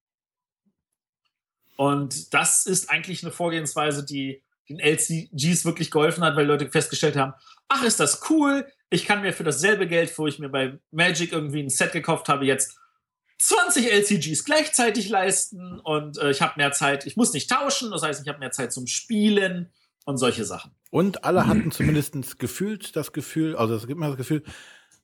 Und 1.78 2.34
das 2.34 2.66
ist 2.66 2.90
eigentlich 2.90 3.24
eine 3.24 3.32
Vorgehensweise, 3.32 4.06
die 4.06 4.44
den 4.68 4.80
LCGs 4.80 5.64
wirklich 5.64 5.92
geholfen 5.92 6.26
hat, 6.26 6.36
weil 6.36 6.46
Leute 6.46 6.70
festgestellt 6.70 7.16
haben, 7.16 7.34
ach, 7.70 7.86
ist 7.86 8.02
das 8.02 8.30
cool, 8.30 8.68
ich 8.90 9.06
kann 9.06 9.22
mir 9.22 9.32
für 9.32 9.46
dasselbe 9.46 9.88
Geld, 9.88 10.16
wo 10.18 10.28
ich 10.28 10.38
mir 10.38 10.50
bei 10.50 10.78
Magic 10.92 11.32
irgendwie 11.32 11.64
ein 11.64 11.70
Set 11.70 11.94
gekauft 11.94 12.28
habe, 12.28 12.46
jetzt 12.46 12.78
20 13.38 13.94
LCGs 13.94 14.44
gleichzeitig 14.44 15.08
leisten. 15.08 15.80
Und 15.80 16.18
äh, 16.18 16.32
ich 16.32 16.42
habe 16.42 16.56
mehr 16.58 16.74
Zeit, 16.74 17.06
ich 17.06 17.16
muss 17.16 17.32
nicht 17.32 17.50
tauschen, 17.50 17.92
das 17.92 18.04
heißt, 18.04 18.22
ich 18.22 18.28
habe 18.28 18.40
mehr 18.40 18.52
Zeit 18.52 18.74
zum 18.74 18.88
Spielen 18.88 19.72
und 20.04 20.18
solche 20.18 20.44
Sachen. 20.44 20.76
Und 20.90 21.24
alle 21.24 21.48
hatten 21.48 21.72
zumindest 21.72 22.40
gefühlt 22.40 22.96
das 22.96 23.14
Gefühl, 23.14 23.56
also 23.56 23.76
es 23.76 23.88
gibt 23.88 24.00
mir 24.00 24.08
das 24.08 24.18
Gefühl, 24.18 24.44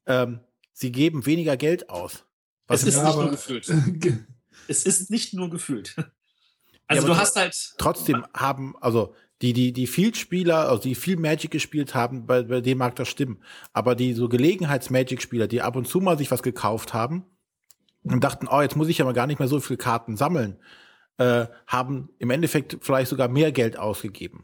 ähm, 0.08 0.40
sie 0.74 0.92
geben 0.92 1.26
weniger 1.26 1.58
Geld 1.58 1.90
aus. 1.90 2.26
Was 2.68 2.84
es 2.84 2.96
ist 2.96 3.04
nicht 3.04 3.16
nur 3.16 3.32
gefühlt. 3.32 3.74
es 4.68 4.86
ist 4.86 5.10
nicht 5.12 5.34
nur 5.34 5.50
gefühlt. 5.50 5.96
Also 6.88 7.08
ja, 7.08 7.14
du 7.14 7.20
hast 7.20 7.36
halt. 7.36 7.74
Trotzdem 7.78 8.26
haben, 8.34 8.76
also 8.80 9.16
die, 9.42 9.54
die, 9.54 9.74
die 9.74 9.88
viel 9.88 10.16
Spieler, 10.16 10.70
also 10.70 10.84
die 10.84 10.96
viel 10.96 11.18
Magic 11.18 11.52
gespielt 11.52 11.94
haben, 11.94 12.26
bei, 12.26 12.44
bei 12.44 12.62
dem 12.62 12.78
mag 12.78 12.96
das 12.96 13.10
stimmen. 13.10 13.42
Aber 13.74 13.96
die 13.96 14.14
so 14.14 14.30
Gelegenheits-Magic-Spieler, 14.30 15.48
die 15.48 15.62
ab 15.62 15.76
und 15.76 15.88
zu 15.88 16.00
mal 16.00 16.18
sich 16.18 16.32
was 16.32 16.44
gekauft 16.44 16.94
haben 16.94 17.26
und 18.04 18.24
dachten, 18.24 18.48
oh, 18.50 18.62
jetzt 18.62 18.76
muss 18.76 18.88
ich 18.88 19.00
ja 19.00 19.06
mal 19.06 19.14
gar 19.14 19.28
nicht 19.28 19.40
mehr 19.40 19.48
so 19.48 19.60
viele 19.60 19.78
Karten 19.78 20.16
sammeln, 20.16 20.58
äh, 21.18 21.48
haben 21.68 22.10
im 22.18 22.30
Endeffekt 22.30 22.78
vielleicht 22.82 23.10
sogar 23.10 23.28
mehr 23.28 23.52
Geld 23.52 23.78
ausgegeben. 23.78 24.44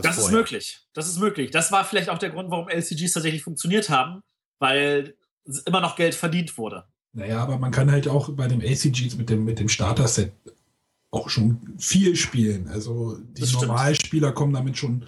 Das 0.00 0.16
vorher. 0.16 0.24
ist 0.24 0.32
möglich. 0.32 0.80
Das 0.94 1.08
ist 1.08 1.18
möglich. 1.18 1.50
Das 1.50 1.70
war 1.70 1.84
vielleicht 1.84 2.08
auch 2.08 2.18
der 2.18 2.30
Grund, 2.30 2.50
warum 2.50 2.68
LCGs 2.68 3.12
tatsächlich 3.12 3.42
funktioniert 3.42 3.90
haben, 3.90 4.22
weil 4.58 5.16
immer 5.66 5.80
noch 5.80 5.96
Geld 5.96 6.14
verdient 6.14 6.56
wurde. 6.56 6.84
Naja, 7.14 7.42
aber 7.42 7.58
man 7.58 7.70
kann 7.70 7.90
halt 7.90 8.08
auch 8.08 8.30
bei 8.30 8.48
dem 8.48 8.60
ACGs 8.60 9.16
mit 9.16 9.28
dem, 9.28 9.44
mit 9.44 9.58
dem 9.58 9.68
Starter-Set 9.68 10.32
auch 11.10 11.28
schon 11.28 11.74
viel 11.78 12.16
spielen. 12.16 12.68
Also 12.68 13.18
die 13.18 13.44
Normalspieler 13.52 14.32
kommen 14.32 14.54
damit 14.54 14.78
schon 14.78 15.04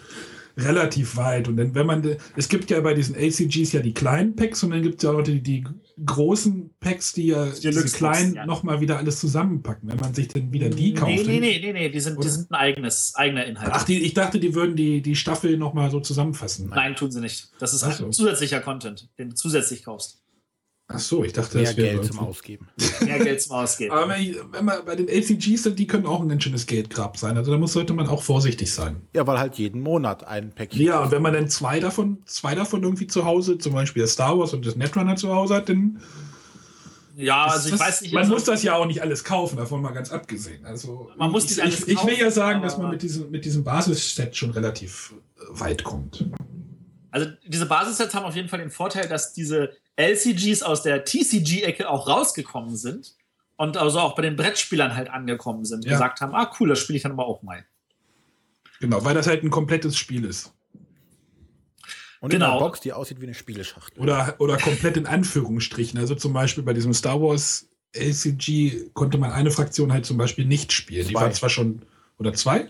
relativ 0.56 1.16
weit. 1.16 1.48
Und 1.48 1.56
dann, 1.56 1.74
wenn 1.74 1.86
man, 1.86 2.16
es 2.36 2.48
gibt 2.48 2.70
ja 2.70 2.80
bei 2.80 2.94
diesen 2.94 3.16
ACGs 3.16 3.72
ja 3.72 3.80
die 3.80 3.94
kleinen 3.94 4.36
Packs 4.36 4.62
und 4.62 4.70
dann 4.70 4.82
gibt 4.82 4.96
es 4.96 5.02
ja 5.02 5.10
auch 5.10 5.22
die, 5.22 5.42
die 5.42 5.64
großen 6.04 6.70
Packs, 6.80 7.12
die 7.12 7.28
ja 7.28 7.46
die 7.46 7.60
diese 7.70 7.84
kleinen 7.84 8.34
ja. 8.34 8.46
nochmal 8.46 8.80
wieder 8.80 8.98
alles 8.98 9.20
zusammenpacken, 9.20 9.88
wenn 9.88 9.98
man 9.98 10.14
sich 10.14 10.28
dann 10.28 10.52
wieder 10.52 10.68
die 10.68 10.94
kauft. 10.94 11.10
Nee, 11.10 11.22
nee, 11.22 11.40
nee, 11.40 11.60
nee, 11.60 11.72
nee. 11.72 11.88
Die, 11.88 12.00
sind, 12.00 12.22
die 12.22 12.28
sind 12.28 12.50
ein 12.50 12.54
eigenes, 12.54 13.14
eigener 13.14 13.44
Inhalt. 13.44 13.70
Ach, 13.72 13.84
die, 13.84 14.02
ich 14.02 14.14
dachte, 14.14 14.40
die 14.40 14.54
würden 14.54 14.76
die, 14.76 15.02
die 15.02 15.16
Staffel 15.16 15.56
nochmal 15.56 15.90
so 15.90 16.00
zusammenfassen. 16.00 16.68
Nein. 16.68 16.96
Tun 16.96 17.10
sie 17.10 17.20
nicht. 17.20 17.50
Das 17.58 17.72
ist 17.74 17.80
so. 17.80 18.08
zusätzlicher 18.10 18.60
Content, 18.60 19.08
den 19.18 19.30
du 19.30 19.34
zusätzlich 19.34 19.84
kaufst. 19.84 20.23
Ach 20.86 20.98
so, 20.98 21.24
ich 21.24 21.32
dachte, 21.32 21.56
mehr 21.56 21.66
das 21.66 21.76
wäre 21.78 21.96
Geld 21.96 22.04
zum 22.04 22.18
Ausgeben. 22.18 22.68
Mehr 23.04 23.18
Geld 23.18 23.40
zum 23.40 23.56
Ausgeben. 23.56 23.90
Aber 23.90 24.10
wenn, 24.10 24.36
wenn 24.52 24.64
man 24.66 24.84
bei 24.84 24.94
den 24.94 25.08
LCGs 25.08 25.62
sind, 25.62 25.78
die 25.78 25.86
können 25.86 26.04
auch 26.04 26.20
ein 26.20 26.28
ganz 26.28 26.42
schönes 26.42 26.66
Geldgrab 26.66 27.16
sein. 27.16 27.38
Also 27.38 27.52
da 27.52 27.58
muss, 27.58 27.72
sollte 27.72 27.94
man 27.94 28.06
auch 28.06 28.22
vorsichtig 28.22 28.70
sein. 28.72 29.00
Ja, 29.14 29.26
weil 29.26 29.38
halt 29.38 29.54
jeden 29.54 29.80
Monat 29.80 30.24
ein 30.24 30.52
Päckchen. 30.52 30.82
Ja, 30.82 31.00
und 31.00 31.10
wenn 31.10 31.22
man 31.22 31.32
dann 31.32 31.48
zwei 31.48 31.80
davon, 31.80 32.18
zwei 32.26 32.54
davon 32.54 32.82
irgendwie 32.82 33.06
zu 33.06 33.24
Hause, 33.24 33.56
zum 33.56 33.72
Beispiel 33.72 34.02
das 34.02 34.12
Star 34.12 34.38
Wars 34.38 34.52
und 34.52 34.66
das 34.66 34.76
Netrunner 34.76 35.16
zu 35.16 35.34
Hause 35.34 35.54
hat, 35.54 35.70
dann. 35.70 36.02
Ja, 37.16 37.44
also 37.46 37.66
ich 37.66 37.72
das, 37.72 37.80
weiß 37.80 38.02
nicht. 38.02 38.12
Man 38.12 38.24
also, 38.24 38.34
muss 38.34 38.44
das 38.44 38.62
ja 38.62 38.74
auch 38.74 38.86
nicht 38.86 39.00
alles 39.00 39.24
kaufen, 39.24 39.56
davon 39.56 39.80
mal 39.80 39.92
ganz 39.92 40.10
abgesehen. 40.10 40.66
Also 40.66 41.10
man 41.16 41.30
muss 41.30 41.44
ich, 41.50 41.64
ich, 41.64 41.88
ich 41.88 42.04
will 42.04 42.18
ja 42.18 42.30
sagen, 42.30 42.60
dass 42.60 42.76
man 42.76 42.90
mit 42.90 43.00
diesem, 43.00 43.30
mit 43.30 43.46
diesem 43.46 43.64
Basisset 43.64 44.36
schon 44.36 44.50
relativ 44.50 45.14
weit 45.48 45.82
kommt. 45.82 46.26
Also 47.10 47.28
diese 47.46 47.66
Basissets 47.66 48.14
haben 48.14 48.24
auf 48.24 48.34
jeden 48.34 48.48
Fall 48.48 48.58
den 48.58 48.70
Vorteil, 48.70 49.08
dass 49.08 49.32
diese 49.32 49.70
LCGs 49.96 50.62
aus 50.62 50.82
der 50.82 51.04
TCG-Ecke 51.04 51.88
auch 51.88 52.08
rausgekommen 52.08 52.76
sind 52.76 53.14
und 53.56 53.76
also 53.76 54.00
auch 54.00 54.14
bei 54.14 54.22
den 54.22 54.36
Brettspielern 54.36 54.94
halt 54.96 55.10
angekommen 55.10 55.64
sind, 55.64 55.84
ja. 55.84 55.92
gesagt 55.92 56.20
haben, 56.20 56.34
ah 56.34 56.50
cool, 56.58 56.68
das 56.68 56.80
spiele 56.80 56.96
ich 56.96 57.02
dann 57.02 57.12
aber 57.12 57.26
auch 57.26 57.42
mal. 57.42 57.64
Genau, 58.80 59.04
weil 59.04 59.14
das 59.14 59.26
halt 59.26 59.44
ein 59.44 59.50
komplettes 59.50 59.96
Spiel 59.96 60.24
ist. 60.24 60.52
Und 62.20 62.32
in 62.32 62.40
Genau. 62.40 62.52
einer 62.52 62.60
Box, 62.60 62.80
die 62.80 62.92
aussieht 62.92 63.20
wie 63.20 63.26
eine 63.26 63.34
Spieleschachtel. 63.34 64.02
Oder, 64.02 64.34
oder 64.38 64.56
komplett 64.56 64.96
in 64.96 65.06
Anführungsstrichen. 65.06 65.98
Also 65.98 66.14
zum 66.14 66.32
Beispiel 66.32 66.64
bei 66.64 66.72
diesem 66.72 66.94
Star 66.94 67.20
Wars 67.20 67.68
LCG 67.92 68.90
konnte 68.94 69.18
man 69.18 69.30
eine 69.32 69.50
Fraktion 69.50 69.92
halt 69.92 70.06
zum 70.06 70.16
Beispiel 70.16 70.44
nicht 70.44 70.72
spielen. 70.72 71.06
Die 71.06 71.14
Zwei. 71.14 71.20
war 71.20 71.32
zwar 71.32 71.50
schon, 71.50 71.82
oder 72.18 72.32
zwei? 72.32 72.68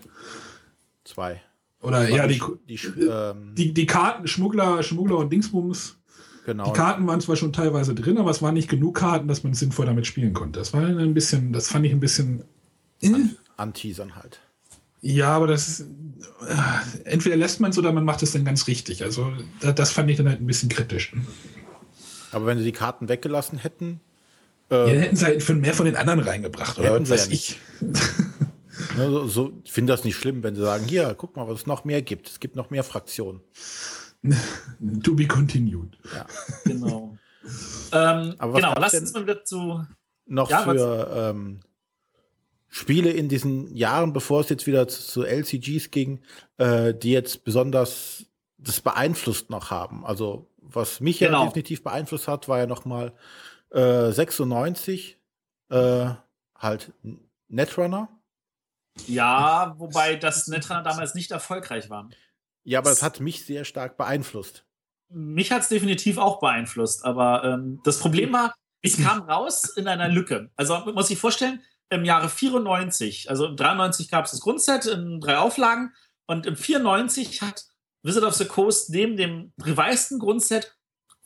Zwei. 1.03 1.41
Oder 1.81 2.07
ja, 2.09 2.27
die, 2.27 2.41
die, 2.67 2.79
ähm, 2.99 3.53
die, 3.55 3.73
die 3.73 3.85
Karten, 3.85 4.27
Schmuggler, 4.27 4.81
Schmuggler 4.83 5.17
und 5.17 5.31
Dingsbums, 5.31 5.97
genau. 6.45 6.65
die 6.65 6.73
Karten 6.73 7.05
waren 7.07 7.19
zwar 7.21 7.35
schon 7.35 7.51
teilweise 7.53 7.93
drin, 7.93 8.17
aber 8.17 8.31
es 8.31 8.41
waren 8.41 8.53
nicht 8.53 8.69
genug 8.69 8.95
Karten, 8.95 9.27
dass 9.27 9.43
man 9.43 9.53
sinnvoll 9.53 9.85
damit 9.85 10.07
spielen 10.07 10.33
konnte. 10.33 10.59
Das 10.59 10.73
war 10.73 10.81
ein 10.85 11.13
bisschen, 11.13 11.51
das 11.51 11.67
fand 11.67 11.85
ich 11.85 11.91
ein 11.91 11.99
bisschen. 11.99 12.43
äh, 13.01 13.09
Anteasern 13.57 14.15
halt. 14.15 14.39
Ja, 15.01 15.29
aber 15.35 15.47
das 15.47 15.67
ist, 15.67 15.81
äh, 15.81 17.03
entweder 17.03 17.35
lässt 17.35 17.59
man 17.59 17.71
es 17.71 17.77
oder 17.77 17.91
man 17.91 18.05
macht 18.05 18.23
es 18.23 18.31
dann 18.31 18.43
ganz 18.45 18.67
richtig. 18.67 19.03
Also 19.03 19.31
da, 19.59 19.71
das 19.71 19.91
fand 19.91 20.09
ich 20.09 20.17
dann 20.17 20.27
halt 20.27 20.41
ein 20.41 20.47
bisschen 20.47 20.69
kritisch. 20.69 21.13
Aber 22.31 22.47
wenn 22.47 22.57
sie 22.57 22.63
die 22.63 22.71
Karten 22.71 23.07
weggelassen 23.07 23.59
hätten, 23.59 23.99
Ja, 24.71 24.85
dann 24.87 24.97
hätten 24.97 25.15
sie 25.15 25.25
halt 25.25 25.43
für 25.43 25.53
mehr 25.53 25.73
von 25.75 25.85
den 25.85 25.95
anderen 25.95 26.21
reingebracht, 26.21 26.79
oder 26.79 26.93
Hätten 26.95 27.07
was 27.07 27.07
sie 27.07 27.13
weiß 27.13 27.27
ja 27.27 27.33
ich. 27.33 27.59
ne, 28.97 29.09
so, 29.11 29.27
so, 29.27 29.53
ich 29.63 29.71
finde 29.71 29.93
das 29.93 30.03
nicht 30.03 30.15
schlimm, 30.15 30.41
wenn 30.43 30.55
sie 30.55 30.61
sagen, 30.61 30.85
hier, 30.85 31.13
guck 31.17 31.35
mal, 31.35 31.47
was 31.47 31.61
es 31.61 31.67
noch 31.67 31.85
mehr 31.85 32.01
gibt. 32.01 32.27
Es 32.29 32.39
gibt 32.39 32.55
noch 32.55 32.71
mehr 32.71 32.83
Fraktionen. 32.83 33.41
To 35.03 35.15
be 35.15 35.27
continued. 35.27 35.97
Ja. 36.13 36.25
Genau. 36.65 37.17
ähm, 37.91 38.35
Aber 38.37 38.53
was 38.53 38.61
genau, 38.61 38.69
gab's 38.73 38.81
lass 38.81 38.91
denn- 38.91 39.01
uns 39.01 39.13
mal 39.13 39.23
wieder 39.23 39.43
zu. 39.43 39.85
Noch 40.27 40.49
Ja, 40.49 40.63
für 40.63 41.11
ähm, 41.35 41.59
Spiele 42.67 43.11
in 43.11 43.29
diesen 43.29 43.73
Jahren, 43.75 44.11
bevor 44.11 44.41
es 44.41 44.49
jetzt 44.49 44.65
wieder 44.67 44.87
zu, 44.87 45.01
zu 45.01 45.23
LCGs 45.23 45.91
ging, 45.91 46.21
äh, 46.57 46.93
die 46.93 47.11
jetzt 47.11 47.43
besonders 47.45 48.25
das 48.57 48.81
beeinflusst 48.81 49.49
noch 49.51 49.69
haben. 49.69 50.05
Also 50.05 50.49
was 50.57 50.99
mich 50.99 51.19
ja 51.19 51.27
Genau. 51.27 51.45
definitiv 51.45 51.83
beeinflusst 51.83 52.27
hat, 52.27 52.49
war 52.49 52.57
ja 52.57 52.65
noch 52.65 52.85
mal 52.85 53.13
äh, 53.71 54.11
96 54.11 55.19
äh, 55.69 56.09
halt 56.57 56.91
Netrunner. 57.47 58.09
Ja, 59.07 59.75
wobei 59.77 60.15
das 60.15 60.47
Netrunner 60.47 60.81
damals 60.81 61.13
nicht 61.13 61.29
erfolgreich 61.31 61.89
war. 61.89 62.09
Ja, 62.65 62.79
aber 62.79 62.89
das 62.89 63.03
hat 63.03 63.19
mich 63.19 63.45
sehr 63.45 63.63
stark 63.63 63.95
beeinflusst. 63.95 64.65
Mich 65.09 65.51
hat 65.51 65.61
es 65.61 65.69
definitiv 65.69 66.17
auch 66.17 66.39
beeinflusst, 66.39 67.05
aber 67.05 67.43
ähm, 67.43 67.79
das 67.83 67.99
Problem 67.99 68.33
war, 68.33 68.55
es 68.81 68.97
kam 69.03 69.21
raus 69.21 69.77
in 69.77 69.87
einer 69.87 70.09
Lücke. 70.09 70.51
Also 70.55 70.77
man 70.79 70.95
muss 70.95 71.07
sich 71.07 71.19
vorstellen, 71.19 71.61
im 71.89 72.03
Jahre 72.03 72.27
94, 72.27 73.29
also 73.29 73.45
im 73.45 73.55
93 73.55 74.09
gab 74.09 74.25
es 74.25 74.31
das 74.31 74.41
Grundset 74.41 74.87
in 74.87 75.21
drei 75.21 75.37
Auflagen 75.37 75.93
und 76.25 76.47
im 76.47 76.55
94 76.55 77.41
hat 77.43 77.65
Wizard 78.01 78.23
of 78.23 78.33
the 78.33 78.45
Coast 78.45 78.89
neben 78.89 79.15
dem 79.15 79.53
reviseden 79.61 80.19
Grundset 80.19 80.75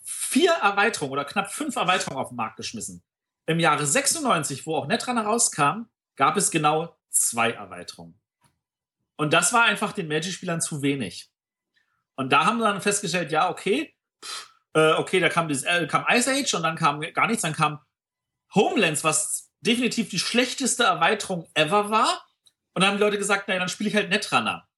vier 0.04 0.52
Erweiterungen 0.52 1.14
oder 1.14 1.26
knapp 1.26 1.52
fünf 1.52 1.78
Erweiterungen 1.78 2.22
auf 2.22 2.30
den 2.30 2.36
Markt 2.36 2.58
geschmissen. 2.58 3.02
Im 3.46 3.60
Jahre 3.60 3.86
96, 3.86 4.68
wo 4.68 4.76
auch 4.76 4.88
Netrunner 4.88 5.24
rauskam, 5.24 5.86
gab 6.18 6.36
es 6.36 6.52
genau 6.52 6.98
zwei 7.10 7.52
Erweiterungen. 7.52 8.19
Und 9.20 9.34
das 9.34 9.52
war 9.52 9.66
einfach 9.66 9.92
den 9.92 10.08
Magic-Spielern 10.08 10.62
zu 10.62 10.82
wenig. 10.82 11.30
Und 12.16 12.32
da 12.32 12.46
haben 12.46 12.58
wir 12.60 12.72
dann 12.72 12.80
festgestellt, 12.80 13.34
ja, 13.34 13.50
okay, 13.50 13.94
pff, 14.24 14.54
äh, 14.74 14.94
okay, 14.94 15.20
da 15.20 15.28
kam, 15.28 15.50
dieses, 15.50 15.66
äh, 15.66 15.88
kam 15.88 16.06
Ice 16.10 16.32
Age 16.32 16.54
und 16.54 16.64
dann 16.64 16.78
kam 16.78 17.02
gar 17.02 17.28
nichts, 17.28 17.42
dann 17.42 17.52
kam 17.52 17.82
Homelands, 18.56 19.04
was 19.04 19.52
definitiv 19.60 20.08
die 20.08 20.20
schlechteste 20.20 20.86
Erweiterung 20.86 21.50
ever 21.54 21.90
war. 21.90 22.26
Und 22.74 22.82
dann 22.82 22.92
haben 22.92 22.98
die 22.98 23.04
Leute 23.04 23.18
gesagt, 23.18 23.50
naja, 23.50 23.60
dann 23.60 23.68
spiele 23.68 23.90
ich 23.90 23.96
halt 23.98 24.10
Netrunner. 24.10 24.70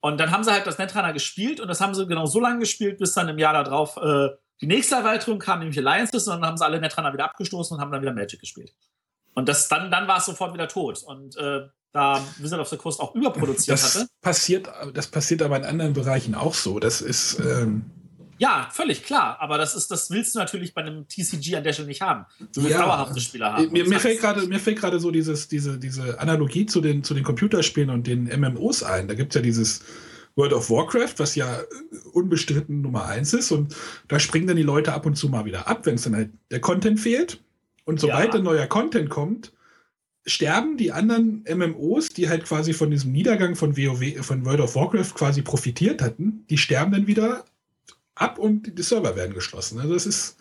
Und 0.00 0.20
dann 0.20 0.32
haben 0.32 0.44
sie 0.44 0.52
halt 0.52 0.66
das 0.66 0.76
Netrunner 0.76 1.14
gespielt 1.14 1.58
und 1.58 1.68
das 1.68 1.80
haben 1.80 1.94
sie 1.94 2.06
genau 2.06 2.26
so 2.26 2.40
lange 2.40 2.58
gespielt, 2.58 2.98
bis 2.98 3.14
dann 3.14 3.30
im 3.30 3.38
Jahr 3.38 3.54
darauf 3.54 3.96
äh, 3.96 4.28
die 4.60 4.66
nächste 4.66 4.96
Erweiterung 4.96 5.38
kam, 5.38 5.60
nämlich 5.60 5.78
Alliances, 5.78 6.28
und 6.28 6.34
dann 6.34 6.46
haben 6.46 6.58
sie 6.58 6.64
alle 6.66 6.78
Netrunner 6.78 7.14
wieder 7.14 7.24
abgestoßen 7.24 7.74
und 7.74 7.80
haben 7.80 7.90
dann 7.90 8.02
wieder 8.02 8.12
Magic 8.12 8.38
gespielt. 8.38 8.74
Und 9.34 9.48
das, 9.48 9.66
dann, 9.68 9.90
dann 9.90 10.06
war 10.06 10.18
es 10.18 10.26
sofort 10.26 10.52
wieder 10.52 10.68
tot. 10.68 11.02
Und 11.04 11.38
äh, 11.38 11.68
da 11.92 12.22
Wizard 12.38 12.60
of 12.60 12.68
the 12.68 12.76
Coast 12.76 13.00
auch 13.00 13.14
überproduziert 13.14 13.78
Das 13.78 13.94
hatte. 13.96 14.08
passiert, 14.20 14.68
das 14.94 15.06
passiert 15.08 15.42
aber 15.42 15.56
in 15.56 15.64
anderen 15.64 15.92
Bereichen 15.94 16.34
auch 16.34 16.54
so. 16.54 16.78
Das 16.78 17.00
ist, 17.00 17.38
ähm, 17.40 17.84
Ja, 18.40 18.68
völlig 18.70 19.02
klar. 19.02 19.38
Aber 19.40 19.58
das 19.58 19.74
ist, 19.74 19.90
das 19.90 20.10
willst 20.10 20.34
du 20.34 20.38
natürlich 20.38 20.72
bei 20.74 20.82
einem 20.82 21.08
TCG 21.08 21.56
an 21.56 21.64
der 21.64 21.72
Stelle 21.72 21.88
nicht 21.88 22.02
haben. 22.02 22.24
Du 22.38 22.62
willst 22.62 22.70
Ja. 22.70 22.82
dauerhafte 22.82 23.20
Spieler 23.20 23.52
haben. 23.54 23.72
mir, 23.72 23.84
mir 23.88 23.98
fällt 23.98 24.20
gerade, 24.20 24.46
mir 24.46 24.60
fällt 24.60 24.78
gerade 24.78 25.00
so 25.00 25.10
dieses, 25.10 25.48
diese, 25.48 25.76
diese 25.78 26.20
Analogie 26.20 26.64
zu 26.66 26.80
den, 26.80 27.02
zu 27.02 27.14
den 27.14 27.24
Computerspielen 27.24 27.90
und 27.90 28.06
den 28.06 28.24
MMOs 28.40 28.84
ein. 28.84 29.08
Da 29.08 29.14
gibt 29.14 29.32
es 29.32 29.34
ja 29.36 29.42
dieses 29.42 29.80
World 30.36 30.52
of 30.52 30.70
Warcraft, 30.70 31.14
was 31.16 31.34
ja 31.34 31.58
unbestritten 32.12 32.80
Nummer 32.82 33.06
eins 33.06 33.32
ist. 33.32 33.50
Und 33.50 33.74
da 34.06 34.20
springen 34.20 34.46
dann 34.46 34.56
die 34.56 34.62
Leute 34.62 34.92
ab 34.92 35.04
und 35.06 35.16
zu 35.16 35.28
mal 35.28 35.44
wieder 35.44 35.66
ab, 35.68 35.84
wenn 35.86 35.96
es 35.96 36.02
dann 36.02 36.14
halt 36.14 36.30
der 36.50 36.60
Content 36.60 37.00
fehlt. 37.00 37.42
Und 37.86 37.98
sobald 37.98 38.26
Ja. 38.26 38.32
dann 38.34 38.42
neuer 38.44 38.66
Content 38.66 39.10
kommt, 39.10 39.52
sterben 40.26 40.76
die 40.76 40.92
anderen 40.92 41.44
MMOs, 41.48 42.08
die 42.10 42.28
halt 42.28 42.44
quasi 42.44 42.72
von 42.72 42.90
diesem 42.90 43.12
Niedergang 43.12 43.56
von 43.56 43.76
WoW, 43.76 44.24
von 44.24 44.44
World 44.44 44.60
of 44.60 44.74
Warcraft 44.74 45.14
quasi 45.14 45.42
profitiert 45.42 46.02
hatten, 46.02 46.44
die 46.50 46.58
sterben 46.58 46.92
dann 46.92 47.06
wieder 47.06 47.44
ab 48.14 48.38
und 48.38 48.78
die 48.78 48.82
Server 48.82 49.16
werden 49.16 49.34
geschlossen. 49.34 49.78
Also 49.78 49.94
das 49.94 50.06
ist, 50.06 50.36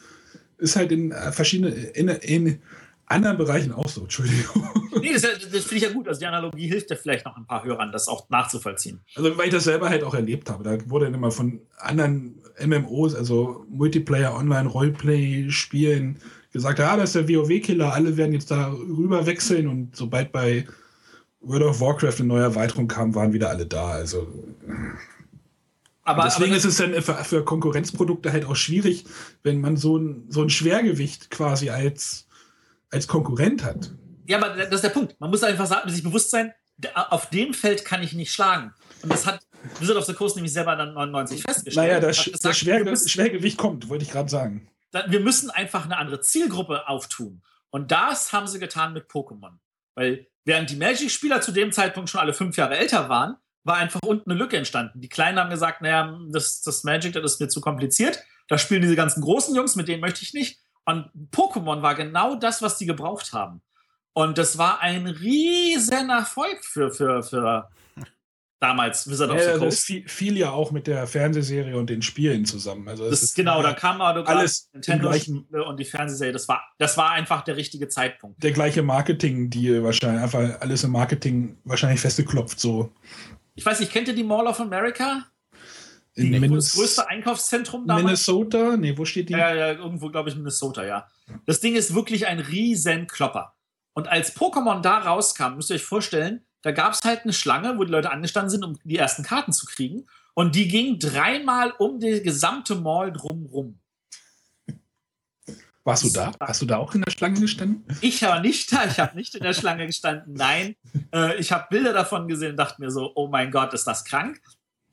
ist 0.57 0.75
halt 0.75 0.91
in 0.91 1.11
äh, 1.11 1.31
verschiedenen, 1.31 1.73
in, 1.73 2.09
in 2.09 2.61
anderen 3.05 3.37
Bereichen 3.37 3.71
auch 3.71 3.87
so, 3.87 4.01
Entschuldigung. 4.01 4.69
Nee, 4.99 5.13
das, 5.13 5.21
das 5.21 5.65
finde 5.65 5.75
ich 5.75 5.83
ja 5.83 5.91
gut. 5.91 6.07
Also 6.07 6.19
die 6.19 6.25
Analogie 6.25 6.67
hilft 6.67 6.89
ja 6.89 6.95
vielleicht 6.95 7.23
noch 7.23 7.37
ein 7.37 7.45
paar 7.45 7.63
Hörern, 7.63 7.91
das 7.91 8.07
auch 8.07 8.27
nachzuvollziehen. 8.29 9.01
Also 9.13 9.37
weil 9.37 9.45
ich 9.45 9.53
das 9.53 9.65
selber 9.65 9.89
halt 9.89 10.03
auch 10.03 10.15
erlebt 10.15 10.49
habe. 10.49 10.63
Da 10.63 10.89
wurde 10.89 11.05
dann 11.05 11.13
immer 11.13 11.29
von 11.29 11.61
anderen 11.77 12.41
MMOs, 12.65 13.13
also 13.13 13.63
Multiplayer, 13.69 14.35
Online, 14.35 14.67
Roleplay-Spielen 14.67 16.17
gesagt, 16.51 16.79
ja, 16.79 16.95
das 16.97 17.15
ist 17.15 17.15
der 17.15 17.29
WoW-Killer, 17.29 17.93
alle 17.93 18.17
werden 18.17 18.33
jetzt 18.33 18.51
da 18.51 18.71
rüber 18.71 19.25
wechseln 19.25 19.67
und 19.67 19.95
sobald 19.95 20.31
bei 20.31 20.65
World 21.41 21.63
of 21.63 21.79
Warcraft 21.79 22.19
eine 22.19 22.27
neue 22.27 22.43
Erweiterung 22.43 22.87
kam, 22.87 23.15
waren 23.15 23.33
wieder 23.33 23.49
alle 23.49 23.65
da. 23.65 23.87
Also 23.89 24.27
Aber, 26.03 26.23
deswegen 26.23 26.51
aber 26.51 26.57
ist 26.57 26.65
es 26.65 26.77
dann 26.77 26.93
für, 27.01 27.15
für 27.23 27.43
Konkurrenzprodukte 27.43 28.31
halt 28.31 28.45
auch 28.45 28.55
schwierig, 28.55 29.05
wenn 29.43 29.61
man 29.61 29.77
so 29.77 29.97
ein, 29.97 30.25
so 30.29 30.41
ein 30.41 30.49
Schwergewicht 30.49 31.29
quasi 31.29 31.69
als, 31.69 32.27
als 32.89 33.07
Konkurrent 33.07 33.63
hat. 33.63 33.91
ja, 34.25 34.37
aber 34.37 34.55
das 34.55 34.75
ist 34.75 34.83
der 34.83 34.89
Punkt. 34.89 35.19
Man 35.19 35.29
muss 35.29 35.43
einfach 35.43 35.67
sagen, 35.67 35.89
sich 35.89 36.03
bewusst 36.03 36.31
sein, 36.31 36.53
auf 36.95 37.29
dem 37.29 37.53
Feld 37.53 37.85
kann 37.85 38.03
ich 38.03 38.13
nicht 38.13 38.31
schlagen. 38.31 38.73
Und 39.01 39.11
das 39.11 39.25
hat 39.25 39.39
Wizard 39.79 39.97
of 39.97 40.05
the 40.05 40.13
Coast 40.13 40.35
nämlich 40.35 40.53
selber 40.53 40.75
dann 40.75 40.93
99 40.93 41.41
festgestellt. 41.41 41.87
Naja, 41.87 41.99
das, 41.99 42.23
gesagt, 42.23 42.45
das 42.45 42.57
Schwerge 42.57 42.97
Schwergewicht 42.97 43.57
kommt, 43.57 43.89
wollte 43.89 44.03
ich 44.03 44.11
gerade 44.11 44.29
sagen. 44.29 44.67
Wir 45.07 45.19
müssen 45.19 45.49
einfach 45.49 45.85
eine 45.85 45.97
andere 45.97 46.21
Zielgruppe 46.21 46.87
auftun. 46.87 47.41
Und 47.69 47.91
das 47.91 48.33
haben 48.33 48.47
sie 48.47 48.59
getan 48.59 48.93
mit 48.93 49.09
Pokémon. 49.09 49.57
Weil 49.95 50.27
während 50.45 50.69
die 50.69 50.75
Magic-Spieler 50.75 51.41
zu 51.41 51.51
dem 51.51 51.71
Zeitpunkt 51.71 52.09
schon 52.09 52.21
alle 52.21 52.33
fünf 52.33 52.57
Jahre 52.57 52.77
älter 52.77 53.09
waren, 53.09 53.37
war 53.63 53.75
einfach 53.75 53.99
unten 54.03 54.31
eine 54.31 54.39
Lücke 54.39 54.57
entstanden. 54.57 55.01
Die 55.01 55.09
Kleinen 55.09 55.37
haben 55.39 55.49
gesagt, 55.49 55.81
naja, 55.81 56.17
das, 56.29 56.61
das 56.61 56.83
Magic, 56.83 57.13
das 57.13 57.33
ist 57.33 57.41
mir 57.41 57.49
zu 57.49 57.59
kompliziert. 57.59 58.23
Da 58.47 58.57
spielen 58.57 58.81
diese 58.81 58.95
ganzen 58.95 59.21
großen 59.21 59.53
Jungs, 59.55 59.75
mit 59.75 59.87
denen 59.89 60.01
möchte 60.01 60.23
ich 60.23 60.33
nicht. 60.33 60.59
Und 60.85 61.09
Pokémon 61.31 61.81
war 61.81 61.95
genau 61.95 62.35
das, 62.35 62.61
was 62.61 62.77
die 62.77 62.85
gebraucht 62.85 63.33
haben. 63.33 63.61
Und 64.13 64.37
das 64.37 64.57
war 64.57 64.79
ein 64.79 65.05
riesen 65.05 66.09
Erfolg 66.09 66.63
für, 66.63 66.91
für, 66.91 67.21
für 67.21 67.69
damals 68.59 69.09
Wizard 69.09 69.29
of 69.31 69.37
Ja, 69.37 69.43
the 69.43 69.49
das 69.51 69.59
Coast. 69.59 69.83
fiel, 69.85 70.07
fiel 70.07 70.37
ja 70.37 70.51
auch 70.51 70.71
mit 70.71 70.87
der 70.87 71.05
Fernsehserie 71.07 71.77
und 71.77 71.89
den 71.89 72.01
Spielen 72.01 72.45
zusammen. 72.45 72.87
Also 72.87 73.09
Das 73.09 73.21
ist, 73.21 73.35
genau, 73.35 73.61
da 73.61 73.73
kam 73.73 74.01
aber 74.01 74.27
alles 74.27 74.69
im 74.73 74.79
Nintendo 74.79 75.09
gleichen- 75.09 75.45
und 75.51 75.79
die 75.79 75.85
Fernsehserie. 75.85 76.33
Das 76.33 76.47
war, 76.47 76.63
das 76.77 76.97
war 76.97 77.11
einfach 77.11 77.43
der 77.43 77.55
richtige 77.57 77.87
Zeitpunkt. 77.87 78.41
der 78.41 78.51
gleiche 78.51 78.81
Marketing-Deal 78.83 79.83
wahrscheinlich, 79.83 80.23
einfach 80.23 80.61
alles 80.61 80.83
im 80.83 80.91
Marketing 80.91 81.57
wahrscheinlich 81.63 81.99
festgeklopft 82.01 82.59
so. 82.59 82.91
Ich 83.55 83.65
weiß 83.65 83.79
nicht, 83.79 83.91
kennt 83.91 84.07
ihr 84.07 84.15
die 84.15 84.23
Mall 84.23 84.47
of 84.47 84.59
America? 84.59 85.25
Die, 86.15 86.31
das 86.49 86.73
größte 86.73 87.07
Einkaufszentrum 87.07 87.85
damals? 87.85 88.03
Minnesota? 88.05 88.75
Nee, 88.75 88.97
wo 88.97 89.05
steht 89.05 89.29
die? 89.29 89.33
Ja, 89.33 89.53
ja, 89.53 89.73
irgendwo, 89.73 90.09
glaube 90.09 90.29
ich, 90.29 90.35
Minnesota, 90.35 90.83
ja. 90.83 91.07
Das 91.45 91.59
Ding 91.59 91.75
ist 91.75 91.93
wirklich 91.93 92.25
ein 92.25 92.39
riesen 92.39 93.05
Klopper. 93.05 93.53
Und 93.93 94.07
als 94.07 94.35
Pokémon 94.35 94.81
da 94.81 94.97
rauskam, 94.97 95.55
müsst 95.57 95.69
ihr 95.69 95.75
euch 95.75 95.83
vorstellen, 95.83 96.43
da 96.61 96.71
gab 96.71 96.93
es 96.93 97.03
halt 97.03 97.23
eine 97.23 97.33
Schlange, 97.33 97.77
wo 97.77 97.83
die 97.83 97.91
Leute 97.91 98.11
angestanden 98.11 98.49
sind, 98.49 98.63
um 98.63 98.77
die 98.83 98.97
ersten 98.97 99.23
Karten 99.23 99.53
zu 99.53 99.65
kriegen. 99.65 100.05
Und 100.33 100.55
die 100.55 100.67
ging 100.67 100.99
dreimal 100.99 101.71
um 101.71 101.99
die 101.99 102.21
gesamte 102.21 102.75
Mall 102.75 103.11
drumrum. 103.11 103.79
Warst 105.83 106.03
du 106.03 106.09
da? 106.11 106.33
Hast 106.41 106.61
du 106.61 106.65
da 106.65 106.77
auch 106.77 106.93
in 106.95 107.01
der 107.01 107.11
Schlange 107.11 107.39
gestanden? 107.39 107.85
Ich 108.01 108.21
war 108.21 108.41
nicht 108.41 108.73
da, 108.73 108.85
ich 108.85 108.99
habe 108.99 109.15
nicht 109.15 109.33
in 109.35 109.41
der 109.43 109.53
Schlange 109.53 109.85
gestanden. 109.87 110.33
Nein, 110.33 110.75
äh, 111.13 111.37
ich 111.37 111.53
habe 111.53 111.67
Bilder 111.69 111.93
davon 111.93 112.27
gesehen 112.27 112.51
und 112.51 112.57
dachte 112.57 112.81
mir 112.81 112.91
so, 112.91 113.13
oh 113.15 113.27
mein 113.29 113.51
Gott, 113.51 113.73
ist 113.73 113.85
das 113.87 114.03
krank. 114.03 114.41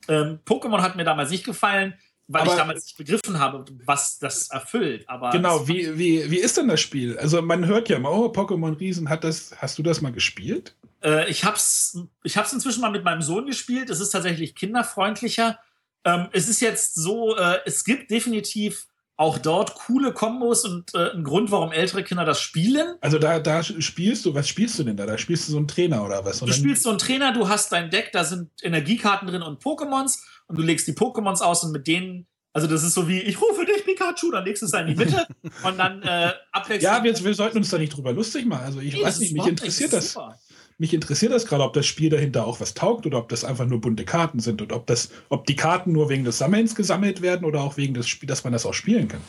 Ähm, 0.07 0.39
Pokémon 0.45 0.81
hat 0.81 0.95
mir 0.95 1.03
damals 1.03 1.31
nicht 1.31 1.43
gefallen, 1.43 1.95
weil 2.27 2.43
Aber- 2.43 2.51
ich 2.51 2.57
damals 2.57 2.85
nicht 2.85 2.97
begriffen 2.97 3.39
habe, 3.39 3.65
was 3.83 4.19
das 4.19 4.47
erfüllt. 4.49 5.03
Aber 5.09 5.31
Genau, 5.31 5.67
wie, 5.67 5.97
wie, 5.97 6.31
wie 6.31 6.39
ist 6.39 6.55
denn 6.55 6.69
das 6.69 6.79
Spiel? 6.79 7.17
Also 7.17 7.41
man 7.41 7.65
hört 7.65 7.89
ja 7.89 7.97
immer, 7.97 8.11
oh, 8.13 8.27
Pokémon 8.31 8.79
Riesen 8.79 9.09
hat 9.09 9.25
das, 9.25 9.53
hast 9.57 9.77
du 9.77 9.83
das 9.83 9.99
mal 9.99 10.13
gespielt? 10.13 10.77
Äh, 11.05 11.29
ich 11.29 11.45
hab's, 11.45 11.97
ich 12.23 12.35
hab's 12.35 12.51
inzwischen 12.51 12.81
mal 12.81 12.91
mit 12.91 13.03
meinem 13.03 13.21
Sohn 13.21 13.45
gespielt. 13.45 13.89
Es 13.89 13.99
ist 13.99 14.09
tatsächlich 14.09 14.55
kinderfreundlicher. 14.55 15.59
Ähm, 16.03 16.27
es 16.31 16.49
ist 16.49 16.61
jetzt 16.61 16.95
so, 16.95 17.35
äh, 17.37 17.59
es 17.65 17.83
gibt 17.83 18.11
definitiv 18.11 18.87
auch 19.17 19.37
dort 19.37 19.75
coole 19.75 20.13
Kombos 20.13 20.65
und 20.65 20.93
äh, 20.93 21.11
ein 21.11 21.23
Grund, 21.23 21.49
warum 21.49 21.71
ältere 21.71 22.03
Kinder 22.03 22.25
das 22.25 22.41
spielen. 22.41 22.95
Also 22.99 23.17
da, 23.17 23.39
da 23.39 23.63
spielst 23.63 24.25
du, 24.25 24.33
was 24.33 24.49
spielst 24.49 24.77
du 24.77 24.83
denn 24.83 24.97
da? 24.97 25.05
Da 25.05 25.17
spielst 25.17 25.47
du 25.47 25.53
so 25.53 25.57
einen 25.57 25.69
Trainer 25.69 26.03
oder 26.03 26.25
was? 26.25 26.39
Du 26.39 26.51
spielst 26.51 26.83
so 26.83 26.89
einen 26.89 26.99
Trainer, 26.99 27.31
du 27.31 27.47
hast 27.47 27.71
dein 27.71 27.89
Deck, 27.89 28.11
da 28.11 28.25
sind 28.25 28.51
Energiekarten 28.61 29.27
drin 29.27 29.41
und 29.41 29.63
Pokémons 29.63 30.19
und 30.47 30.57
du 30.57 30.63
legst 30.63 30.87
die 30.87 30.93
Pokémons 30.93 31.41
aus 31.41 31.63
und 31.63 31.71
mit 31.71 31.87
denen 31.87 32.27
also 32.51 32.67
das 32.67 32.83
ist 32.83 32.93
so 32.93 33.09
wie, 33.09 33.19
ich 33.19 33.41
rufe 33.41 33.65
dich 33.65 33.83
Pikachu, 33.83 34.31
dann 34.31 34.45
legst 34.45 34.61
du 34.61 34.67
es 34.67 34.71
in 34.71 34.87
die 34.87 34.95
Mitte 34.95 35.27
und 35.63 35.77
dann 35.77 36.01
äh, 36.03 36.31
abwechselnd. 36.53 36.83
Ja, 36.83 37.03
wir, 37.03 37.21
wir 37.21 37.33
sollten 37.33 37.57
uns 37.57 37.69
da 37.69 37.77
nicht 37.77 37.93
drüber 37.93 38.13
lustig 38.13 38.45
machen. 38.45 38.63
Also 38.63 38.79
ich 38.79 38.93
nee, 38.93 39.03
weiß 39.03 39.19
nicht, 39.19 39.33
mich 39.33 39.45
interessiert 39.45 39.91
das. 39.91 40.13
Super. 40.13 40.39
Mich 40.77 40.93
interessiert 40.93 41.31
das 41.31 41.45
gerade, 41.45 41.63
ob 41.63 41.73
das 41.73 41.85
Spiel 41.85 42.09
dahinter 42.09 42.45
auch 42.45 42.59
was 42.59 42.73
taugt 42.73 43.05
oder 43.05 43.17
ob 43.19 43.29
das 43.29 43.45
einfach 43.45 43.65
nur 43.65 43.79
bunte 43.79 44.03
Karten 44.03 44.41
sind 44.41 44.61
und 44.61 44.73
ob 44.73 44.85
das, 44.87 45.09
ob 45.29 45.45
die 45.45 45.55
Karten 45.55 45.93
nur 45.93 46.09
wegen 46.09 46.25
des 46.25 46.37
Sammelns 46.37 46.75
gesammelt 46.75 47.21
werden 47.21 47.45
oder 47.45 47.61
auch 47.61 47.77
wegen 47.77 47.93
des 47.93 48.09
Spiels, 48.09 48.29
dass 48.29 48.43
man 48.43 48.51
das 48.51 48.65
auch 48.65 48.73
spielen 48.73 49.07
kann. 49.07 49.21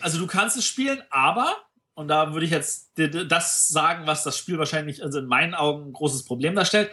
Also 0.00 0.18
du 0.18 0.26
kannst 0.26 0.56
es 0.56 0.64
spielen, 0.64 1.02
aber, 1.10 1.56
und 1.92 2.08
da 2.08 2.32
würde 2.32 2.46
ich 2.46 2.52
jetzt 2.52 2.92
das 2.96 3.68
sagen, 3.68 4.06
was 4.06 4.22
das 4.22 4.38
Spiel 4.38 4.58
wahrscheinlich, 4.58 5.02
also 5.02 5.18
in 5.18 5.26
meinen 5.26 5.54
Augen 5.54 5.88
ein 5.88 5.92
großes 5.92 6.24
Problem 6.24 6.54
darstellt, 6.54 6.90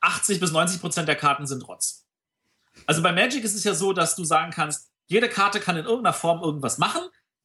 80 0.00 0.38
bis 0.38 0.52
90 0.52 0.80
Prozent 0.80 1.08
der 1.08 1.16
Karten 1.16 1.46
sind 1.46 1.66
Rotz. 1.66 2.06
Also 2.86 3.02
bei 3.02 3.12
Magic 3.12 3.42
ist 3.42 3.54
es 3.54 3.64
ja 3.64 3.74
so, 3.74 3.92
dass 3.92 4.14
du 4.14 4.24
sagen 4.24 4.52
kannst, 4.52 4.90
jede 5.06 5.28
Karte 5.28 5.58
kann 5.58 5.76
in 5.76 5.86
irgendeiner 5.86 6.14
Form 6.14 6.42
irgendwas 6.42 6.78
machen. 6.78 7.02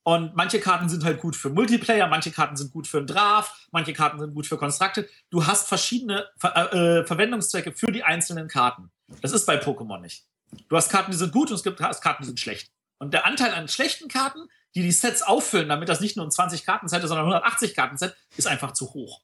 Und 0.10 0.36
manche 0.36 0.60
Karten 0.60 0.89
sind 0.89 1.03
halt 1.03 1.22
gut 1.22 1.36
für 1.36 1.51
Multiplayer, 1.51 2.07
manche 2.07 2.32
Karten 2.32 2.55
sind 2.55 2.74
gut 2.74 2.88
für 2.88 2.97
einen 2.97 3.05
Draft, 3.05 3.53
manche 3.70 3.93
Karten 3.93 4.18
sind 4.18 4.34
gut 4.34 4.47
für 4.47 4.57
Constructed. 4.57 5.07
Du 5.30 5.45
hast 5.45 5.68
verschiedene 5.68 6.28
Ver 6.36 6.74
äh, 6.74 7.05
Verwendungszwecke 7.05 7.74
für 7.74 7.91
die 7.91 8.03
einzelnen 8.03 8.47
Karten. 8.47 8.89
Das 9.22 9.34
ist 9.34 9.45
bei 9.45 9.62
Pokémon 9.62 9.99
nicht. 9.99 10.26
Du 10.68 10.76
hast 10.76 10.89
Karten, 10.89 11.12
die 11.12 11.18
sind 11.18 11.32
gut 11.32 11.51
und 11.51 11.57
es 11.57 11.64
gibt 11.64 11.78
Karten, 11.78 12.24
die 12.24 12.26
sind 12.26 12.39
schlecht. 12.39 12.72
Und 12.97 13.14
der 13.14 13.28
Anteil 13.28 13.53
an 13.53 13.68
schlechten 13.68 14.07
Karten, 14.07 14.49
die 14.74 14.82
die 14.82 14.91
Sets 14.91 15.22
auffüllen, 15.22 15.70
damit 15.70 15.89
das 15.89 15.99
nicht 15.99 16.18
nur 16.18 16.26
ein 16.26 16.32
20 16.32 16.66
Karten-Set 16.66 17.03
ist, 17.03 17.10
sondern 17.10 17.28
180 17.28 17.76
Karten-Set, 17.76 18.16
ist 18.36 18.47
einfach 18.47 18.72
zu 18.72 18.91
hoch. 18.95 19.22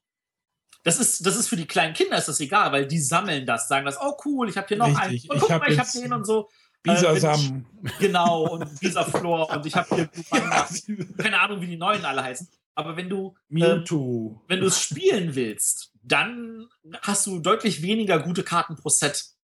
Das 0.84 1.00
ist, 1.00 1.26
das 1.26 1.36
ist 1.36 1.48
für 1.48 1.56
die 1.56 1.66
kleinen 1.66 1.96
Kinder 1.96 2.16
ist 2.16 2.28
das 2.28 2.40
egal, 2.40 2.72
weil 2.72 2.86
die 2.86 3.00
sammeln 3.00 3.48
das, 3.48 3.68
sagen 3.68 3.88
das, 3.88 4.00
oh 4.00 4.16
cool, 4.24 4.48
ich 4.50 4.56
habe 4.56 4.68
hier 4.68 4.78
noch 4.78 4.86
Richtig. 4.86 5.32
einen. 5.32 5.32
Und 5.32 5.40
guck 5.40 5.50
ich 5.50 5.60
mal, 5.60 5.72
ich 5.72 5.80
habe 5.80 5.90
den 5.96 6.14
und 6.14 6.28
so. 6.28 6.48
Bisasam. 6.86 7.66
Äh, 7.84 7.90
genau, 8.00 8.48
und 8.48 8.80
Bisaflor 8.80 9.50
und 9.50 9.66
ich 9.66 9.76
habe 9.76 9.96
hier 9.96 10.10
keine 11.18 11.40
Ahnung, 11.40 11.62
wie 11.62 11.68
die 11.68 11.78
neuen 11.78 12.06
alle 12.06 12.24
heißen. 12.24 12.48
Aber 12.76 12.98
wenn 12.98 13.10
du. 13.10 13.36
Ähm, 13.52 13.84
wenn 14.48 14.60
du 14.60 14.68
es 14.68 14.82
spielen 14.82 15.36
willst, 15.36 15.92
dann 16.04 16.68
hast 17.02 17.26
du 17.26 17.40
deutlich 17.40 17.82
weniger 17.82 18.20
gute 18.20 18.44
Karten 18.44 18.76
pro 18.76 18.90
Set. 18.90 19.36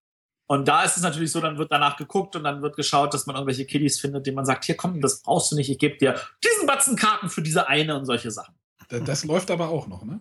Und 0.46 0.68
da 0.68 0.82
ist 0.82 0.96
es 0.96 1.02
natürlich 1.02 1.32
so, 1.32 1.40
dann 1.40 1.56
wird 1.56 1.72
danach 1.72 1.96
geguckt 1.96 2.36
und 2.36 2.44
dann 2.44 2.60
wird 2.60 2.76
geschaut, 2.76 3.14
dass 3.14 3.26
man 3.26 3.36
irgendwelche 3.36 3.64
Kiddies 3.64 3.98
findet, 4.00 4.26
denen 4.26 4.34
man 4.34 4.44
sagt, 4.44 4.64
hier 4.64 4.76
komm, 4.76 5.00
das 5.00 5.22
brauchst 5.22 5.50
du 5.50 5.56
nicht, 5.56 5.70
ich 5.70 5.78
gebe 5.78 5.96
dir 5.96 6.20
diesen 6.44 6.66
Batzen 6.66 6.94
Karten 6.94 7.30
für 7.30 7.40
diese 7.40 7.68
eine 7.68 7.96
und 7.96 8.04
solche 8.04 8.30
Sachen. 8.30 8.54
Das, 8.88 9.02
das 9.04 9.24
läuft 9.24 9.50
aber 9.50 9.70
auch 9.70 9.86
noch, 9.86 10.04
ne? 10.04 10.20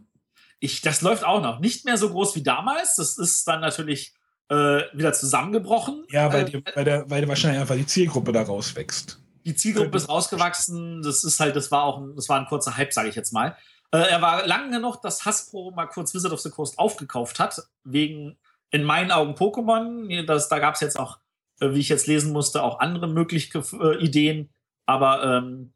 Ich, 0.60 0.82
das 0.82 1.02
läuft 1.02 1.26
auch 1.26 1.42
noch. 1.42 1.60
Nicht 1.60 1.86
mehr 1.86 1.98
so 1.98 2.10
groß 2.12 2.36
wie 2.36 2.44
damals. 2.44 2.96
Das 2.96 3.18
ist 3.18 3.48
dann 3.48 3.62
natürlich 3.62 4.14
äh, 4.52 4.84
wieder 4.92 5.14
zusammengebrochen. 5.14 6.04
Ja, 6.10 6.32
weil, 6.34 6.42
äh, 6.42 6.46
die, 6.46 6.64
weil, 6.76 6.84
der, 6.84 7.10
weil 7.10 7.28
wahrscheinlich 7.28 7.62
einfach 7.62 7.76
die 7.76 7.86
Zielgruppe 7.86 8.34
da 8.34 8.42
rauswächst. 8.44 9.20
Die 9.46 9.56
Zielgruppe 9.56 9.98
ist 9.98 10.10
rausgewachsen. 10.10 11.02
Das 11.02 11.24
ist 11.24 11.40
halt, 11.40 11.56
das 11.56 11.72
war 11.72 11.84
auch 11.84 12.00
ein, 12.00 12.16
das 12.16 12.28
war 12.28 12.38
ein 12.38 12.46
kurzer 12.46 12.76
Hype, 12.76 12.92
sage 12.92 13.08
ich 13.08 13.16
jetzt 13.16 13.32
mal. 13.32 13.56
Äh, 13.92 14.00
er 14.00 14.22
war 14.22 14.46
lange 14.46 14.70
genug, 14.72 15.02
dass 15.02 15.26
Hasbro 15.26 15.72
mal 15.72 15.88
kurz 15.88 16.14
Wizard 16.14 16.34
of 16.34 16.42
the 16.42 16.50
Coast 16.50 16.78
aufgekauft 16.78 17.40
hat, 17.40 17.62
wegen 17.86 18.38
in 18.72 18.84
meinen 18.84 19.12
Augen 19.12 19.36
Pokémon. 19.36 20.26
Das, 20.26 20.50
da 20.50 20.60
gab 20.60 20.76
es 20.76 20.82
jetzt 20.82 21.00
auch, 21.00 21.20
äh, 21.62 21.72
wie 21.72 21.80
ich 21.80 21.90
jetzt 21.90 22.08
lesen 22.08 22.34
musste, 22.34 22.62
auch 22.62 22.80
andere 22.80 23.08
mögliche 23.08 23.64
äh, 23.80 24.04
Ideen. 24.04 24.50
Aber 24.86 25.24
ähm, 25.24 25.74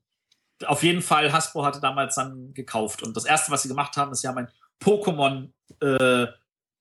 auf 0.66 0.84
jeden 0.84 1.02
Fall, 1.02 1.32
Hasbro 1.32 1.66
hatte 1.66 1.80
damals 1.80 2.16
dann 2.16 2.54
gekauft. 2.54 3.04
Und 3.04 3.16
das 3.16 3.24
erste, 3.24 3.52
was 3.52 3.62
sie 3.64 3.70
gemacht 3.70 3.96
haben, 3.96 4.12
ist, 4.12 4.22
sie 4.22 4.28
haben 4.28 4.38
ein 4.38 4.52
Pokémon 4.84 5.50
äh, 5.82 6.28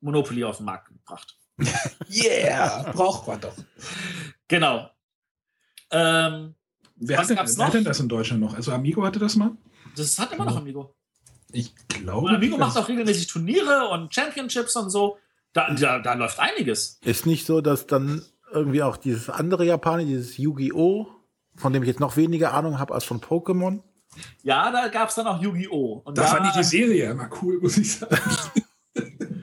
Monopoly 0.01 0.43
auf 0.43 0.57
den 0.57 0.67
Markt 0.67 0.89
gebracht. 0.89 1.37
Yeah, 2.11 2.91
braucht 2.93 3.27
man 3.27 3.41
doch. 3.41 3.55
Genau. 4.49 4.91
Ähm, 5.91 6.55
wer, 6.97 7.19
hat 7.19 7.31
denn, 7.31 7.39
wer 7.39 7.67
hat 7.67 7.75
denn 7.75 7.85
das 7.85 8.01
in 8.01 8.09
Deutschland 8.09 8.41
noch? 8.41 8.55
Also 8.55 8.73
Amigo 8.73 9.05
hatte 9.05 9.19
das 9.19 9.37
mal? 9.37 9.53
Das 9.97 10.19
hat 10.19 10.33
immer 10.33 10.45
noch 10.45 10.57
Amigo. 10.57 10.95
Ich 11.53 11.73
glaube. 11.89 12.29
Und 12.29 12.35
Amigo 12.35 12.57
macht 12.59 12.77
auch 12.77 12.89
regelmäßig 12.89 13.29
Turniere 13.29 13.89
und 13.89 14.13
Championships 14.13 14.75
und 14.77 14.91
so. 14.91 15.19
Da, 15.53 15.73
da, 15.73 16.01
da 16.01 16.15
läuft 16.15 16.41
einiges. 16.41 16.99
Ist 17.05 17.27
nicht 17.27 17.47
so, 17.47 17.61
dass 17.61 17.87
dann 17.87 18.23
irgendwie 18.53 18.83
auch 18.83 18.97
dieses 18.97 19.31
andere 19.31 19.65
Japaner, 19.65 20.05
dieses 20.05 20.37
Yu-Gi-Oh!, 20.37 21.07
von 21.57 21.73
dem 21.73 21.83
ich 21.85 21.89
jetzt 21.89 22.01
noch 22.01 22.17
weniger 22.17 22.53
Ahnung 22.53 22.81
habe 22.81 22.93
als 22.93 23.05
von 23.05 23.21
Pokémon? 23.21 23.81
Ja, 24.43 24.71
da 24.71 24.89
gab 24.89 25.09
es 25.09 25.15
dann 25.15 25.29
auch 25.29 25.41
Yu-Gi-Oh! 25.41 26.03
Da, 26.07 26.13
da 26.13 26.23
fand 26.25 26.47
ich 26.47 26.53
die 26.53 26.65
Serie 26.65 27.11
immer 27.11 27.29
cool, 27.41 27.61
muss 27.61 27.77
ich 27.77 27.99
sagen. 27.99 28.17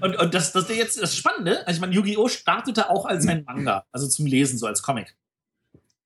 Und, 0.02 0.18
und 0.18 0.34
das, 0.34 0.52
das 0.52 0.70
jetzt 0.70 1.02
das 1.02 1.16
Spannende, 1.16 1.66
also 1.68 1.78
ich 1.78 1.82
meine, 1.82 1.94
Yu-Gi-Oh! 1.94 2.28
startete 2.28 2.90
auch 2.90 3.06
als 3.06 3.28
ein 3.28 3.44
Manga, 3.46 3.86
also 3.92 4.08
zum 4.08 4.26
Lesen, 4.26 4.58
so 4.58 4.68
als 4.68 4.82
Comic. 4.82 5.16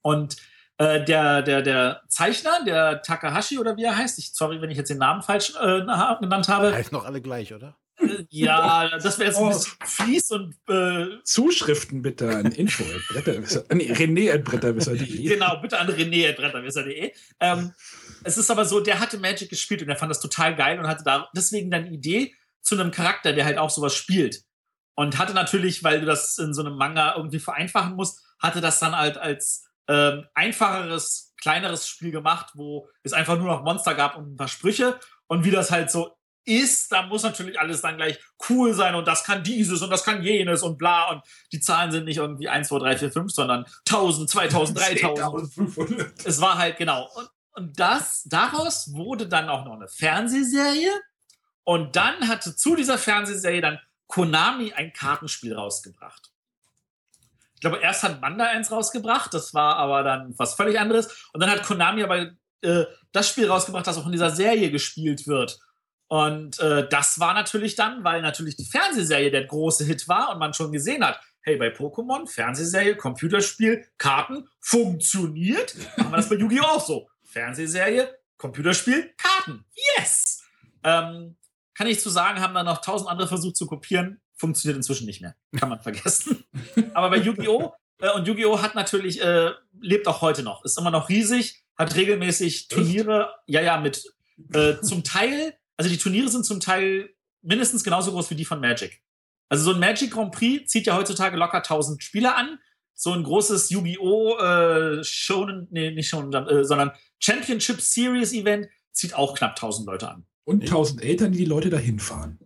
Und 0.02 0.38
äh, 0.78 1.04
der, 1.06 1.42
der, 1.42 1.62
der 1.62 2.02
Zeichner, 2.10 2.64
der 2.66 3.02
Takahashi 3.02 3.58
oder 3.58 3.78
wie 3.78 3.84
er 3.84 3.98
heißt, 3.98 4.20
ich, 4.20 4.34
sorry, 4.34 4.62
wenn 4.62 4.70
ich 4.70 4.78
jetzt 4.78 4.90
den 4.90 4.98
Namen 4.98 5.22
falsch 5.22 5.54
äh, 5.56 5.80
genannt 5.82 6.48
habe. 6.50 6.74
Heißt 6.74 6.92
noch 6.92 7.06
alle 7.06 7.22
gleich, 7.22 7.54
oder? 7.54 7.78
Äh, 7.98 8.26
ja, 8.30 8.90
das 8.98 9.18
wäre 9.18 9.30
jetzt 9.30 9.38
ein 9.38 9.46
oh. 9.46 9.50
bisschen 9.50 9.78
fies 9.86 10.32
und. 10.32 10.56
Äh, 10.68 11.24
Zuschriften 11.24 12.02
bitte 12.02 12.30
an 12.30 12.52
info 12.52 12.84
nee, 12.84 13.92
rené.bretterwisser.de. 13.92 15.24
genau, 15.24 15.58
bitte 15.62 15.80
an 15.80 15.88
rené.bretterwisser.de. 15.88 17.14
Ähm, 17.40 17.72
es 18.24 18.38
ist 18.38 18.52
aber 18.52 18.66
so, 18.66 18.82
der 18.82 19.00
hatte 19.00 19.18
Magic 19.18 19.50
gespielt 19.50 19.82
und 19.82 19.90
er 19.90 19.96
fand 19.96 20.10
das 20.10 20.20
total 20.20 20.56
geil 20.56 20.78
und 20.80 20.88
hatte 20.88 21.04
da 21.06 21.30
deswegen 21.34 21.72
dann 21.72 21.86
die 21.86 21.96
Idee, 21.96 22.34
zu 22.66 22.76
einem 22.76 22.92
Charakter, 22.92 23.32
der 23.32 23.46
halt 23.46 23.58
auch 23.58 23.70
sowas 23.70 23.96
spielt. 23.96 24.42
Und 24.96 25.18
hatte 25.18 25.34
natürlich, 25.34 25.84
weil 25.84 26.00
du 26.00 26.06
das 26.06 26.38
in 26.38 26.54
so 26.54 26.62
einem 26.62 26.78
Manga 26.78 27.16
irgendwie 27.16 27.40
vereinfachen 27.40 27.96
musst, 27.96 28.22
hatte 28.40 28.62
das 28.62 28.80
dann 28.80 28.96
halt 28.96 29.18
als 29.18 29.70
ähm, 29.88 30.26
einfacheres, 30.34 31.34
kleineres 31.40 31.88
Spiel 31.88 32.12
gemacht, 32.12 32.52
wo 32.56 32.90
es 33.04 33.14
einfach 33.14 33.38
nur 33.38 33.48
noch 33.48 33.64
Monster 33.64 33.94
gab 33.94 34.18
und 34.18 34.34
ein 34.34 34.38
paar 34.38 34.48
Sprüche. 34.48 35.00
Und 35.28 35.44
wie 35.44 35.52
das 35.52 35.70
halt 35.72 35.92
so 35.92 36.18
ist, 36.46 36.92
da 36.92 37.04
muss 37.04 37.24
natürlich 37.24 37.60
alles 37.60 37.82
dann 37.82 37.98
gleich 37.98 38.20
cool 38.50 38.74
sein 38.74 38.96
und 38.96 39.08
das 39.08 39.24
kann 39.24 39.44
dieses 39.44 39.82
und 39.82 39.90
das 39.90 40.04
kann 40.04 40.22
jenes 40.22 40.62
und 40.62 40.78
bla 40.78 41.10
und 41.10 41.24
die 41.52 41.60
Zahlen 41.60 41.92
sind 41.92 42.06
nicht 42.06 42.18
irgendwie 42.18 42.48
1, 42.48 42.68
2, 42.68 42.80
3, 42.80 42.98
4, 42.98 43.12
5, 43.12 43.32
sondern 43.34 43.66
1000, 43.90 44.30
2000, 44.30 44.80
3000. 44.80 46.14
Es 46.24 46.40
war 46.42 46.58
halt 46.58 46.78
genau. 46.78 47.10
Und, 47.16 47.30
und 47.54 47.80
das, 47.80 48.24
daraus 48.26 48.94
wurde 48.94 49.28
dann 49.28 49.50
auch 49.50 49.66
noch 49.66 49.74
eine 49.74 49.88
Fernsehserie 49.88 50.92
und 51.66 51.96
dann 51.96 52.28
hatte 52.28 52.56
zu 52.56 52.76
dieser 52.76 52.98
Fernsehserie 52.98 53.60
dann 53.60 53.80
Konami 54.08 54.72
ein 54.72 54.94
Kartenspiel 54.94 55.56
rausgebracht. 55.56 56.32
Ich 57.56 57.62
glaube, 57.62 57.80
erst 57.80 58.04
hat 58.04 58.22
Manda 58.22 58.46
eins 58.46 58.72
rausgebracht, 58.72 59.34
das 59.34 59.54
war 59.54 59.76
aber 59.78 60.04
dann 60.04 60.38
was 60.38 60.54
völlig 60.54 60.80
anderes. 60.80 61.28
Und 61.34 61.42
dann 61.42 61.50
hat 61.50 61.64
Konami 61.64 62.04
aber 62.04 62.32
äh, 62.62 62.86
das 63.12 63.30
Spiel 63.30 63.50
rausgebracht, 63.50 63.88
das 63.88 63.98
auch 63.98 64.06
in 64.06 64.12
dieser 64.12 64.30
Serie 64.30 64.70
gespielt 64.70 65.26
wird. 65.26 65.60
Und 66.08 66.60
äh, 66.60 66.88
das 66.88 67.20
war 67.20 67.34
natürlich 67.34 67.76
dann, 67.76 68.04
weil 68.04 68.22
natürlich 68.22 68.56
die 68.56 68.66
Fernsehserie 68.66 69.32
der 69.32 69.46
große 69.46 69.86
Hit 69.86 70.08
war 70.08 70.32
und 70.32 70.40
man 70.40 70.54
schon 70.54 70.72
gesehen 70.72 71.04
hat, 71.04 71.20
hey, 71.42 71.58
bei 71.58 71.70
Pokémon, 71.70 72.28
Fernsehserie, 72.28 72.96
Computerspiel, 72.96 73.88
Karten, 73.98 74.48
funktioniert. 74.60 75.76
Machen 75.98 76.12
wir 76.12 76.18
das 76.18 76.30
bei 76.30 76.36
Yu-Gi-Oh! 76.36 76.64
auch 76.64 76.86
so. 76.86 77.10
Fernsehserie, 77.24 78.16
Computerspiel, 78.38 79.14
Karten. 79.18 79.66
Yes! 79.98 80.44
Ähm, 80.84 81.36
kann 81.76 81.88
ich 81.88 82.00
zu 82.00 82.10
sagen, 82.10 82.42
haben 82.42 82.54
dann 82.54 82.66
noch 82.66 82.82
tausend 82.82 83.10
andere 83.10 83.28
versucht 83.28 83.58
zu 83.58 83.68
kopieren. 83.68 84.22
Funktioniert 84.34 84.78
inzwischen 84.78 85.06
nicht 85.06 85.22
mehr. 85.22 85.36
Kann 85.58 85.70
man 85.70 85.80
vergessen. 85.80 86.44
Aber 86.94 87.10
bei 87.10 87.18
Yu-Gi-Oh! 87.18 87.74
Äh, 88.00 88.12
und 88.12 88.28
Yu-Gi-Oh! 88.28 88.62
hat 88.62 88.76
natürlich, 88.76 89.22
äh, 89.22 89.52
lebt 89.80 90.08
auch 90.08 90.22
heute 90.22 90.42
noch, 90.42 90.66
ist 90.66 90.78
immer 90.78 90.92
noch 90.92 91.10
riesig, 91.10 91.64
hat 91.78 91.96
regelmäßig 91.96 92.70
Turniere, 92.70 93.36
ja, 93.46 93.62
ja, 93.62 93.78
mit 93.80 94.04
äh, 94.54 94.80
zum 94.82 95.04
Teil, 95.04 95.54
also 95.78 95.90
die 95.90 95.98
Turniere 95.98 96.30
sind 96.30 96.46
zum 96.46 96.60
Teil 96.60 97.10
mindestens 97.42 97.84
genauso 97.84 98.12
groß 98.12 98.30
wie 98.32 98.36
die 98.36 98.46
von 98.46 98.60
Magic. 98.60 99.02
Also 99.50 99.66
so 99.66 99.74
ein 99.74 99.80
Magic 99.80 100.12
Grand 100.12 100.34
Prix 100.34 100.70
zieht 100.72 100.88
ja 100.88 100.96
heutzutage 100.96 101.38
locker 101.38 101.58
1000 101.58 102.02
Spieler 102.02 102.36
an. 102.36 102.60
So 102.94 103.12
ein 103.12 103.24
großes 103.24 103.70
Yu-Gi-Oh! 103.70 104.38
Äh, 104.38 105.04
Shonen, 105.04 105.68
nee, 105.72 105.92
nicht 105.92 106.08
Shonen, 106.08 106.34
äh, 106.34 106.64
sondern 106.64 106.92
Championship 107.20 107.82
Series 107.82 108.34
Event 108.34 108.68
zieht 108.92 109.14
auch 109.14 109.36
knapp 109.36 109.52
1000 109.52 109.88
Leute 109.88 110.10
an. 110.10 110.26
Und 110.46 110.68
tausend 110.68 111.04
Eltern, 111.04 111.32
die 111.32 111.40
die 111.40 111.46
Leute 111.46 111.70
dahin 111.70 112.00
fahren. 112.00 112.40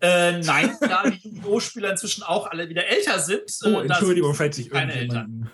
Äh, 0.00 0.40
nein, 0.40 0.76
da 0.80 1.08
die 1.08 1.28
Yu-Gi-Oh!-Spieler 1.28 1.92
inzwischen 1.92 2.22
auch 2.24 2.48
alle 2.50 2.68
wieder 2.68 2.86
älter 2.86 3.18
sind. 3.20 3.42
Äh, 3.62 3.68
oh, 3.72 3.80
Entschuldigung, 3.80 4.34
falls 4.34 4.58
ich 4.58 4.70
irgendjemand 4.72 5.46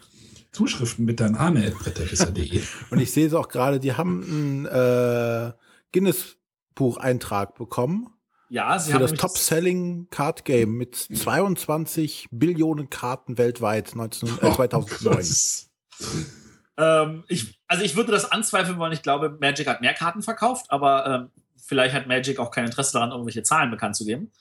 Zuschriften 0.51 1.05
mit 1.05 1.21
an 1.23 1.37
arne.bretterwisser.de. 1.37 2.61
Und 2.91 2.99
ich 2.99 3.13
sehe 3.13 3.27
es 3.27 3.35
auch 3.35 3.49
gerade, 3.49 3.79
die 3.79 3.93
haben 3.93 4.23
einen 4.25 4.67
äh, 4.67 5.53
Guinness-Bucheintrag 5.93 7.55
bekommen 7.55 8.09
Ja, 8.49 8.79
sie 8.79 8.89
Für 8.91 8.95
haben 8.95 9.03
das 9.03 9.13
Top-Selling 9.13 10.09
Card 10.11 10.45
Game 10.45 10.73
mit 10.73 10.97
22 10.97 12.29
Billionen 12.33 12.91
Karten 12.91 13.39
weltweit 13.39 13.95
19, 13.95 14.29
äh, 14.41 14.53
2009. 14.53 15.17
Das- 15.19 15.71
Ähm, 16.77 17.25
ich, 17.29 17.61
also 17.69 17.85
ich 17.85 17.95
würde 17.95 18.11
das 18.11 18.33
anzweifeln 18.33 18.79
wollen. 18.79 18.93
Ich 18.95 19.03
glaube, 19.03 19.37
Magic 19.39 19.67
hat 19.67 19.83
mehr 19.83 19.93
Karten 19.93 20.23
verkauft, 20.23 20.67
aber 20.71 21.07
ähm, 21.07 21.31
vielleicht 21.65 21.95
hat 21.95 22.07
Magic 22.07 22.39
auch 22.39 22.51
kein 22.51 22.67
Interesse 22.67 22.93
daran, 22.93 23.11
irgendwelche 23.11 23.43
Zahlen 23.43 23.71
bekannt 23.71 23.97
zu 23.97 24.05
geben. 24.05 24.33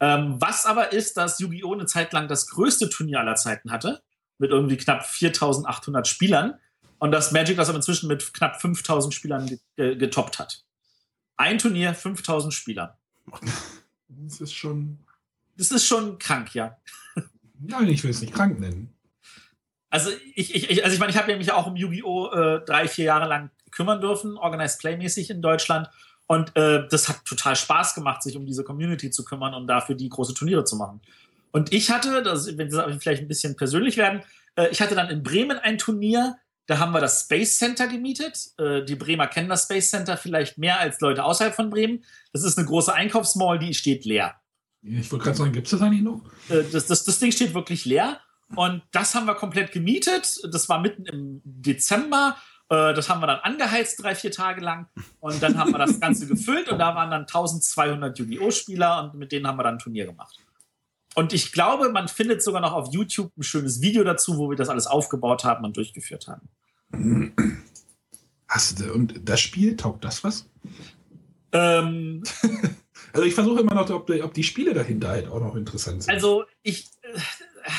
Ähm, 0.00 0.36
was 0.40 0.66
aber 0.66 0.92
ist, 0.92 1.16
dass 1.16 1.38
Yu-Gi-Oh! 1.38 1.72
eine 1.72 1.86
Zeit 1.86 2.12
lang 2.12 2.28
das 2.28 2.48
größte 2.48 2.88
Turnier 2.88 3.20
aller 3.20 3.36
Zeiten 3.36 3.70
hatte, 3.70 4.02
mit 4.38 4.50
irgendwie 4.50 4.76
knapp 4.76 5.06
4800 5.06 6.06
Spielern 6.06 6.58
und 6.98 7.12
dass 7.12 7.32
Magic 7.32 7.56
das 7.56 7.68
aber 7.68 7.76
inzwischen 7.76 8.08
mit 8.08 8.34
knapp 8.34 8.60
5000 8.60 9.14
Spielern 9.14 9.46
ge 9.46 9.58
ge 9.76 9.96
getoppt 9.96 10.38
hat. 10.38 10.64
Ein 11.36 11.58
Turnier, 11.58 11.94
5000 11.94 12.52
Spieler. 12.52 12.98
Das 14.08 14.40
ist 14.40 14.54
schon. 14.54 14.98
Das 15.56 15.70
ist 15.70 15.86
schon 15.86 16.18
krank, 16.18 16.54
ja. 16.54 16.76
Nein, 17.60 17.88
ich 17.88 18.02
will 18.02 18.10
es 18.10 18.20
nicht 18.20 18.34
krank 18.34 18.58
nennen. 18.58 18.92
Also 19.88 20.10
ich, 20.34 20.54
ich, 20.54 20.82
also 20.82 20.94
ich 20.94 21.00
meine, 21.00 21.12
ich 21.12 21.16
habe 21.16 21.30
ja 21.30 21.38
mich 21.38 21.52
auch 21.52 21.66
um 21.66 21.76
Yu-Gi-Oh! 21.76 22.32
Äh, 22.32 22.64
drei, 22.64 22.88
vier 22.88 23.04
Jahre 23.04 23.28
lang 23.28 23.50
kümmern 23.70 24.00
dürfen, 24.00 24.36
Organized 24.36 24.80
Play-mäßig 24.80 25.30
in 25.30 25.42
Deutschland. 25.42 25.88
Und 26.26 26.56
äh, 26.56 26.86
das 26.88 27.08
hat 27.08 27.24
total 27.24 27.54
Spaß 27.54 27.94
gemacht, 27.94 28.22
sich 28.22 28.36
um 28.36 28.46
diese 28.46 28.64
Community 28.64 29.10
zu 29.10 29.24
kümmern 29.24 29.54
und 29.54 29.66
dafür 29.66 29.94
die 29.94 30.08
große 30.08 30.34
Turniere 30.34 30.64
zu 30.64 30.76
machen. 30.76 31.00
Und 31.52 31.72
ich 31.72 31.90
hatte, 31.90 32.22
das, 32.22 32.56
wenn 32.56 32.68
das 32.68 33.02
vielleicht 33.02 33.22
ein 33.22 33.28
bisschen 33.28 33.56
persönlich 33.56 33.96
werden, 33.96 34.22
äh, 34.56 34.68
ich 34.70 34.80
hatte 34.80 34.94
dann 34.94 35.10
in 35.10 35.22
Bremen 35.22 35.58
ein 35.58 35.78
Turnier, 35.78 36.36
da 36.66 36.78
haben 36.78 36.92
wir 36.92 37.00
das 37.00 37.22
Space 37.22 37.58
Center 37.58 37.86
gemietet. 37.86 38.52
Äh, 38.58 38.84
die 38.84 38.96
Bremer 38.96 39.26
kennen 39.26 39.50
das 39.50 39.64
Space 39.64 39.90
Center 39.90 40.16
vielleicht 40.16 40.56
mehr 40.56 40.80
als 40.80 41.00
Leute 41.00 41.24
außerhalb 41.24 41.54
von 41.54 41.70
Bremen. 41.70 42.04
Das 42.32 42.42
ist 42.42 42.56
eine 42.56 42.66
große 42.66 42.92
Einkaufsmall, 42.92 43.58
die 43.58 43.74
steht 43.74 44.04
leer. 44.04 44.34
Ich 44.82 45.10
wollte 45.12 45.24
gerade 45.24 45.36
sagen, 45.36 45.52
gibt 45.52 45.66
es 45.66 45.72
das 45.72 45.82
eigentlich 45.82 46.02
noch? 46.02 46.22
Äh, 46.48 46.64
das, 46.72 46.86
das, 46.86 47.04
das 47.04 47.18
Ding 47.18 47.32
steht 47.32 47.54
wirklich 47.54 47.84
leer. 47.84 48.20
Und 48.56 48.82
das 48.92 49.14
haben 49.14 49.26
wir 49.26 49.34
komplett 49.34 49.72
gemietet. 49.72 50.40
Das 50.50 50.68
war 50.68 50.80
mitten 50.80 51.06
im 51.06 51.40
Dezember. 51.44 52.36
Äh, 52.74 52.94
Das 52.94 53.08
haben 53.08 53.20
wir 53.20 53.26
dann 53.26 53.40
angeheizt, 53.40 54.02
drei, 54.02 54.14
vier 54.14 54.30
Tage 54.30 54.60
lang. 54.60 54.88
Und 55.20 55.42
dann 55.42 55.58
haben 55.58 55.72
wir 55.72 55.78
das 55.78 56.00
Ganze 56.00 56.26
gefüllt 56.26 56.68
und 56.68 56.78
da 56.78 56.94
waren 56.94 57.10
dann 57.10 57.22
1200 57.22 58.18
Yu-Gi-Oh! 58.18 58.50
Spieler 58.50 59.02
und 59.04 59.14
mit 59.14 59.32
denen 59.32 59.46
haben 59.46 59.58
wir 59.58 59.62
dann 59.64 59.76
ein 59.76 59.78
Turnier 59.78 60.06
gemacht. 60.06 60.38
Und 61.14 61.32
ich 61.32 61.52
glaube, 61.52 61.90
man 61.90 62.08
findet 62.08 62.42
sogar 62.42 62.60
noch 62.60 62.72
auf 62.72 62.92
YouTube 62.92 63.32
ein 63.36 63.42
schönes 63.42 63.80
Video 63.80 64.02
dazu, 64.02 64.36
wo 64.36 64.50
wir 64.50 64.56
das 64.56 64.68
alles 64.68 64.86
aufgebaut 64.86 65.44
haben 65.44 65.64
und 65.64 65.76
durchgeführt 65.76 66.26
haben. 66.26 66.48
Hast 68.48 68.80
du, 68.80 68.92
und 68.92 69.28
das 69.28 69.40
Spiel, 69.40 69.76
taugt 69.76 70.04
das 70.04 70.24
was? 70.24 70.48
Ähm, 71.52 72.24
Also 73.14 73.26
ich 73.26 73.34
versuche 73.34 73.60
immer 73.60 73.74
noch, 73.74 73.88
ob 73.90 74.08
die, 74.08 74.22
ob 74.22 74.34
die 74.34 74.42
Spiele 74.42 74.74
dahinter 74.74 75.08
halt 75.08 75.28
auch 75.28 75.38
noch 75.38 75.54
interessant 75.54 76.02
sind. 76.02 76.12
Also, 76.12 76.44
ich, 76.62 76.90
äh, 77.02 77.18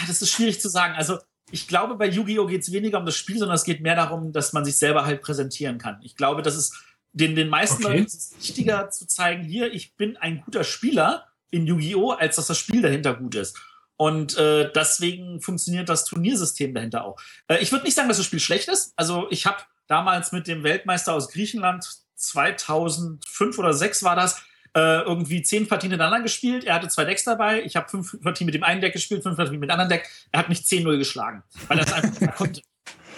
das 0.08 0.22
ist 0.22 0.30
schwierig 0.30 0.62
zu 0.62 0.70
sagen. 0.70 0.94
Also, 0.96 1.20
ich 1.56 1.70
glaube, 1.70 1.96
bei 1.96 2.08
Yu-Gi-Oh! 2.08 2.48
geht 2.48 2.64
es 2.64 2.72
weniger 2.74 3.00
um 3.00 3.06
das 3.06 3.16
Spiel, 3.16 3.38
sondern 3.38 3.56
es 3.56 3.64
geht 3.64 3.80
mehr 3.80 3.96
darum, 3.96 4.34
dass 4.34 4.52
man 4.52 4.66
sich 4.66 4.78
selber 4.78 5.06
halt 5.06 5.22
präsentieren 5.22 5.78
kann. 5.78 6.02
Ich 6.04 6.18
glaube, 6.18 6.42
das 6.42 6.58
ist 6.58 6.76
den, 7.14 7.34
den 7.34 7.48
meisten 7.48 7.86
Okay. 7.86 8.00
Leuten 8.00 8.08
ist 8.08 8.36
wichtiger 8.38 8.90
zu 8.90 9.08
zeigen, 9.08 9.46
hier, 9.46 9.74
ich 9.74 9.96
bin 9.96 10.18
ein 10.18 10.42
guter 10.42 10.66
Spieler 10.66 11.30
in 11.52 11.66
Yu-Gi-Oh!, 11.66 12.12
als 12.12 12.36
dass 12.36 12.48
das 12.48 12.58
Spiel 12.58 12.82
dahinter 12.82 13.14
gut 13.14 13.36
ist. 13.36 13.58
Und 13.96 14.38
äh, 14.38 14.70
deswegen 14.74 15.40
funktioniert 15.40 15.88
das 15.88 16.04
Turniersystem 16.04 16.74
dahinter 16.74 17.06
auch. 17.06 17.18
Äh, 17.48 17.60
ich 17.60 17.72
würde 17.72 17.86
nicht 17.86 17.96
sagen, 17.96 18.10
dass 18.10 18.18
das 18.18 18.26
Spiel 18.26 18.42
schlecht 18.42 18.68
ist. 18.68 18.92
Also, 18.98 19.28
ich 19.30 19.46
habe 19.46 19.60
damals 19.88 20.34
mit 20.34 20.48
dem 20.48 20.64
Weltmeister 20.64 21.14
aus 21.14 21.30
Griechenland 21.30 21.88
2005 22.16 23.58
oder 23.58 23.70
2006 23.70 24.04
war 24.04 24.18
das, 24.18 24.42
äh, 24.76 25.02
irgendwie 25.04 25.42
zehn 25.42 25.68
Partien 25.68 25.92
hintereinander 25.92 26.24
gespielt. 26.24 26.66
Er 26.66 26.76
hatte 26.76 26.90
zwei 26.90 27.06
Decks 27.06 27.24
dabei. 27.24 27.64
Ich 27.64 27.78
habe 27.78 27.88
fünf 27.88 28.20
Partien 28.22 28.46
mit 28.46 28.56
dem 28.56 28.64
einen 28.64 28.82
Deck 28.82 28.92
gespielt, 28.94 29.24
fünf 29.24 29.38
Partien 29.38 29.60
mit 29.60 29.70
dem 29.70 29.72
anderen 29.72 29.90
Deck. 29.90 30.10
Er 30.32 30.40
hat 30.40 30.50
mich 30.50 30.60
10-0 30.60 30.98
geschlagen, 30.98 31.44
weil 31.68 31.80
er 31.80 31.86
es 31.86 31.94
einfach 31.94 32.20
nicht 32.22 32.36
konnte. 32.36 32.62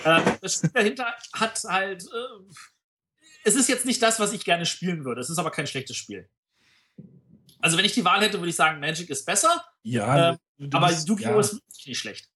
Ähm, 0.05 0.23
das 0.41 0.53
Spiel 0.53 0.69
dahinter 0.75 1.11
hat 1.33 1.59
halt. 1.67 2.03
Äh, 2.03 2.53
es 3.43 3.55
ist 3.55 3.67
jetzt 3.67 3.85
nicht 3.85 3.99
das, 4.01 4.19
was 4.19 4.31
ich 4.31 4.45
gerne 4.45 4.67
spielen 4.67 5.03
würde. 5.03 5.19
Es 5.19 5.29
ist 5.31 5.39
aber 5.39 5.49
kein 5.49 5.65
schlechtes 5.65 5.97
Spiel. 5.97 6.29
Also, 7.59 7.77
wenn 7.77 7.83
ich 7.83 7.93
die 7.93 8.05
Wahl 8.05 8.21
hätte, 8.21 8.37
würde 8.37 8.51
ich 8.51 8.55
sagen, 8.55 8.79
Magic 8.79 9.09
ist 9.09 9.25
besser, 9.25 9.65
ja, 9.81 10.29
ähm, 10.29 10.37
du 10.59 10.77
aber 10.77 10.87
bist- 10.89 11.09
Yu-Gi-Oh! 11.09 11.29
ja. 11.29 11.39
ist 11.39 11.59
nicht 11.87 11.97
schlecht. 11.97 12.29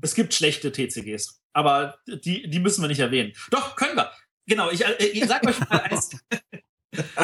Es 0.00 0.14
gibt 0.14 0.32
schlechte 0.32 0.72
TCGs, 0.72 1.42
aber 1.52 1.98
die, 2.06 2.48
die 2.48 2.58
müssen 2.58 2.80
wir 2.82 2.88
nicht 2.88 3.00
erwähnen. 3.00 3.34
Doch, 3.50 3.76
können 3.76 3.94
wir. 3.94 4.10
Genau, 4.46 4.70
ich, 4.70 4.84
äh, 4.84 5.04
ich 5.04 5.26
sag 5.26 5.46
euch 5.46 5.60
mal 5.68 5.80
eins. 5.82 6.16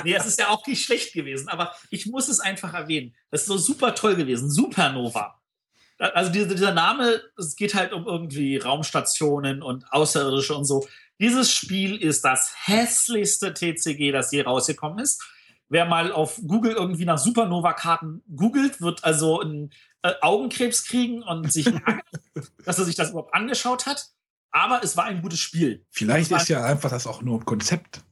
nee, 0.05 0.14
es 0.14 0.26
ist 0.26 0.38
ja 0.38 0.48
auch 0.48 0.66
nicht 0.66 0.84
schlecht 0.84 1.12
gewesen, 1.12 1.48
aber 1.48 1.72
ich 1.90 2.06
muss 2.06 2.28
es 2.28 2.40
einfach 2.40 2.74
erwähnen. 2.74 3.14
Das 3.30 3.43
ist 3.43 3.48
so 3.48 3.59
super 3.59 3.94
toll 3.94 4.16
gewesen. 4.16 4.51
Supernova. 4.51 5.40
Also 5.98 6.30
dieser, 6.30 6.48
dieser 6.48 6.74
Name, 6.74 7.22
es 7.38 7.56
geht 7.56 7.74
halt 7.74 7.93
um 7.93 8.06
irgendwie 8.06 8.59
Raumstationen 8.59 9.62
und 9.62 9.90
Außerirdische 9.93 10.55
und 10.55 10.64
so. 10.64 10.86
Dieses 11.18 11.51
Spiel 11.51 11.97
ist 11.97 12.24
das 12.24 12.52
hässlichste 12.64 13.55
TCG, 13.55 14.12
das 14.12 14.30
je 14.32 14.43
rausgekommen 14.43 14.98
ist. 14.98 15.22
Wer 15.68 15.86
mal 15.86 16.12
auf 16.12 16.38
Google 16.47 16.72
irgendwie 16.72 17.06
nach 17.06 17.18
Supernova-Karten 17.18 18.22
googelt, 18.34 18.80
wird 18.80 19.02
also 19.05 19.40
einen 19.40 19.72
äh, 20.02 20.12
Augenkrebs 20.20 20.84
kriegen 20.84 21.22
und 21.22 21.51
sich 21.51 21.66
ärgern, 21.86 22.02
dass 22.64 22.78
er 22.78 22.84
sich 22.84 22.94
das 22.94 23.10
überhaupt 23.10 23.34
angeschaut 23.34 23.86
hat. 23.86 24.10
Aber 24.51 24.82
es 24.84 24.97
war 24.97 25.05
ein 25.05 25.22
gutes 25.22 25.40
Spiel. 25.40 25.84
Vielleicht 25.90 26.30
Das 26.30 26.43
ist 26.43 26.48
ja 26.48 26.64
einfach 26.64 26.90
das 26.90 27.06
auch 27.06 27.22
nur 27.22 27.40
ein 27.40 27.44
Konzept. 27.44 28.02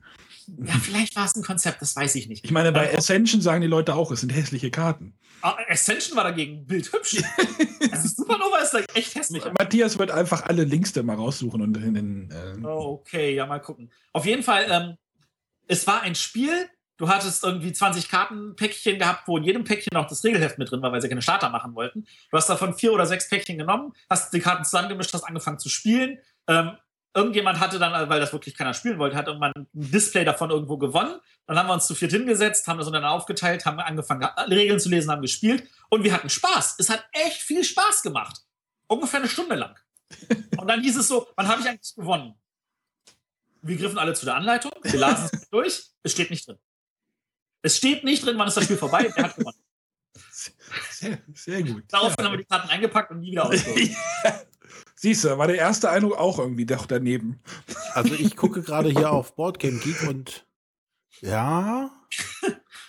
Ja, 0.47 0.75
vielleicht 0.75 1.17
war 1.17 1.25
es 1.27 1.35
ein 1.37 1.43
Konzept, 1.43 1.81
das 1.83 1.95
weiß 1.97 2.15
ich 2.17 2.29
nicht. 2.29 2.45
Ich 2.45 2.51
meine, 2.51 2.73
bei 2.73 2.91
Ähm, 2.91 2.99
Ascension 2.99 3.41
sagen 3.41 3.61
die 3.61 3.67
Leute 3.67 3.95
auch, 3.95 4.11
es 4.11 4.21
sind 4.21 4.31
hässliche 4.31 4.71
Karten. 4.71 5.17
Ah, 5.43 5.57
Ascension 5.69 6.17
war 6.17 6.25
dagegen 6.25 6.67
bildhübsch. 6.67 7.23
also 7.93 8.09
Supernova 8.17 8.59
ist 8.59 8.73
da 8.73 8.79
echt 8.95 9.15
hässlich. 9.15 9.43
Matthias 9.59 9.99
wird 9.99 10.11
einfach 10.11 10.43
alle 10.45 10.65
Links 10.65 10.93
da 10.93 11.03
mal 11.03 11.17
raussuchen 11.17 11.61
und 11.63 11.77
in 11.77 11.95
den. 11.95 12.31
Äh, 12.31 12.67
Oh, 12.67 13.01
okay, 13.01 13.35
ja, 13.35 13.47
mal 13.47 13.59
gucken. 13.61 13.91
Auf 14.13 14.27
jeden 14.27 14.43
Fall, 14.43 14.67
ähm, 14.71 14.97
es 15.69 15.87
war 15.87 16.03
ein 16.03 16.15
Spiel. 16.15 16.69
Du 16.97 17.09
hattest 17.09 17.43
irgendwie 17.43 17.73
20 17.73 18.09
Kartenpäckchen 18.09 19.01
gehabt, 19.01 19.27
wo 19.27 19.37
in 19.37 19.43
jedem 19.43 19.65
Päckchen 19.65 19.91
noch 19.95 20.07
das 20.07 20.23
Regelheft 20.23 20.59
mit 20.59 20.71
drin 20.71 20.81
war, 20.81 20.93
weil 20.93 21.03
sie 21.03 21.09
keine 21.09 21.23
Starter 21.23 21.51
machen 21.51 21.75
wollten. 21.75 22.07
Du 22.31 22.37
hast 22.37 22.49
davon 22.49 22.73
vier 22.73 22.93
oder 22.93 23.05
sechs 23.07 23.29
Päckchen 23.29 23.59
genommen, 23.59 23.93
hast 24.09 24.33
die 24.33 24.39
Karten 24.39 24.65
zusammengemischt, 24.65 25.13
hast 25.13 25.25
angefangen 25.25 25.59
zu 25.59 25.69
spielen. 25.69 26.19
Ähm, 26.47 26.71
irgendjemand 27.15 27.61
hatte 27.61 27.79
dann, 27.79 28.09
weil 28.09 28.21
das 28.21 28.33
wirklich 28.33 28.55
keiner 28.57 28.75
spielen 28.75 28.99
wollte, 28.99 29.17
hat 29.17 29.27
irgendwann 29.29 29.53
ein 29.57 29.67
Display 29.73 30.25
davon 30.25 30.51
irgendwo 30.51 30.77
gewonnen. 30.79 31.21
Dann 31.47 31.59
haben 31.59 31.69
wir 31.69 31.75
uns 31.75 31.87
zu 31.87 31.95
viert 31.95 32.13
hingesetzt, 32.13 32.67
haben 32.67 32.79
das 32.79 32.87
untereinander 32.87 33.15
aufgeteilt, 33.15 33.65
haben 33.67 33.79
angefangen, 33.81 34.25
Regeln 34.51 34.81
zu 34.81 34.89
lesen, 34.89 35.11
haben 35.11 35.23
gespielt 35.23 35.69
und 35.91 36.03
wir 36.05 36.13
hatten 36.13 36.29
Spaß. 36.31 36.77
Es 36.79 36.91
hat 36.91 37.05
echt 37.13 37.41
viel 37.43 37.63
Spaß 37.65 38.03
gemacht. 38.03 38.41
Ungefähr 38.87 39.21
eine 39.21 39.29
Stunde 39.29 39.55
lang. 39.55 39.79
Und 40.59 40.69
dann 40.69 40.83
hieß 40.83 40.97
es 40.99 41.09
so, 41.09 41.27
wann 41.37 41.49
habe 41.49 41.63
ich 41.63 41.69
eigentlich 41.69 41.95
gewonnen? 41.95 42.35
Wir 43.63 43.77
griffen 43.79 43.99
alle 43.99 44.13
zu 44.13 44.27
der 44.27 44.35
Anleitung, 44.37 44.73
wir 44.83 44.99
lasen 45.01 45.31
es 45.33 45.49
durch, 45.51 45.85
es 46.03 46.13
steht 46.13 46.31
nicht 46.31 46.47
drin. 46.47 46.59
Es 47.63 47.79
steht 47.79 48.05
nicht 48.05 48.25
drin, 48.25 48.37
wann 48.39 48.47
ist 48.47 48.57
das 48.59 48.65
Spiel 48.65 48.77
vorbei, 48.77 49.11
wer 49.15 49.25
hat 49.25 49.37
gewonnen. 49.37 49.57
sehr, 50.91 51.19
sehr 51.35 51.63
gut. 51.63 51.85
Daraufhin 51.89 52.17
Ja. 52.19 52.25
haben 52.27 52.33
wir 52.35 52.39
die 52.39 52.45
Karten 52.45 52.69
eingepackt 52.69 53.11
und 53.11 53.21
nie 53.21 53.33
wieder 53.33 53.47
ausgeholt. 53.49 53.91
Siehst 55.05 55.23
du, 55.25 55.37
war 55.37 55.47
der 55.49 55.57
erste 55.57 55.91
Eindruck 55.91 56.17
auch 56.17 56.39
irgendwie 56.39 56.65
doch 56.65 56.87
daneben. 56.87 57.39
Also 57.93 58.15
ich 58.15 58.37
gucke 58.37 58.63
gerade 58.63 58.89
hier 58.89 59.13
auf 59.13 59.37
Boardgame 59.37 59.79
Geek 59.79 60.09
und 60.09 60.47
ja, 61.21 61.91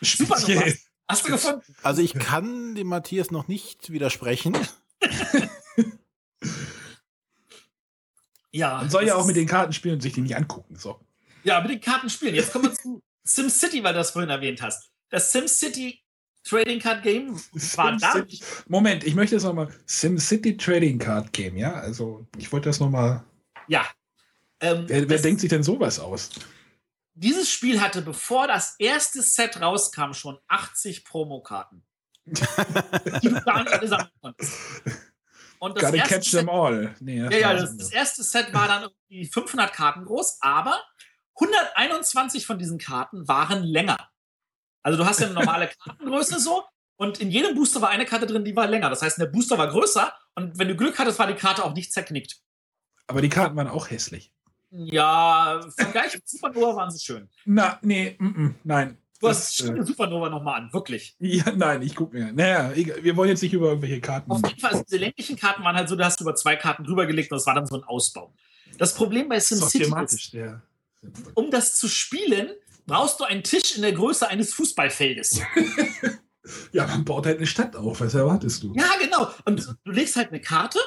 Super 0.01 0.37
Speziell. 0.37 0.77
Hast 1.09 1.27
du 1.27 1.31
gefunden? 1.33 1.75
also 1.83 2.01
ich 2.01 2.13
kann 2.13 2.73
dem 2.73 2.87
Matthias 2.87 3.31
noch 3.31 3.49
nicht 3.49 3.91
widersprechen. 3.91 4.57
Ja. 8.51 8.77
Man 8.77 8.89
soll 8.89 9.05
ja 9.05 9.15
auch 9.15 9.25
mit 9.25 9.35
den 9.35 9.47
Karten 9.47 9.73
spielen 9.73 9.95
und 9.95 10.01
sich 10.01 10.13
die 10.13 10.21
nicht 10.21 10.37
angucken. 10.37 10.77
So. 10.77 11.01
Ja, 11.43 11.59
mit 11.59 11.71
den 11.71 11.81
Karten 11.81 12.09
spielen. 12.09 12.33
Jetzt 12.33 12.53
kommen 12.53 12.63
wir 12.63 12.73
zu 12.73 13.03
SimCity, 13.25 13.83
weil 13.83 13.91
du 13.91 13.99
das 13.99 14.11
vorhin 14.11 14.29
erwähnt 14.29 14.61
hast. 14.61 14.91
Das 15.09 15.33
SimCity 15.33 16.04
Trading 16.47 16.79
Card 16.79 17.03
Game 17.03 17.35
war 17.75 17.97
da. 17.97 18.11
SimCity. 18.13 18.43
Moment, 18.67 19.03
ich 19.03 19.15
möchte 19.15 19.35
jetzt 19.35 19.43
nochmal 19.43 19.67
SimCity 19.85 20.55
Trading 20.57 20.99
Card 20.99 21.33
Game, 21.33 21.57
ja? 21.57 21.73
Also, 21.73 22.25
ich 22.37 22.51
wollte 22.51 22.69
das 22.69 22.79
nochmal. 22.79 23.23
Ja. 23.67 23.85
Ähm, 24.59 24.85
Wer, 24.87 25.01
wer 25.01 25.05
das- 25.07 25.21
denkt 25.23 25.41
sich 25.41 25.49
denn 25.49 25.63
sowas 25.63 25.99
aus? 25.99 26.29
Dieses 27.17 27.49
Spiel 27.49 27.79
hatte, 27.81 28.01
bevor 28.01 28.47
das 28.47 28.75
erste 28.77 29.21
Set 29.21 29.61
rauskam, 29.61 30.11
schon 30.13 30.37
80 30.47 31.03
Promokarten. 31.05 31.83
die 32.25 33.29
du 33.29 33.41
gar 33.43 33.63
nicht 33.63 33.71
alle 33.73 33.87
sammeln 33.87 34.09
konntest. 34.21 34.53
Und 35.59 35.77
das 35.77 35.93
erste 35.93 36.09
catch 36.15 36.29
Set 36.29 36.39
them 36.41 36.49
all. 36.49 36.95
Nee, 36.99 37.19
Ja, 37.19 37.31
ja, 37.31 37.53
das, 37.53 37.77
das 37.77 37.91
erste 37.91 38.23
Set 38.23 38.53
war 38.53 38.67
dann 38.67 38.83
irgendwie 39.09 39.25
500 39.27 39.71
Karten 39.71 40.03
groß, 40.05 40.39
aber 40.41 40.81
121 41.39 42.45
von 42.45 42.59
diesen 42.59 42.77
Karten 42.77 43.27
waren 43.27 43.63
länger. 43.63 44.09
Also 44.85 44.99
du 44.99 45.05
hast 45.07 45.19
ja 45.19 45.25
eine 45.25 45.33
normale 45.33 45.67
Kartengröße 45.83 46.39
so 46.39 46.63
und 46.97 47.19
in 47.19 47.31
jedem 47.31 47.55
Booster 47.55 47.81
war 47.81 47.89
eine 47.89 48.05
Karte 48.05 48.27
drin, 48.27 48.45
die 48.45 48.55
war 48.55 48.67
länger. 48.67 48.87
Das 48.91 49.01
heißt, 49.01 49.17
der 49.17 49.25
Booster 49.25 49.57
war 49.57 49.67
größer 49.67 50.13
und 50.35 50.59
wenn 50.59 50.67
du 50.67 50.75
Glück 50.75 50.99
hattest, 50.99 51.17
war 51.17 51.25
die 51.25 51.33
Karte 51.33 51.65
auch 51.65 51.73
nicht 51.73 51.91
zerknickt. 51.91 52.39
Aber 53.07 53.19
die 53.19 53.29
Karten 53.29 53.55
waren 53.55 53.67
auch 53.67 53.89
hässlich. 53.89 54.31
Ja, 54.69 55.59
im 55.63 55.71
Vergleich 55.71 56.13
mit 56.13 56.29
Supernova 56.29 56.75
waren 56.75 56.91
sie 56.91 57.03
schön. 57.03 57.27
Na, 57.45 57.79
nee, 57.81 58.15
mm, 58.19 58.25
mm, 58.25 58.55
nein. 58.63 58.97
Du 59.19 59.27
hast 59.27 59.59
das, 59.59 59.69
äh, 59.69 59.83
Supernova 59.83 60.29
nochmal 60.29 60.61
an, 60.61 60.71
wirklich. 60.71 61.15
Ja, 61.17 61.51
nein, 61.51 61.81
ich 61.81 61.95
gucke 61.95 62.15
mir. 62.15 62.31
Naja, 62.31 62.71
wir 62.75 63.17
wollen 63.17 63.29
jetzt 63.29 63.41
nicht 63.41 63.53
über 63.53 63.69
irgendwelche 63.69 64.01
Karten. 64.01 64.29
Auf 64.29 64.47
jeden 64.47 64.59
Fall, 64.59 64.71
also 64.73 64.83
diese 64.83 64.97
länglichen 64.97 65.35
Karten 65.35 65.63
waren 65.63 65.75
halt 65.75 65.89
so, 65.89 65.95
da 65.95 66.05
hast 66.05 66.19
du 66.19 66.25
über 66.25 66.35
zwei 66.35 66.57
Karten 66.57 66.83
drüber 66.83 67.07
gelegt 67.07 67.31
und 67.31 67.37
das 67.39 67.47
war 67.47 67.55
dann 67.55 67.65
so 67.65 67.75
ein 67.75 67.83
Ausbau. 67.85 68.35
Das 68.77 68.93
Problem 68.93 69.29
bei 69.29 69.39
SimCity 69.39 69.91
ist, 70.03 70.33
ja. 70.33 70.61
um 71.33 71.49
das 71.49 71.75
zu 71.75 71.87
spielen, 71.87 72.51
brauchst 72.85 73.19
du 73.19 73.23
einen 73.23 73.43
Tisch 73.43 73.75
in 73.75 73.81
der 73.81 73.93
Größe 73.93 74.27
eines 74.27 74.53
Fußballfeldes. 74.53 75.41
ja, 76.71 76.87
man 76.87 77.05
baut 77.05 77.25
halt 77.25 77.37
eine 77.37 77.47
Stadt 77.47 77.75
auf. 77.75 78.01
Was 78.01 78.13
erwartest 78.13 78.63
du? 78.63 78.73
Ja, 78.75 78.91
genau. 78.99 79.29
Und 79.45 79.75
du 79.83 79.91
legst 79.91 80.15
halt 80.15 80.29
eine 80.29 80.41
Karte 80.41 80.79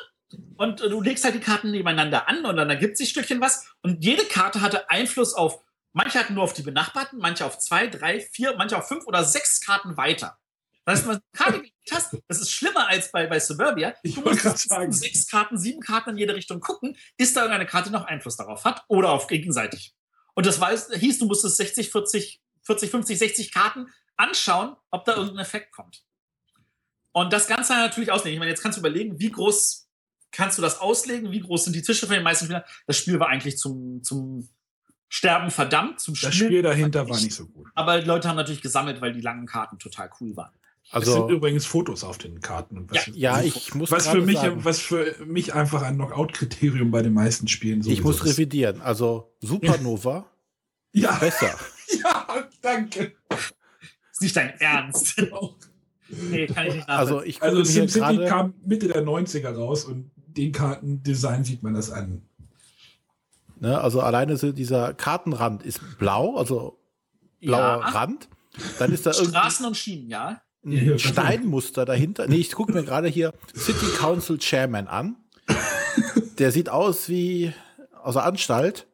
und 0.57 0.81
du 0.81 1.01
legst 1.01 1.25
halt 1.25 1.35
die 1.35 1.41
Karten 1.41 1.71
nebeneinander 1.71 2.29
an 2.29 2.45
und 2.45 2.57
dann 2.57 2.71
ergibt 2.71 2.97
sich 2.97 3.11
Stückchen 3.11 3.41
was. 3.41 3.67
Und 3.83 4.05
jede 4.05 4.25
Karte 4.25 4.61
hatte 4.61 4.91
Einfluss 4.91 5.35
auf, 5.35 5.61
manche 5.93 6.19
hatten 6.19 6.35
nur 6.35 6.45
auf 6.45 6.53
die 6.53 6.63
benachbarten, 6.63 7.19
manche 7.19 7.45
auf 7.45 7.59
zwei, 7.59 7.87
drei, 7.87 8.21
vier, 8.21 8.55
manche 8.57 8.77
auf 8.77 8.89
fünf 8.89 9.07
oder 9.07 9.25
sechs 9.25 9.61
Karten 9.61 9.97
weiter. 9.97 10.39
Das 10.85 11.01
heißt, 11.01 11.09
wenn 11.09 11.17
du 11.17 11.21
eine 11.21 11.45
Karte 11.45 11.59
gelegt 11.59 11.75
hast, 11.93 12.17
das 12.29 12.41
ist 12.41 12.51
schlimmer 12.51 12.89
als 12.89 13.11
bei, 13.13 13.27
bei 13.27 13.39
Suburbia. 13.39 13.95
Ich 14.03 14.15
du 14.15 14.23
musst 14.23 14.69
sagen. 14.69 14.91
sechs 14.91 15.29
Karten, 15.29 15.59
sieben 15.59 15.81
Karten 15.81 16.11
in 16.11 16.19
jede 16.19 16.35
Richtung 16.35 16.61
gucken, 16.61 16.97
ist 17.19 17.37
da 17.37 17.43
irgendeine 17.43 17.67
Karte 17.67 17.91
noch 17.91 18.07
Einfluss 18.07 18.37
darauf 18.37 18.65
hat 18.65 18.85
oder 18.89 19.11
auf 19.11 19.27
gegenseitig. 19.27 19.95
Und 20.39 20.47
das 20.47 20.61
weiß, 20.61 20.91
hieß, 20.95 21.19
du 21.19 21.27
musstest 21.27 21.57
60, 21.57 21.91
40, 21.91 22.41
40, 22.63 22.91
50, 22.93 23.19
60 23.19 23.53
Karten 23.53 23.89
anschauen, 24.17 24.77
ob 24.93 25.05
da 25.05 25.17
irgendein 25.17 25.41
Effekt 25.41 25.73
kommt. 25.73 26.05
Und 27.11 27.33
das 27.33 27.49
Ganze 27.49 27.73
natürlich 27.73 28.13
auslegen. 28.13 28.35
Ich 28.35 28.39
meine, 28.39 28.53
jetzt 28.53 28.63
kannst 28.63 28.77
du 28.77 28.81
überlegen, 28.81 29.19
wie 29.19 29.33
groß 29.33 29.89
kannst 30.31 30.57
du 30.57 30.63
das 30.63 30.79
auslegen, 30.79 31.33
wie 31.33 31.41
groß 31.41 31.65
sind 31.65 31.73
die 31.75 31.83
Tische 31.83 32.07
von 32.07 32.15
den 32.15 32.23
meisten 32.23 32.45
Spielern. 32.45 32.63
Das 32.87 32.97
Spiel 32.97 33.19
war 33.19 33.27
eigentlich 33.31 33.59
zum, 33.59 34.05
zum 34.05 34.49
Sterben 35.09 35.51
verdammt, 35.51 35.99
zum 35.99 36.15
Spiel. 36.15 36.29
Das 36.29 36.37
Spiel 36.37 36.63
dahinter 36.63 37.09
war 37.09 37.19
nicht 37.19 37.35
so 37.35 37.49
gut. 37.49 37.67
Aber 37.75 38.01
die 38.01 38.07
Leute 38.07 38.29
haben 38.29 38.37
natürlich 38.37 38.63
gesammelt, 38.63 39.01
weil 39.01 39.13
die 39.13 39.21
langen 39.21 39.47
Karten 39.47 39.81
total 39.81 40.09
cool 40.21 40.37
waren. 40.37 40.55
Also, 40.91 41.11
es 41.11 41.17
sind 41.19 41.31
übrigens 41.31 41.67
Fotos 41.67 42.03
auf 42.03 42.17
den 42.17 42.41
Karten. 42.41 42.87
Was, 42.89 43.07
ja, 43.09 43.13
ja, 43.15 43.43
ich 43.43 43.75
muss 43.75 43.91
was 43.91 44.09
für 44.09 44.23
mich, 44.23 44.39
sagen. 44.39 44.65
was 44.65 44.81
für 44.81 45.17
mich 45.27 45.53
einfach 45.53 45.83
ein 45.83 45.97
Knockout-Kriterium 45.97 46.91
bei 46.91 47.03
den 47.03 47.13
meisten 47.13 47.47
Spielen 47.47 47.83
so 47.83 47.91
Ich 47.91 48.03
muss 48.03 48.25
revidieren. 48.25 48.81
Also 48.81 49.31
Supernova 49.41 50.25
ja. 50.93 51.15
besser. 51.17 51.55
ja, 52.03 52.27
danke. 52.63 53.13
Ist 54.13 54.23
nicht 54.23 54.35
dein 54.35 54.49
Ernst. 54.61 55.23
nee, 56.09 56.47
kann 56.47 56.69
ich 56.69 56.77
nicht 56.77 56.89
Also, 56.89 57.23
ich 57.23 57.43
also 57.43 57.63
SimCity 57.63 58.25
kam 58.27 58.55
Mitte 58.65 58.89
der 58.89 59.05
90er 59.05 59.55
raus 59.55 59.85
und 59.85 60.11
den 60.17 60.53
Kartendesign 60.53 61.45
sieht 61.45 61.63
man 61.63 61.75
das 61.75 61.91
an. 61.91 62.23
Ne, 63.61 63.79
also 63.79 64.01
alleine 64.01 64.39
so 64.39 64.53
dieser 64.53 64.95
Kartenrand 64.95 65.65
ist 65.65 65.81
blau, 65.99 66.37
also 66.37 66.79
blauer 67.41 67.59
ja. 67.59 67.89
Rand. 67.89 68.29
Dann 68.79 68.93
ist 68.93 69.05
da 69.05 69.13
Straßen 69.13 69.67
und 69.67 69.77
Schienen, 69.77 70.09
ja 70.09 70.41
ein 70.65 70.99
Steinmuster 70.99 71.85
dahinter. 71.85 72.27
Nee, 72.27 72.37
ich 72.37 72.53
gucke 72.53 72.73
mir 72.73 72.85
gerade 72.85 73.09
hier 73.09 73.33
City 73.57 73.87
Council 73.97 74.39
Chairman 74.39 74.87
an. 74.87 75.17
Der 76.39 76.53
sieht 76.53 76.69
aus 76.69 77.09
wie 77.09 77.53
aus 78.03 78.15
der 78.15 78.25
Anstalt. 78.25 78.87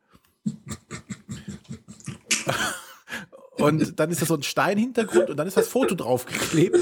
Und 3.56 3.98
dann 3.98 4.10
ist 4.10 4.20
da 4.20 4.26
so 4.26 4.34
ein 4.34 4.42
Steinhintergrund 4.42 5.30
und 5.30 5.36
dann 5.36 5.46
ist 5.46 5.56
das 5.56 5.68
Foto 5.68 5.94
draufgeklebt. 5.94 6.76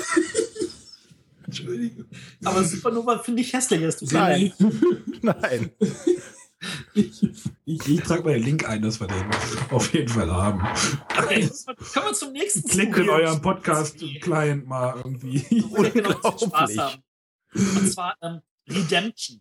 Entschuldigung. 1.47 2.07
Aber 2.45 2.65
Supernova 2.65 3.19
finde 3.19 3.43
ich 3.43 3.53
hässlich. 3.53 3.81
Nein. 4.11 4.53
Nein. 5.23 5.71
Ich, 6.95 7.23
ich, 7.65 7.89
ich 7.89 8.01
trage 8.03 8.23
mal 8.23 8.35
den 8.35 8.43
Link 8.43 8.69
ein, 8.69 8.83
dass 8.83 9.01
wir 9.01 9.07
den 9.07 9.25
auf 9.71 9.93
jeden 9.95 10.09
Fall 10.09 10.31
haben. 10.31 10.61
Okay, 11.19 11.49
kommen 11.95 12.07
wir 12.07 12.13
zum 12.13 12.33
nächsten 12.33 12.69
Klickt 12.69 12.97
in 12.99 13.09
eurem 13.09 13.41
Podcast-Client 13.41 14.67
mal 14.67 14.97
irgendwie. 14.97 15.41
Spaß 15.41 16.79
haben. 16.79 17.03
Und 17.55 17.93
zwar 17.93 18.17
ähm, 18.23 18.41
Redemption. 18.69 19.41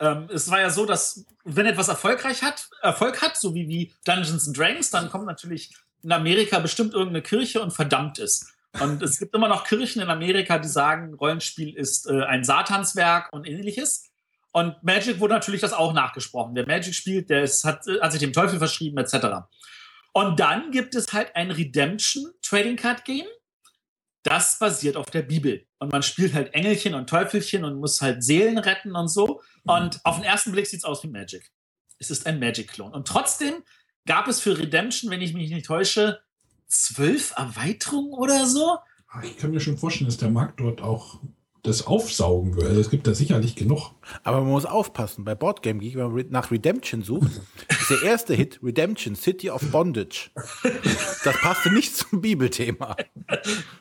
Ähm, 0.00 0.28
es 0.32 0.50
war 0.50 0.60
ja 0.60 0.70
so, 0.70 0.84
dass 0.84 1.24
wenn 1.44 1.66
etwas 1.66 1.88
erfolgreich 1.88 2.42
hat, 2.42 2.68
Erfolg 2.80 3.22
hat, 3.22 3.36
so 3.36 3.54
wie, 3.54 3.68
wie 3.68 3.92
Dungeons 4.04 4.48
and 4.48 4.58
Dragons, 4.58 4.90
dann 4.90 5.10
kommt 5.10 5.26
natürlich 5.26 5.74
in 6.02 6.10
Amerika 6.10 6.58
bestimmt 6.58 6.94
irgendeine 6.94 7.22
Kirche 7.22 7.62
und 7.62 7.72
verdammt 7.72 8.18
ist. 8.18 8.52
Und 8.80 9.02
es 9.02 9.18
gibt 9.18 9.34
immer 9.34 9.48
noch 9.48 9.64
Kirchen 9.64 10.02
in 10.02 10.08
Amerika, 10.08 10.58
die 10.58 10.68
sagen, 10.68 11.14
Rollenspiel 11.14 11.76
ist 11.76 12.08
äh, 12.08 12.22
ein 12.24 12.42
Satanswerk 12.42 13.28
und 13.32 13.46
ähnliches. 13.46 14.10
Und 14.52 14.82
Magic 14.82 15.18
wurde 15.18 15.34
natürlich 15.34 15.62
das 15.62 15.72
auch 15.72 15.92
nachgesprochen. 15.94 16.54
Wer 16.54 16.66
Magic 16.66 16.94
spielt, 16.94 17.30
der 17.30 17.42
ist, 17.42 17.64
hat, 17.64 17.84
hat 18.00 18.12
sich 18.12 18.20
dem 18.20 18.34
Teufel 18.34 18.58
verschrieben, 18.58 18.98
etc. 18.98 19.48
Und 20.12 20.38
dann 20.40 20.70
gibt 20.70 20.94
es 20.94 21.12
halt 21.12 21.34
ein 21.34 21.50
Redemption 21.50 22.30
Trading 22.42 22.76
Card 22.76 23.04
Game. 23.04 23.26
Das 24.22 24.58
basiert 24.58 24.96
auf 24.96 25.10
der 25.10 25.22
Bibel. 25.22 25.66
Und 25.78 25.90
man 25.90 26.02
spielt 26.02 26.34
halt 26.34 26.54
Engelchen 26.54 26.94
und 26.94 27.08
Teufelchen 27.08 27.64
und 27.64 27.80
muss 27.80 28.00
halt 28.02 28.22
Seelen 28.22 28.58
retten 28.58 28.94
und 28.94 29.08
so. 29.08 29.42
Und 29.64 30.00
auf 30.04 30.16
den 30.16 30.24
ersten 30.24 30.52
Blick 30.52 30.66
sieht 30.66 30.80
es 30.80 30.84
aus 30.84 31.02
wie 31.02 31.08
Magic. 31.08 31.50
Es 31.98 32.10
ist 32.10 32.26
ein 32.26 32.38
Magic-Klon. 32.38 32.92
Und 32.92 33.08
trotzdem 33.08 33.54
gab 34.06 34.28
es 34.28 34.40
für 34.40 34.58
Redemption, 34.58 35.10
wenn 35.10 35.22
ich 35.22 35.32
mich 35.34 35.50
nicht 35.50 35.66
täusche, 35.66 36.20
zwölf 36.66 37.32
Erweiterungen 37.36 38.12
oder 38.12 38.46
so. 38.46 38.78
Ich 39.22 39.38
kann 39.38 39.50
mir 39.50 39.60
schon 39.60 39.78
vorstellen, 39.78 40.08
dass 40.08 40.18
der 40.18 40.30
Markt 40.30 40.60
dort 40.60 40.82
auch 40.82 41.20
das 41.62 41.86
aufsaugen 41.86 42.56
würde. 42.56 42.70
Also 42.70 42.80
es 42.80 42.90
gibt 42.90 43.06
da 43.06 43.14
sicherlich 43.14 43.54
genug. 43.54 43.92
Aber 44.24 44.40
man 44.40 44.50
muss 44.50 44.64
aufpassen. 44.64 45.24
Bei 45.24 45.34
Boardgame 45.34 45.78
Geek, 45.78 45.94
wenn 45.94 46.12
man 46.12 46.26
nach 46.30 46.50
Redemption 46.50 47.02
sucht, 47.02 47.30
ist 47.68 47.90
der 47.90 48.02
erste 48.02 48.34
Hit 48.34 48.60
Redemption 48.62 49.14
City 49.14 49.50
of 49.50 49.62
Bondage. 49.70 50.30
Das 51.24 51.36
passte 51.40 51.72
nicht 51.72 51.96
zum 51.96 52.20
Bibelthema. 52.20 52.96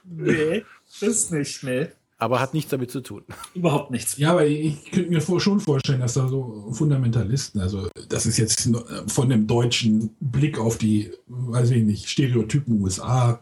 Nee, 0.03 0.63
ist 0.99 1.31
nicht, 1.31 1.63
nee. 1.63 1.87
Aber 2.19 2.39
hat 2.39 2.53
nichts 2.53 2.69
damit 2.69 2.91
zu 2.91 3.01
tun. 3.01 3.23
Überhaupt 3.55 3.89
nichts. 3.89 4.15
Ja, 4.17 4.33
aber 4.33 4.45
ich 4.45 4.91
könnte 4.91 5.09
mir 5.09 5.21
schon 5.39 5.59
vorstellen, 5.59 6.01
dass 6.01 6.13
da 6.13 6.27
so 6.27 6.69
Fundamentalisten, 6.71 7.59
also 7.59 7.89
das 8.09 8.27
ist 8.27 8.37
jetzt 8.37 8.69
von 9.07 9.27
dem 9.27 9.47
deutschen 9.47 10.15
Blick 10.19 10.59
auf 10.59 10.77
die, 10.77 11.11
weiß 11.25 11.71
ich 11.71 11.83
nicht, 11.83 12.07
Stereotypen 12.07 12.79
USA. 12.79 13.41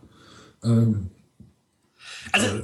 Ähm, 0.64 1.10
also, 2.32 2.48
äh, 2.56 2.64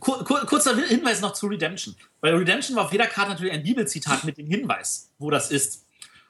Kur 0.00 0.24
kurzer 0.24 0.76
Hinweis 0.76 1.20
noch 1.20 1.32
zu 1.32 1.46
Redemption. 1.46 1.96
Bei 2.20 2.32
Redemption 2.32 2.76
war 2.76 2.84
auf 2.84 2.92
jeder 2.92 3.06
Karte 3.06 3.30
natürlich 3.30 3.52
ein 3.52 3.62
Bibelzitat 3.62 4.24
mit 4.24 4.38
dem 4.38 4.46
Hinweis, 4.46 5.10
wo 5.18 5.30
das 5.30 5.50
ist. 5.50 5.86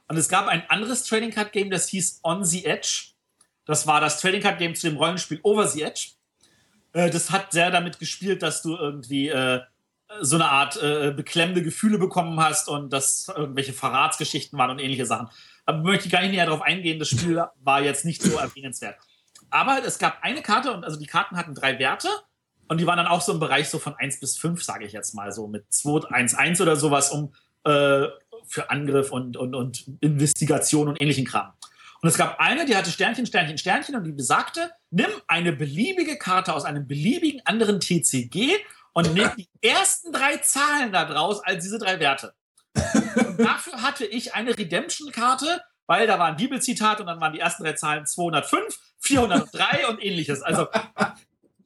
Und 0.09 0.16
es 0.16 0.28
gab 0.28 0.47
ein 0.47 0.69
anderes 0.69 1.05
Trading 1.05 1.31
Card 1.31 1.53
Game, 1.53 1.70
das 1.70 1.89
hieß 1.89 2.20
On 2.23 2.45
the 2.45 2.65
Edge. 2.65 3.11
Das 3.66 3.86
war 3.86 4.01
das 4.01 4.20
Trading 4.20 4.40
Card 4.40 4.59
Game 4.59 4.74
zu 4.74 4.89
dem 4.89 4.97
Rollenspiel 4.97 5.40
Over 5.43 5.69
the 5.69 5.82
Edge. 5.82 6.12
Äh, 6.95 7.11
das 7.11 7.31
hat 7.31 7.53
sehr 7.53 7.70
damit 7.70 7.99
gespielt, 7.99 8.43
dass 8.43 8.62
du 8.62 8.74
irgendwie 8.74 9.28
äh, 9.28 9.61
so 10.20 10.36
eine 10.36 10.49
Art 10.49 10.82
äh, 10.82 11.12
beklemmende 11.15 11.62
Gefühle 11.62 11.99
bekommen 11.99 12.40
hast 12.40 12.69
und 12.69 12.93
dass 12.93 13.28
irgendwelche 13.28 13.74
Verratsgeschichten 13.74 14.59
waren 14.59 14.70
und 14.70 14.78
ähnliche 14.78 15.05
Sachen. 15.05 15.28
Aber 15.66 15.78
möchte 15.82 16.07
ich 16.07 16.12
gar 16.12 16.23
nicht 16.23 16.31
näher 16.31 16.47
darauf 16.47 16.62
eingehen. 16.62 16.99
Das 16.99 17.09
Spiel 17.09 17.45
war 17.61 17.82
jetzt 17.82 18.07
nicht 18.07 18.23
so 18.23 18.39
erwähnenswert. 18.39 18.97
Aber 19.51 19.82
es 19.85 19.99
gab 19.99 20.23
eine 20.23 20.40
Karte 20.40 20.73
und 20.73 20.85
also 20.85 20.99
die 20.99 21.07
Karten 21.07 21.36
hatten 21.36 21.55
drei 21.55 21.78
Werte 21.78 22.09
und 22.69 22.78
die 22.78 22.86
waren 22.86 22.97
dann 22.97 23.07
auch 23.07 23.20
so 23.20 23.32
im 23.32 23.40
Bereich 23.40 23.69
so 23.69 23.78
von 23.78 23.95
1 23.95 24.20
bis 24.20 24.36
5, 24.36 24.62
sage 24.62 24.85
ich 24.85 24.93
jetzt 24.93 25.15
mal, 25.15 25.32
so 25.32 25.49
mit 25.49 25.73
2, 25.73 26.09
1, 26.11 26.35
1 26.35 26.61
oder 26.61 26.77
sowas, 26.77 27.11
um 27.11 27.32
äh, 27.65 28.07
für 28.47 28.70
Angriff 28.70 29.11
und, 29.11 29.36
und, 29.36 29.55
und 29.55 29.85
Investigation 30.01 30.89
und 30.89 31.01
ähnlichen 31.01 31.24
Kram. 31.24 31.53
Und 32.01 32.09
es 32.09 32.16
gab 32.16 32.39
eine, 32.39 32.65
die 32.65 32.77
hatte 32.77 32.90
Sternchen, 32.90 33.27
Sternchen, 33.27 33.59
Sternchen 33.59 33.97
und 33.97 34.05
die 34.05 34.12
besagte, 34.12 34.70
nimm 34.90 35.11
eine 35.27 35.53
beliebige 35.53 36.16
Karte 36.16 36.55
aus 36.55 36.65
einem 36.65 36.86
beliebigen 36.86 37.40
anderen 37.45 37.81
TCG 37.81 38.57
und 38.93 39.15
nimm 39.15 39.31
die 39.36 39.49
ersten 39.66 40.12
drei 40.12 40.36
Zahlen 40.39 40.93
da 40.93 41.05
draus 41.05 41.43
als 41.43 41.65
diese 41.65 41.78
drei 41.78 41.99
Werte. 41.99 42.35
Und 42.74 43.40
dafür 43.40 43.82
hatte 43.82 44.07
ich 44.07 44.35
eine 44.35 44.57
Redemption-Karte, 44.57 45.62
weil 45.86 46.07
da 46.07 46.19
war 46.19 46.27
ein 46.27 46.36
Bibelzitat 46.36 47.01
und 47.01 47.07
dann 47.07 47.20
waren 47.20 47.32
die 47.32 47.40
ersten 47.40 47.65
drei 47.65 47.73
Zahlen 47.73 48.07
205, 48.07 48.78
403 49.01 49.89
und 49.89 50.05
ähnliches. 50.05 50.43
Also 50.43 50.69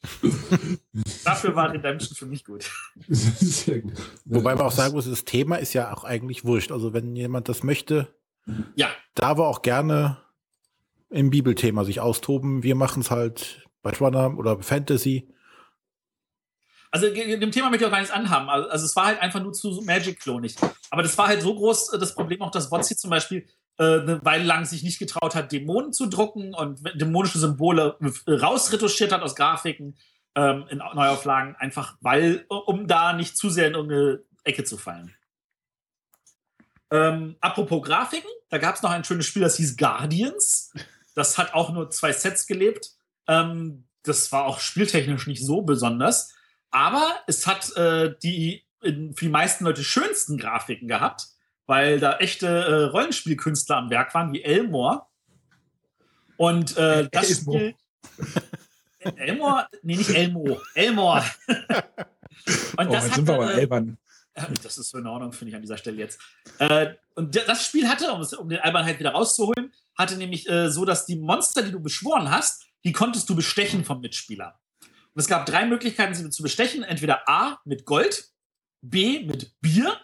Dafür 1.24 1.54
war 1.54 1.72
Redemption 1.72 2.16
für 2.16 2.26
mich 2.26 2.44
gut. 2.44 2.70
Wobei 4.24 4.54
man 4.54 4.66
auch 4.66 4.72
sagen 4.72 4.94
muss, 4.94 5.08
das 5.08 5.24
Thema 5.24 5.56
ist 5.56 5.72
ja 5.74 5.94
auch 5.94 6.04
eigentlich 6.04 6.44
wurscht. 6.44 6.72
Also 6.72 6.92
wenn 6.92 7.14
jemand 7.14 7.48
das 7.48 7.62
möchte, 7.62 8.12
ja. 8.74 8.88
da 9.14 9.38
war 9.38 9.46
auch 9.46 9.62
gerne 9.62 10.18
im 11.10 11.30
Bibelthema 11.30 11.84
sich 11.84 12.00
austoben. 12.00 12.62
Wir 12.62 12.74
machen 12.74 13.02
es 13.02 13.10
halt 13.10 13.68
bei 13.82 13.90
Runner 13.90 14.36
oder 14.36 14.60
Fantasy. 14.60 15.28
Also 16.90 17.08
dem 17.08 17.52
Thema 17.52 17.70
möchte 17.70 17.84
ich 17.84 17.86
auch 17.86 17.92
gar 17.92 18.00
nichts 18.00 18.14
anhaben. 18.14 18.50
Also, 18.50 18.68
also 18.68 18.84
es 18.84 18.96
war 18.96 19.06
halt 19.06 19.20
einfach 19.20 19.40
nur 19.40 19.52
zu 19.52 19.82
Magic-klonig. 19.84 20.56
Aber 20.90 21.02
das 21.02 21.16
war 21.16 21.28
halt 21.28 21.42
so 21.42 21.54
groß, 21.54 21.92
das 21.98 22.14
Problem 22.14 22.42
auch, 22.42 22.50
dass 22.50 22.70
Wotzi 22.70 22.96
zum 22.96 23.10
Beispiel 23.10 23.38
äh, 23.38 23.44
eine 23.82 24.24
Weile 24.24 24.44
lang 24.44 24.64
sich 24.64 24.82
nicht 24.82 24.98
getraut 24.98 25.34
hat, 25.34 25.52
Dämonen 25.52 25.92
zu 25.92 26.06
drucken 26.06 26.54
und 26.54 26.80
dämonische 26.94 27.38
Symbole 27.38 27.96
rausretuschiert 28.26 29.12
hat 29.12 29.22
aus 29.22 29.36
Grafiken 29.36 29.96
ähm, 30.34 30.66
in 30.68 30.78
Neuauflagen, 30.78 31.56
einfach 31.56 31.96
weil, 32.00 32.44
um 32.48 32.86
da 32.86 33.12
nicht 33.12 33.36
zu 33.36 33.50
sehr 33.50 33.68
in 33.68 33.74
irgendeine 33.74 34.22
Ecke 34.44 34.64
zu 34.64 34.76
fallen. 34.76 35.14
Ähm, 36.90 37.36
apropos 37.40 37.82
Grafiken, 37.82 38.30
da 38.50 38.58
gab 38.58 38.74
es 38.74 38.82
noch 38.82 38.90
ein 38.90 39.04
schönes 39.04 39.26
Spiel, 39.26 39.42
das 39.42 39.56
hieß 39.56 39.76
Guardians. 39.76 40.72
Das 41.14 41.38
hat 41.38 41.54
auch 41.54 41.72
nur 41.72 41.90
zwei 41.90 42.12
Sets 42.12 42.46
gelebt. 42.46 42.90
Ähm, 43.26 43.86
das 44.02 44.32
war 44.32 44.44
auch 44.44 44.60
spieltechnisch 44.60 45.26
nicht 45.26 45.44
so 45.44 45.62
besonders. 45.62 46.34
Aber 46.70 47.16
es 47.26 47.46
hat 47.46 47.74
äh, 47.76 48.14
die 48.22 48.64
für 48.82 48.90
die 48.90 49.28
meisten 49.28 49.64
Leute 49.64 49.84
schönsten 49.84 50.38
Grafiken 50.38 50.88
gehabt, 50.88 51.28
weil 51.72 51.98
da 51.98 52.18
echte 52.18 52.46
äh, 52.46 52.84
Rollenspielkünstler 52.84 53.78
am 53.78 53.88
Werk 53.88 54.12
waren, 54.12 54.30
wie 54.34 54.42
Elmore. 54.42 55.06
Und 56.36 56.76
äh, 56.76 57.08
das 57.10 57.30
Spiel. 57.30 57.74
Elmore? 59.16 59.68
Nee, 59.82 59.96
nicht 59.96 60.10
Elmo. 60.10 60.60
Elmore. 60.74 61.24
Und 62.76 62.88
oh, 62.88 62.92
das 62.92 63.06
jetzt 63.06 63.14
sind 63.14 63.26
wir 63.26 63.34
aber 63.36 63.54
Elbern. 63.54 63.96
Das 64.62 64.76
ist 64.76 64.90
so 64.90 64.98
in 64.98 65.06
Ordnung, 65.06 65.32
finde 65.32 65.48
ich 65.48 65.54
an 65.54 65.62
dieser 65.62 65.78
Stelle 65.78 65.96
jetzt. 65.96 66.20
Äh, 66.58 66.94
und 67.14 67.36
das 67.36 67.64
Spiel 67.64 67.88
hatte, 67.88 68.12
um, 68.12 68.20
es, 68.20 68.34
um 68.34 68.50
den 68.50 68.60
Albernheit 68.60 68.98
wieder 68.98 69.12
rauszuholen, 69.12 69.72
hatte 69.96 70.18
nämlich 70.18 70.46
äh, 70.50 70.68
so, 70.70 70.84
dass 70.84 71.06
die 71.06 71.16
Monster, 71.16 71.62
die 71.62 71.72
du 71.72 71.80
beschworen 71.80 72.30
hast, 72.30 72.66
die 72.84 72.92
konntest 72.92 73.30
du 73.30 73.34
bestechen 73.34 73.86
vom 73.86 74.00
Mitspieler. 74.02 74.60
Und 75.14 75.20
es 75.20 75.26
gab 75.26 75.46
drei 75.46 75.64
Möglichkeiten, 75.64 76.14
sie 76.14 76.28
zu 76.28 76.42
bestechen. 76.42 76.82
Entweder 76.82 77.26
A 77.30 77.60
mit 77.64 77.86
Gold, 77.86 78.30
B 78.82 79.24
mit 79.24 79.58
Bier 79.62 79.98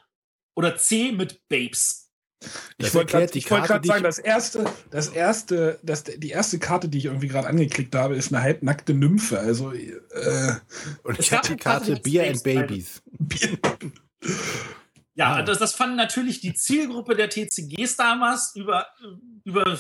oder 0.59 0.77
C 0.77 1.13
mit 1.13 1.47
Babes. 1.49 2.11
Ich 2.79 2.93
wollte 2.93 3.13
gerade 3.13 3.33
wollt 3.71 3.87
sagen, 3.87 4.03
das 4.03 4.19
erste, 4.19 4.65
das 4.91 5.09
erste, 5.09 5.79
das, 5.85 6.03
die 6.03 6.31
erste 6.31 6.59
Karte, 6.59 6.89
die 6.89 6.99
ich 6.99 7.05
irgendwie 7.05 7.29
gerade 7.29 7.47
angeklickt 7.47 7.95
habe, 7.95 8.17
ist 8.17 8.33
eine 8.33 8.43
halbnackte 8.43 8.93
Nymphe. 8.93 9.39
Also 9.39 9.73
äh, 9.73 10.55
und 11.05 11.21
ich 11.21 11.33
hatte 11.33 11.53
die 11.53 11.59
Karte 11.59 11.97
Beer 11.97 12.29
and 12.29 12.43
Babies. 12.43 13.03
Ja, 15.15 15.43
das, 15.43 15.59
das 15.59 15.75
fanden 15.75 15.97
natürlich 15.97 16.41
die 16.41 16.55
Zielgruppe 16.55 17.15
der 17.15 17.29
TCGs 17.29 17.97
damals 17.97 18.55
über, 18.57 18.87
über 19.45 19.79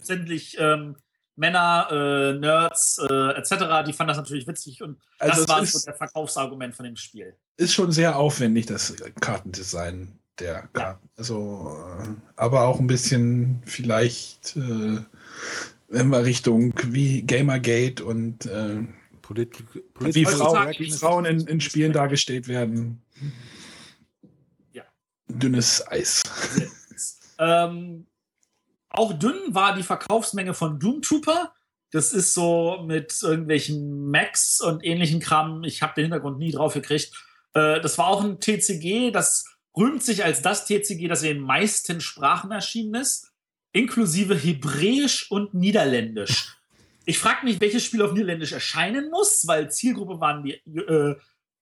sämtlich 0.00 0.56
ähm, 0.58 0.96
Männer, 1.36 1.88
äh, 1.90 2.38
Nerds 2.38 2.98
äh, 2.98 3.38
etc., 3.38 3.84
die 3.86 3.92
fanden 3.92 4.08
das 4.08 4.16
natürlich 4.16 4.46
witzig 4.46 4.82
und 4.82 4.98
also 5.18 5.42
das 5.42 5.48
war 5.48 5.62
ist, 5.62 5.72
so 5.72 5.84
der 5.84 5.94
Verkaufsargument 5.94 6.74
von 6.74 6.84
dem 6.84 6.96
Spiel. 6.96 7.34
Ist 7.56 7.74
schon 7.74 7.92
sehr 7.92 8.16
aufwendig, 8.16 8.66
das 8.66 8.94
Kartendesign 9.20 10.18
der 10.38 10.68
Karten. 10.72 11.04
Ja. 11.04 11.10
Also, 11.16 11.76
äh, 12.00 12.08
aber 12.36 12.62
auch 12.62 12.80
ein 12.80 12.86
bisschen 12.86 13.62
vielleicht, 13.64 14.56
äh, 14.56 14.98
wenn 15.88 16.08
wir 16.08 16.24
Richtung 16.24 16.74
wie 16.86 17.22
Gamergate 17.22 18.04
und 18.04 18.46
äh, 18.46 18.82
Polit 19.22 19.52
Polit 19.94 20.14
wie, 20.14 20.24
Frau, 20.24 20.54
wie 20.78 20.90
Frauen 20.92 21.24
in, 21.24 21.40
in 21.46 21.60
Spielen 21.60 21.92
dargestellt 21.92 22.48
werden. 22.48 23.02
Ja. 24.72 24.84
Dünnes 25.28 25.86
Eis. 25.88 26.22
ähm, 27.38 28.06
auch 28.88 29.12
dünn 29.12 29.38
war 29.48 29.74
die 29.74 29.82
Verkaufsmenge 29.82 30.54
von 30.54 30.78
Doom 30.78 31.02
Trooper. 31.02 31.52
Das 31.90 32.12
ist 32.12 32.34
so 32.34 32.82
mit 32.84 33.16
irgendwelchen 33.22 34.10
Macs 34.10 34.60
und 34.60 34.84
ähnlichen 34.84 35.20
Kram. 35.20 35.64
Ich 35.64 35.82
habe 35.82 35.94
den 35.94 36.04
Hintergrund 36.04 36.38
nie 36.38 36.50
drauf 36.50 36.74
gekriegt. 36.74 37.12
Äh, 37.54 37.80
das 37.80 37.98
war 37.98 38.08
auch 38.08 38.22
ein 38.22 38.40
TCG, 38.40 39.10
das 39.10 39.46
rühmt 39.76 40.02
sich 40.02 40.24
als 40.24 40.42
das 40.42 40.66
TCG, 40.66 41.08
das 41.08 41.22
in 41.22 41.36
den 41.36 41.42
meisten 41.42 42.00
Sprachen 42.00 42.50
erschienen 42.50 42.94
ist, 42.94 43.32
inklusive 43.72 44.34
Hebräisch 44.34 45.30
und 45.30 45.54
Niederländisch. 45.54 46.52
Ich 47.08 47.20
frage 47.20 47.46
mich, 47.46 47.60
welches 47.60 47.84
Spiel 47.84 48.02
auf 48.02 48.14
Niederländisch 48.14 48.50
erscheinen 48.50 49.10
muss, 49.10 49.46
weil 49.46 49.70
Zielgruppe 49.70 50.18
waren 50.18 50.42
die 50.42 50.54
äh, 50.54 51.14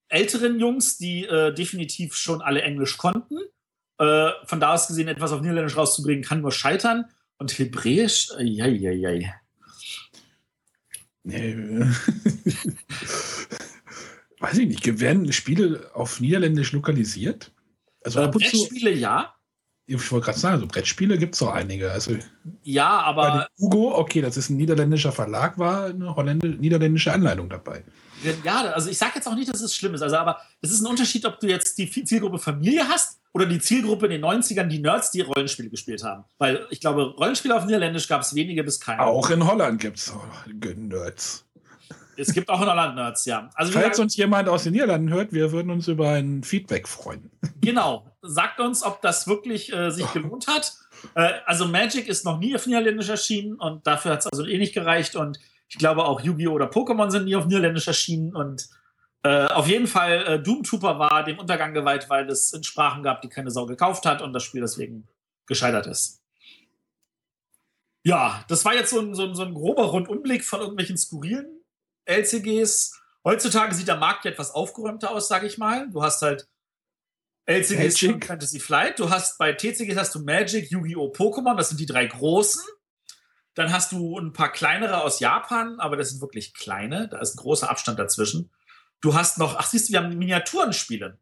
älteren 0.09 0.59
Jungs, 0.59 0.97
die 0.97 1.27
äh, 1.27 1.53
definitiv 1.53 2.17
schon 2.17 2.41
alle 2.41 2.63
Englisch 2.63 2.97
konnten. 2.97 3.37
Äh, 3.99 4.31
von 4.47 4.61
da 4.61 4.75
aus 4.75 4.89
gesehen, 4.89 5.09
etwas 5.09 5.33
auf 5.33 5.41
Niederländisch 5.41 5.77
rauszubringen, 5.77 6.25
kann 6.25 6.41
nur 6.41 6.53
scheitern. 6.53 7.07
Und 7.39 7.59
Hebräisch, 7.59 8.31
ja, 8.39 8.67
ja, 8.67 8.91
ja. 8.91 9.31
Nee. 11.23 11.57
Weiß 14.41 14.59
ich 14.59 14.69
nicht, 14.69 15.01
werden 15.01 15.33
Spiele 15.33 15.91
auf 15.95 16.21
Niederländisch 16.21 16.73
lokalisiert? 16.73 17.51
Also 18.05 18.21
äh, 18.21 18.29
Brettspiele 18.29 18.93
ja. 18.93 19.35
Ich 19.87 20.13
wollte 20.13 20.27
gerade 20.27 20.39
sagen, 20.39 20.61
so 20.61 20.67
Brettspiele 20.67 21.19
gibt 21.19 21.35
es 21.35 21.43
auch 21.43 21.53
einige. 21.53 21.91
Also 21.93 22.17
ja, 22.63 22.89
aber. 22.89 23.47
Hugo, 23.59 23.97
okay, 23.97 24.21
das 24.21 24.37
ist 24.37 24.51
ein 24.51 24.57
niederländischer 24.57 25.13
Verlag, 25.13 25.59
war 25.59 25.87
eine 25.87 26.35
niederländische 26.37 27.13
Anleitung 27.13 27.49
dabei. 27.49 27.85
Ja, 28.45 28.73
also 28.73 28.91
ich 28.91 28.99
sage 28.99 29.13
jetzt 29.17 29.27
auch 29.27 29.35
nicht, 29.35 29.53
dass 29.53 29.61
es 29.61 29.75
schlimm 29.75 29.95
ist. 29.95 30.03
Also, 30.03 30.17
aber 30.17 30.41
es 30.61 30.71
ist 30.71 30.81
ein 30.81 30.87
Unterschied, 30.87 31.25
ob 31.27 31.41
du 31.41 31.49
jetzt 31.49 31.77
die 31.79 31.91
Zielgruppe 31.91 32.39
Familie 32.39 32.89
hast 32.89 33.21
oder 33.33 33.47
die 33.47 33.59
Zielgruppe 33.59 34.07
in 34.07 34.13
den 34.13 34.25
90ern, 34.25 34.65
die 34.65 34.79
Nerds, 34.79 35.11
die 35.11 35.21
Rollenspiele 35.23 35.69
gespielt 35.69 36.05
haben. 36.05 36.25
Weil 36.39 36.67
ich 36.71 36.81
glaube, 36.81 37.15
Rollenspiele 37.19 37.57
auf 37.57 37.65
Niederländisch 37.65 38.09
gab 38.09 38.23
es 38.23 38.35
wenige 38.35 38.65
bis 38.65 38.81
keine. 38.81 39.01
Auch 39.03 39.31
in 39.31 39.47
Holland 39.47 39.81
gibt 39.81 39.99
es 39.99 40.13
Nerds. 40.55 41.45
Es 42.17 42.33
gibt 42.33 42.49
auch 42.49 42.61
in 42.61 42.69
Holland 42.69 42.95
Nerds, 42.95 43.25
ja. 43.25 43.51
Also, 43.55 43.73
Falls 43.73 43.99
uns 43.99 44.17
jemand 44.17 44.49
aus 44.49 44.65
den 44.65 44.73
Niederlanden 44.73 45.11
hört, 45.11 45.33
wir 45.33 45.53
würden 45.53 45.71
uns 45.71 45.89
über 45.89 46.11
ein 46.11 46.45
Feedback 46.45 46.89
freuen. 46.89 47.31
Genau. 47.61 48.07
Sagt 48.23 48.61
uns, 48.61 48.83
ob 48.83 49.03
das 49.03 49.27
wirklich 49.27 49.73
äh, 49.73 49.91
sich 49.91 50.11
gelohnt 50.13 50.47
hat. 50.47 50.75
Äh, 51.15 51.33
also 51.47 51.67
Magic 51.67 52.09
ist 52.09 52.25
noch 52.25 52.39
nie 52.39 52.55
auf 52.55 52.67
Niederländisch 52.67 53.09
erschienen 53.09 53.57
und 53.57 53.87
dafür 53.87 54.13
hat 54.13 54.21
es 54.21 54.27
also 54.27 54.47
eh 54.47 54.59
nicht 54.59 54.75
gereicht. 54.75 55.17
Und 55.17 55.39
ich 55.75 55.79
glaube 55.79 56.05
auch 56.05 56.21
Yu-Gi-Oh! 56.21 56.53
oder 56.53 56.71
Pokémon 56.71 57.11
sind 57.11 57.25
nie 57.25 57.35
auf 57.35 57.47
Niederländisch 57.47 57.89
erschienen. 57.89 58.33
Und 58.33 58.69
äh, 59.25 59.47
auf 59.47 59.67
jeden 59.67 59.89
Fall, 59.89 60.25
äh, 60.25 60.41
Doom 60.41 60.63
Trooper 60.63 61.01
war 61.01 61.25
dem 61.25 61.37
Untergang 61.37 61.75
geweiht, 61.75 62.09
weil 62.09 62.31
es 62.31 62.53
in 62.53 62.63
Sprachen 62.63 63.03
gab, 63.03 63.23
die 63.23 63.29
keine 63.29 63.51
Sau 63.51 63.67
gekauft 63.67 64.07
hat 64.07 64.23
und 64.23 64.33
das 64.33 64.45
Spiel 64.45 64.61
deswegen 64.61 65.09
gescheitert 65.49 65.89
ist. 65.89 66.23
Ja, 68.05 68.45
das 68.47 68.65
war 68.65 68.73
jetzt 68.73 68.91
so 68.91 69.01
ein, 69.01 69.17
so 69.17 69.25
ein, 69.25 69.35
so 69.35 69.43
ein 69.43 69.53
grober 69.53 69.87
Rundumblick 69.87 70.45
von 70.45 70.61
irgendwelchen 70.61 70.97
skurrilen 70.97 71.61
LCGs. 72.05 73.03
Heutzutage 73.25 73.75
sieht 73.75 73.89
der 73.89 73.97
Markt 73.97 74.25
ja 74.27 74.31
etwas 74.31 74.53
aufgeräumter 74.53 75.11
aus, 75.11 75.27
sage 75.27 75.49
ich 75.49 75.59
mal. 75.59 75.91
Du 75.91 76.05
hast 76.05 76.23
halt 76.23 76.47
LCGs. 77.47 77.99
Fantasy 78.25 78.61
Flight. 78.61 79.01
Du 79.01 79.11
hast 79.11 79.39
bei 79.39 79.53
TCGs 79.53 79.97
hast 79.97 80.15
du 80.15 80.21
Magic, 80.21 80.71
Yu-Gi-Oh!, 80.71 81.11
Pokémon. 81.11 81.57
Das 81.57 81.71
sind 81.71 81.81
die 81.81 81.87
drei 81.87 82.07
großen. 82.07 82.63
Dann 83.55 83.73
hast 83.73 83.93
du 83.93 84.19
ein 84.19 84.33
paar 84.33 84.51
kleinere 84.51 85.03
aus 85.03 85.21
Japan, 85.21 85.79
aber 85.79 85.97
das 85.97 86.11
sind 86.11 86.21
wirklich 86.21 86.55
kleine. 86.55 87.09
Da 87.09 87.19
ist 87.19 87.35
ein 87.35 87.39
großer 87.39 87.71
Abstand 87.71 87.99
dazwischen. 87.99 88.51
Du 89.01 89.15
hast 89.15 89.39
noch, 89.39 89.57
ach 89.57 89.67
siehst 89.67 89.89
du, 89.89 89.93
wir 89.93 90.03
haben 90.03 90.17
Miniaturenspiele. 90.17 91.19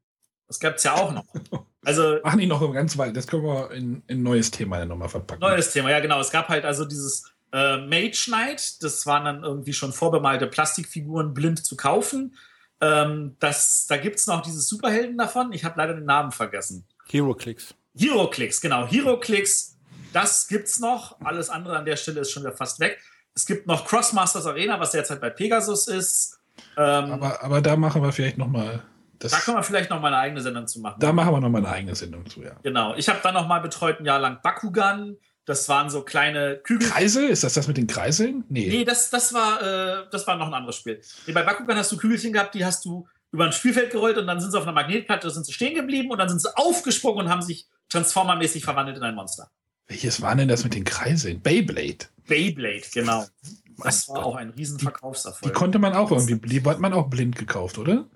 Das 0.49 0.61
gab 0.61 0.77
es 0.77 0.85
ja 0.85 0.95
auch 0.95 1.13
noch. 1.13 1.25
Also, 1.85 2.19
ach 2.23 2.37
nicht 2.37 2.47
noch 2.47 2.61
ganz 2.73 2.97
weit. 2.97 3.17
Das 3.17 3.27
können 3.27 3.43
wir 3.43 3.73
in 3.73 4.05
ein 4.09 4.23
neues 4.23 4.53
Thema 4.53 4.85
nochmal 4.85 5.09
verpacken. 5.09 5.41
Neues 5.41 5.73
Thema, 5.73 5.91
ja 5.91 5.99
genau. 5.99 6.21
Es 6.21 6.31
gab 6.31 6.49
halt 6.49 6.65
also 6.65 6.85
dieses 6.85 7.33
äh, 7.53 7.79
Mage 7.79 8.27
Knight. 8.27 8.81
Das 8.85 9.05
waren 9.05 9.25
dann 9.25 9.43
irgendwie 9.43 9.73
schon 9.73 9.93
vorbemalte 9.93 10.47
Plastikfiguren 10.47 11.35
blind 11.35 11.65
zu 11.65 11.77
kaufen. 11.77 12.37
Ähm, 12.81 13.35
das, 13.41 13.87
da 13.89 13.97
gibt 13.97 14.21
es 14.21 14.29
noch 14.29 14.43
dieses 14.43 14.69
Superhelden 14.69 15.19
davon. 15.19 15.53
Ich 15.53 15.65
habe 15.65 15.77
leider 15.77 15.95
den 15.95 16.05
Namen 16.05 16.31
vergessen. 16.31 16.87
Heroclix. 17.11 17.75
Heroclix, 17.97 18.61
genau. 18.61 18.87
Heroclix, 18.87 19.72
das 20.13 20.49
gibt's 20.49 20.81
noch. 20.81 21.21
Alles 21.23 21.51
andere 21.51 21.77
an 21.77 21.85
der 21.85 21.97
Stelle 21.97 22.21
ist 22.21 22.31
schon 22.31 22.43
wieder 22.43 22.57
fast 22.57 22.81
weg. 22.81 23.01
Es 23.35 23.47
gibt 23.47 23.67
noch 23.67 23.87
Crossmasters 23.87 24.47
Arena, 24.47 24.79
was 24.79 24.93
derzeit 24.93 25.21
bei 25.21 25.31
Pegasus 25.31 25.89
ist. 25.89 26.39
Ähm, 26.77 27.13
aber, 27.13 27.43
aber 27.43 27.61
da 27.61 27.77
machen 27.77 28.03
wir 28.03 28.13
vielleicht 28.13 28.39
noch 28.39 28.49
mal 28.49 28.83
da 29.31 29.39
können 29.39 29.57
wir 29.57 29.63
vielleicht 29.63 29.91
noch 29.91 30.01
mal 30.01 30.09
eine 30.09 30.19
eigene 30.19 30.41
Sendung 30.41 30.67
zu 30.67 30.81
machen. 30.81 30.99
Da 30.99 31.13
machen 31.13 31.33
wir 31.33 31.41
noch 31.41 31.49
mal 31.49 31.59
eine 31.59 31.69
eigene 31.69 31.95
Sendung 31.95 32.29
zu, 32.29 32.43
ja. 32.43 32.53
Genau. 32.63 32.95
Ich 32.97 33.09
habe 33.09 33.21
dann 33.23 33.35
noch 33.35 33.47
mal 33.47 33.61
betreut 33.61 34.01
ein 34.01 34.05
Jahr 34.05 34.19
lang 34.19 34.41
Bakugan. 34.43 35.17
Das 35.45 35.69
waren 35.69 35.91
so 35.91 36.03
kleine 36.03 36.57
Kügel. 36.57 36.89
Kreisel? 36.89 37.29
Ist 37.29 37.45
das 37.45 37.55
das 37.55 37.67
mit 37.69 37.77
den 37.77 37.87
Kreiseln? 37.87 38.45
Nee. 38.49 38.69
Nee, 38.69 38.85
das, 38.85 39.11
das, 39.11 39.33
war, 39.33 39.61
äh, 39.63 40.05
das 40.11 40.27
war 40.27 40.37
noch 40.37 40.47
ein 40.47 40.55
anderes 40.55 40.77
Spiel. 40.77 41.01
Nee, 41.27 41.33
bei 41.33 41.43
Bakugan 41.43 41.77
hast 41.77 41.91
du 41.93 41.97
Kügelchen 41.97 42.33
gehabt, 42.33 42.55
die 42.55 42.65
hast 42.65 42.85
du 42.85 43.07
über 43.33 43.45
ein 43.45 43.53
Spielfeld 43.53 43.91
gerollt 43.91 44.19
und 44.19 44.27
dann 44.27 44.41
sind 44.41 44.51
sie 44.51 44.59
auf 44.59 44.65
einer 44.65 44.73
Magnetplatte, 44.73 45.31
sind 45.31 45.47
sie 45.47 45.53
stehen 45.53 45.75
geblieben 45.75 46.11
und 46.11 46.19
dann 46.19 46.29
sind 46.29 46.41
sie 46.41 46.57
aufgesprungen 46.57 47.27
und 47.27 47.31
haben 47.31 47.43
sich 47.43 47.67
transformermäßig 47.89 48.65
verwandelt 48.65 48.97
in 48.97 49.03
ein 49.03 49.15
Monster. 49.15 49.51
Welches 49.93 50.23
war 50.23 50.35
denn 50.35 50.49
das 50.49 50.65
mit 50.65 50.73
den 50.73 50.85
Kreiseln? 50.85 51.43
Beyblade. 51.43 52.07
Beyblade, 52.27 52.81
genau. 52.95 53.27
Das 53.77 54.09
war 54.09 54.25
auch 54.25 54.37
ein 54.37 54.49
riesen 54.49 54.79
Verkaufserfolg. 54.79 55.53
Die 55.53 55.59
konnte 55.59 55.79
man 55.79 55.93
auch 55.93 56.11
irgendwie, 56.11 56.37
die 56.37 56.63
hat 56.65 56.81
man 56.81 56.95
auch 56.95 57.11
blind 57.11 57.37
gekauft, 57.37 57.77
oder? 57.77 58.07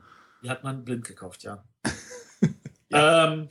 Die 0.42 0.48
hat 0.48 0.64
man 0.64 0.86
blind 0.86 1.04
gekauft, 1.04 1.42
ja. 1.42 1.62
ja. 2.88 3.24
Ähm, 3.26 3.50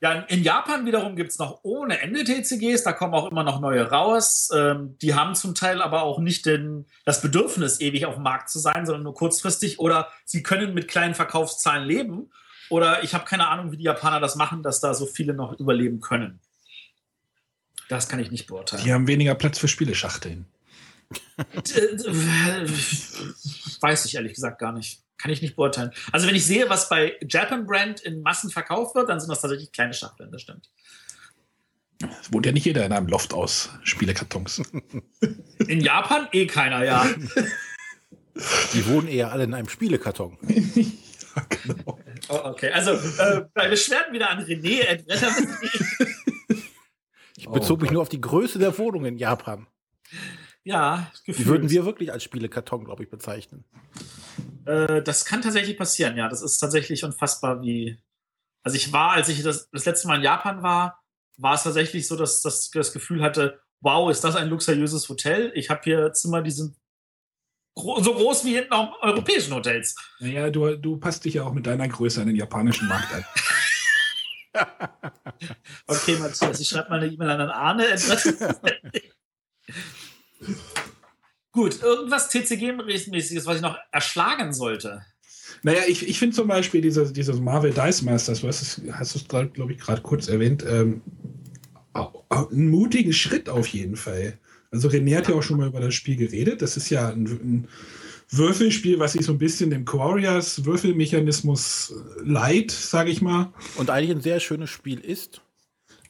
ja, 0.00 0.12
in 0.12 0.44
Japan 0.44 0.86
wiederum 0.86 1.16
gibt 1.16 1.32
es 1.32 1.38
noch 1.40 1.64
ohne 1.64 2.00
Ende 2.00 2.22
TCGs, 2.22 2.84
da 2.84 2.92
kommen 2.92 3.12
auch 3.12 3.28
immer 3.28 3.42
noch 3.42 3.58
neue 3.58 3.90
raus. 3.90 4.50
Ähm, 4.54 4.96
die 5.02 5.16
haben 5.16 5.34
zum 5.34 5.56
Teil 5.56 5.82
aber 5.82 6.02
auch 6.02 6.20
nicht 6.20 6.46
den, 6.46 6.86
das 7.04 7.22
Bedürfnis, 7.22 7.80
ewig 7.80 8.06
auf 8.06 8.14
dem 8.14 8.22
Markt 8.22 8.50
zu 8.50 8.60
sein, 8.60 8.86
sondern 8.86 9.02
nur 9.02 9.14
kurzfristig 9.14 9.80
oder 9.80 10.12
sie 10.24 10.44
können 10.44 10.74
mit 10.74 10.86
kleinen 10.86 11.16
Verkaufszahlen 11.16 11.84
leben. 11.88 12.30
Oder 12.70 13.02
ich 13.02 13.14
habe 13.14 13.24
keine 13.24 13.48
Ahnung, 13.48 13.72
wie 13.72 13.78
die 13.78 13.84
Japaner 13.84 14.20
das 14.20 14.36
machen, 14.36 14.62
dass 14.62 14.78
da 14.78 14.94
so 14.94 15.06
viele 15.06 15.34
noch 15.34 15.58
überleben 15.58 16.00
können. 16.00 16.38
Das 17.88 18.08
kann 18.08 18.18
ich 18.20 18.30
nicht 18.30 18.46
beurteilen. 18.46 18.84
Die 18.84 18.92
haben 18.92 19.06
weniger 19.06 19.34
Platz 19.34 19.58
für 19.58 19.68
Spieleschachteln. 19.68 20.46
Weiß 23.80 24.04
ich 24.04 24.14
ehrlich 24.14 24.34
gesagt 24.34 24.58
gar 24.58 24.72
nicht. 24.72 25.02
Kann 25.18 25.30
ich 25.30 25.42
nicht 25.42 25.56
beurteilen. 25.56 25.92
Also 26.12 26.26
wenn 26.26 26.34
ich 26.34 26.44
sehe, 26.44 26.68
was 26.68 26.88
bei 26.88 27.14
Japan 27.26 27.66
Brand 27.66 28.00
in 28.00 28.20
Massen 28.22 28.50
verkauft 28.50 28.94
wird, 28.94 29.08
dann 29.08 29.20
sind 29.20 29.30
das 29.30 29.40
tatsächlich 29.40 29.70
kleine 29.72 29.94
Schachteln, 29.94 30.32
das 30.32 30.42
stimmt. 30.42 30.70
Es 32.20 32.32
wohnt 32.32 32.44
ja 32.46 32.52
nicht 32.52 32.64
jeder 32.66 32.84
in 32.84 32.92
einem 32.92 33.06
Loft 33.06 33.32
aus 33.32 33.70
Spielekartons. 33.82 34.62
In 35.68 35.80
Japan 35.80 36.28
eh 36.32 36.46
keiner, 36.46 36.84
ja. 36.84 37.08
Die 38.72 38.86
wohnen 38.86 39.06
eher 39.06 39.30
alle 39.30 39.44
in 39.44 39.54
einem 39.54 39.68
Spielekarton. 39.68 40.36
ja, 40.42 41.46
genau. 41.48 41.98
Oh, 42.28 42.40
okay, 42.44 42.70
also 42.70 42.92
äh, 42.92 43.44
bei 43.54 43.68
Beschwerden 43.68 44.12
wieder 44.12 44.30
an 44.30 44.44
René. 44.44 45.04
Ich 47.44 47.50
bezog 47.50 47.82
mich 47.82 47.90
nur 47.90 48.00
auf 48.00 48.08
die 48.08 48.20
Größe 48.20 48.58
der 48.58 48.76
Wohnung 48.78 49.04
in 49.04 49.18
Japan. 49.18 49.66
Ja, 50.62 51.10
Die 51.26 51.44
würden 51.44 51.68
wir 51.68 51.84
wirklich 51.84 52.10
als 52.10 52.24
Spielekarton, 52.24 52.84
glaube 52.84 53.02
ich, 53.02 53.10
bezeichnen. 53.10 53.64
Äh, 54.64 55.02
das 55.02 55.26
kann 55.26 55.42
tatsächlich 55.42 55.76
passieren, 55.76 56.16
ja. 56.16 56.28
Das 56.28 56.40
ist 56.40 56.56
tatsächlich 56.56 57.04
unfassbar, 57.04 57.60
wie. 57.60 57.98
Also 58.62 58.76
ich 58.76 58.94
war, 58.94 59.12
als 59.12 59.28
ich 59.28 59.42
das, 59.42 59.68
das 59.70 59.84
letzte 59.84 60.08
Mal 60.08 60.16
in 60.16 60.22
Japan 60.22 60.62
war, 60.62 61.02
war 61.36 61.54
es 61.54 61.64
tatsächlich 61.64 62.08
so, 62.08 62.16
dass, 62.16 62.40
dass 62.40 62.64
ich 62.64 62.70
das 62.70 62.94
Gefühl 62.94 63.22
hatte, 63.22 63.60
wow, 63.82 64.10
ist 64.10 64.24
das 64.24 64.36
ein 64.36 64.48
luxuriöses 64.48 65.06
Hotel? 65.10 65.52
Ich 65.54 65.68
habe 65.68 65.82
hier 65.84 66.14
Zimmer, 66.14 66.40
die 66.40 66.50
sind 66.50 66.74
gro 67.74 68.00
so 68.00 68.14
groß 68.14 68.46
wie 68.46 68.56
in 68.56 68.72
europäischen 68.72 69.52
Hotels. 69.52 69.94
Naja, 70.18 70.48
du, 70.48 70.76
du 70.76 70.96
passt 70.96 71.26
dich 71.26 71.34
ja 71.34 71.42
auch 71.42 71.52
mit 71.52 71.66
deiner 71.66 71.88
Größe 71.88 72.22
an 72.22 72.28
den 72.28 72.36
japanischen 72.36 72.88
Markt 72.88 73.12
an. 73.12 73.24
okay, 75.86 76.16
Matthias, 76.18 76.60
ich 76.60 76.68
schreibe 76.68 76.90
mal 76.90 77.00
eine 77.00 77.12
E-Mail 77.12 77.30
an 77.30 77.38
den 77.40 77.50
Arne. 77.50 77.86
Gut, 81.52 81.82
irgendwas 81.82 82.30
TCG-mäßiges, 82.30 83.46
was 83.46 83.56
ich 83.56 83.62
noch 83.62 83.78
erschlagen 83.92 84.52
sollte. 84.52 85.04
Naja, 85.62 85.82
ich, 85.86 86.08
ich 86.08 86.18
finde 86.18 86.34
zum 86.36 86.48
Beispiel 86.48 86.80
dieses, 86.80 87.12
dieses 87.12 87.38
Marvel 87.40 87.72
Dice 87.72 88.02
Masters, 88.02 88.40
du 88.40 88.48
hast 88.48 88.62
es, 88.62 88.78
es 89.14 89.28
glaube 89.28 89.72
ich, 89.72 89.78
gerade 89.78 90.02
kurz 90.02 90.28
erwähnt, 90.28 90.64
ähm, 90.68 91.02
einen 92.28 92.70
mutigen 92.70 93.12
Schritt 93.12 93.48
auf 93.48 93.68
jeden 93.68 93.96
Fall. 93.96 94.38
Also 94.70 94.88
René 94.88 95.16
hat 95.16 95.28
ja 95.28 95.34
auch 95.36 95.42
schon 95.42 95.58
mal 95.58 95.68
über 95.68 95.80
das 95.80 95.94
Spiel 95.94 96.16
geredet. 96.16 96.60
Das 96.60 96.76
ist 96.76 96.90
ja 96.90 97.08
ein, 97.08 97.26
ein 97.26 97.68
Würfelspiel, 98.36 98.98
was 98.98 99.12
sich 99.12 99.24
so 99.24 99.32
ein 99.32 99.38
bisschen 99.38 99.70
dem 99.70 99.84
Quarriors 99.84 100.64
Würfelmechanismus 100.64 101.94
leiht, 102.22 102.70
sage 102.70 103.10
ich 103.10 103.22
mal. 103.22 103.52
Und 103.76 103.90
eigentlich 103.90 104.10
ein 104.10 104.20
sehr 104.20 104.40
schönes 104.40 104.70
Spiel 104.70 105.00
ist. 105.00 105.42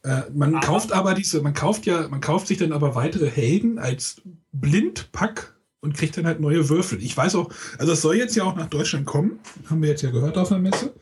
Äh, 0.02 0.22
man 0.34 0.56
aber 0.56 0.66
kauft 0.66 0.92
aber 0.92 1.14
diese, 1.14 1.40
man 1.40 1.54
kauft 1.54 1.86
ja, 1.86 2.08
man 2.08 2.20
kauft 2.20 2.46
sich 2.46 2.58
dann 2.58 2.72
aber 2.72 2.94
weitere 2.94 3.30
Helden 3.30 3.78
als 3.78 4.20
Blindpack 4.52 5.54
und 5.80 5.94
kriegt 5.94 6.16
dann 6.16 6.26
halt 6.26 6.40
neue 6.40 6.68
Würfel. 6.68 7.02
Ich 7.02 7.16
weiß 7.16 7.34
auch, 7.36 7.50
also 7.78 7.92
es 7.92 8.02
soll 8.02 8.16
jetzt 8.16 8.36
ja 8.36 8.44
auch 8.44 8.56
nach 8.56 8.68
Deutschland 8.68 9.06
kommen, 9.06 9.38
haben 9.68 9.82
wir 9.82 9.88
jetzt 9.88 10.02
ja 10.02 10.10
gehört 10.10 10.36
auf 10.36 10.48
der 10.48 10.58
Messe. 10.58 10.92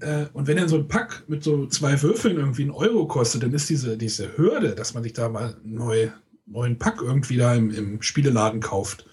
Äh, 0.00 0.26
und 0.32 0.46
wenn 0.46 0.56
dann 0.56 0.68
so 0.68 0.76
ein 0.76 0.88
Pack 0.88 1.24
mit 1.28 1.44
so 1.44 1.66
zwei 1.66 2.00
Würfeln 2.02 2.36
irgendwie 2.36 2.62
einen 2.62 2.70
Euro 2.72 3.06
kostet, 3.06 3.42
dann 3.42 3.52
ist 3.52 3.70
diese, 3.70 3.96
diese 3.96 4.36
Hürde, 4.36 4.74
dass 4.74 4.94
man 4.94 5.02
sich 5.02 5.12
da 5.12 5.28
mal 5.28 5.56
einen 5.64 5.74
neu, 5.74 6.08
neuen 6.46 6.78
Pack 6.78 7.00
irgendwie 7.02 7.36
da 7.36 7.54
im, 7.54 7.70
im 7.70 8.02
Spieleladen 8.02 8.60
kauft. 8.60 9.06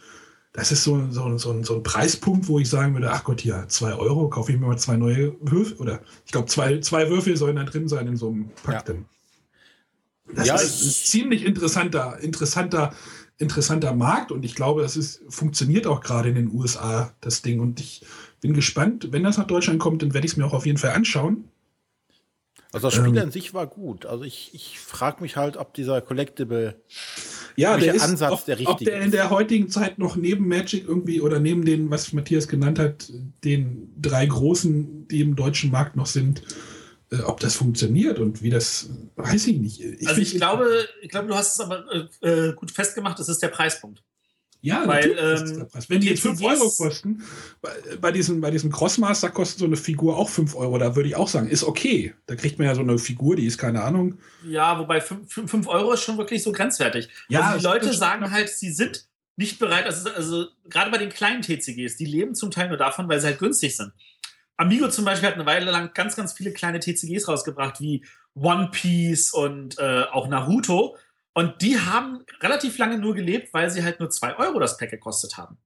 Das 0.53 0.71
ist 0.71 0.83
so, 0.83 1.09
so, 1.11 1.37
so, 1.37 1.63
so 1.63 1.75
ein 1.75 1.83
Preispunkt, 1.83 2.47
wo 2.49 2.59
ich 2.59 2.69
sagen 2.69 2.93
würde, 2.93 3.11
ach 3.11 3.23
Gott, 3.23 3.43
ja, 3.43 3.67
zwei 3.69 3.93
Euro, 3.93 4.27
kaufe 4.29 4.51
ich 4.51 4.59
mir 4.59 4.67
mal 4.67 4.77
zwei 4.77 4.97
neue 4.97 5.33
Würfel. 5.39 5.77
Oder 5.77 6.01
ich 6.25 6.31
glaube, 6.31 6.47
zwei, 6.47 6.79
zwei 6.79 7.09
Würfel 7.09 7.37
sollen 7.37 7.55
da 7.55 7.63
drin 7.63 7.87
sein 7.87 8.07
in 8.07 8.17
so 8.17 8.27
einem 8.27 8.49
Pack. 8.63 8.89
Ja. 8.89 8.95
Das 10.33 10.47
ja, 10.47 10.55
ist 10.55 10.81
ein 10.81 10.89
ziemlich 10.89 11.45
interessanter, 11.45 12.19
interessanter 12.19 12.93
interessanter 13.41 13.93
Markt 13.93 14.31
und 14.31 14.45
ich 14.45 14.55
glaube, 14.55 14.83
das 14.83 14.95
ist, 14.95 15.21
funktioniert 15.27 15.87
auch 15.87 16.01
gerade 16.01 16.29
in 16.29 16.35
den 16.35 16.53
USA, 16.53 17.11
das 17.21 17.41
Ding. 17.41 17.59
Und 17.59 17.79
ich 17.79 18.05
bin 18.39 18.53
gespannt, 18.53 19.07
wenn 19.11 19.23
das 19.23 19.37
nach 19.37 19.47
Deutschland 19.47 19.79
kommt, 19.79 20.03
dann 20.03 20.13
werde 20.13 20.25
ich 20.25 20.33
es 20.33 20.37
mir 20.37 20.45
auch 20.45 20.53
auf 20.53 20.65
jeden 20.65 20.77
Fall 20.77 20.91
anschauen. 20.91 21.49
Also 22.71 22.87
das 22.87 22.93
Spiel 22.93 23.17
ähm, 23.17 23.23
an 23.23 23.31
sich 23.31 23.53
war 23.53 23.67
gut. 23.67 24.05
Also 24.05 24.23
ich, 24.23 24.51
ich 24.53 24.79
frage 24.79 25.21
mich 25.21 25.35
halt, 25.35 25.57
ob 25.57 25.73
dieser 25.73 26.01
Collectible 26.01 26.79
ja, 27.55 27.77
der 27.77 27.95
ist, 27.95 28.03
Ansatz 28.03 28.31
ob, 28.31 28.45
der 28.45 28.59
richtige 28.59 28.71
ob 28.71 28.79
der 28.79 29.01
in 29.01 29.11
der 29.11 29.29
heutigen 29.29 29.69
Zeit 29.69 29.99
noch 29.99 30.15
neben 30.15 30.47
Magic 30.47 30.87
irgendwie 30.87 31.21
oder 31.21 31.39
neben 31.39 31.65
den, 31.65 31.89
was 31.89 32.13
Matthias 32.13 32.47
genannt 32.47 32.79
hat, 32.79 33.11
den 33.43 33.93
drei 33.99 34.25
großen, 34.25 35.07
die 35.07 35.21
im 35.21 35.35
deutschen 35.35 35.71
Markt 35.71 35.95
noch 35.95 36.05
sind, 36.05 36.43
äh, 37.11 37.19
ob 37.21 37.39
das 37.39 37.55
funktioniert 37.55 38.19
und 38.19 38.41
wie 38.41 38.49
das, 38.49 38.89
weiß 39.15 39.47
ich 39.47 39.57
nicht. 39.57 39.81
Ich 39.81 40.07
also 40.07 40.21
ich 40.21 40.35
glaube, 40.35 40.87
ich 41.01 41.09
glaube, 41.09 41.27
du 41.27 41.35
hast 41.35 41.53
es 41.53 41.59
aber 41.59 41.85
äh, 42.21 42.49
äh 42.49 42.53
gut 42.53 42.71
festgemacht, 42.71 43.19
das 43.19 43.29
ist 43.29 43.41
der 43.41 43.49
Preispunkt. 43.49 44.03
Ja, 44.63 44.87
Weil, 44.87 45.17
ähm, 45.17 45.67
Wenn 45.87 46.01
die 46.01 46.09
jetzt 46.09 46.21
5 46.21 46.43
Euro 46.43 46.69
kosten, 46.69 47.23
bei, 47.61 47.69
bei, 47.99 48.11
diesem, 48.11 48.41
bei 48.41 48.51
diesem 48.51 48.71
Crossmaster 48.71 49.31
kostet 49.31 49.59
so 49.59 49.65
eine 49.65 49.75
Figur 49.75 50.17
auch 50.17 50.29
5 50.29 50.55
Euro. 50.55 50.77
Da 50.77 50.95
würde 50.95 51.09
ich 51.09 51.15
auch 51.15 51.27
sagen, 51.27 51.47
ist 51.47 51.63
okay. 51.63 52.13
Da 52.27 52.35
kriegt 52.35 52.59
man 52.59 52.67
ja 52.67 52.75
so 52.75 52.81
eine 52.81 52.99
Figur, 52.99 53.35
die 53.35 53.47
ist 53.47 53.57
keine 53.57 53.81
Ahnung. 53.81 54.19
Ja, 54.45 54.77
wobei 54.77 55.01
5 55.01 55.67
Euro 55.67 55.93
ist 55.93 56.03
schon 56.03 56.17
wirklich 56.19 56.43
so 56.43 56.51
grenzwertig. 56.51 57.09
Ja, 57.27 57.41
also 57.41 57.57
die 57.57 57.63
Leute 57.63 57.93
sagen 57.93 58.29
halt, 58.29 58.49
sie 58.49 58.71
sind 58.71 59.07
nicht 59.35 59.57
bereit, 59.57 59.85
also, 59.85 60.09
also 60.11 60.45
gerade 60.69 60.91
bei 60.91 60.99
den 60.99 61.09
kleinen 61.09 61.41
TCGs, 61.41 61.97
die 61.97 62.05
leben 62.05 62.35
zum 62.35 62.51
Teil 62.51 62.67
nur 62.67 62.77
davon, 62.77 63.09
weil 63.09 63.19
sie 63.19 63.27
halt 63.27 63.39
günstig 63.39 63.75
sind. 63.75 63.91
Amigo 64.57 64.89
zum 64.89 65.05
Beispiel 65.05 65.29
hat 65.29 65.35
eine 65.35 65.47
Weile 65.47 65.71
lang 65.71 65.91
ganz, 65.95 66.15
ganz 66.15 66.33
viele 66.33 66.53
kleine 66.53 66.79
TCGs 66.79 67.27
rausgebracht, 67.27 67.81
wie 67.81 68.05
One 68.35 68.69
Piece 68.71 69.33
und 69.33 69.79
äh, 69.79 70.03
auch 70.11 70.27
Naruto. 70.27 70.95
Und 71.33 71.61
die 71.61 71.79
haben 71.79 72.25
relativ 72.41 72.77
lange 72.77 72.97
nur 72.97 73.13
gelebt, 73.13 73.53
weil 73.53 73.69
sie 73.69 73.83
halt 73.83 73.99
nur 73.99 74.09
2 74.09 74.37
Euro 74.37 74.59
das 74.59 74.77
Pack 74.77 74.91
gekostet 74.91 75.37
haben. 75.37 75.57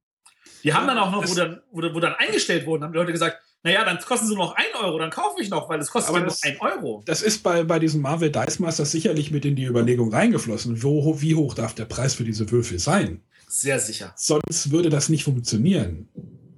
Die 0.63 0.73
haben 0.73 0.87
dann 0.87 0.97
auch 0.97 1.11
noch, 1.11 1.27
wo 1.29 1.33
dann, 1.33 1.61
wo, 1.71 1.81
wo 1.81 1.99
dann 1.99 2.15
eingestellt 2.15 2.65
wurden, 2.65 2.83
haben 2.83 2.91
die 2.91 2.97
Leute 2.97 3.11
gesagt, 3.11 3.37
naja, 3.63 3.83
dann 3.83 3.99
kosten 3.99 4.27
sie 4.27 4.35
noch 4.35 4.55
1 4.55 4.67
Euro, 4.79 4.99
dann 4.99 5.09
kaufe 5.09 5.41
ich 5.41 5.49
noch, 5.49 5.69
weil 5.69 5.79
es 5.79 5.89
kostet 5.89 6.09
Aber 6.09 6.19
ja 6.19 6.25
das, 6.25 6.43
nur 6.43 6.51
1 6.51 6.61
Euro. 6.61 7.03
Das 7.05 7.23
ist 7.23 7.41
bei, 7.41 7.63
bei 7.63 7.79
diesem 7.79 8.01
Marvel 8.01 8.31
Dice 8.31 8.59
Masters 8.59 8.91
sicherlich 8.91 9.31
mit 9.31 9.43
in 9.43 9.55
die 9.55 9.65
Überlegung 9.65 10.13
reingeflossen. 10.13 10.83
Wo, 10.83 11.19
wie 11.21 11.35
hoch 11.35 11.55
darf 11.55 11.73
der 11.73 11.85
Preis 11.85 12.13
für 12.13 12.23
diese 12.23 12.49
Würfel 12.51 12.77
sein? 12.77 13.23
Sehr 13.47 13.79
sicher. 13.79 14.13
Sonst 14.15 14.71
würde 14.71 14.89
das 14.89 15.09
nicht 15.09 15.23
funktionieren. 15.23 16.09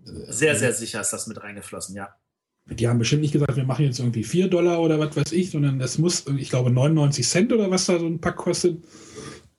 Sehr, 0.03 0.55
sehr 0.55 0.73
sicher 0.73 1.01
ist 1.01 1.11
das 1.11 1.27
mit 1.27 1.41
reingeflossen, 1.41 1.95
ja. 1.95 2.15
Die 2.69 2.87
haben 2.87 2.99
bestimmt 2.99 3.21
nicht 3.21 3.31
gesagt, 3.31 3.55
wir 3.55 3.63
machen 3.63 3.85
jetzt 3.85 3.99
irgendwie 3.99 4.23
4 4.23 4.49
Dollar 4.49 4.81
oder 4.81 4.99
was 4.99 5.15
weiß 5.15 5.31
ich, 5.31 5.51
sondern 5.51 5.79
das 5.79 5.97
muss, 5.97 6.25
ich 6.37 6.49
glaube, 6.49 6.69
99 6.69 7.25
Cent 7.25 7.53
oder 7.53 7.71
was 7.71 7.85
da 7.85 7.97
so 7.99 8.05
ein 8.05 8.19
Pack 8.19 8.37
kostet. 8.37 8.83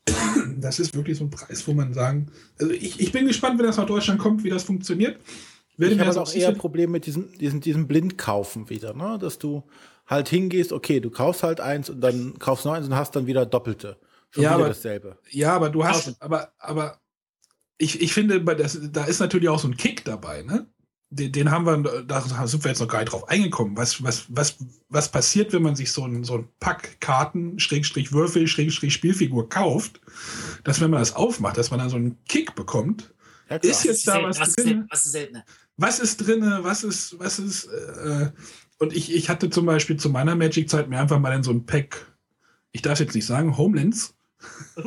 Das 0.61 0.81
ist 0.81 0.97
wirklich 0.97 1.17
so 1.17 1.25
ein 1.25 1.31
Preis, 1.31 1.69
wo 1.69 1.73
man 1.73 1.95
sagen, 1.95 2.27
also 2.59 2.73
ich, 2.73 2.99
ich 2.99 3.13
bin 3.13 3.29
gespannt, 3.29 3.61
wenn 3.61 3.67
das 3.67 3.77
nach 3.77 3.87
Deutschland 3.87 4.19
kommt, 4.19 4.43
wie 4.43 4.51
das 4.51 4.65
funktioniert. 4.65 5.21
Werde 5.77 5.95
ich 5.95 6.01
habe 6.01 6.21
auch 6.21 6.35
eher 6.35 6.49
ein 6.49 6.57
Problem 6.57 6.91
mit 6.91 7.07
diesem, 7.07 7.33
diesem, 7.39 7.61
diesem 7.61 7.87
Blindkaufen 7.87 8.69
wieder, 8.69 8.93
ne? 8.93 9.19
dass 9.21 9.39
du 9.39 9.63
halt 10.09 10.29
hingehst, 10.29 10.73
okay, 10.73 10.99
du 10.99 11.11
kaufst 11.11 11.45
halt 11.45 11.61
eins 11.61 11.89
und 11.89 12.01
dann 12.01 12.39
kaufst 12.41 12.65
noch 12.65 12.73
eins 12.73 12.87
und 12.87 12.97
hast 12.97 13.15
dann 13.15 13.29
wieder 13.29 13.47
Doppelte. 13.47 13.99
Schon 14.31 14.43
ja, 14.43 14.51
wieder 14.51 14.57
aber, 14.57 14.69
dasselbe. 14.69 15.19
Ja, 15.31 15.55
aber 15.55 15.71
du 15.71 15.85
hast, 15.85 16.21
aber, 16.21 16.53
aber 16.59 16.99
ich, 17.79 18.01
ich 18.01 18.13
finde, 18.13 18.43
das, 18.43 18.79
da 18.91 19.05
ist 19.05 19.21
natürlich 19.21 19.49
auch 19.49 19.61
so 19.61 19.69
ein 19.69 19.77
Kick 19.77 20.05
dabei, 20.05 20.43
ne? 20.43 20.67
Den, 21.11 21.33
den, 21.33 21.51
haben 21.51 21.65
wir, 21.65 22.03
da 22.03 22.21
sind 22.21 22.65
wir 22.65 22.71
jetzt 22.71 22.81
noch 22.81 22.89
gar 22.89 23.01
nicht 23.01 23.13
drauf 23.13 23.29
eingekommen. 23.29 23.77
Was, 23.77 24.03
was, 24.03 24.27
was, 24.29 24.57
was 24.89 25.11
passiert, 25.11 25.53
wenn 25.53 25.63
man 25.63 25.75
sich 25.75 25.91
so 25.91 26.05
ein, 26.05 26.23
so 26.25 26.39
ein 26.39 26.49
Pack 26.61 27.01
Karten, 27.01 27.59
Schrägstrich 27.59 28.13
Würfel, 28.13 28.47
Schrägstrich 28.47 28.93
Spielfigur 28.93 29.49
kauft, 29.49 30.01
dass 30.65 30.81
wenn 30.81 30.91
man 30.91 31.01
das 31.01 31.15
aufmacht, 31.15 31.57
dass 31.57 31.71
man 31.71 31.81
dann 31.81 31.89
so 31.89 31.97
einen 31.97 32.19
Kick 32.27 32.55
bekommt. 32.55 33.15
Ja, 33.49 33.57
ist 33.57 33.85
jetzt 33.85 34.07
da 34.07 34.23
was, 34.23 34.39
was 34.39 34.55
drin? 34.55 34.87
Was 34.91 35.07
ist 35.07 35.13
selten? 35.13 35.43
Was 35.79 35.99
ist 35.99 36.17
drin? 36.19 36.59
Was 36.63 36.85
ist, 36.85 37.19
was 37.19 37.39
ist, 37.39 37.65
äh, 37.65 38.31
und 38.79 38.95
ich, 38.95 39.15
ich 39.15 39.31
hatte 39.31 39.49
zum 39.49 39.65
Beispiel 39.65 39.97
zu 39.97 40.11
meiner 40.11 40.35
Magic-Zeit 40.35 40.89
mir 40.89 41.01
einfach 41.01 41.19
mal 41.19 41.35
in 41.35 41.43
so 41.43 41.51
ein 41.51 41.65
Pack, 41.65 42.15
ich 42.73 42.83
darf 42.83 43.01
jetzt 43.01 43.15
nicht 43.15 43.27
sagen, 43.27 43.57
Homelands. 43.57 44.15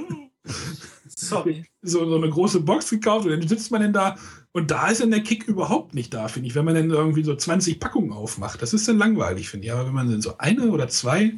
Sorry. 1.16 1.66
So, 1.82 2.08
so 2.08 2.16
eine 2.16 2.30
große 2.30 2.62
Box 2.62 2.90
gekauft 2.90 3.26
und 3.26 3.32
dann 3.32 3.48
sitzt 3.48 3.72
man 3.72 3.82
denn 3.82 3.94
da 3.94 4.18
und 4.54 4.72
da 4.72 4.90
ist 4.90 5.02
dann 5.02 5.12
der 5.12 5.22
Kick 5.22 5.48
überhaupt 5.48 5.94
nicht 5.94 6.14
da, 6.14 6.28
finde 6.28 6.48
ich, 6.48 6.56
wenn 6.56 6.66
man 6.66 6.76
dann 6.76 6.90
irgendwie 6.90 7.24
so 7.24 7.36
20 7.36 7.80
Packungen 7.80 8.12
aufmacht. 8.12 8.62
Das 8.62 8.74
ist 8.74 8.88
dann 8.88 8.98
langweilig, 8.98 9.50
finde 9.50 9.68
ich. 9.68 9.74
Aber 9.74 9.86
wenn 9.86 9.94
man 9.94 10.12
dann 10.12 10.22
so 10.22 10.38
eine 10.38 10.70
oder 10.70 10.90
zwei, 10.90 11.34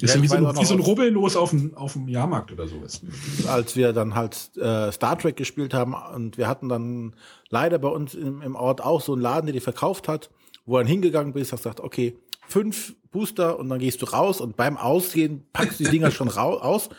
ist 0.00 0.14
ja, 0.14 0.22
wie, 0.22 0.28
so, 0.28 0.36
wie 0.36 0.64
so 0.64 0.74
ein 0.74 0.80
Rubbellos 0.80 1.34
auf 1.34 1.50
dem, 1.50 1.74
auf 1.76 1.94
dem 1.94 2.08
Jahrmarkt 2.08 2.52
oder 2.52 2.68
sowas. 2.68 3.00
Als 3.48 3.74
wir 3.74 3.92
dann 3.92 4.14
halt 4.14 4.50
äh, 4.56 4.92
Star 4.92 5.18
Trek 5.18 5.36
gespielt 5.36 5.74
haben 5.74 5.94
und 5.94 6.38
wir 6.38 6.46
hatten 6.46 6.68
dann 6.68 7.14
leider 7.48 7.78
bei 7.78 7.88
uns 7.88 8.14
im, 8.14 8.42
im 8.42 8.54
Ort 8.54 8.80
auch 8.80 9.00
so 9.00 9.12
einen 9.12 9.22
Laden, 9.22 9.46
der 9.46 9.52
die 9.52 9.60
verkauft 9.60 10.06
hat, 10.06 10.30
wo 10.66 10.78
dann 10.78 10.86
hingegangen 10.86 11.32
bist, 11.32 11.52
hast 11.52 11.60
gesagt, 11.60 11.80
okay, 11.80 12.16
fünf 12.46 12.94
Booster 13.10 13.58
und 13.58 13.68
dann 13.68 13.78
gehst 13.78 14.02
du 14.02 14.06
raus 14.06 14.40
und 14.40 14.56
beim 14.56 14.76
Ausgehen 14.76 15.46
packst 15.52 15.80
du 15.80 15.84
die 15.84 15.90
Dinger 15.90 16.10
schon 16.12 16.28
raus 16.28 16.90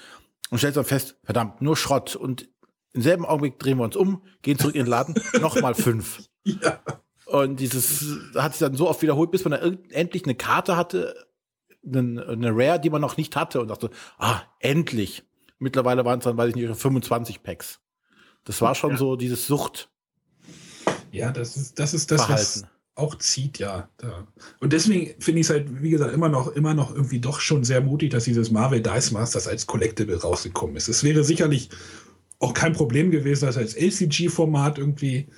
und 0.50 0.58
stellst 0.58 0.78
dann 0.78 0.86
fest, 0.86 1.18
verdammt, 1.24 1.62
nur 1.62 1.76
Schrott. 1.76 2.16
Und 2.16 2.48
im 2.96 3.02
selben 3.02 3.26
Augenblick 3.26 3.60
drehen 3.60 3.78
wir 3.78 3.84
uns 3.84 3.98
um, 3.98 4.22
gehen 4.42 4.58
zurück 4.58 4.74
in 4.74 4.86
den 4.86 4.90
Laden, 4.90 5.16
nochmal 5.42 5.76
fünf. 5.76 6.24
Ja. 6.44 6.80
Und 7.26 7.60
dieses 7.60 8.06
hat 8.36 8.54
sich 8.54 8.60
dann 8.60 8.76
so 8.76 8.88
oft 8.88 9.02
wiederholt, 9.02 9.32
bis 9.32 9.44
man 9.44 9.60
dann 9.60 9.80
endlich 9.90 10.24
eine 10.24 10.36
Karte 10.36 10.78
hatte, 10.78 11.14
eine, 11.86 12.26
eine 12.26 12.52
Rare, 12.52 12.80
die 12.80 12.90
man 12.90 13.02
noch 13.02 13.18
nicht 13.18 13.36
hatte 13.36 13.60
und 13.60 13.68
dachte, 13.68 13.90
ah, 14.18 14.42
endlich. 14.60 15.24
Mittlerweile 15.60 16.06
waren 16.06 16.20
es 16.20 16.26
dann, 16.26 16.38
weiß 16.38 16.50
ich 16.50 16.56
nicht, 16.56 16.74
25 16.74 17.44
Packs. 17.44 17.80
Das 18.46 18.62
war 18.62 18.76
schon 18.76 18.92
ja. 18.92 18.98
so 18.98 19.16
dieses 19.16 19.46
Sucht. 19.46 19.90
Ja, 21.12 21.32
das 21.32 21.58
ist 21.58 21.80
das, 21.80 21.94
ist 21.94 22.12
das 22.12 22.30
was, 22.30 22.64
auch 22.94 23.16
zieht, 23.16 23.60
ja. 23.60 23.90
Und 24.60 24.72
deswegen 24.72 25.20
finde 25.22 25.42
ich 25.42 25.48
es 25.48 25.50
halt, 25.50 25.82
wie 25.82 25.90
gesagt, 25.90 26.14
immer 26.14 26.30
noch, 26.30 26.54
immer 26.54 26.74
noch 26.74 26.94
irgendwie 26.94 27.20
doch 27.20 27.40
schon 27.42 27.64
sehr 27.64 27.82
mutig, 27.82 28.12
dass 28.12 28.24
dieses 28.24 28.52
Marvel 28.52 28.82
Dice 28.82 29.12
Masters 29.12 29.48
als 29.48 29.68
Collectible 29.68 30.22
rausgekommen 30.22 30.76
ist. 30.76 30.88
Es 30.88 31.04
wäre 31.04 31.24
sicherlich 31.24 31.70
auch 32.40 32.54
kein 32.54 32.74
Problem 32.74 33.12
gewesen, 33.12 33.46
das 33.46 33.58
als 33.58 33.76
LCG-Format 33.76 34.78
irgendwie 34.78 35.30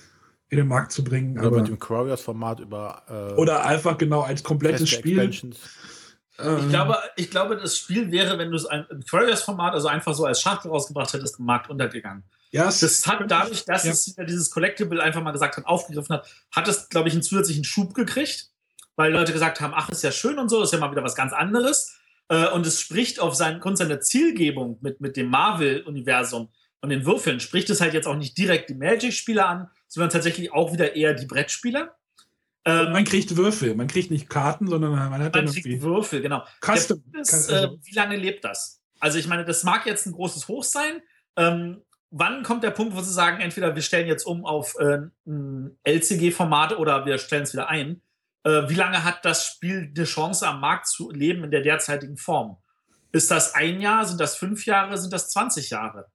in 0.50 0.58
den 0.58 0.68
Markt 0.68 0.92
zu 0.92 1.04
bringen. 1.04 1.38
Oder 1.40 1.52
mit 1.52 1.68
dem 1.68 1.80
Quarriors-Format 1.80 2.60
über. 2.60 3.04
Äh, 3.10 3.40
oder 3.40 3.66
einfach 3.66 3.98
genau 3.98 4.22
als 4.22 4.44
komplettes 4.44 4.90
Spiel. 4.90 5.20
Ich 6.40 6.70
glaube, 6.70 6.98
ich 7.16 7.32
glaube, 7.32 7.58
das 7.58 7.78
Spiel 7.78 8.12
wäre, 8.12 8.38
wenn 8.38 8.52
du 8.52 8.58
es 8.58 8.66
ein 8.66 8.86
Quarriors-Format, 9.10 9.74
also 9.74 9.88
einfach 9.88 10.14
so 10.14 10.26
als 10.26 10.40
Schachtel 10.40 10.70
rausgebracht 10.70 11.12
hättest, 11.14 11.40
im 11.40 11.46
Markt 11.46 11.70
untergegangen. 11.70 12.24
Ja, 12.52 12.66
das 12.66 13.06
hat 13.08 13.20
dadurch, 13.28 13.66
dass 13.66 13.84
ja. 13.84 13.92
es 13.92 14.16
dieses 14.28 14.52
Collectible 14.52 15.02
einfach 15.02 15.22
mal 15.22 15.32
gesagt 15.32 15.58
hat, 15.58 15.66
aufgegriffen 15.66 16.16
hat, 16.16 16.28
hat 16.52 16.68
es, 16.68 16.90
glaube 16.90 17.10
ich, 17.10 17.14
einen 17.14 17.24
zusätzlichen 17.24 17.64
Schub 17.64 17.94
gekriegt, 17.94 18.52
weil 18.96 19.12
Leute 19.12 19.34
gesagt 19.34 19.60
haben, 19.60 19.74
ach, 19.76 19.90
ist 19.90 20.04
ja 20.04 20.12
schön 20.12 20.40
und 20.40 20.50
so, 20.50 20.62
ist 20.62 20.72
ja 20.72 20.80
mal 20.80 20.92
wieder 20.92 21.04
was 21.04 21.16
ganz 21.16 21.34
anderes. 21.34 21.98
Äh, 22.30 22.48
und 22.50 22.66
es 22.66 22.80
spricht 22.80 23.20
auf 23.20 23.36
seinen, 23.36 23.60
Grund 23.60 23.78
seiner 23.78 24.00
Zielgebung 24.00 24.78
mit, 24.82 25.02
mit 25.02 25.18
dem 25.18 25.30
Marvel-Universum 25.30 26.50
und 26.82 26.90
den 26.90 27.06
Würfeln, 27.06 27.40
spricht 27.40 27.70
es 27.70 27.82
halt 27.82 27.94
jetzt 27.94 28.08
auch 28.08 28.16
nicht 28.16 28.38
direkt 28.38 28.70
die 28.70 28.76
Magic-Spieler 28.76 29.48
an, 29.48 29.70
sondern 29.88 30.10
tatsächlich 30.10 30.54
auch 30.54 30.74
wieder 30.74 30.96
eher 30.96 31.14
die 31.14 31.26
Brettspieler. 31.26 31.96
Ähm, 32.66 32.92
man 32.92 33.06
kriegt 33.06 33.36
Würfel, 33.38 33.76
man 33.76 33.88
kriegt 33.88 34.12
nicht 34.12 34.30
Karten, 34.30 34.68
sondern 34.68 34.92
man 34.92 35.24
hat 35.24 35.34
man 35.34 35.46
dann 35.46 35.46
kriegt 35.46 35.82
Würfel, 35.82 36.22
genau. 36.22 36.44
Custom. 36.62 37.02
Ist, 37.14 37.50
äh, 37.50 37.54
also 37.54 37.80
wie 37.84 37.96
lange 37.96 38.18
lebt 38.18 38.44
das? 38.44 38.82
Also 39.00 39.18
ich 39.18 39.28
meine, 39.28 39.46
das 39.46 39.64
mag 39.64 39.86
jetzt 39.86 40.06
ein 40.06 40.12
großes 40.12 40.48
Hoch 40.48 40.64
sein. 40.64 41.02
Ähm, 41.38 41.82
wann 42.10 42.44
kommt 42.44 42.64
der 42.64 42.72
Punkt, 42.72 42.96
wo 42.96 43.02
Sie 43.02 43.14
sagen, 43.14 43.42
entweder 43.42 43.74
wir 43.76 43.82
stellen 43.82 44.08
jetzt 44.08 44.26
um 44.26 44.46
auf 44.46 44.76
äh, 44.80 45.00
ein 45.26 45.78
LCG-Format 45.84 46.78
oder 46.78 47.06
wir 47.06 47.18
stellen 47.18 47.44
es 47.44 47.54
wieder 47.54 47.70
ein? 47.70 48.02
Äh, 48.44 48.70
wie 48.70 48.76
lange 48.76 49.04
hat 49.04 49.24
das 49.24 49.46
Spiel 49.46 49.92
eine 49.96 50.06
Chance 50.06 50.48
am 50.48 50.60
Markt 50.60 50.88
zu 50.88 51.12
leben 51.12 51.44
in 51.44 51.52
der 51.52 51.62
derzeitigen 51.62 52.18
Form? 52.18 52.58
Ist 53.12 53.32
das 53.32 53.56
ein 53.56 53.80
Jahr? 53.80 54.06
Sind 54.06 54.20
das 54.20 54.36
fünf 54.36 54.66
Jahre? 54.66 54.98
Sind 54.98 55.14
das 55.14 55.30
20 55.30 55.70
Jahre? 55.70 56.08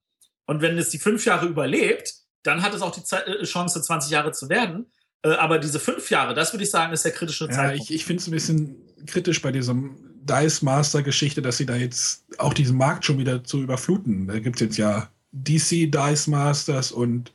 Und 0.45 0.61
wenn 0.61 0.77
es 0.77 0.89
die 0.89 0.99
fünf 0.99 1.25
Jahre 1.25 1.47
überlebt, 1.47 2.13
dann 2.43 2.61
hat 2.61 2.73
es 2.73 2.81
auch 2.81 2.93
die 2.93 3.03
Zeit, 3.03 3.27
äh, 3.27 3.43
Chance, 3.43 3.81
20 3.81 4.11
Jahre 4.11 4.31
zu 4.31 4.49
werden. 4.49 4.87
Äh, 5.23 5.29
aber 5.29 5.59
diese 5.59 5.79
fünf 5.79 6.09
Jahre, 6.09 6.33
das 6.33 6.53
würde 6.53 6.63
ich 6.63 6.69
sagen, 6.69 6.93
ist 6.93 7.05
der 7.05 7.13
kritische 7.13 7.45
ja, 7.45 7.51
Zeitpunkt. 7.51 7.89
Ich, 7.89 7.95
ich 7.95 8.05
finde 8.05 8.21
es 8.21 8.27
ein 8.27 8.31
bisschen 8.31 8.75
kritisch 9.05 9.41
bei 9.41 9.51
diesem 9.51 9.95
Dice 10.23 10.61
Master 10.61 11.01
Geschichte, 11.01 11.41
dass 11.41 11.57
sie 11.57 11.65
da 11.65 11.75
jetzt 11.75 12.25
auch 12.37 12.53
diesen 12.53 12.77
Markt 12.77 13.05
schon 13.05 13.17
wieder 13.17 13.43
zu 13.43 13.61
überfluten. 13.61 14.27
Da 14.27 14.39
gibt 14.39 14.57
es 14.57 14.61
jetzt 14.61 14.77
ja 14.77 15.09
DC 15.31 15.91
Dice 15.91 16.27
Masters 16.27 16.91
und 16.91 17.33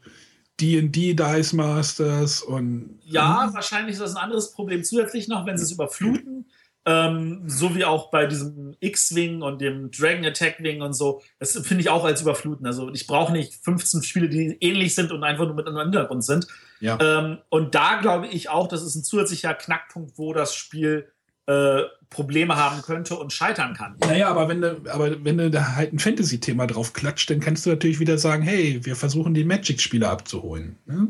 D&D 0.60 1.14
Dice 1.14 1.52
Masters 1.52 2.42
und 2.42 2.98
ja, 3.04 3.48
wahrscheinlich 3.52 3.92
ist 3.92 4.00
das 4.00 4.16
ein 4.16 4.22
anderes 4.22 4.50
Problem 4.52 4.82
zusätzlich 4.82 5.28
noch, 5.28 5.46
wenn 5.46 5.56
sie 5.56 5.64
es 5.64 5.70
überfluten, 5.70 6.46
ähm, 6.88 7.42
so 7.46 7.74
wie 7.74 7.84
auch 7.84 8.10
bei 8.10 8.24
diesem 8.24 8.74
X-Wing 8.80 9.42
und 9.42 9.60
dem 9.60 9.90
Dragon 9.90 10.24
Attack 10.24 10.62
Wing 10.62 10.80
und 10.80 10.94
so. 10.94 11.20
Das 11.38 11.52
finde 11.52 11.82
ich 11.82 11.90
auch 11.90 12.02
als 12.02 12.22
überfluten. 12.22 12.66
Also 12.66 12.90
ich 12.94 13.06
brauche 13.06 13.30
nicht 13.30 13.54
15 13.62 14.02
Spiele, 14.02 14.30
die 14.30 14.56
ähnlich 14.60 14.94
sind 14.94 15.12
und 15.12 15.22
einfach 15.22 15.44
nur 15.44 15.54
miteinander 15.54 15.82
im 15.82 15.90
Hintergrund 15.92 16.24
sind. 16.24 16.46
Ja. 16.80 16.98
Ähm, 16.98 17.38
und 17.50 17.74
da 17.74 18.00
glaube 18.00 18.28
ich 18.28 18.48
auch, 18.48 18.68
das 18.68 18.82
ist 18.82 18.94
ein 18.94 19.04
zusätzlicher 19.04 19.52
Knackpunkt, 19.52 20.16
wo 20.16 20.32
das 20.32 20.54
Spiel 20.54 21.12
äh, 21.44 21.82
Probleme 22.08 22.56
haben 22.56 22.80
könnte 22.80 23.16
und 23.16 23.34
scheitern 23.34 23.74
kann. 23.74 23.96
Naja, 24.00 24.28
aber 24.28 24.48
wenn 24.48 24.62
du, 24.62 24.80
aber 24.90 25.22
wenn 25.22 25.36
du 25.36 25.50
da 25.50 25.76
halt 25.76 25.92
ein 25.92 25.98
Fantasy-Thema 25.98 26.66
drauf 26.66 26.94
klatscht, 26.94 27.28
dann 27.28 27.40
kannst 27.40 27.66
du 27.66 27.70
natürlich 27.70 28.00
wieder 28.00 28.16
sagen, 28.16 28.42
hey, 28.42 28.80
wir 28.82 28.96
versuchen 28.96 29.34
die 29.34 29.44
Magic-Spieler 29.44 30.08
abzuholen. 30.08 30.78
Ne? 30.86 31.08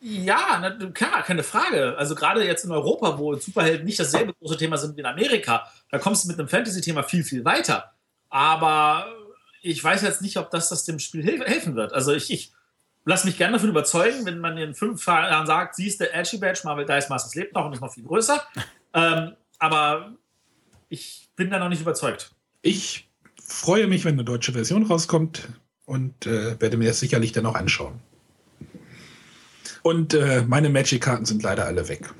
Ja, 0.00 0.58
na, 0.60 0.90
klar, 0.90 1.22
keine 1.22 1.42
Frage. 1.42 1.96
Also 1.98 2.14
gerade 2.14 2.44
jetzt 2.44 2.64
in 2.64 2.70
Europa, 2.70 3.18
wo 3.18 3.34
Superhelden 3.34 3.84
nicht 3.84 3.98
dasselbe 3.98 4.32
große 4.34 4.56
Thema 4.56 4.78
sind 4.78 4.96
wie 4.96 5.00
in 5.00 5.06
Amerika, 5.06 5.68
da 5.90 5.98
kommst 5.98 6.24
du 6.24 6.28
mit 6.28 6.38
einem 6.38 6.48
Fantasy-Thema 6.48 7.02
viel, 7.02 7.24
viel 7.24 7.44
weiter. 7.44 7.92
Aber 8.28 9.06
ich 9.60 9.82
weiß 9.82 10.02
jetzt 10.02 10.22
nicht, 10.22 10.36
ob 10.36 10.50
das, 10.50 10.68
das 10.68 10.84
dem 10.84 10.98
Spiel 10.98 11.24
helfen 11.24 11.74
wird. 11.74 11.92
Also 11.92 12.12
ich, 12.12 12.30
ich 12.30 12.52
lasse 13.04 13.26
mich 13.26 13.38
gerne 13.38 13.54
davon 13.54 13.70
überzeugen, 13.70 14.24
wenn 14.24 14.38
man 14.38 14.56
in 14.56 14.74
fünf 14.74 15.04
Jahren 15.06 15.46
sagt, 15.46 15.74
siehst 15.74 16.00
du, 16.00 16.12
Edgy 16.12 16.38
Badge, 16.38 16.60
Marvel 16.64 16.86
Dice 16.86 17.08
Masters 17.08 17.34
lebt 17.34 17.54
noch 17.54 17.66
und 17.66 17.72
ist 17.72 17.80
noch 17.80 17.92
viel 17.92 18.04
größer. 18.04 18.42
Ähm, 18.94 19.34
aber 19.58 20.14
ich 20.88 21.28
bin 21.36 21.50
da 21.50 21.58
noch 21.58 21.68
nicht 21.68 21.82
überzeugt. 21.82 22.34
Ich 22.62 23.06
freue 23.44 23.86
mich, 23.86 24.06
wenn 24.06 24.14
eine 24.14 24.24
deutsche 24.24 24.52
Version 24.52 24.82
rauskommt 24.82 25.46
und 25.84 26.26
äh, 26.26 26.58
werde 26.58 26.78
mir 26.78 26.88
das 26.88 27.00
sicherlich 27.00 27.32
dann 27.32 27.44
auch 27.44 27.54
anschauen. 27.54 28.00
Und 29.88 30.12
äh, 30.12 30.44
meine 30.46 30.68
Magic-Karten 30.68 31.24
sind 31.24 31.42
leider 31.42 31.64
alle 31.64 31.88
weg. 31.88 32.10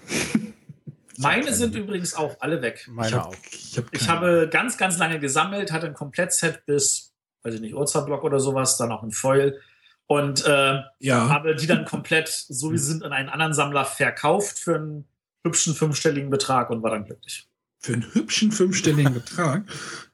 Meine 1.18 1.52
sind 1.52 1.74
übrigens 1.74 2.14
auch 2.14 2.36
alle 2.40 2.62
weg. 2.62 2.88
Meine 2.90 3.08
ich, 3.08 3.14
hab, 3.14 3.26
auch. 3.26 3.34
Ich, 3.50 3.76
hab 3.76 3.84
ich 3.92 4.08
habe 4.08 4.48
ganz, 4.50 4.78
ganz 4.78 4.96
lange 4.96 5.18
gesammelt, 5.18 5.70
hatte 5.70 5.86
ein 5.86 5.92
Komplettset 5.92 6.64
bis, 6.64 7.12
weiß 7.42 7.54
ich 7.54 7.60
nicht, 7.60 7.74
Urza-Block 7.74 8.24
oder 8.24 8.40
sowas, 8.40 8.78
dann 8.78 8.90
auch 8.90 9.02
ein 9.02 9.10
Foil. 9.10 9.60
Und 10.06 10.46
äh, 10.46 10.80
ja. 11.00 11.28
habe 11.28 11.56
die 11.56 11.66
dann 11.66 11.84
komplett, 11.84 12.28
so 12.28 12.72
wie 12.72 12.78
sie 12.78 12.86
sind, 12.86 13.02
an 13.02 13.12
einen 13.12 13.28
anderen 13.28 13.52
Sammler 13.52 13.84
verkauft 13.84 14.60
für 14.60 14.76
einen 14.76 15.08
hübschen 15.44 15.74
fünfstelligen 15.74 16.30
Betrag 16.30 16.70
und 16.70 16.82
war 16.82 16.92
dann 16.92 17.04
glücklich. 17.04 17.48
Für 17.80 17.94
einen 17.94 18.14
hübschen 18.14 18.50
fünfstelligen 18.50 19.12
Betrag? 19.12 19.64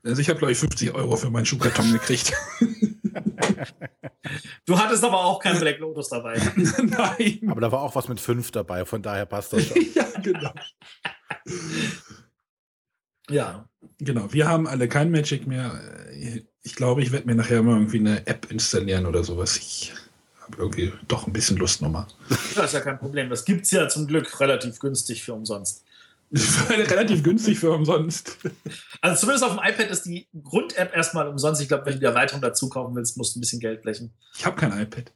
Also 0.02 0.20
ich 0.20 0.28
habe, 0.28 0.38
glaube 0.40 0.50
ich, 0.50 0.58
50 0.58 0.92
Euro 0.94 1.16
für 1.16 1.30
meinen 1.30 1.46
Schuhkarton 1.46 1.92
gekriegt. 1.92 2.32
Du 4.66 4.78
hattest 4.78 5.04
aber 5.04 5.24
auch 5.24 5.38
keinen 5.38 5.60
Black 5.60 5.78
Lotus 5.78 6.08
dabei. 6.08 6.40
Nein. 6.56 7.40
Aber 7.48 7.60
da 7.60 7.70
war 7.70 7.82
auch 7.82 7.94
was 7.94 8.08
mit 8.08 8.20
fünf 8.20 8.50
dabei, 8.50 8.84
von 8.84 9.02
daher 9.02 9.26
passt 9.26 9.52
das 9.52 9.66
schon. 9.66 9.84
ja, 9.94 10.06
genau. 10.22 10.52
ja, 13.28 13.68
genau. 13.98 14.32
Wir 14.32 14.48
haben 14.48 14.66
alle 14.66 14.88
kein 14.88 15.10
Magic 15.10 15.46
mehr. 15.46 15.80
Ich 16.62 16.74
glaube, 16.74 17.02
ich 17.02 17.12
werde 17.12 17.26
mir 17.26 17.34
nachher 17.34 17.62
mal 17.62 17.76
irgendwie 17.76 17.98
eine 17.98 18.26
App 18.26 18.50
installieren 18.50 19.06
oder 19.06 19.22
sowas. 19.22 19.56
Ich 19.56 19.92
habe 20.40 20.56
irgendwie 20.58 20.92
doch 21.08 21.26
ein 21.26 21.32
bisschen 21.32 21.56
Lust 21.56 21.82
nochmal. 21.82 22.06
Das 22.54 22.66
ist 22.66 22.74
ja 22.74 22.80
kein 22.80 22.98
Problem. 22.98 23.28
Das 23.30 23.44
gibt 23.44 23.64
es 23.64 23.70
ja 23.70 23.88
zum 23.88 24.06
Glück 24.06 24.40
relativ 24.40 24.78
günstig 24.78 25.22
für 25.22 25.34
umsonst. 25.34 25.83
relativ 26.68 27.22
günstig 27.22 27.58
für 27.58 27.70
umsonst. 27.70 28.38
Also 29.00 29.20
zumindest 29.20 29.44
auf 29.44 29.56
dem 29.56 29.60
iPad 29.64 29.90
ist 29.90 30.02
die 30.04 30.26
Grund-App 30.42 30.94
erstmal 30.94 31.28
umsonst. 31.28 31.60
Ich 31.60 31.68
glaube, 31.68 31.86
wenn 31.86 31.94
du 31.94 31.98
die 32.00 32.06
Erweiterung 32.06 32.42
dazu 32.42 32.68
kaufen 32.68 32.94
willst, 32.96 33.16
musst 33.16 33.34
du 33.34 33.38
ein 33.38 33.40
bisschen 33.40 33.60
Geld 33.60 33.82
blechen. 33.82 34.12
Ich 34.36 34.44
habe 34.44 34.56
kein 34.56 34.76
iPad. 34.76 35.12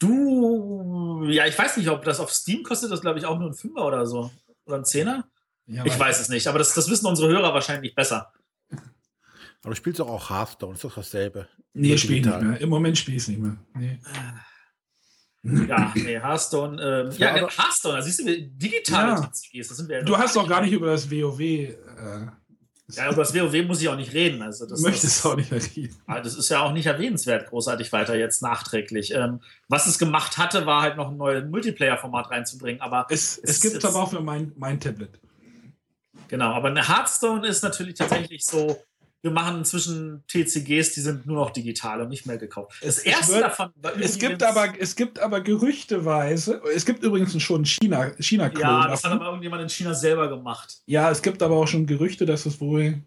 Du, 0.00 1.24
ja, 1.28 1.46
ich 1.46 1.56
weiß 1.56 1.76
nicht, 1.76 1.88
ob 1.88 2.04
das 2.04 2.18
auf 2.18 2.32
Steam 2.32 2.64
kostet, 2.64 2.90
das 2.90 3.00
glaube 3.00 3.18
ich 3.18 3.26
auch 3.26 3.38
nur 3.38 3.50
ein 3.50 3.54
Fünfer 3.54 3.86
oder 3.86 4.06
so. 4.06 4.30
Oder 4.66 4.78
ein 4.78 4.84
Zehner? 4.84 5.28
Ja, 5.66 5.84
ich 5.86 5.98
weiß 5.98 6.20
es 6.20 6.28
nicht, 6.28 6.46
aber 6.48 6.58
das, 6.58 6.74
das 6.74 6.90
wissen 6.90 7.06
unsere 7.06 7.28
Hörer 7.28 7.54
wahrscheinlich 7.54 7.94
besser. 7.94 8.32
Aber 8.70 9.70
du 9.70 9.76
spielst 9.76 10.00
doch 10.00 10.08
auch 10.08 10.28
Hearthstone, 10.28 10.74
ist 10.74 10.84
doch 10.84 10.94
dasselbe. 10.94 11.48
Nee, 11.72 11.96
spiele 11.96 12.18
ich 12.18 12.26
nicht 12.26 12.40
mehr. 12.40 12.60
Im 12.60 12.68
Moment 12.68 12.98
spiele 12.98 13.16
ich 13.16 13.22
es 13.22 13.28
nicht 13.28 13.40
mehr. 13.40 13.56
Nee. 13.74 13.98
Ja, 15.44 15.92
nee, 15.94 16.18
Hearthstone. 16.18 16.82
Ähm, 16.82 17.10
ja, 17.18 17.36
ja 17.36 17.48
Hearthstone, 17.48 17.96
da 17.96 18.02
siehst 18.02 18.20
du, 18.20 18.24
digitale 18.24 19.12
ja. 19.12 19.20
TCGs, 19.20 19.68
das 19.68 19.76
sind 19.76 19.88
wir 19.88 20.02
Du 20.02 20.16
hast 20.16 20.34
doch 20.36 20.48
gar 20.48 20.62
nicht 20.62 20.72
über 20.72 20.86
das 20.86 21.10
WoW. 21.10 21.40
Äh, 21.40 21.74
ja, 22.88 23.10
über 23.10 23.22
das 23.22 23.34
WoW 23.34 23.66
muss 23.66 23.80
ich 23.80 23.88
auch 23.88 23.96
nicht 23.96 24.12
reden. 24.14 24.42
Also 24.42 24.66
das, 24.66 24.80
Möchtest 24.80 25.24
das, 25.24 25.26
auch 25.26 25.36
nicht 25.36 25.52
reden. 25.52 25.96
Ah, 26.06 26.20
das 26.20 26.34
ist 26.34 26.48
ja 26.48 26.60
auch 26.60 26.72
nicht 26.72 26.86
erwähnenswert, 26.86 27.48
großartig 27.48 27.92
weiter 27.92 28.16
jetzt 28.16 28.42
nachträglich. 28.42 29.12
Ähm, 29.14 29.40
was 29.68 29.86
es 29.86 29.98
gemacht 29.98 30.38
hatte, 30.38 30.64
war 30.66 30.82
halt 30.82 30.96
noch 30.96 31.10
ein 31.10 31.16
neues 31.16 31.44
Multiplayer-Format 31.44 32.30
reinzubringen. 32.30 32.80
Aber 32.80 33.06
es, 33.10 33.38
es, 33.38 33.50
es 33.50 33.60
gibt 33.60 33.76
es 33.76 33.84
aber 33.84 34.02
auch 34.02 34.10
für 34.10 34.20
mein, 34.20 34.52
mein 34.56 34.80
Tablet. 34.80 35.20
Genau, 36.28 36.52
aber 36.52 36.68
eine 36.68 36.88
Hearthstone 36.88 37.46
ist 37.46 37.62
natürlich 37.62 37.94
tatsächlich 37.94 38.44
so, 38.44 38.82
wir 39.24 39.30
machen 39.30 39.56
inzwischen 39.56 40.22
TCGs, 40.28 40.92
die 40.92 41.00
sind 41.00 41.24
nur 41.24 41.36
noch 41.36 41.50
digital 41.50 42.02
und 42.02 42.10
nicht 42.10 42.26
mehr 42.26 42.36
gekauft. 42.36 42.76
Das 42.82 42.98
es, 42.98 43.04
erste 43.04 43.32
wird, 43.32 43.44
davon 43.44 43.72
es 43.98 44.18
gibt 44.18 44.42
aber 44.42 44.74
Es 44.78 44.96
gibt 44.96 45.18
aber 45.18 45.40
gerüchteweise, 45.40 46.60
es 46.74 46.84
gibt 46.84 47.02
übrigens 47.02 47.42
schon 47.42 47.64
China, 47.64 48.12
china 48.20 48.48
-Klon 48.48 48.60
Ja, 48.60 48.86
das 48.86 49.00
davon. 49.00 49.14
hat 49.14 49.20
aber 49.22 49.30
irgendjemand 49.30 49.62
in 49.62 49.70
China 49.70 49.94
selber 49.94 50.28
gemacht. 50.28 50.82
Ja, 50.84 51.10
es 51.10 51.22
gibt 51.22 51.42
aber 51.42 51.56
auch 51.56 51.66
schon 51.66 51.86
Gerüchte, 51.86 52.26
dass 52.26 52.44
es 52.44 52.60
wohl, 52.60 53.00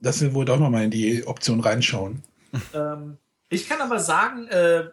dass 0.00 0.20
wir 0.20 0.34
wohl 0.34 0.46
doch 0.46 0.58
nochmal 0.58 0.82
in 0.82 0.90
die 0.90 1.24
Option 1.28 1.60
reinschauen. 1.60 2.24
Ähm, 2.74 3.18
ich 3.50 3.68
kann 3.68 3.80
aber 3.80 4.00
sagen, 4.00 4.48
äh, 4.48 4.88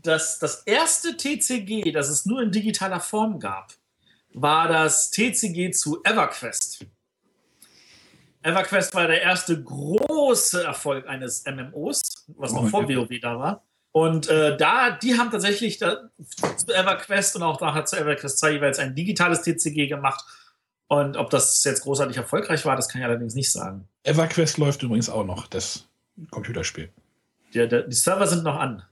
dass 0.00 0.38
das 0.38 0.62
erste 0.62 1.16
TCG, 1.16 1.90
das 1.90 2.08
es 2.08 2.24
nur 2.24 2.40
in 2.40 2.52
digitaler 2.52 3.00
Form 3.00 3.40
gab, 3.40 3.72
war 4.32 4.68
das 4.68 5.10
TCG 5.10 5.72
zu 5.72 6.00
EverQuest. 6.04 6.86
EverQuest 8.42 8.94
war 8.94 9.06
der 9.06 9.22
erste 9.22 9.62
große 9.62 10.64
Erfolg 10.64 11.08
eines 11.08 11.44
MMOs, 11.44 12.26
was 12.36 12.52
noch 12.52 12.64
oh, 12.64 12.68
vor 12.68 12.88
WoW 12.88 13.20
da 13.20 13.38
war. 13.38 13.62
Und 13.92 14.28
äh, 14.28 14.56
da, 14.56 14.90
die 14.90 15.18
haben 15.18 15.30
tatsächlich 15.30 15.78
da, 15.78 16.10
zu 16.56 16.74
EverQuest 16.74 17.36
und 17.36 17.42
auch 17.42 17.60
nachher 17.60 17.84
zu 17.84 17.96
EverQuest 17.96 18.38
2 18.38 18.52
jeweils 18.52 18.78
ein 18.78 18.94
digitales 18.94 19.42
TCG 19.42 19.86
gemacht. 19.86 20.24
Und 20.88 21.16
ob 21.16 21.30
das 21.30 21.62
jetzt 21.64 21.82
großartig 21.82 22.16
erfolgreich 22.16 22.64
war, 22.64 22.76
das 22.76 22.88
kann 22.88 23.00
ich 23.00 23.06
allerdings 23.06 23.34
nicht 23.34 23.52
sagen. 23.52 23.86
EverQuest 24.04 24.58
läuft 24.58 24.82
übrigens 24.82 25.08
auch 25.08 25.24
noch, 25.24 25.46
das 25.46 25.86
Computerspiel. 26.30 26.90
Ja, 27.52 27.66
der, 27.66 27.82
die 27.82 27.96
Server 27.96 28.26
sind 28.26 28.44
noch 28.44 28.58
an. 28.58 28.82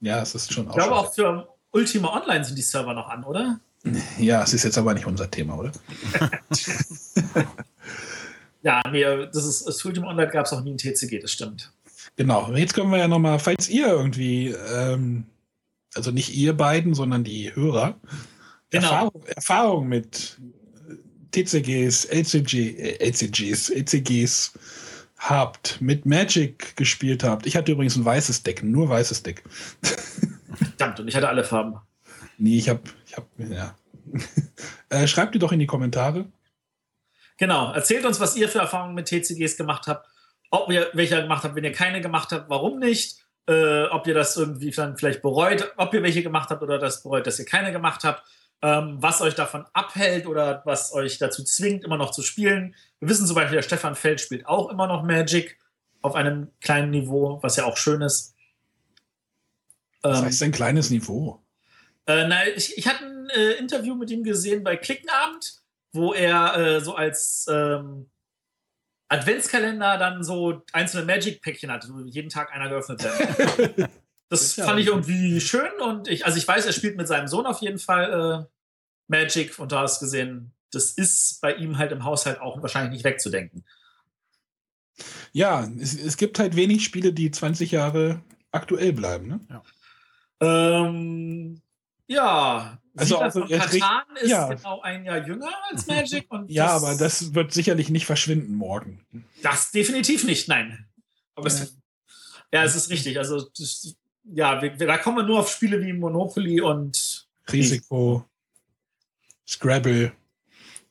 Ja, 0.00 0.20
es 0.20 0.34
ist 0.34 0.52
schon 0.52 0.66
auch. 0.68 0.72
Ich 0.72 0.76
glaube 0.76 0.96
auch 0.96 1.14
für 1.14 1.48
Ultima 1.70 2.16
Online 2.20 2.44
sind 2.44 2.56
die 2.56 2.62
Server 2.62 2.94
noch 2.94 3.08
an, 3.08 3.24
oder? 3.24 3.60
Ja, 4.18 4.42
es 4.42 4.52
ist 4.52 4.64
jetzt 4.64 4.78
aber 4.78 4.94
nicht 4.94 5.06
unser 5.06 5.30
Thema, 5.30 5.56
oder? 5.58 5.72
ja, 8.62 8.82
nee, 8.90 9.02
das 9.02 9.44
ist 9.44 9.66
das 9.66 9.80
Freedom 9.80 10.04
Online 10.04 10.30
gab 10.30 10.46
es 10.46 10.52
auch 10.52 10.62
nie 10.62 10.72
in 10.72 10.78
TCG, 10.78 11.20
das 11.20 11.32
stimmt. 11.32 11.72
Genau. 12.16 12.52
Jetzt 12.54 12.74
können 12.74 12.90
wir 12.90 12.98
ja 12.98 13.08
nochmal, 13.08 13.38
falls 13.38 13.68
ihr 13.68 13.86
irgendwie, 13.86 14.48
ähm, 14.48 15.24
also 15.94 16.10
nicht 16.10 16.34
ihr 16.34 16.54
beiden, 16.54 16.94
sondern 16.94 17.24
die 17.24 17.54
Hörer, 17.54 17.98
genau. 18.70 18.86
Erfahrung, 18.86 19.24
Erfahrung 19.26 19.88
mit 19.88 20.38
TCGs, 21.32 22.06
LCG, 22.06 22.98
LCGs, 23.00 23.70
LCGs 23.70 24.52
habt, 25.18 25.80
mit 25.80 26.06
Magic 26.06 26.76
gespielt 26.76 27.22
habt. 27.22 27.46
Ich 27.46 27.56
hatte 27.56 27.72
übrigens 27.72 27.96
ein 27.96 28.04
weißes 28.04 28.42
Deck, 28.42 28.62
nur 28.62 28.88
weißes 28.88 29.22
Deck. 29.22 29.42
Verdammt, 30.54 31.00
und 31.00 31.08
ich 31.08 31.16
hatte 31.16 31.28
alle 31.28 31.44
Farben. 31.44 31.76
Nee, 32.38 32.58
ich 32.58 32.68
hab, 32.68 32.80
ich 33.06 33.16
hab, 33.16 33.26
ja. 33.38 33.74
äh, 34.88 35.06
schreibt 35.06 35.34
ihr 35.34 35.38
doch 35.38 35.52
in 35.52 35.58
die 35.58 35.66
Kommentare. 35.66 36.26
Genau, 37.40 37.72
erzählt 37.72 38.04
uns, 38.04 38.20
was 38.20 38.36
ihr 38.36 38.48
für 38.48 38.60
Erfahrungen 38.60 38.94
mit 38.94 39.06
TCGs 39.06 39.56
gemacht 39.56 39.88
habt, 39.88 40.08
ob 40.50 40.70
ihr 40.70 40.90
welche 40.92 41.20
gemacht 41.20 41.42
habt, 41.42 41.56
wenn 41.56 41.64
ihr 41.64 41.72
keine 41.72 42.00
gemacht 42.00 42.30
habt, 42.30 42.48
warum 42.48 42.78
nicht, 42.78 43.18
äh, 43.48 43.86
ob 43.86 44.06
ihr 44.06 44.14
das 44.14 44.36
irgendwie 44.36 44.70
dann 44.70 44.96
vielleicht 44.96 45.22
bereut, 45.22 45.72
ob 45.76 45.92
ihr 45.92 46.04
welche 46.04 46.22
gemacht 46.22 46.50
habt 46.50 46.62
oder 46.62 46.78
das 46.78 47.02
bereut, 47.02 47.26
dass 47.26 47.40
ihr 47.40 47.46
keine 47.46 47.72
gemacht 47.72 48.04
habt 48.04 48.22
ähm, 48.62 48.96
was 49.00 49.20
euch 49.20 49.34
davon 49.34 49.64
abhält 49.72 50.26
oder 50.26 50.62
was 50.64 50.92
euch 50.92 51.18
dazu 51.18 51.42
zwingt, 51.44 51.84
immer 51.84 51.96
noch 51.96 52.10
zu 52.10 52.22
spielen. 52.22 52.74
Wir 52.98 53.08
wissen 53.08 53.26
zum 53.26 53.34
Beispiel, 53.34 53.56
der 53.56 53.62
Stefan 53.62 53.94
Feld 53.94 54.20
spielt 54.20 54.46
auch 54.46 54.68
immer 54.70 54.86
noch 54.86 55.02
Magic 55.02 55.58
auf 56.02 56.14
einem 56.14 56.50
kleinen 56.60 56.90
Niveau, 56.90 57.38
was 57.42 57.56
ja 57.56 57.64
auch 57.64 57.76
schön 57.76 58.02
ist. 58.02 58.34
Was 60.02 60.18
ähm, 60.18 60.24
heißt 60.26 60.42
ein 60.42 60.52
kleines 60.52 60.90
Niveau? 60.90 61.42
Äh, 62.06 62.26
na, 62.26 62.46
ich, 62.48 62.76
ich 62.76 62.86
hatte 62.86 63.04
ein 63.04 63.28
äh, 63.30 63.52
Interview 63.52 63.94
mit 63.94 64.10
ihm 64.10 64.24
gesehen 64.24 64.62
bei 64.62 64.76
Klickenabend, 64.76 65.59
wo 65.92 66.12
er 66.12 66.56
äh, 66.56 66.80
so 66.80 66.94
als 66.94 67.46
ähm, 67.50 68.10
Adventskalender 69.08 69.98
dann 69.98 70.22
so 70.22 70.62
einzelne 70.72 71.04
Magic-Päckchen 71.04 71.70
hatte, 71.70 71.88
wo 71.92 72.00
jeden 72.00 72.30
Tag 72.30 72.52
einer 72.52 72.68
geöffnet 72.68 73.02
werden. 73.02 73.88
Das 74.30 74.54
fand 74.54 74.78
ich 74.78 74.86
irgendwie 74.86 75.40
schön 75.40 75.72
und 75.80 76.06
ich, 76.06 76.24
also 76.24 76.38
ich 76.38 76.46
weiß, 76.46 76.64
er 76.64 76.72
spielt 76.72 76.96
mit 76.96 77.08
seinem 77.08 77.26
Sohn 77.26 77.46
auf 77.46 77.60
jeden 77.62 77.80
Fall 77.80 78.46
äh, 78.46 78.46
Magic 79.08 79.58
und 79.58 79.72
da 79.72 79.80
hast 79.80 79.98
gesehen, 79.98 80.52
das 80.70 80.92
ist 80.92 81.40
bei 81.40 81.54
ihm 81.54 81.78
halt 81.78 81.90
im 81.90 82.04
Haushalt 82.04 82.40
auch 82.40 82.62
wahrscheinlich 82.62 82.92
nicht 82.92 83.04
wegzudenken. 83.04 83.64
Ja, 85.32 85.68
es, 85.80 86.00
es 86.00 86.16
gibt 86.16 86.38
halt 86.38 86.54
wenig 86.54 86.84
Spiele, 86.84 87.12
die 87.12 87.32
20 87.32 87.72
Jahre 87.72 88.22
aktuell 88.52 88.92
bleiben. 88.92 89.26
Ne? 89.26 89.40
Ja. 89.50 90.86
Ähm, 90.86 91.60
ja, 92.06 92.79
also 92.96 93.30
von 93.30 93.48
Katan 93.48 94.02
ist 94.20 94.30
ja. 94.30 94.48
genau 94.48 94.80
ein 94.80 95.04
Jahr 95.04 95.26
jünger 95.26 95.50
als 95.70 95.86
Magic. 95.86 96.26
Und 96.28 96.50
ja, 96.50 96.68
aber 96.68 96.96
das 96.96 97.34
wird 97.34 97.52
sicherlich 97.52 97.88
nicht 97.90 98.06
verschwinden 98.06 98.54
morgen. 98.54 99.04
Das 99.42 99.70
definitiv 99.70 100.24
nicht, 100.24 100.48
nein. 100.48 100.86
Aber 101.34 101.48
ja. 101.48 101.54
Es, 101.54 101.76
ja, 102.52 102.64
es 102.64 102.74
ist 102.74 102.90
richtig. 102.90 103.18
Also 103.18 103.48
das, 103.56 103.94
ja, 104.24 104.60
wir, 104.60 104.76
da 104.76 104.98
kommen 104.98 105.18
wir 105.18 105.24
nur 105.24 105.40
auf 105.40 105.50
Spiele 105.50 105.80
wie 105.84 105.92
Monopoly 105.92 106.60
und 106.60 107.28
Risiko, 107.52 108.24
Scrabble. 109.46 110.12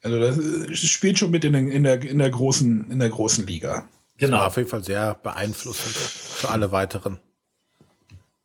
Also 0.01 0.19
das 0.19 0.80
spielt 0.80 1.19
schon 1.19 1.31
mit 1.31 1.43
in 1.43 1.53
der, 1.53 1.61
in 1.61 1.84
der, 1.84 2.01
in 2.01 2.19
der, 2.19 2.30
großen, 2.30 2.89
in 2.89 2.99
der 2.99 3.09
großen 3.09 3.45
Liga. 3.45 3.88
Genau. 4.17 4.45
auf 4.45 4.57
jeden 4.57 4.67
Fall 4.67 4.84
sehr 4.84 5.15
beeinflussend 5.15 5.95
für 5.95 6.49
alle 6.49 6.71
weiteren. 6.71 7.19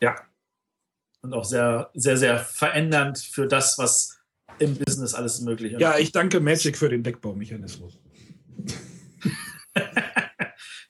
Ja. 0.00 0.14
Und 1.24 1.32
auch 1.32 1.44
sehr, 1.44 1.90
sehr, 1.94 2.16
sehr 2.16 2.38
verändernd 2.38 3.18
für 3.18 3.46
das, 3.48 3.78
was 3.78 4.18
im 4.58 4.76
Business 4.76 5.14
alles 5.14 5.40
möglich 5.40 5.72
ist. 5.72 5.80
Ja, 5.80 5.98
ich 5.98 6.12
danke 6.12 6.38
Magic 6.38 6.76
für 6.76 6.88
den 6.88 7.02
Deckbaumechanismus. 7.02 7.98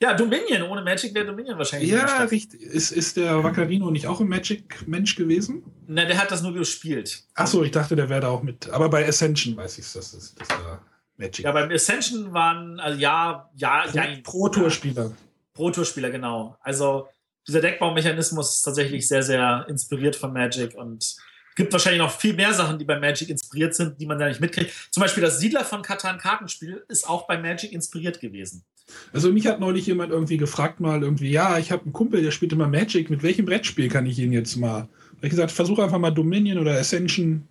Ja, 0.00 0.12
Dominion. 0.12 0.62
Ohne 0.62 0.82
Magic 0.82 1.14
wäre 1.14 1.24
Dominion 1.24 1.56
wahrscheinlich. 1.56 1.90
Ja, 1.90 2.24
richtig. 2.24 2.60
Ist, 2.60 2.90
ist 2.90 3.16
der 3.16 3.42
Vaccarino 3.42 3.90
nicht 3.90 4.06
auch 4.06 4.20
ein 4.20 4.28
Magic-Mensch 4.28 5.16
gewesen? 5.16 5.62
Na, 5.86 6.04
der 6.04 6.18
hat 6.18 6.30
das 6.30 6.42
nur 6.42 6.52
gespielt. 6.52 7.22
Achso, 7.34 7.62
ich 7.62 7.70
dachte, 7.70 7.96
der 7.96 8.10
wäre 8.10 8.20
da 8.20 8.28
auch 8.28 8.42
mit. 8.42 8.68
Aber 8.68 8.90
bei 8.90 9.08
Ascension 9.08 9.56
weiß 9.56 9.78
ich 9.78 9.86
es, 9.86 9.94
dass 9.94 10.12
das, 10.12 10.34
das 10.34 10.48
da 10.48 10.82
Magic. 11.16 11.46
Ja, 11.46 11.52
beim 11.52 11.70
Ascension 11.70 12.34
waren, 12.34 12.80
also 12.80 12.98
ja, 12.98 13.50
ja, 13.56 13.84
Pro, 13.86 13.96
ja. 13.96 14.06
Pro-Tour-Spieler. 14.22 15.12
Pro-Tour-Spieler, 15.54 16.10
genau. 16.10 16.58
Also 16.60 17.08
dieser 17.46 17.60
Deckbaumechanismus 17.60 18.56
ist 18.56 18.62
tatsächlich 18.62 19.06
sehr, 19.06 19.22
sehr 19.22 19.66
inspiriert 19.68 20.16
von 20.16 20.32
Magic 20.32 20.74
und 20.74 21.16
gibt 21.56 21.72
wahrscheinlich 21.72 22.00
noch 22.00 22.10
viel 22.10 22.34
mehr 22.34 22.52
Sachen, 22.52 22.78
die 22.78 22.84
bei 22.84 22.98
Magic 22.98 23.28
inspiriert 23.28 23.74
sind, 23.74 24.00
die 24.00 24.06
man 24.06 24.18
da 24.18 24.28
nicht 24.28 24.40
mitkriegt. 24.40 24.72
Zum 24.90 25.02
Beispiel 25.02 25.22
das 25.22 25.38
Siedler 25.38 25.64
von 25.64 25.82
Katan 25.82 26.18
Kartenspiel 26.18 26.84
ist 26.88 27.08
auch 27.08 27.26
bei 27.26 27.38
Magic 27.38 27.72
inspiriert 27.72 28.20
gewesen. 28.20 28.64
Also 29.12 29.32
mich 29.32 29.46
hat 29.46 29.60
neulich 29.60 29.86
jemand 29.86 30.12
irgendwie 30.12 30.36
gefragt 30.36 30.80
mal 30.80 31.02
irgendwie, 31.02 31.30
ja, 31.30 31.58
ich 31.58 31.72
habe 31.72 31.84
einen 31.84 31.92
Kumpel, 31.92 32.22
der 32.22 32.32
spielt 32.32 32.52
immer 32.52 32.68
Magic, 32.68 33.08
mit 33.08 33.22
welchem 33.22 33.46
Brettspiel 33.46 33.88
kann 33.88 34.06
ich 34.06 34.18
ihn 34.18 34.32
jetzt 34.32 34.56
mal? 34.56 34.88
Habe 35.16 35.22
ich 35.22 35.30
gesagt, 35.30 35.52
versuche 35.52 35.82
einfach 35.82 35.98
mal 35.98 36.10
Dominion 36.10 36.58
oder 36.58 36.78
Ascension. 36.78 37.48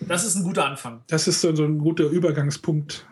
Das 0.00 0.24
ist 0.24 0.36
ein 0.36 0.44
guter 0.44 0.64
Anfang. 0.64 1.02
Das 1.08 1.28
ist 1.28 1.40
so, 1.40 1.54
so 1.54 1.64
ein 1.64 1.78
guter 1.78 2.04
Übergangspunkt 2.04 3.06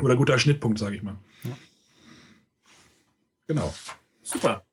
oder 0.00 0.14
guter 0.14 0.38
Schnittpunkt, 0.38 0.78
sage 0.78 0.96
ich 0.96 1.02
mal. 1.02 1.16
Ja. 1.42 1.56
Genau. 3.48 3.74
Super. 4.22 4.64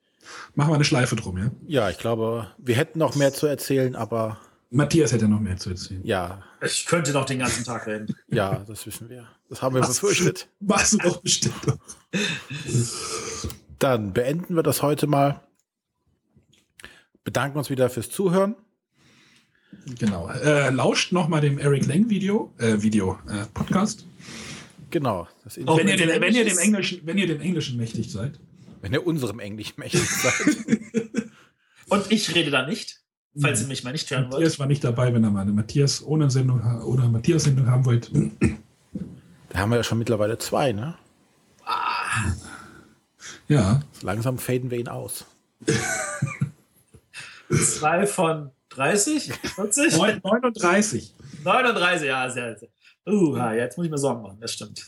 Machen 0.55 0.71
wir 0.71 0.75
eine 0.75 0.83
Schleife 0.83 1.15
drum, 1.15 1.37
ja? 1.37 1.51
Ja, 1.67 1.89
ich 1.89 1.97
glaube, 1.97 2.47
wir 2.57 2.75
hätten 2.75 2.99
noch 2.99 3.15
mehr 3.15 3.33
zu 3.33 3.47
erzählen, 3.47 3.95
aber 3.95 4.39
Matthias 4.71 5.11
hätte 5.11 5.27
noch 5.27 5.39
mehr 5.39 5.57
zu 5.57 5.71
erzählen. 5.71 6.01
Ja. 6.03 6.43
Ich 6.63 6.85
könnte 6.85 7.11
noch 7.11 7.25
den 7.25 7.39
ganzen 7.39 7.63
Tag 7.63 7.87
reden. 7.87 8.15
ja, 8.27 8.63
das 8.67 8.85
wissen 8.85 9.09
wir. 9.09 9.27
Das 9.49 9.61
haben 9.61 9.75
wir 9.75 9.81
Was, 9.81 9.99
befürchtet. 9.99 10.47
Machst 10.59 10.93
du 10.93 10.97
doch 10.97 11.21
bestimmt. 11.21 11.55
Dann 13.79 14.13
beenden 14.13 14.55
wir 14.55 14.63
das 14.63 14.83
heute 14.83 15.07
mal. 15.07 15.41
Bedanken 17.23 17.57
uns 17.57 17.69
wieder 17.69 17.89
fürs 17.89 18.09
Zuhören. 18.09 18.55
Genau. 19.97 20.29
Äh, 20.29 20.69
lauscht 20.69 21.11
noch 21.11 21.27
mal 21.27 21.41
dem 21.41 21.57
Eric 21.57 21.87
Lang 21.87 22.09
Video, 22.09 22.51
äh, 22.57 22.81
Video, 22.81 23.19
äh, 23.27 23.45
Podcast. 23.53 24.05
Genau. 24.91 25.27
wenn, 25.55 25.87
ihr 25.87 25.97
den, 25.97 26.21
wenn, 26.21 26.33
ihr 26.33 26.45
dem 26.45 26.57
Englischen, 26.57 27.01
wenn 27.05 27.17
ihr 27.17 27.27
dem 27.27 27.41
Englischen 27.41 27.77
mächtig 27.77 28.11
seid. 28.11 28.39
Wenn 28.81 28.93
ihr 28.93 29.05
unserem 29.05 29.39
Englisch 29.39 29.77
mächtig 29.77 30.09
seid. 30.09 30.57
Und 31.89 32.11
ich 32.11 32.33
rede 32.35 32.51
da 32.51 32.65
nicht. 32.65 32.99
Falls 33.39 33.61
ihr 33.61 33.67
mich 33.67 33.83
mal 33.83 33.91
nicht 33.91 34.09
hören 34.09 34.23
wollt. 34.23 34.33
Matthias 34.33 34.59
war 34.59 34.65
nicht 34.65 34.83
dabei, 34.83 35.13
wenn 35.13 35.23
er 35.23 35.29
mal 35.29 35.41
eine 35.41 35.51
Matthias 35.51 36.03
ohne 36.03 36.29
Sendung 36.31 36.61
oder 36.81 37.07
Matthias 37.07 37.43
Sendung 37.43 37.67
haben 37.67 37.85
wollt. 37.85 38.11
Da 39.49 39.59
haben 39.59 39.69
wir 39.69 39.77
ja 39.77 39.83
schon 39.83 39.99
mittlerweile 39.99 40.37
zwei, 40.39 40.71
ne? 40.71 40.95
Ah. 41.63 42.33
Ja. 43.47 43.81
So 43.93 44.07
langsam 44.07 44.37
faden 44.39 44.71
wir 44.71 44.79
ihn 44.79 44.87
aus. 44.87 45.25
zwei 47.49 48.07
von 48.07 48.51
30? 48.69 49.31
40? 49.55 49.97
39. 49.97 51.15
39, 51.43 52.07
ja, 52.07 52.29
sehr, 52.29 52.57
sehr. 52.57 52.69
Uh, 53.07 53.37
ja, 53.37 53.53
jetzt 53.53 53.77
muss 53.77 53.85
ich 53.85 53.91
mir 53.91 53.97
Sorgen 53.97 54.21
machen, 54.21 54.37
das 54.39 54.53
stimmt. 54.53 54.85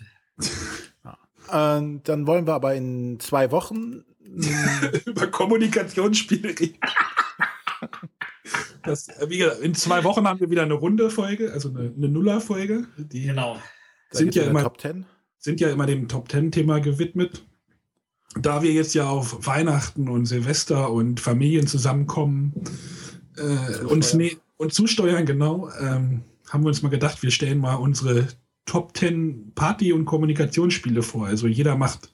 Ja. 1.51 1.77
Ähm, 1.77 2.01
dann 2.03 2.27
wollen 2.27 2.47
wir 2.47 2.53
aber 2.53 2.75
in 2.75 3.19
zwei 3.19 3.51
Wochen 3.51 4.03
über 5.05 5.27
Kommunikationsspiele 5.27 6.49
reden. 6.49 6.77
Das, 8.83 9.07
äh, 9.09 9.29
wie 9.29 9.37
gesagt, 9.37 9.61
in 9.61 9.75
zwei 9.75 10.03
Wochen 10.03 10.27
haben 10.27 10.39
wir 10.39 10.49
wieder 10.49 10.63
eine 10.63 10.73
runde 10.73 11.09
Folge, 11.09 11.53
also 11.53 11.69
eine, 11.69 11.93
eine 11.95 12.09
Nuller-Folge. 12.09 12.87
Die 12.97 13.27
genau. 13.27 13.57
Sind 14.09 14.33
ja, 14.35 14.43
immer, 14.43 14.63
Top 14.63 14.81
sind 15.37 15.61
ja 15.61 15.69
immer 15.69 15.85
dem 15.85 16.07
Top 16.07 16.27
Ten-Thema 16.27 16.79
gewidmet. 16.79 17.45
Da 18.39 18.63
wir 18.63 18.71
jetzt 18.71 18.93
ja 18.93 19.07
auf 19.07 19.45
Weihnachten 19.45 20.07
und 20.07 20.25
Silvester 20.25 20.91
und 20.91 21.19
Familien 21.19 21.67
zusammenkommen 21.67 22.53
äh, 23.37 23.83
uns 23.85 24.13
ne 24.13 24.37
und 24.57 24.73
zusteuern, 24.73 25.25
genau, 25.25 25.69
ähm, 25.79 26.23
haben 26.49 26.63
wir 26.63 26.67
uns 26.67 26.81
mal 26.81 26.89
gedacht, 26.89 27.23
wir 27.23 27.31
stellen 27.31 27.59
mal 27.59 27.75
unsere 27.75 28.27
Top 28.71 28.93
Ten 28.93 29.51
Party- 29.53 29.91
und 29.91 30.05
Kommunikationsspiele 30.05 31.03
vor. 31.03 31.27
Also 31.27 31.45
jeder 31.45 31.75
macht, 31.75 32.13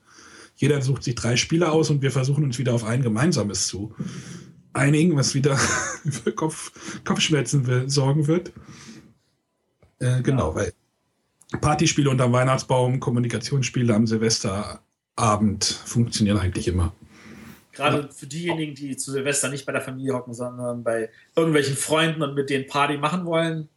jeder 0.56 0.82
sucht 0.82 1.04
sich 1.04 1.14
drei 1.14 1.36
Spiele 1.36 1.72
aus 1.72 1.92
und 1.92 2.02
wir 2.02 2.10
versuchen 2.10 2.44
uns 2.44 2.58
wieder 2.58 2.74
auf 2.74 2.84
ein 2.84 3.04
gemeinsames 3.04 3.68
zu 3.68 3.94
einigen, 4.74 5.16
was 5.16 5.36
wieder 5.36 5.56
für 6.10 6.32
Kopf, 6.32 6.72
Kopfschmerzen 7.04 7.88
sorgen 7.88 8.26
wird. 8.26 8.54
Äh, 10.00 10.24
genau, 10.24 10.50
ja. 10.50 10.56
weil 10.56 10.74
Partyspiele 11.62 12.10
unterm 12.10 12.34
Weihnachtsbaum, 12.34 13.00
Kommunikationsspiele 13.00 13.94
am 13.94 14.08
Silvesterabend 14.08 15.64
funktionieren 15.64 16.40
eigentlich 16.40 16.68
immer. 16.68 16.92
Gerade 17.72 18.00
ja. 18.00 18.08
für 18.08 18.26
diejenigen, 18.26 18.74
die 18.74 18.98
zu 18.98 19.12
Silvester 19.12 19.50
nicht 19.50 19.68
bei 19.68 19.74
der 19.74 19.82
Familie 19.82 20.16
hocken, 20.16 20.34
sondern 20.34 20.84
bei 20.84 21.12
irgendwelchen 21.36 21.76
Freunden 21.76 22.24
und 22.24 22.34
mit 22.34 22.50
denen 22.50 22.66
Party 22.66 22.98
machen 22.98 23.26
wollen, 23.26 23.70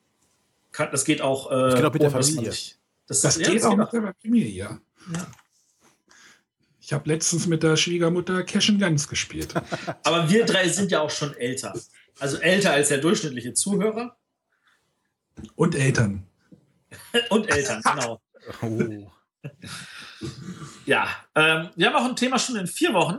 kann, 0.73 0.91
das 0.91 1.05
geht 1.05 1.21
auch. 1.21 1.51
Äh, 1.51 1.55
das 1.55 1.75
geht 1.75 1.85
auch 1.85 1.93
mit 1.93 2.03
der 2.03 2.11
Familie. 2.11 2.55
Das, 3.07 3.21
das, 3.23 3.39
geht 3.39 3.65
auch 3.65 3.77
mit 3.77 3.93
der 3.93 4.15
Familie, 4.23 4.49
ja. 4.49 4.81
ja. 5.13 5.27
Ich 6.81 6.93
habe 6.93 7.09
letztens 7.09 7.47
mit 7.47 7.63
der 7.63 7.77
Schwiegermutter 7.77 8.43
Cash 8.43 8.71
and 8.71 8.81
Guns 8.81 9.09
gespielt. 9.09 9.55
Aber 10.05 10.29
wir 10.31 10.45
drei 10.45 10.69
sind 10.69 10.91
ja 10.91 11.01
auch 11.01 11.11
schon 11.11 11.35
älter. 11.37 11.73
Also 12.19 12.39
älter 12.39 12.73
als 12.73 12.89
der 12.89 12.99
durchschnittliche 12.99 13.55
Zuhörer. 13.55 14.17
Und 15.55 15.75
Eltern. 15.75 16.27
Und 17.31 17.49
Eltern, 17.49 17.83
genau. 17.83 18.21
Oh. 18.63 19.11
Ja, 20.87 21.09
ähm, 21.35 21.71
wir 21.77 21.87
haben 21.87 21.97
auch 21.97 22.09
ein 22.09 22.17
Thema 22.17 22.39
schon 22.39 22.57
in 22.57 22.67
vier 22.67 22.93
Wochen 22.93 23.19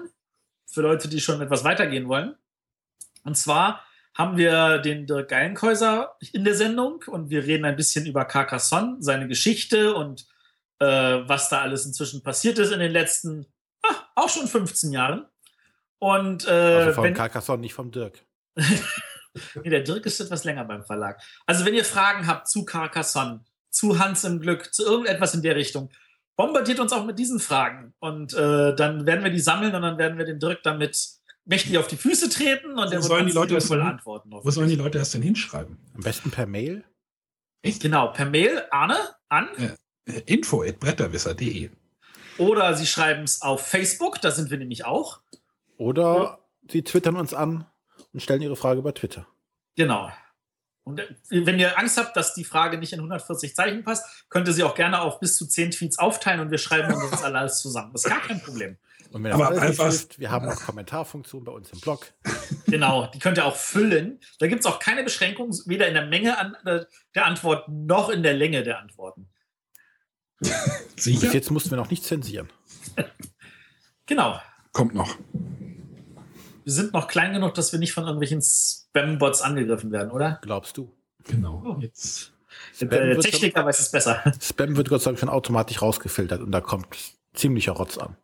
für 0.65 0.81
Leute, 0.81 1.07
die 1.07 1.21
schon 1.21 1.41
etwas 1.41 1.63
weitergehen 1.63 2.07
wollen. 2.07 2.35
Und 3.23 3.37
zwar 3.37 3.83
haben 4.13 4.37
wir 4.37 4.79
den 4.79 5.07
Dirk 5.07 5.29
Geilenkäuser 5.29 6.15
in 6.33 6.43
der 6.43 6.55
Sendung 6.55 7.03
und 7.07 7.29
wir 7.29 7.43
reden 7.45 7.65
ein 7.65 7.75
bisschen 7.75 8.05
über 8.05 8.25
Carcassonne, 8.25 8.97
seine 8.99 9.27
Geschichte 9.27 9.95
und 9.95 10.25
äh, 10.79 10.85
was 10.85 11.49
da 11.49 11.61
alles 11.61 11.85
inzwischen 11.85 12.23
passiert 12.23 12.59
ist 12.59 12.71
in 12.71 12.79
den 12.79 12.91
letzten, 12.91 13.45
ah, 13.83 13.95
auch 14.15 14.29
schon 14.29 14.47
15 14.47 14.91
Jahren. 14.91 15.25
Und 15.99 16.47
äh, 16.47 16.51
Also 16.51 16.93
von 16.93 17.03
wenn, 17.05 17.13
Carcassonne, 17.13 17.61
nicht 17.61 17.73
vom 17.73 17.91
Dirk. 17.91 18.25
nee, 18.55 19.69
der 19.69 19.81
Dirk 19.81 20.05
ist 20.05 20.19
etwas 20.19 20.43
länger 20.43 20.65
beim 20.65 20.83
Verlag. 20.83 21.21
Also 21.45 21.65
wenn 21.65 21.75
ihr 21.75 21.85
Fragen 21.85 22.27
habt 22.27 22.49
zu 22.49 22.65
Carcassonne, 22.65 23.45
zu 23.69 23.99
Hans 23.99 24.23
im 24.23 24.41
Glück, 24.41 24.73
zu 24.73 24.83
irgendetwas 24.83 25.33
in 25.35 25.41
der 25.41 25.55
Richtung, 25.55 25.89
bombardiert 26.35 26.79
uns 26.79 26.91
auch 26.91 27.05
mit 27.05 27.19
diesen 27.19 27.39
Fragen. 27.39 27.93
Und 27.99 28.33
äh, 28.33 28.75
dann 28.75 29.05
werden 29.05 29.23
wir 29.23 29.31
die 29.31 29.39
sammeln 29.39 29.73
und 29.75 29.81
dann 29.83 29.97
werden 29.97 30.17
wir 30.17 30.25
den 30.25 30.39
Dirk 30.39 30.63
damit 30.63 31.20
mächtig 31.45 31.77
auf 31.77 31.87
die 31.87 31.97
Füße 31.97 32.29
treten 32.29 32.71
und 32.77 32.85
Wo 32.87 32.89
der 32.89 33.01
sollen 33.01 33.27
die 33.27 33.31
Leute 33.33 33.55
das 33.55 33.67
voll 33.67 33.77
denn- 33.79 33.87
antworten. 33.87 34.31
Wo 34.31 34.51
sollen 34.51 34.69
die 34.69 34.75
Leute 34.75 34.97
das 34.99 35.11
denn 35.11 35.21
hinschreiben? 35.21 35.77
Am 35.95 36.01
besten 36.01 36.31
per 36.31 36.45
Mail. 36.45 36.83
Genau, 37.63 38.07
per 38.07 38.25
Mail, 38.25 38.63
Arne, 38.71 38.97
an. 39.29 39.49
Äh, 40.05 40.19
Info 40.25 40.63
at 40.63 40.79
bretterwisser.de. 40.79 41.69
Oder 42.37 42.73
Sie 42.75 42.87
schreiben 42.87 43.23
es 43.23 43.41
auf 43.41 43.65
Facebook, 43.67 44.19
da 44.21 44.31
sind 44.31 44.49
wir 44.49 44.57
nämlich 44.57 44.85
auch. 44.85 45.21
Oder 45.77 46.39
sie 46.69 46.83
twittern 46.83 47.15
uns 47.15 47.33
an 47.33 47.65
und 48.13 48.21
stellen 48.21 48.41
ihre 48.41 48.55
Frage 48.55 48.81
bei 48.81 48.91
Twitter. 48.93 49.27
Genau. 49.75 50.11
Und 50.83 50.99
äh, 50.99 51.07
wenn 51.29 51.59
ihr 51.59 51.77
Angst 51.77 51.97
habt, 51.97 52.15
dass 52.17 52.33
die 52.33 52.43
Frage 52.43 52.77
nicht 52.77 52.93
in 52.93 52.99
140 52.99 53.55
Zeichen 53.55 53.83
passt, 53.83 54.25
könnt 54.29 54.47
ihr 54.47 54.53
sie 54.53 54.63
auch 54.63 54.75
gerne 54.75 55.01
auf 55.01 55.19
bis 55.19 55.35
zu 55.35 55.45
10 55.45 55.71
Tweets 55.71 55.99
aufteilen 55.99 56.39
und 56.39 56.51
wir 56.51 56.57
schreiben 56.57 56.93
uns 56.93 57.11
das 57.11 57.23
alles 57.23 57.61
zusammen. 57.61 57.91
Das 57.93 58.03
ist 58.05 58.09
gar 58.09 58.21
kein 58.21 58.41
Problem. 58.41 58.77
Und 59.11 59.23
wenn 59.25 59.33
Aber 59.33 59.49
einfach- 59.49 59.89
hilft, 59.89 60.19
wir 60.19 60.31
haben 60.31 60.47
auch 60.47 60.55
Kommentarfunktion 60.55 61.43
bei 61.43 61.51
uns 61.51 61.69
im 61.71 61.79
Blog. 61.81 62.13
Genau, 62.67 63.07
die 63.07 63.19
könnt 63.19 63.37
ihr 63.37 63.45
auch 63.45 63.57
füllen. 63.57 64.19
Da 64.39 64.47
gibt 64.47 64.61
es 64.61 64.65
auch 64.65 64.79
keine 64.79 65.03
Beschränkung, 65.03 65.51
weder 65.65 65.87
in 65.87 65.93
der 65.93 66.05
Menge 66.05 66.37
an, 66.37 66.55
äh, 66.65 66.85
der 67.13 67.25
Antworten 67.25 67.85
noch 67.85 68.09
in 68.09 68.23
der 68.23 68.33
Länge 68.33 68.63
der 68.63 68.79
Antworten. 68.79 69.27
Bis 70.39 70.51
Sicher? 70.95 71.31
jetzt 71.33 71.51
mussten 71.51 71.69
wir 71.71 71.77
noch 71.77 71.89
nicht 71.89 72.03
zensieren. 72.03 72.49
Genau. 74.07 74.41
Kommt 74.73 74.93
noch. 74.93 75.15
Wir 76.71 76.75
sind 76.75 76.93
noch 76.93 77.09
klein 77.09 77.33
genug, 77.33 77.53
dass 77.55 77.73
wir 77.73 77.79
nicht 77.79 77.91
von 77.91 78.05
irgendwelchen 78.05 78.41
Spam-Bots 78.41 79.41
angegriffen 79.41 79.91
werden, 79.91 80.09
oder? 80.09 80.39
Glaubst 80.41 80.77
du? 80.77 80.89
Genau. 81.27 81.61
Oh, 81.65 81.75
jetzt. 81.81 82.31
Spam 82.73 82.89
Der 82.91 83.19
Techniker 83.19 83.65
weiß 83.65 83.77
es 83.81 83.91
besser. 83.91 84.23
Spam 84.41 84.77
wird 84.77 84.87
Gott 84.87 85.01
sei 85.01 85.09
Dank 85.09 85.19
schon 85.19 85.27
automatisch 85.27 85.81
rausgefiltert 85.81 86.39
und 86.39 86.53
da 86.53 86.61
kommt 86.61 86.87
ziemlicher 87.33 87.73
Rotz 87.73 87.97
an. 87.97 88.15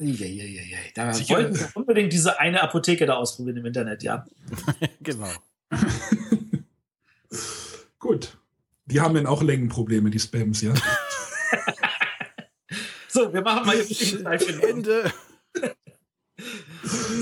Eieieiei. 0.00 0.92
Da 0.94 1.12
Sicher. 1.12 1.34
wollten 1.34 1.60
wir 1.60 1.68
unbedingt 1.74 2.14
diese 2.14 2.40
eine 2.40 2.62
Apotheke 2.62 3.04
da 3.04 3.16
ausprobieren 3.16 3.58
im 3.58 3.66
Internet, 3.66 4.02
ja. 4.02 4.24
genau. 5.02 5.28
Gut. 7.98 8.38
Die 8.86 9.02
haben 9.02 9.14
dann 9.14 9.26
auch 9.26 9.42
Längenprobleme, 9.42 10.08
die 10.08 10.20
Spams, 10.20 10.62
ja? 10.62 10.72
So, 13.08 13.30
wir 13.30 13.42
machen 13.42 13.66
mal 13.66 13.76
jetzt 13.76 14.26
ein 14.26 14.60
Ende. 14.62 15.12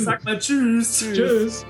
Sag 0.05 0.25
mal 0.25 0.39
Tschüss. 0.39 0.99
Tschüss. 0.99 1.65